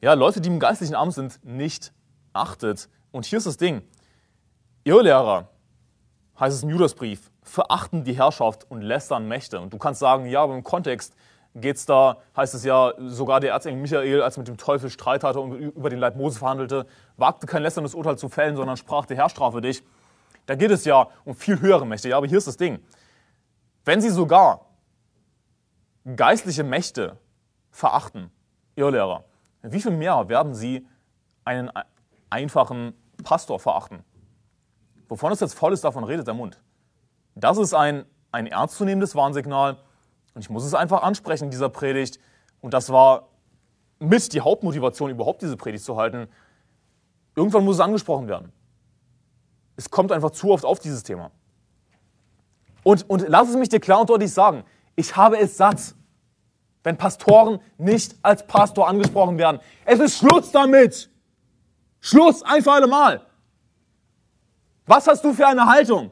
ja, 0.00 0.14
Leute, 0.14 0.40
die 0.40 0.48
im 0.48 0.58
geistlichen 0.58 0.94
Amt 0.94 1.14
sind, 1.14 1.44
nicht 1.44 1.92
achtet. 2.32 2.88
Und 3.12 3.26
hier 3.26 3.38
ist 3.38 3.46
das 3.46 3.56
Ding. 3.56 3.82
Irrlehrer, 4.84 5.48
heißt 6.38 6.56
es 6.56 6.62
im 6.62 6.70
Judasbrief, 6.70 7.30
verachten 7.42 8.04
die 8.04 8.14
Herrschaft 8.14 8.70
und 8.70 8.80
lästern 8.80 9.28
Mächte. 9.28 9.60
Und 9.60 9.72
du 9.72 9.78
kannst 9.78 10.00
sagen, 10.00 10.26
ja, 10.26 10.42
aber 10.42 10.54
im 10.54 10.64
Kontext 10.64 11.14
geht's 11.54 11.84
da, 11.84 12.18
heißt 12.36 12.54
es 12.54 12.64
ja, 12.64 12.94
sogar 12.98 13.40
der 13.40 13.52
Erzengel 13.52 13.80
Michael, 13.80 14.22
als 14.22 14.36
er 14.36 14.40
mit 14.40 14.48
dem 14.48 14.56
Teufel 14.56 14.88
Streit 14.88 15.24
hatte 15.24 15.40
und 15.40 15.52
über 15.52 15.90
den 15.90 15.98
Leib 15.98 16.16
Mose 16.16 16.38
verhandelte, 16.38 16.86
wagte 17.16 17.46
kein 17.46 17.62
lästerndes 17.62 17.94
Urteil 17.94 18.16
zu 18.16 18.28
fällen, 18.28 18.56
sondern 18.56 18.76
sprach, 18.76 19.04
der 19.04 19.16
Herr 19.16 19.28
strafe 19.28 19.60
dich. 19.60 19.82
Da 20.46 20.54
geht 20.54 20.70
es 20.70 20.84
ja 20.84 21.08
um 21.24 21.34
viel 21.34 21.60
höhere 21.60 21.86
Mächte. 21.86 22.08
Ja, 22.08 22.16
aber 22.16 22.26
hier 22.26 22.38
ist 22.38 22.46
das 22.46 22.56
Ding. 22.56 22.80
Wenn 23.84 24.00
sie 24.00 24.10
sogar 24.10 24.66
geistliche 26.16 26.64
Mächte 26.64 27.18
verachten, 27.70 28.30
Irrlehrer, 28.76 29.24
wie 29.62 29.80
viel 29.80 29.92
mehr 29.92 30.28
werden 30.28 30.54
sie 30.54 30.86
einen 31.44 31.70
einfachen 32.30 32.94
Pastor 33.22 33.58
verachten? 33.58 34.04
Wovon 35.08 35.32
es 35.32 35.40
jetzt 35.40 35.54
voll 35.54 35.72
ist, 35.72 35.84
davon 35.84 36.04
redet 36.04 36.26
der 36.26 36.34
Mund. 36.34 36.60
Das 37.34 37.58
ist 37.58 37.74
ein, 37.74 38.04
ein 38.32 38.46
ernstzunehmendes 38.46 39.14
Warnsignal 39.14 39.78
und 40.34 40.42
ich 40.42 40.50
muss 40.50 40.64
es 40.64 40.74
einfach 40.74 41.02
ansprechen 41.02 41.44
in 41.44 41.50
dieser 41.50 41.68
Predigt. 41.68 42.20
Und 42.60 42.74
das 42.74 42.90
war 42.90 43.28
mit 43.98 44.32
die 44.32 44.40
Hauptmotivation, 44.40 45.10
überhaupt 45.10 45.42
diese 45.42 45.56
Predigt 45.56 45.84
zu 45.84 45.96
halten. 45.96 46.28
Irgendwann 47.34 47.64
muss 47.64 47.76
es 47.76 47.80
angesprochen 47.80 48.28
werden. 48.28 48.52
Es 49.76 49.90
kommt 49.90 50.12
einfach 50.12 50.30
zu 50.30 50.50
oft 50.50 50.64
auf 50.64 50.78
dieses 50.78 51.02
Thema. 51.02 51.30
Und, 52.82 53.08
und 53.08 53.28
lass 53.28 53.48
es 53.48 53.56
mich 53.56 53.68
dir 53.68 53.80
klar 53.80 54.00
und 54.00 54.10
deutlich 54.10 54.32
sagen, 54.32 54.64
ich 54.96 55.16
habe 55.16 55.38
es 55.38 55.56
satt, 55.56 55.94
wenn 56.82 56.96
Pastoren 56.96 57.60
nicht 57.78 58.16
als 58.22 58.46
Pastor 58.46 58.88
angesprochen 58.88 59.38
werden. 59.38 59.60
Es 59.84 60.00
ist 60.00 60.18
Schluss 60.18 60.50
damit. 60.50 61.10
Schluss, 62.00 62.42
ein 62.42 62.62
für 62.62 62.72
alle 62.72 62.86
Mal. 62.86 63.26
Was 64.86 65.06
hast 65.06 65.24
du 65.24 65.32
für 65.32 65.46
eine 65.46 65.66
Haltung? 65.66 66.10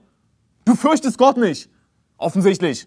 Du 0.64 0.74
fürchtest 0.74 1.16
Gott 1.18 1.36
nicht. 1.36 1.70
Offensichtlich. 2.18 2.86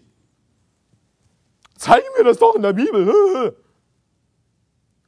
Zeig 1.76 2.02
mir 2.16 2.24
das 2.24 2.38
doch 2.38 2.54
in 2.54 2.62
der 2.62 2.72
Bibel. 2.72 3.56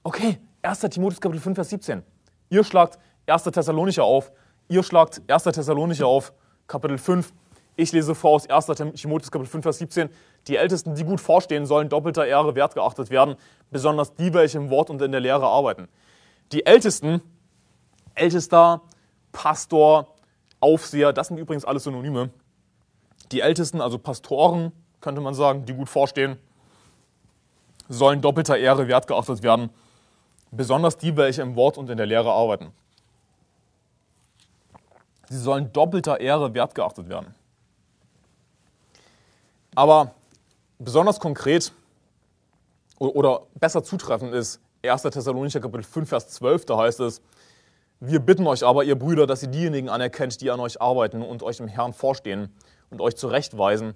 Okay, 0.06 0.38
1. 0.60 0.80
Timotheus 0.80 1.18
Kapitel 1.18 1.40
5, 1.40 1.54
Vers 1.54 1.70
17. 1.70 2.02
Ihr 2.50 2.62
schlagt 2.62 2.98
1. 3.26 3.44
Thessalonicher 3.44 4.04
auf. 4.04 4.32
Ihr 4.68 4.82
schlagt 4.82 5.22
1. 5.28 5.44
Thessalonicher 5.44 6.06
auf, 6.06 6.34
Kapitel 6.66 6.98
5. 6.98 7.32
Ich 7.76 7.90
lese 7.90 8.14
vor 8.14 8.32
aus 8.32 8.48
1. 8.48 8.66
Timotheus 8.94 9.30
Kapitel 9.32 9.50
5, 9.50 9.62
Vers 9.62 9.78
17. 9.78 10.08
Die 10.46 10.56
Ältesten, 10.56 10.94
die 10.94 11.04
gut 11.04 11.20
vorstehen, 11.20 11.66
sollen 11.66 11.88
doppelter 11.88 12.24
Ehre 12.24 12.54
wert 12.54 12.74
geachtet 12.74 13.10
werden, 13.10 13.36
besonders 13.70 14.14
die, 14.14 14.32
welche 14.32 14.58
im 14.58 14.70
Wort 14.70 14.90
und 14.90 15.02
in 15.02 15.10
der 15.10 15.20
Lehre 15.20 15.46
arbeiten. 15.46 15.88
Die 16.52 16.66
Ältesten, 16.66 17.20
Ältester, 18.14 18.82
Pastor, 19.32 20.14
Aufseher, 20.60 21.12
das 21.12 21.28
sind 21.28 21.38
übrigens 21.38 21.64
alles 21.64 21.84
Synonyme. 21.84 22.30
Die 23.32 23.40
Ältesten, 23.40 23.80
also 23.80 23.98
Pastoren, 23.98 24.70
könnte 25.00 25.20
man 25.20 25.34
sagen, 25.34 25.64
die 25.66 25.74
gut 25.74 25.88
vorstehen, 25.88 26.38
sollen 27.88 28.22
doppelter 28.22 28.56
Ehre 28.56 28.86
wert 28.86 29.06
geachtet 29.06 29.42
werden, 29.42 29.70
besonders 30.52 30.96
die, 30.96 31.16
welche 31.16 31.42
im 31.42 31.56
Wort 31.56 31.76
und 31.76 31.90
in 31.90 31.96
der 31.96 32.06
Lehre 32.06 32.32
arbeiten. 32.32 32.72
Sie 35.28 35.38
sollen 35.38 35.72
doppelter 35.72 36.20
Ehre 36.20 36.54
wert 36.54 36.74
geachtet 36.74 37.08
werden. 37.08 37.34
Aber 39.74 40.14
besonders 40.78 41.18
konkret 41.18 41.72
oder 42.98 43.42
besser 43.54 43.82
zutreffend 43.82 44.32
ist 44.34 44.60
1. 44.84 45.02
Thessalonicher 45.02 45.60
Kapitel 45.60 45.82
5, 45.82 46.08
Vers 46.08 46.28
12, 46.28 46.66
da 46.66 46.78
heißt 46.78 47.00
es, 47.00 47.20
wir 48.00 48.20
bitten 48.20 48.46
euch 48.46 48.64
aber, 48.64 48.84
ihr 48.84 48.98
Brüder, 48.98 49.26
dass 49.26 49.42
ihr 49.42 49.48
diejenigen 49.48 49.88
anerkennt, 49.88 50.40
die 50.40 50.50
an 50.50 50.60
euch 50.60 50.80
arbeiten 50.80 51.22
und 51.22 51.42
euch 51.42 51.60
im 51.60 51.68
Herrn 51.68 51.92
vorstehen 51.92 52.52
und 52.90 53.00
euch 53.00 53.16
zurechtweisen, 53.16 53.94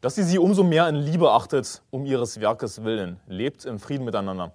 dass 0.00 0.18
ihr 0.18 0.24
sie 0.24 0.38
umso 0.38 0.64
mehr 0.64 0.88
in 0.88 0.96
Liebe 0.96 1.30
achtet, 1.30 1.82
um 1.90 2.04
ihres 2.06 2.40
Werkes 2.40 2.84
willen. 2.84 3.20
Lebt 3.26 3.64
im 3.64 3.78
Frieden 3.78 4.04
miteinander. 4.04 4.52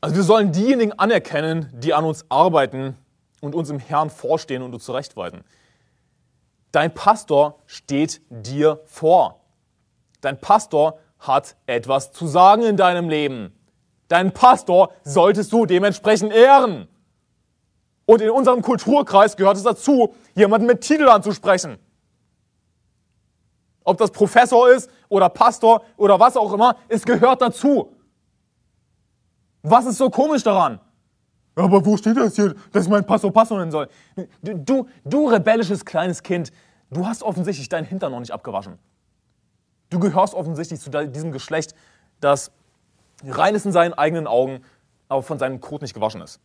Also 0.00 0.16
wir 0.16 0.22
sollen 0.22 0.52
diejenigen 0.52 0.92
anerkennen, 0.92 1.70
die 1.74 1.92
an 1.92 2.04
uns 2.04 2.24
arbeiten 2.30 2.96
und 3.40 3.54
uns 3.54 3.70
im 3.70 3.78
Herrn 3.78 4.08
vorstehen 4.08 4.62
und 4.62 4.72
uns 4.72 4.84
zurechtweisen. 4.84 5.42
Dein 6.72 6.94
Pastor 6.94 7.58
steht 7.66 8.22
dir 8.28 8.80
vor. 8.84 9.40
Dein 10.20 10.40
Pastor 10.40 10.98
hat 11.18 11.56
etwas 11.66 12.12
zu 12.12 12.26
sagen 12.26 12.62
in 12.62 12.76
deinem 12.76 13.08
Leben. 13.08 13.54
Deinen 14.08 14.32
Pastor 14.32 14.92
solltest 15.04 15.52
du 15.52 15.66
dementsprechend 15.66 16.32
ehren. 16.32 16.88
Und 18.06 18.20
in 18.20 18.30
unserem 18.30 18.62
Kulturkreis 18.62 19.36
gehört 19.36 19.56
es 19.56 19.62
dazu, 19.62 20.14
jemanden 20.34 20.66
mit 20.66 20.80
Titel 20.80 21.08
anzusprechen. 21.08 21.78
Ob 23.84 23.98
das 23.98 24.10
Professor 24.10 24.68
ist 24.70 24.90
oder 25.08 25.28
Pastor 25.28 25.82
oder 25.96 26.18
was 26.18 26.36
auch 26.36 26.52
immer, 26.52 26.76
es 26.88 27.04
gehört 27.04 27.40
dazu. 27.40 27.96
Was 29.62 29.86
ist 29.86 29.98
so 29.98 30.10
komisch 30.10 30.42
daran? 30.42 30.80
Aber 31.60 31.84
wo 31.84 31.96
steht 31.96 32.16
das 32.16 32.36
hier, 32.36 32.54
dass 32.72 32.84
ich 32.84 32.90
meinen 32.90 33.04
Pastor 33.04 33.32
Pastor 33.32 33.58
nennen 33.58 33.70
soll? 33.70 33.88
Du, 34.42 34.54
du, 34.54 34.88
du 35.04 35.28
rebellisches 35.28 35.84
kleines 35.84 36.22
Kind, 36.22 36.52
du 36.90 37.06
hast 37.06 37.22
offensichtlich 37.22 37.68
deinen 37.68 37.84
Hintern 37.84 38.12
noch 38.12 38.20
nicht 38.20 38.32
abgewaschen. 38.32 38.78
Du 39.90 39.98
gehörst 39.98 40.34
offensichtlich 40.34 40.80
zu 40.80 40.90
diesem 40.90 41.32
Geschlecht, 41.32 41.74
das 42.20 42.52
rein 43.24 43.54
ist 43.54 43.66
in 43.66 43.72
seinen 43.72 43.94
eigenen 43.94 44.26
Augen, 44.26 44.62
aber 45.08 45.22
von 45.22 45.38
seinem 45.38 45.60
Kot 45.60 45.82
nicht 45.82 45.94
gewaschen 45.94 46.20
ist. 46.20 46.40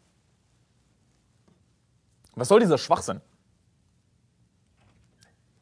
Was 2.35 2.47
soll 2.47 2.59
dieser 2.59 2.77
Schwachsinn? 2.77 3.21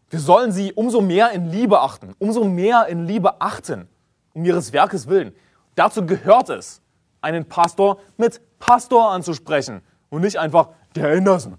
Wir 0.09 0.19
sollen 0.19 0.51
sie 0.51 0.73
umso 0.73 1.01
mehr 1.01 1.31
in 1.31 1.51
Liebe 1.51 1.81
achten, 1.81 2.15
umso 2.19 2.45
mehr 2.45 2.87
in 2.87 3.05
Liebe 3.05 3.41
achten, 3.41 3.87
um 4.33 4.45
ihres 4.45 4.71
Werkes 4.71 5.07
willen. 5.07 5.35
Dazu 5.75 6.05
gehört 6.05 6.49
es, 6.49 6.82
einen 7.23 7.45
Pastor 7.45 7.99
mit 8.17 8.41
Pastor 8.59 9.11
anzusprechen 9.11 9.81
und 10.09 10.21
nicht 10.21 10.37
einfach 10.37 10.69
der 10.95 11.09
Anderson. 11.17 11.57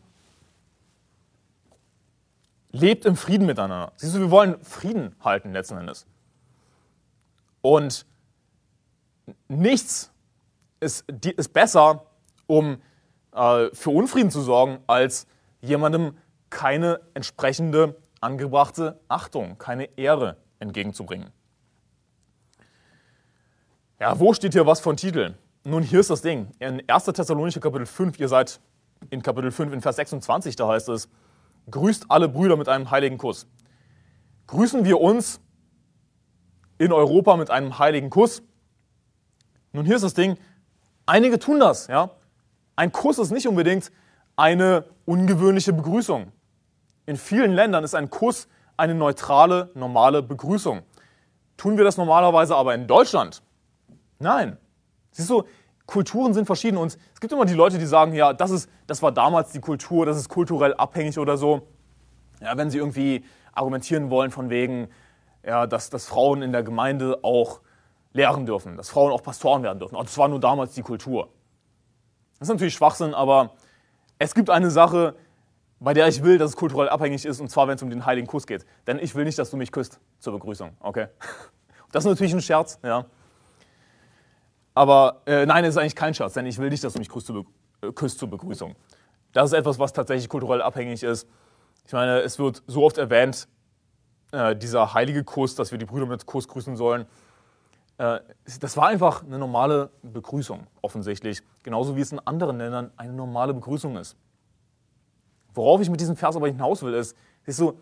Lebt 2.71 3.05
im 3.05 3.17
Frieden 3.17 3.47
miteinander. 3.47 3.93
Siehst 3.97 4.15
du, 4.15 4.21
wir 4.21 4.31
wollen 4.31 4.63
Frieden 4.65 5.15
halten 5.21 5.53
letzten 5.53 5.79
Endes. 5.79 6.07
Und 7.63 8.05
nichts 9.49 10.13
ist, 10.81 11.09
ist 11.09 11.53
besser, 11.53 12.05
um 12.47 12.83
äh, 13.33 13.69
für 13.73 13.91
Unfrieden 13.91 14.31
zu 14.31 14.41
sorgen, 14.41 14.79
als 14.87 15.27
jemandem 15.61 16.17
keine 16.51 17.01
entsprechende 17.15 17.97
angebrachte 18.21 19.01
Achtung, 19.09 19.59
keine 19.59 19.85
Ehre 19.97 20.37
entgegenzubringen. 20.59 21.31
Ja, 24.01 24.19
wo 24.19 24.35
steht 24.35 24.53
hier 24.53 24.67
was 24.67 24.81
von 24.81 24.97
Titeln? 24.97 25.37
Nun, 25.67 25.83
hier 25.83 26.01
ist 26.01 26.11
das 26.11 26.21
Ding. 26.21 26.51
In 26.59 26.87
1. 26.87 27.05
Thessalonicher 27.05 27.59
Kapitel 27.59 27.87
5, 27.87 28.21
ihr 28.21 28.29
seid 28.29 28.61
in 29.09 29.23
Kapitel 29.23 29.51
5, 29.51 29.73
in 29.73 29.81
Vers 29.81 29.97
26, 29.97 30.57
da 30.57 30.69
heißt 30.69 30.91
es, 30.91 31.09
grüßt 31.71 32.11
alle 32.11 32.29
Brüder 32.29 32.59
mit 32.59 32.69
einem 32.69 32.91
heiligen 32.91 33.17
Kuss. 33.17 33.47
Grüßen 34.47 34.85
wir 34.85 35.01
uns 35.01 35.41
in 36.77 36.93
Europa 36.93 37.39
mit 37.39 37.49
einem 37.49 37.79
heiligen 37.79 38.11
Kuss? 38.11 38.43
Nun, 39.73 39.87
hier 39.87 39.97
ist 39.97 40.05
das 40.05 40.13
Ding. 40.13 40.37
Einige 41.07 41.39
tun 41.39 41.61
das, 41.61 41.87
ja. 41.87 42.11
Ein 42.77 42.93
Kuss 42.93 43.19
ist 43.19 43.31
nicht 43.31 43.49
unbedingt 43.49 43.91
eine 44.37 44.85
ungewöhnliche 45.07 45.73
Begrüßung. 45.73 46.31
In 47.07 47.17
vielen 47.17 47.53
Ländern 47.53 47.85
ist 47.85 47.95
ein 47.95 48.11
Kuss 48.11 48.49
eine 48.77 48.95
neutrale, 48.95 49.71
normale 49.73 50.23
Begrüßung. 50.23 50.83
Tun 51.57 51.79
wir 51.79 51.85
das 51.85 51.97
normalerweise 51.97 52.55
aber 52.55 52.75
in 52.75 52.87
Deutschland? 52.87 53.41
Nein. 54.19 54.59
Siehst 55.15 55.31
du, 55.31 55.45
Kulturen 55.87 56.35
sind 56.35 56.47
verschieden 56.47 56.77
und 56.77 56.99
es 57.15 57.21
gibt 57.21 57.33
immer 57.33 57.45
die 57.45 57.55
Leute, 57.55 57.79
die 57.79 57.87
sagen, 57.87 58.15
ja, 58.15 58.33
das, 58.33 58.51
ist, 58.51 58.69
das 58.89 59.01
war 59.01 59.13
damals 59.13 59.53
die 59.53 59.61
Kultur, 59.61 60.07
das 60.07 60.17
ist 60.17 60.29
kulturell 60.29 60.75
abhängig 60.75 61.19
oder 61.19 61.37
so. 61.37 61.69
Ja, 62.41 62.57
wenn 62.57 62.69
sie 62.69 62.79
irgendwie 62.79 63.25
argumentieren 63.53 64.11
wollen 64.11 64.33
von 64.33 64.51
wegen, 64.51 64.89
ja, 65.47 65.69
dass, 65.69 65.89
dass 65.89 66.07
Frauen 66.07 66.43
in 66.43 66.51
der 66.51 66.65
Gemeinde 66.65 67.21
auch 67.23 67.61
lehren 68.13 68.45
dürfen, 68.45 68.77
dass 68.77 68.91
Frauen 68.91 69.13
auch 69.13 69.23
Pastoren 69.23 69.63
werden 69.63 69.79
dürfen. 69.79 69.97
das 69.97 70.19
war 70.19 70.27
nur 70.27 70.41
damals 70.41 70.75
die 70.75 70.83
Kultur. 70.83 71.29
Das 72.39 72.49
ist 72.49 72.53
natürlich 72.53 72.75
Schwachsinn, 72.75 73.15
aber 73.15 73.53
es 74.19 74.35
gibt 74.35 74.51
eine 74.51 74.71
Sache, 74.71 75.15
bei 75.79 75.95
der 75.95 76.09
ich 76.09 76.25
will, 76.25 76.39
dass 76.39 76.51
es 76.51 76.57
kulturell 76.57 76.89
abhängig 76.89 77.25
ist, 77.25 77.41
und 77.41 77.51
zwar, 77.51 77.69
wenn 77.69 77.77
es 77.77 77.83
um 77.83 77.91
den 77.91 78.05
heiligen 78.05 78.27
Kuss 78.27 78.47
geht. 78.47 78.65
Denn 78.89 78.99
ich 78.99 79.15
will 79.15 79.25
nicht, 79.25 79.39
dass 79.39 79.51
du 79.51 79.57
mich 79.57 79.71
küsst 79.71 80.01
zur 80.19 80.33
Begrüßung, 80.33 80.73
okay? 80.81 81.07
Das 81.93 82.05
ist 82.05 82.11
natürlich 82.11 82.35
ein 82.35 82.43
Scherz, 82.43 82.81
ja. 82.83 83.07
Aber 84.75 85.23
äh, 85.27 85.47
nein, 85.47 85.65
es 85.65 85.71
ist 85.71 85.77
eigentlich 85.81 85.95
kein 85.95 86.15
Scherz, 86.15 86.35
denn 86.35 86.47
ich 86.47 86.59
will 86.59 86.69
nicht, 86.69 86.83
dass 86.83 86.95
du 86.95 86.99
mich 86.99 87.09
küsst 87.09 87.29
zur, 87.29 87.47
äh, 87.81 87.93
küsst 87.93 88.19
zur 88.19 88.29
Begrüßung. 88.29 88.75
Das 89.33 89.51
ist 89.51 89.53
etwas, 89.53 89.79
was 89.79 89.93
tatsächlich 89.93 90.29
kulturell 90.29 90.61
abhängig 90.63 91.03
ist. 91.03 91.29
Ich 91.87 91.93
meine, 91.93 92.21
es 92.21 92.39
wird 92.39 92.63
so 92.67 92.85
oft 92.85 92.99
erwähnt, 92.99 93.47
äh, 94.33 94.57
dieser 94.57 94.95
heilige 94.95 95.23
Kuss, 95.23 95.55
dass 95.55 95.71
wir 95.71 95.79
die 95.79 95.85
Brüder 95.85 96.07
mit 96.07 96.27
Kuss 96.27 96.49
grüßen 96.49 96.77
sollen. 96.77 97.07
Äh, 97.99 98.19
das 98.61 98.77
war 98.77 98.89
einfach 98.89 99.23
eine 99.23 99.39
normale 99.39 99.91
Begrüßung, 100.03 100.67
offensichtlich. 100.83 101.43
Genauso 101.63 101.95
wie 101.95 102.01
es 102.01 102.11
in 102.11 102.19
anderen 102.21 102.59
Ländern 102.59 102.91
eine 102.97 103.13
normale 103.13 103.55
Begrüßung 103.55 103.97
ist. 103.97 104.17
Worauf 105.55 105.81
ich 105.81 105.89
mit 105.89 106.01
diesem 106.01 106.17
Vers 106.17 106.35
aber 106.35 106.49
hinaus 106.49 106.83
will, 106.83 106.95
ist, 106.95 107.17
siehst 107.47 107.61
du, 107.61 107.79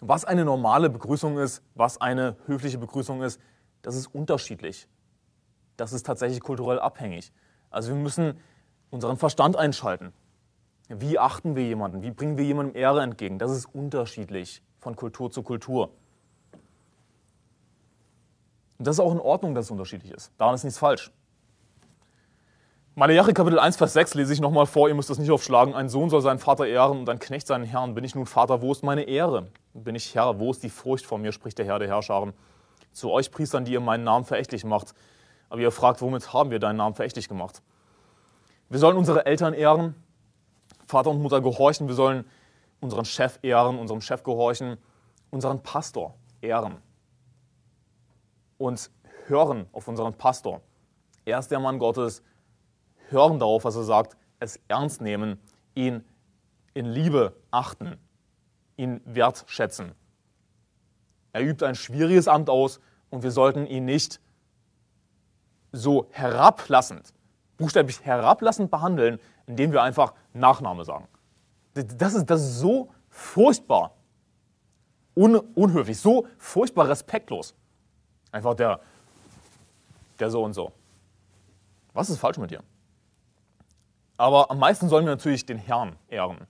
was 0.00 0.24
eine 0.24 0.44
normale 0.44 0.90
Begrüßung 0.90 1.38
ist, 1.38 1.62
was 1.74 2.00
eine 2.00 2.36
höfliche 2.46 2.78
Begrüßung 2.78 3.22
ist, 3.22 3.40
das 3.82 3.94
ist 3.94 4.08
unterschiedlich 4.08 4.88
das 5.78 5.94
ist 5.94 6.04
tatsächlich 6.04 6.40
kulturell 6.40 6.78
abhängig. 6.78 7.32
Also 7.70 7.88
wir 7.90 7.96
müssen 7.96 8.38
unseren 8.90 9.16
Verstand 9.16 9.56
einschalten. 9.56 10.12
Wie 10.88 11.18
achten 11.18 11.56
wir 11.56 11.64
jemanden? 11.64 12.02
Wie 12.02 12.10
bringen 12.10 12.36
wir 12.36 12.44
jemandem 12.44 12.76
Ehre 12.76 13.02
entgegen? 13.02 13.38
Das 13.38 13.50
ist 13.50 13.66
unterschiedlich 13.66 14.62
von 14.78 14.96
Kultur 14.96 15.30
zu 15.30 15.42
Kultur. 15.42 15.90
Und 18.78 18.86
das 18.86 18.96
ist 18.96 19.00
auch 19.00 19.12
in 19.12 19.20
Ordnung, 19.20 19.54
dass 19.54 19.66
es 19.66 19.70
unterschiedlich 19.70 20.12
ist. 20.12 20.32
Daran 20.36 20.54
ist 20.54 20.64
nichts 20.64 20.78
falsch. 20.78 21.10
Malachi 22.94 23.32
Kapitel 23.32 23.60
1, 23.60 23.76
Vers 23.76 23.92
6 23.92 24.14
lese 24.14 24.32
ich 24.32 24.40
nochmal 24.40 24.66
vor, 24.66 24.88
ihr 24.88 24.94
müsst 24.94 25.10
das 25.10 25.18
nicht 25.18 25.30
aufschlagen. 25.30 25.74
Ein 25.74 25.88
Sohn 25.88 26.10
soll 26.10 26.22
seinen 26.22 26.40
Vater 26.40 26.66
ehren 26.66 26.98
und 26.98 27.08
ein 27.08 27.20
Knecht 27.20 27.46
seinen 27.46 27.64
Herrn. 27.64 27.94
Bin 27.94 28.02
ich 28.02 28.16
nun 28.16 28.26
Vater, 28.26 28.60
wo 28.62 28.72
ist 28.72 28.82
meine 28.82 29.02
Ehre? 29.02 29.46
Bin 29.74 29.94
ich 29.94 30.16
Herr, 30.16 30.40
wo 30.40 30.50
ist 30.50 30.64
die 30.64 30.70
Furcht 30.70 31.06
vor 31.06 31.18
mir, 31.18 31.30
spricht 31.30 31.58
der 31.58 31.66
Herr 31.66 31.78
der 31.78 31.86
Herrscharen. 31.86 32.32
Zu 32.90 33.12
euch 33.12 33.30
Priestern, 33.30 33.64
die 33.64 33.72
ihr 33.72 33.80
meinen 33.80 34.02
Namen 34.02 34.24
verächtlich 34.24 34.64
macht. 34.64 34.94
Aber 35.48 35.60
ihr 35.60 35.70
fragt, 35.70 36.00
womit 36.02 36.32
haben 36.32 36.50
wir 36.50 36.58
deinen 36.58 36.76
Namen 36.76 36.94
verächtlich 36.94 37.28
gemacht? 37.28 37.62
Wir 38.68 38.78
sollen 38.78 38.96
unsere 38.96 39.24
Eltern 39.26 39.54
ehren, 39.54 39.94
Vater 40.86 41.10
und 41.10 41.22
Mutter 41.22 41.40
gehorchen, 41.40 41.88
wir 41.88 41.94
sollen 41.94 42.24
unseren 42.80 43.04
Chef 43.04 43.38
ehren, 43.42 43.78
unserem 43.78 44.00
Chef 44.00 44.22
gehorchen, 44.22 44.76
unseren 45.30 45.62
Pastor 45.62 46.14
ehren 46.40 46.76
und 48.58 48.90
hören 49.26 49.66
auf 49.72 49.88
unseren 49.88 50.14
Pastor. 50.14 50.60
Er 51.24 51.38
ist 51.38 51.50
der 51.50 51.60
Mann 51.60 51.78
Gottes, 51.78 52.22
hören 53.08 53.38
darauf, 53.38 53.64
was 53.64 53.76
er 53.76 53.84
sagt, 53.84 54.16
es 54.40 54.60
ernst 54.68 55.00
nehmen, 55.00 55.40
ihn 55.74 56.04
in 56.74 56.86
Liebe 56.86 57.34
achten, 57.50 57.96
ihn 58.76 59.00
wertschätzen. 59.04 59.92
Er 61.32 61.42
übt 61.42 61.64
ein 61.64 61.74
schwieriges 61.74 62.28
Amt 62.28 62.48
aus 62.48 62.80
und 63.10 63.22
wir 63.22 63.30
sollten 63.30 63.66
ihn 63.66 63.84
nicht 63.84 64.20
so 65.72 66.08
herablassend, 66.10 67.12
buchstäblich 67.56 68.04
herablassend 68.04 68.70
behandeln, 68.70 69.18
indem 69.46 69.72
wir 69.72 69.82
einfach 69.82 70.14
Nachname 70.32 70.84
sagen. 70.84 71.08
Das 71.74 72.14
ist, 72.14 72.26
das 72.26 72.40
ist 72.42 72.58
so 72.58 72.90
furchtbar 73.08 73.92
un, 75.14 75.36
unhöflich, 75.36 75.98
so 75.98 76.26
furchtbar 76.38 76.88
respektlos. 76.88 77.54
Einfach 78.30 78.54
der, 78.54 78.80
der 80.18 80.30
so 80.30 80.42
und 80.42 80.54
so. 80.54 80.72
Was 81.92 82.10
ist 82.10 82.18
falsch 82.18 82.38
mit 82.38 82.50
dir? 82.50 82.62
Aber 84.16 84.50
am 84.50 84.58
meisten 84.58 84.88
sollen 84.88 85.06
wir 85.06 85.12
natürlich 85.12 85.46
den 85.46 85.58
Herrn 85.58 85.96
ehren. 86.08 86.46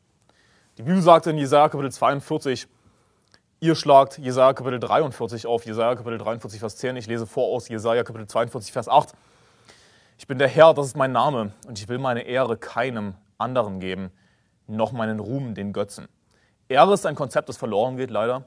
Die 0.79 0.83
Bibel 0.83 1.03
sagt 1.03 1.27
in 1.27 1.37
Jesaja 1.37 1.69
Kapitel 1.69 1.93
42, 1.93 2.69
Ihr 3.61 3.75
schlagt 3.75 4.19
Jesaja 4.19 4.53
Kapitel 4.53 4.79
43 4.79 5.45
auf, 5.49 5.67
Jesaja 5.67 5.97
Kapitel 5.97 6.19
43, 6.19 6.61
Vers 6.61 6.77
10. 6.77 6.95
Ich 6.95 7.09
lese 7.09 7.27
vor 7.27 7.49
aus 7.49 7.69
Jesaja 7.69 8.05
Kapitel 8.05 8.29
42, 8.29 8.71
Vers 8.71 8.89
8. 8.89 9.15
Ich 10.17 10.29
bin 10.29 10.39
der 10.39 10.47
Herr, 10.47 10.75
das 10.75 10.87
ist 10.87 10.97
mein 10.97 11.11
Name, 11.11 11.51
und 11.67 11.77
ich 11.77 11.89
will 11.89 11.99
meine 11.99 12.21
Ehre 12.21 12.57
keinem 12.57 13.15
anderen 13.37 13.81
geben, 13.81 14.13
noch 14.69 14.93
meinen 14.93 15.19
Ruhm 15.19 15.57
den 15.57 15.73
Götzen. 15.73 16.07
Ehre 16.69 16.95
ist 16.95 17.05
ein 17.05 17.17
Konzept, 17.17 17.49
das 17.49 17.57
verloren 17.57 17.97
geht, 17.97 18.13
leider, 18.13 18.45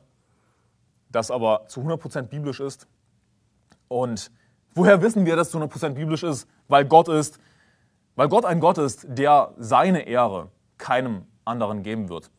das 1.09 1.29
aber 1.29 1.65
zu 1.67 1.81
100% 1.81 2.23
biblisch 2.23 2.61
ist. 2.61 2.88
Und 3.89 4.31
woher 4.75 5.01
wissen 5.01 5.25
wir, 5.25 5.35
dass 5.35 5.47
es 5.47 5.51
zu 5.51 5.59
100% 5.59 5.89
biblisch 5.89 6.23
ist? 6.23 6.47
Weil 6.69 6.85
Gott 6.85 7.09
ist, 7.09 7.38
weil 8.15 8.29
Gott 8.29 8.45
ein 8.45 8.61
Gott 8.61 8.77
ist, 8.77 9.05
der 9.09 9.53
seine 9.57 10.07
Ehre 10.07 10.51
keinem 10.77 11.25
anderen 11.43 11.83
geben 11.83 12.07
wird. 12.07 12.31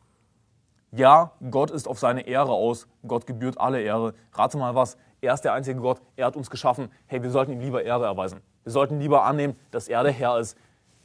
Ja, 0.95 1.33
Gott 1.51 1.71
ist 1.71 1.89
auf 1.89 1.99
seine 1.99 2.27
Ehre 2.27 2.53
aus. 2.53 2.87
Gott 3.07 3.27
gebührt 3.27 3.59
alle 3.59 3.81
Ehre. 3.81 4.15
Rate 4.35 4.59
mal 4.59 4.75
was. 4.75 4.99
Er 5.23 5.33
ist 5.33 5.41
der 5.41 5.55
einzige 5.55 5.81
Gott. 5.81 6.03
Er 6.17 6.27
hat 6.27 6.37
uns 6.37 6.51
geschaffen. 6.51 6.91
Hey, 7.07 7.23
wir 7.23 7.31
sollten 7.31 7.53
ihm 7.53 7.61
lieber 7.61 7.83
Ehre 7.83 8.05
erweisen. 8.05 8.43
Wir 8.63 8.73
sollten 8.73 9.01
lieber 9.01 9.25
annehmen, 9.25 9.57
dass 9.71 9.89
er 9.89 10.03
der 10.03 10.13
Herr 10.13 10.39
ist. 10.39 10.57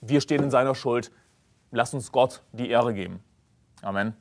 Wir 0.01 0.19
stehen 0.19 0.43
in 0.43 0.51
seiner 0.51 0.75
Schuld. 0.75 1.11
Lass 1.71 1.93
uns 1.93 2.11
Gott 2.11 2.43
die 2.51 2.69
Ehre 2.69 2.93
geben. 2.93 3.23
Amen. 3.81 4.13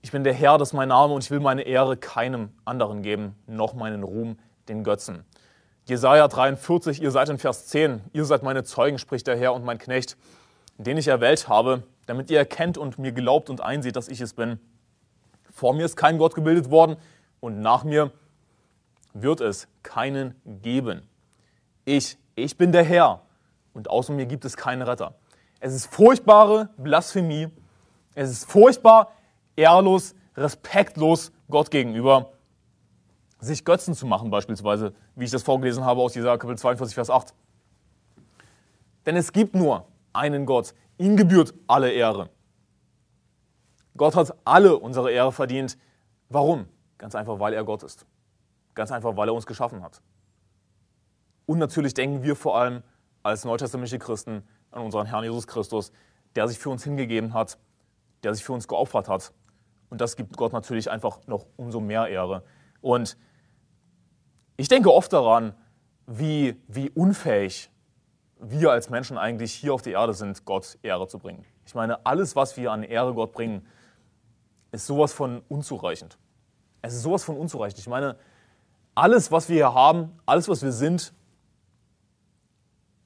Ich 0.00 0.10
bin 0.10 0.24
der 0.24 0.34
Herr, 0.34 0.58
das 0.58 0.70
ist 0.70 0.74
mein 0.74 0.88
Name 0.88 1.14
und 1.14 1.22
ich 1.22 1.30
will 1.30 1.40
meine 1.40 1.62
Ehre 1.62 1.96
keinem 1.96 2.50
anderen 2.64 3.02
geben, 3.02 3.34
noch 3.46 3.74
meinen 3.74 4.02
Ruhm 4.02 4.38
den 4.68 4.84
Götzen. 4.84 5.24
Jesaja 5.86 6.28
43, 6.28 7.02
ihr 7.02 7.10
seid 7.10 7.28
in 7.28 7.38
Vers 7.38 7.66
10, 7.66 8.02
ihr 8.12 8.24
seid 8.24 8.42
meine 8.42 8.62
Zeugen, 8.64 8.98
spricht 8.98 9.26
der 9.26 9.36
Herr 9.36 9.54
und 9.54 9.64
mein 9.64 9.78
Knecht, 9.78 10.16
den 10.78 10.96
ich 10.96 11.08
erwählt 11.08 11.48
habe, 11.48 11.82
damit 12.06 12.30
ihr 12.30 12.38
erkennt 12.38 12.78
und 12.78 12.98
mir 12.98 13.12
glaubt 13.12 13.50
und 13.50 13.60
einseht, 13.60 13.96
dass 13.96 14.08
ich 14.08 14.20
es 14.20 14.32
bin. 14.32 14.58
Vor 15.50 15.74
mir 15.74 15.84
ist 15.84 15.96
kein 15.96 16.18
Gott 16.18 16.34
gebildet 16.34 16.70
worden 16.70 16.96
und 17.40 17.60
nach 17.60 17.84
mir 17.84 18.12
wird 19.12 19.40
es 19.40 19.68
keinen 19.82 20.40
geben. 20.44 21.02
Ich, 21.84 22.16
ich 22.34 22.56
bin 22.56 22.72
der 22.72 22.84
Herr 22.84 23.22
und 23.74 23.90
außer 23.90 24.12
mir 24.12 24.26
gibt 24.26 24.44
es 24.44 24.56
keinen 24.56 24.82
Retter. 24.82 25.14
Es 25.60 25.74
ist 25.74 25.92
furchtbare 25.92 26.68
Blasphemie. 26.76 27.48
Es 28.14 28.30
ist 28.30 28.50
furchtbar, 28.50 29.12
ehrlos, 29.56 30.14
respektlos 30.36 31.32
Gott 31.50 31.70
gegenüber, 31.70 32.30
sich 33.40 33.64
Götzen 33.64 33.94
zu 33.94 34.06
machen 34.06 34.30
beispielsweise, 34.30 34.94
wie 35.16 35.24
ich 35.24 35.30
das 35.30 35.42
vorgelesen 35.42 35.84
habe 35.84 36.00
aus 36.00 36.14
Jesaja 36.14 36.36
Kapitel 36.36 36.58
42, 36.58 36.94
Vers 36.94 37.10
8. 37.10 37.34
Denn 39.06 39.16
es 39.16 39.32
gibt 39.32 39.54
nur 39.54 39.86
einen 40.18 40.46
Gott. 40.46 40.74
Ihm 40.98 41.16
gebührt 41.16 41.54
alle 41.66 41.90
Ehre. 41.90 42.30
Gott 43.96 44.14
hat 44.16 44.34
alle 44.44 44.78
unsere 44.78 45.10
Ehre 45.10 45.32
verdient. 45.32 45.78
Warum? 46.28 46.66
Ganz 46.98 47.14
einfach, 47.14 47.40
weil 47.40 47.54
er 47.54 47.64
Gott 47.64 47.82
ist. 47.82 48.06
Ganz 48.74 48.92
einfach, 48.92 49.16
weil 49.16 49.28
er 49.28 49.34
uns 49.34 49.46
geschaffen 49.46 49.82
hat. 49.82 50.02
Und 51.46 51.58
natürlich 51.58 51.94
denken 51.94 52.22
wir 52.22 52.36
vor 52.36 52.58
allem 52.58 52.82
als 53.22 53.44
neutestamentliche 53.44 53.98
Christen 53.98 54.42
an 54.70 54.82
unseren 54.82 55.06
Herrn 55.06 55.24
Jesus 55.24 55.46
Christus, 55.46 55.92
der 56.36 56.46
sich 56.46 56.58
für 56.58 56.70
uns 56.70 56.84
hingegeben 56.84 57.32
hat, 57.34 57.58
der 58.22 58.34
sich 58.34 58.44
für 58.44 58.52
uns 58.52 58.68
geopfert 58.68 59.08
hat. 59.08 59.32
Und 59.90 60.00
das 60.00 60.16
gibt 60.16 60.36
Gott 60.36 60.52
natürlich 60.52 60.90
einfach 60.90 61.26
noch 61.26 61.46
umso 61.56 61.80
mehr 61.80 62.08
Ehre. 62.08 62.42
Und 62.80 63.16
ich 64.56 64.68
denke 64.68 64.92
oft 64.92 65.12
daran, 65.12 65.54
wie, 66.06 66.60
wie 66.68 66.90
unfähig 66.90 67.70
wir 68.40 68.70
als 68.70 68.90
Menschen 68.90 69.18
eigentlich 69.18 69.52
hier 69.52 69.74
auf 69.74 69.82
der 69.82 69.94
Erde 69.94 70.14
sind, 70.14 70.44
Gott 70.44 70.78
Ehre 70.82 71.08
zu 71.08 71.18
bringen. 71.18 71.44
Ich 71.66 71.74
meine, 71.74 72.04
alles, 72.06 72.36
was 72.36 72.56
wir 72.56 72.72
an 72.72 72.82
Ehre 72.82 73.14
Gott 73.14 73.32
bringen, 73.32 73.66
ist 74.72 74.86
sowas 74.86 75.12
von 75.12 75.42
unzureichend. 75.48 76.18
Es 76.82 76.94
ist 76.94 77.02
sowas 77.02 77.24
von 77.24 77.36
unzureichend. 77.36 77.78
Ich 77.78 77.88
meine, 77.88 78.16
alles, 78.94 79.30
was 79.32 79.48
wir 79.48 79.56
hier 79.56 79.74
haben, 79.74 80.18
alles, 80.26 80.48
was 80.48 80.62
wir 80.62 80.72
sind, 80.72 81.12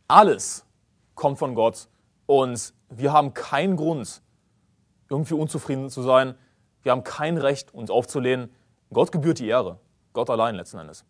alles 0.08 0.64
kommt 1.14 1.38
von 1.38 1.54
Gott 1.54 1.88
und 2.26 2.74
wir 2.88 3.12
haben 3.12 3.34
keinen 3.34 3.76
Grund, 3.76 4.22
irgendwie 5.08 5.34
unzufrieden 5.34 5.90
zu 5.90 6.02
sein. 6.02 6.34
Wir 6.82 6.92
haben 6.92 7.04
kein 7.04 7.38
Recht, 7.38 7.72
uns 7.74 7.90
aufzulehnen. 7.90 8.50
Gott 8.92 9.12
gebührt 9.12 9.38
die 9.38 9.48
Ehre. 9.48 9.78
Gott 10.12 10.30
allein 10.30 10.54
letzten 10.54 10.78
Endes. 10.78 11.04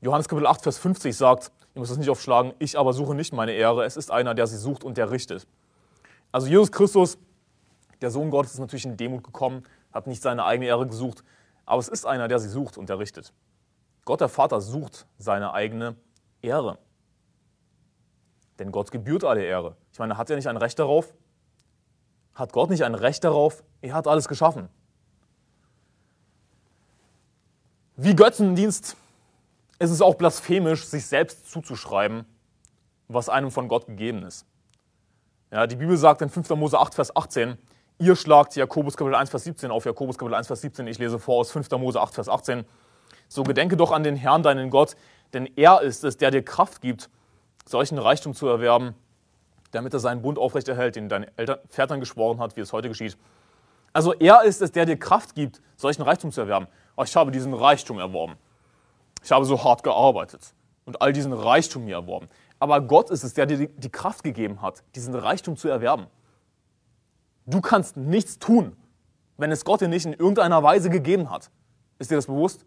Johannes 0.00 0.28
Kapitel 0.28 0.46
8, 0.46 0.62
Vers 0.62 0.78
50 0.78 1.16
sagt, 1.16 1.52
ihr 1.74 1.80
müsst 1.80 1.92
es 1.92 1.98
nicht 1.98 2.10
aufschlagen, 2.10 2.54
ich 2.58 2.78
aber 2.78 2.92
suche 2.92 3.14
nicht 3.14 3.32
meine 3.32 3.52
Ehre, 3.52 3.84
es 3.84 3.96
ist 3.96 4.10
einer, 4.10 4.34
der 4.34 4.46
sie 4.46 4.56
sucht 4.56 4.84
und 4.84 4.96
der 4.96 5.10
richtet. 5.10 5.46
Also 6.32 6.46
Jesus 6.46 6.72
Christus, 6.72 7.18
der 8.00 8.10
Sohn 8.10 8.30
Gottes, 8.30 8.54
ist 8.54 8.60
natürlich 8.60 8.84
in 8.84 8.96
Demut 8.96 9.24
gekommen, 9.24 9.64
hat 9.92 10.06
nicht 10.06 10.22
seine 10.22 10.44
eigene 10.44 10.66
Ehre 10.66 10.86
gesucht, 10.86 11.24
aber 11.66 11.80
es 11.80 11.88
ist 11.88 12.06
einer, 12.06 12.28
der 12.28 12.38
sie 12.38 12.48
sucht 12.48 12.78
und 12.78 12.88
der 12.88 12.98
richtet. 12.98 13.32
Gott 14.04 14.20
der 14.20 14.28
Vater 14.28 14.60
sucht 14.60 15.06
seine 15.18 15.52
eigene 15.52 15.96
Ehre. 16.42 16.78
Denn 18.58 18.72
Gott 18.72 18.90
gebührt 18.90 19.24
alle 19.24 19.42
Ehre. 19.42 19.76
Ich 19.92 19.98
meine, 19.98 20.16
hat 20.16 20.30
er 20.30 20.36
nicht 20.36 20.48
ein 20.48 20.56
Recht 20.56 20.78
darauf? 20.78 21.14
Hat 22.34 22.52
Gott 22.52 22.70
nicht 22.70 22.84
ein 22.84 22.94
Recht 22.94 23.24
darauf? 23.24 23.62
Er 23.80 23.94
hat 23.94 24.06
alles 24.06 24.28
geschaffen. 24.28 24.68
Wie 27.96 28.16
Götzendienst 28.16 28.96
ist 29.80 29.90
es 29.90 30.02
auch 30.02 30.14
blasphemisch, 30.14 30.84
sich 30.84 31.06
selbst 31.06 31.50
zuzuschreiben, 31.50 32.26
was 33.08 33.28
einem 33.28 33.50
von 33.50 33.66
Gott 33.66 33.86
gegeben 33.86 34.22
ist. 34.22 34.46
Ja, 35.50 35.66
die 35.66 35.74
Bibel 35.74 35.96
sagt 35.96 36.22
in 36.22 36.28
5. 36.28 36.50
Mose 36.50 36.78
8, 36.78 36.94
Vers 36.94 37.16
18, 37.16 37.56
ihr 37.98 38.14
schlagt 38.14 38.54
Jakobus 38.54 38.96
Kapitel 38.96 39.16
1, 39.16 39.30
Vers 39.30 39.44
17 39.44 39.70
auf, 39.70 39.86
Jakobus 39.86 40.18
Kapitel 40.18 40.34
1, 40.34 40.46
Vers 40.46 40.60
17, 40.60 40.86
ich 40.86 40.98
lese 40.98 41.18
vor 41.18 41.40
aus 41.40 41.50
5. 41.50 41.70
Mose 41.72 41.98
8, 41.98 42.14
Vers 42.14 42.28
18, 42.28 42.64
so 43.26 43.42
gedenke 43.42 43.76
doch 43.78 43.90
an 43.90 44.04
den 44.04 44.16
Herrn, 44.16 44.42
deinen 44.42 44.68
Gott, 44.68 44.96
denn 45.32 45.48
er 45.56 45.80
ist 45.80 46.04
es, 46.04 46.18
der 46.18 46.30
dir 46.30 46.44
Kraft 46.44 46.82
gibt, 46.82 47.08
solchen 47.66 47.98
Reichtum 47.98 48.34
zu 48.34 48.46
erwerben, 48.48 48.94
damit 49.70 49.94
er 49.94 50.00
seinen 50.00 50.20
Bund 50.20 50.38
aufrechterhält, 50.38 50.96
den 50.96 51.08
dein 51.08 51.26
Eltern, 51.38 51.58
Vätern 51.70 52.00
geschworen 52.00 52.38
hat, 52.38 52.54
wie 52.56 52.60
es 52.60 52.74
heute 52.74 52.88
geschieht. 52.88 53.16
Also 53.94 54.12
er 54.12 54.42
ist 54.42 54.60
es, 54.60 54.72
der 54.72 54.84
dir 54.84 54.98
Kraft 54.98 55.34
gibt, 55.34 55.62
solchen 55.76 56.02
Reichtum 56.02 56.32
zu 56.32 56.42
erwerben. 56.42 56.66
Oh, 56.96 57.02
ich 57.02 57.16
habe 57.16 57.30
diesen 57.30 57.54
Reichtum 57.54 57.98
erworben. 57.98 58.36
Ich 59.22 59.32
habe 59.32 59.44
so 59.44 59.62
hart 59.62 59.82
gearbeitet 59.82 60.54
und 60.84 61.02
all 61.02 61.12
diesen 61.12 61.32
Reichtum 61.32 61.84
mir 61.84 61.96
erworben. 61.96 62.28
Aber 62.58 62.80
Gott 62.80 63.10
ist 63.10 63.24
es, 63.24 63.34
der 63.34 63.46
dir 63.46 63.68
die 63.68 63.88
Kraft 63.90 64.22
gegeben 64.22 64.62
hat, 64.62 64.82
diesen 64.94 65.14
Reichtum 65.14 65.56
zu 65.56 65.68
erwerben. 65.68 66.06
Du 67.46 67.60
kannst 67.60 67.96
nichts 67.96 68.38
tun, 68.38 68.76
wenn 69.36 69.50
es 69.50 69.64
Gott 69.64 69.80
dir 69.80 69.88
nicht 69.88 70.06
in 70.06 70.12
irgendeiner 70.12 70.62
Weise 70.62 70.90
gegeben 70.90 71.30
hat. 71.30 71.50
Ist 71.98 72.10
dir 72.10 72.16
das 72.16 72.26
bewusst? 72.26 72.64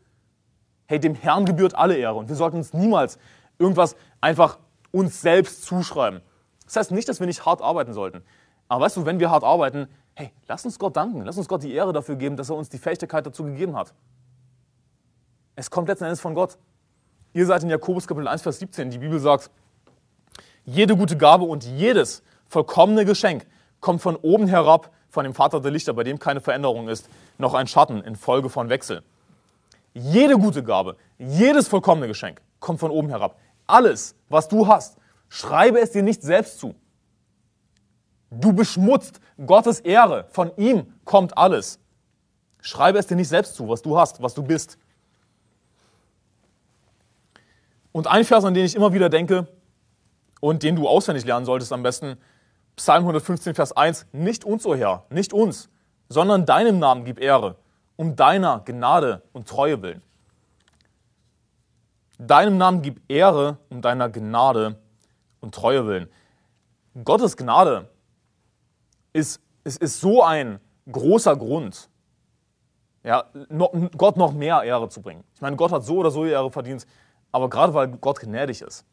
Hey, 0.87 0.99
dem 0.99 1.15
Herrn 1.15 1.45
gebührt 1.45 1.75
alle 1.75 1.95
Ehre 1.95 2.15
und 2.15 2.29
wir 2.29 2.35
sollten 2.35 2.57
uns 2.57 2.73
niemals 2.73 3.17
irgendwas 3.57 3.95
einfach 4.21 4.59
uns 4.91 5.21
selbst 5.21 5.63
zuschreiben. 5.63 6.21
Das 6.65 6.75
heißt 6.75 6.91
nicht, 6.91 7.07
dass 7.07 7.19
wir 7.19 7.27
nicht 7.27 7.45
hart 7.45 7.61
arbeiten 7.61 7.93
sollten. 7.93 8.23
Aber 8.67 8.85
weißt 8.85 8.97
du, 8.97 9.05
wenn 9.05 9.19
wir 9.19 9.29
hart 9.29 9.43
arbeiten, 9.43 9.87
hey, 10.15 10.31
lass 10.47 10.65
uns 10.65 10.79
Gott 10.79 10.95
danken, 10.95 11.21
lass 11.21 11.37
uns 11.37 11.47
Gott 11.47 11.63
die 11.63 11.73
Ehre 11.73 11.93
dafür 11.93 12.15
geben, 12.15 12.37
dass 12.37 12.49
er 12.49 12.55
uns 12.55 12.69
die 12.69 12.77
Fähigkeit 12.77 13.25
dazu 13.25 13.43
gegeben 13.43 13.75
hat. 13.75 13.93
Es 15.55 15.69
kommt 15.69 15.87
letzten 15.87 16.05
Endes 16.05 16.19
von 16.19 16.33
Gott. 16.33 16.57
Ihr 17.33 17.45
seid 17.45 17.63
in 17.63 17.69
Jakobus 17.69 18.07
Kapitel 18.07 18.27
1, 18.27 18.41
Vers 18.41 18.59
17. 18.59 18.89
Die 18.89 18.97
Bibel 18.97 19.19
sagt, 19.19 19.51
jede 20.65 20.95
gute 20.95 21.15
Gabe 21.15 21.43
und 21.43 21.63
jedes 21.63 22.23
vollkommene 22.47 23.05
Geschenk 23.05 23.45
kommt 23.79 24.01
von 24.01 24.15
oben 24.15 24.47
herab, 24.47 24.91
von 25.09 25.25
dem 25.25 25.33
Vater 25.33 25.59
der 25.59 25.71
Lichter, 25.71 25.93
bei 25.93 26.03
dem 26.03 26.17
keine 26.17 26.41
Veränderung 26.41 26.87
ist, 26.87 27.07
noch 27.37 27.53
ein 27.53 27.67
Schatten 27.67 28.01
in 28.01 28.15
Folge 28.15 28.49
von 28.49 28.69
Wechsel. 28.69 29.03
Jede 29.93 30.37
gute 30.37 30.63
Gabe, 30.63 30.95
jedes 31.19 31.67
vollkommene 31.67 32.07
Geschenk 32.07 32.41
kommt 32.59 32.79
von 32.79 32.89
oben 32.89 33.09
herab. 33.09 33.37
Alles, 33.67 34.15
was 34.29 34.47
du 34.47 34.67
hast, 34.67 34.97
schreibe 35.29 35.79
es 35.79 35.91
dir 35.91 36.01
nicht 36.01 36.23
selbst 36.23 36.59
zu. 36.59 36.73
Du 38.31 38.53
beschmutzt 38.53 39.19
Gottes 39.45 39.79
Ehre. 39.81 40.25
Von 40.31 40.51
ihm 40.57 40.91
kommt 41.05 41.37
alles. 41.37 41.79
Schreibe 42.61 42.97
es 42.97 43.05
dir 43.05 43.15
nicht 43.15 43.29
selbst 43.29 43.53
zu, 43.55 43.69
was 43.69 43.83
du 43.83 43.97
hast, 43.99 44.21
was 44.23 44.33
du 44.33 44.41
bist. 44.41 44.79
Und 47.93 48.07
ein 48.07 48.25
Vers, 48.25 48.43
an 48.43 48.53
den 48.53 48.65
ich 48.65 48.75
immer 48.75 48.91
wieder 48.91 49.07
denke 49.07 49.47
und 50.41 50.63
den 50.63 50.75
du 50.75 50.89
auswendig 50.89 51.23
lernen 51.25 51.45
solltest 51.45 51.71
am 51.71 51.83
besten, 51.83 52.17
Psalm 52.75 53.03
115, 53.03 53.53
Vers 53.53 53.71
1, 53.71 54.07
nicht 54.11 54.43
uns, 54.43 54.65
o 54.65 54.71
oh 54.71 54.75
Herr, 54.75 55.05
nicht 55.09 55.31
uns, 55.31 55.69
sondern 56.09 56.45
deinem 56.45 56.79
Namen 56.79 57.05
gib 57.05 57.21
Ehre, 57.21 57.55
um 57.95 58.15
deiner 58.15 58.61
Gnade 58.65 59.21
und 59.31 59.47
Treue 59.47 59.81
willen. 59.83 60.01
Deinem 62.17 62.57
Namen 62.57 62.81
gib 62.81 62.99
Ehre 63.07 63.57
um 63.69 63.81
deiner 63.81 64.09
Gnade 64.09 64.75
und 65.39 65.53
Treue 65.53 65.85
willen. 65.85 66.09
Gottes 67.03 67.37
Gnade 67.37 67.89
ist, 69.13 69.39
ist, 69.63 69.81
ist 69.81 70.01
so 70.01 70.23
ein 70.23 70.59
großer 70.91 71.35
Grund, 71.35 71.89
ja, 73.03 73.25
Gott 73.97 74.17
noch 74.17 74.33
mehr 74.33 74.63
Ehre 74.63 74.89
zu 74.89 75.01
bringen. 75.01 75.23
Ich 75.35 75.41
meine, 75.41 75.57
Gott 75.57 75.71
hat 75.71 75.83
so 75.83 75.97
oder 75.97 76.09
so 76.09 76.25
Ehre 76.25 76.49
verdient, 76.49 76.87
aber 77.33 77.49
gerade 77.49 77.73
weil 77.73 77.89
Gott 77.89 78.21
gnädig 78.21 78.61
ist. 78.61 78.85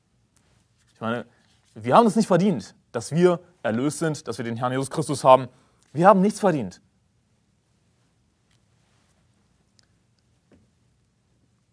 Ich 0.95 1.01
meine, 1.01 1.27
wir 1.75 1.95
haben 1.95 2.07
es 2.07 2.17
nicht 2.17 2.27
verdient, 2.27 2.75
dass 2.91 3.13
wir 3.13 3.39
erlöst 3.63 4.01
sind, 4.01 4.27
dass 4.27 4.39
wir 4.39 4.45
den 4.45 4.57
Herrn 4.57 4.73
Jesus 4.73 4.91
Christus 4.91 5.23
haben. 5.23 5.47
Wir 5.93 6.09
haben 6.09 6.21
nichts 6.21 6.41
verdient. 6.41 6.81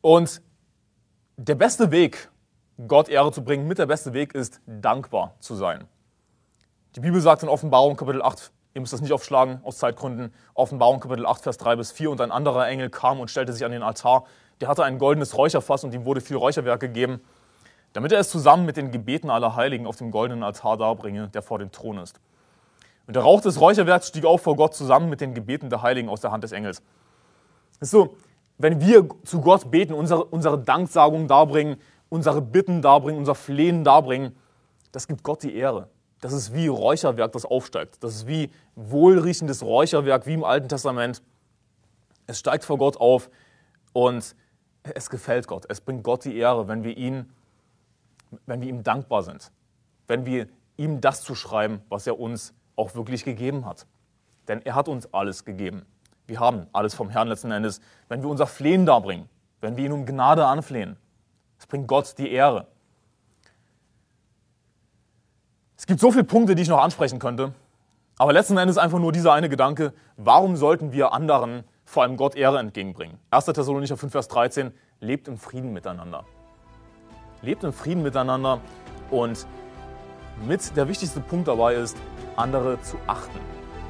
Und 0.02 0.42
der 1.38 1.56
beste 1.56 1.92
Weg, 1.92 2.30
Gott 2.88 3.10
Ehre 3.10 3.32
zu 3.32 3.44
bringen, 3.44 3.68
mit 3.68 3.80
der 3.80 3.86
beste 3.86 4.14
Weg 4.14 4.36
ist, 4.36 4.62
dankbar 4.66 5.36
zu 5.40 5.56
sein. 5.56 5.88
Die 6.96 7.00
Bibel 7.00 7.22
sagt 7.22 7.44
in 7.44 7.50
Offenbarung 7.50 7.96
Kapitel 7.96 8.22
8, 8.22 8.52
ihr 8.74 8.82
müsst 8.82 8.94
das 8.94 9.02
nicht 9.02 9.14
aufschlagen 9.14 9.62
aus 9.64 9.78
Zeitgründen, 9.78 10.34
Offenbarung 10.54 11.00
Kapitel 11.00 11.26
8, 11.26 11.44
Vers 11.44 11.58
3 11.58 11.76
bis 11.78 11.92
4, 11.92 12.12
und 12.12 12.22
ein 12.22 12.32
anderer 12.32 12.68
Engel 12.68 12.90
kam 12.90 13.20
und 13.20 13.30
stellte 13.30 13.54
sich 13.54 13.66
an 13.66 13.72
den 13.72 13.84
Altar. 13.84 14.26
Der 14.62 14.68
hatte 14.68 14.84
ein 14.84 14.98
goldenes 14.98 15.38
Räucherfass 15.38 15.84
und 15.84 15.94
ihm 15.94 16.06
wurde 16.06 16.22
viel 16.22 16.38
Räucherwerk 16.38 16.80
gegeben, 16.80 17.22
damit 17.94 18.12
er 18.12 18.20
es 18.20 18.30
zusammen 18.30 18.66
mit 18.66 18.78
den 18.78 18.92
Gebeten 18.92 19.30
aller 19.30 19.56
Heiligen 19.56 19.88
auf 19.88 19.98
dem 19.98 20.12
goldenen 20.12 20.44
Altar 20.44 20.78
darbringe, 20.78 21.30
der 21.30 21.42
vor 21.42 21.60
dem 21.60 21.72
Thron 21.72 21.98
ist. 22.00 22.20
Und 23.06 23.16
der 23.16 23.24
Rauch 23.24 23.42
des 23.42 23.60
Räucherwerks 23.60 24.10
stieg 24.10 24.26
auf 24.26 24.42
vor 24.42 24.56
Gott 24.56 24.74
zusammen 24.74 25.10
mit 25.10 25.22
den 25.22 25.34
Gebeten 25.34 25.70
der 25.70 25.82
Heiligen 25.82 26.10
aus 26.10 26.22
der 26.22 26.32
Hand 26.32 26.44
des 26.44 26.52
Engels. 26.52 26.82
Ist 27.80 27.92
so, 27.92 28.18
wenn 28.58 28.82
wir 28.82 29.08
zu 29.24 29.42
Gott 29.42 29.70
beten, 29.72 29.94
unsere, 29.94 30.26
unsere 30.26 30.58
Danksagung 30.60 31.28
darbringen 31.28 31.78
unsere 32.10 32.42
Bitten 32.42 32.82
darbringen, 32.82 33.20
unser 33.20 33.36
Flehen 33.36 33.84
darbringen, 33.84 34.36
das 34.92 35.08
gibt 35.08 35.24
Gott 35.24 35.44
die 35.44 35.56
Ehre. 35.56 35.90
Das 36.22 36.34
ist 36.34 36.54
wie 36.54 36.68
Räucherwerk, 36.68 37.32
das 37.34 37.46
aufsteigt. 37.46 38.04
Das 38.04 38.16
ist 38.16 38.28
wie 38.28 38.50
wohlriechendes 38.76 39.62
Räucherwerk, 39.62 40.26
wie 40.26 40.34
im 40.34 40.44
Alten 40.44 40.68
Testament. 40.68 41.22
Es 42.26 42.40
steigt 42.40 42.64
vor 42.64 42.78
Gott 42.78 42.98
auf 42.98 43.30
und 43.94 44.36
es 44.96 45.10
gefällt 45.10 45.48
Gott. 45.48 45.66
Es 45.70 45.82
bringt 45.82 46.04
Gott 46.04 46.26
die 46.26 46.38
Ehre, 46.38 46.68
wenn 46.68 46.84
wir, 46.84 46.98
ihn, 46.98 47.32
wenn 48.46 48.62
wir 48.62 48.70
ihm 48.70 48.84
dankbar 48.84 49.24
sind. 49.24 49.52
Wenn 50.08 50.26
wir 50.26 50.48
ihm 50.78 51.02
das 51.02 51.22
zuschreiben, 51.22 51.82
was 51.90 52.08
er 52.08 52.20
uns 52.20 52.54
auch 52.76 52.96
wirklich 52.96 53.24
gegeben 53.24 53.66
hat. 53.66 53.88
Denn 54.48 54.62
er 54.62 54.76
hat 54.76 54.88
uns 54.88 55.14
alles 55.14 55.46
gegeben. 55.46 55.86
Wir 56.28 56.40
haben 56.40 56.68
alles 56.74 56.94
vom 56.94 57.10
Herrn 57.10 57.28
letzten 57.28 57.52
Endes. 57.52 57.82
Wenn 58.10 58.22
wir 58.22 58.30
unser 58.30 58.48
Flehen 58.48 58.86
darbringen, 58.86 59.28
wenn 59.62 59.76
wir 59.78 59.86
ihn 59.86 59.92
um 59.92 60.06
Gnade 60.06 60.46
anflehen, 60.46 60.98
es 61.60 61.66
bringt 61.66 61.88
Gott 61.88 62.18
die 62.18 62.32
Ehre. 62.32 62.68
Es 65.76 65.86
gibt 65.86 66.00
so 66.00 66.12
viele 66.12 66.24
Punkte, 66.24 66.56
die 66.56 66.62
ich 66.62 66.68
noch 66.68 66.82
ansprechen 66.82 67.20
könnte. 67.20 67.54
Aber 68.18 68.34
letzten 68.34 68.58
Endes 68.58 68.78
einfach 68.78 69.00
nur 69.00 69.12
dieser 69.12 69.34
eine 69.34 69.48
Gedanke, 69.48 69.94
warum 70.18 70.56
sollten 70.56 70.92
wir 70.92 71.14
anderen, 71.14 71.64
vor 71.88 72.04
allem 72.04 72.18
Gott, 72.18 72.36
Ehre 72.36 72.60
entgegenbringen? 72.60 73.18
1. 73.32 73.46
Thessalonicher 73.46 73.96
5, 73.96 74.12
Vers 74.12 74.28
13, 74.28 74.74
lebt 75.00 75.30
im 75.30 75.38
Frieden 75.38 75.72
miteinander. 75.72 76.26
Lebt 77.42 77.64
im 77.64 77.72
Frieden 77.72 78.04
miteinander 78.04 78.60
und 79.10 79.48
mit 80.46 80.76
der 80.76 80.90
wichtigste 80.90 81.22
Punkt 81.22 81.48
dabei 81.48 81.76
ist, 81.76 81.96
andere 82.36 82.82
zu 82.82 82.98
achten. 83.08 83.40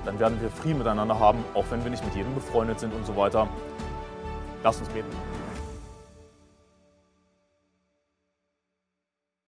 Dann 0.05 0.19
werden 0.19 0.39
wir 0.39 0.49
Frieden 0.51 0.77
miteinander 0.77 1.19
haben, 1.19 1.43
auch 1.55 1.65
wenn 1.71 1.83
wir 1.83 1.89
nicht 1.89 2.05
mit 2.05 2.15
jedem 2.15 2.35
befreundet 2.35 2.79
sind 2.79 2.93
und 2.93 3.03
so 3.03 3.15
weiter. 3.17 3.47
Lasst 4.63 4.79
uns 4.79 4.89
beten. 4.89 5.09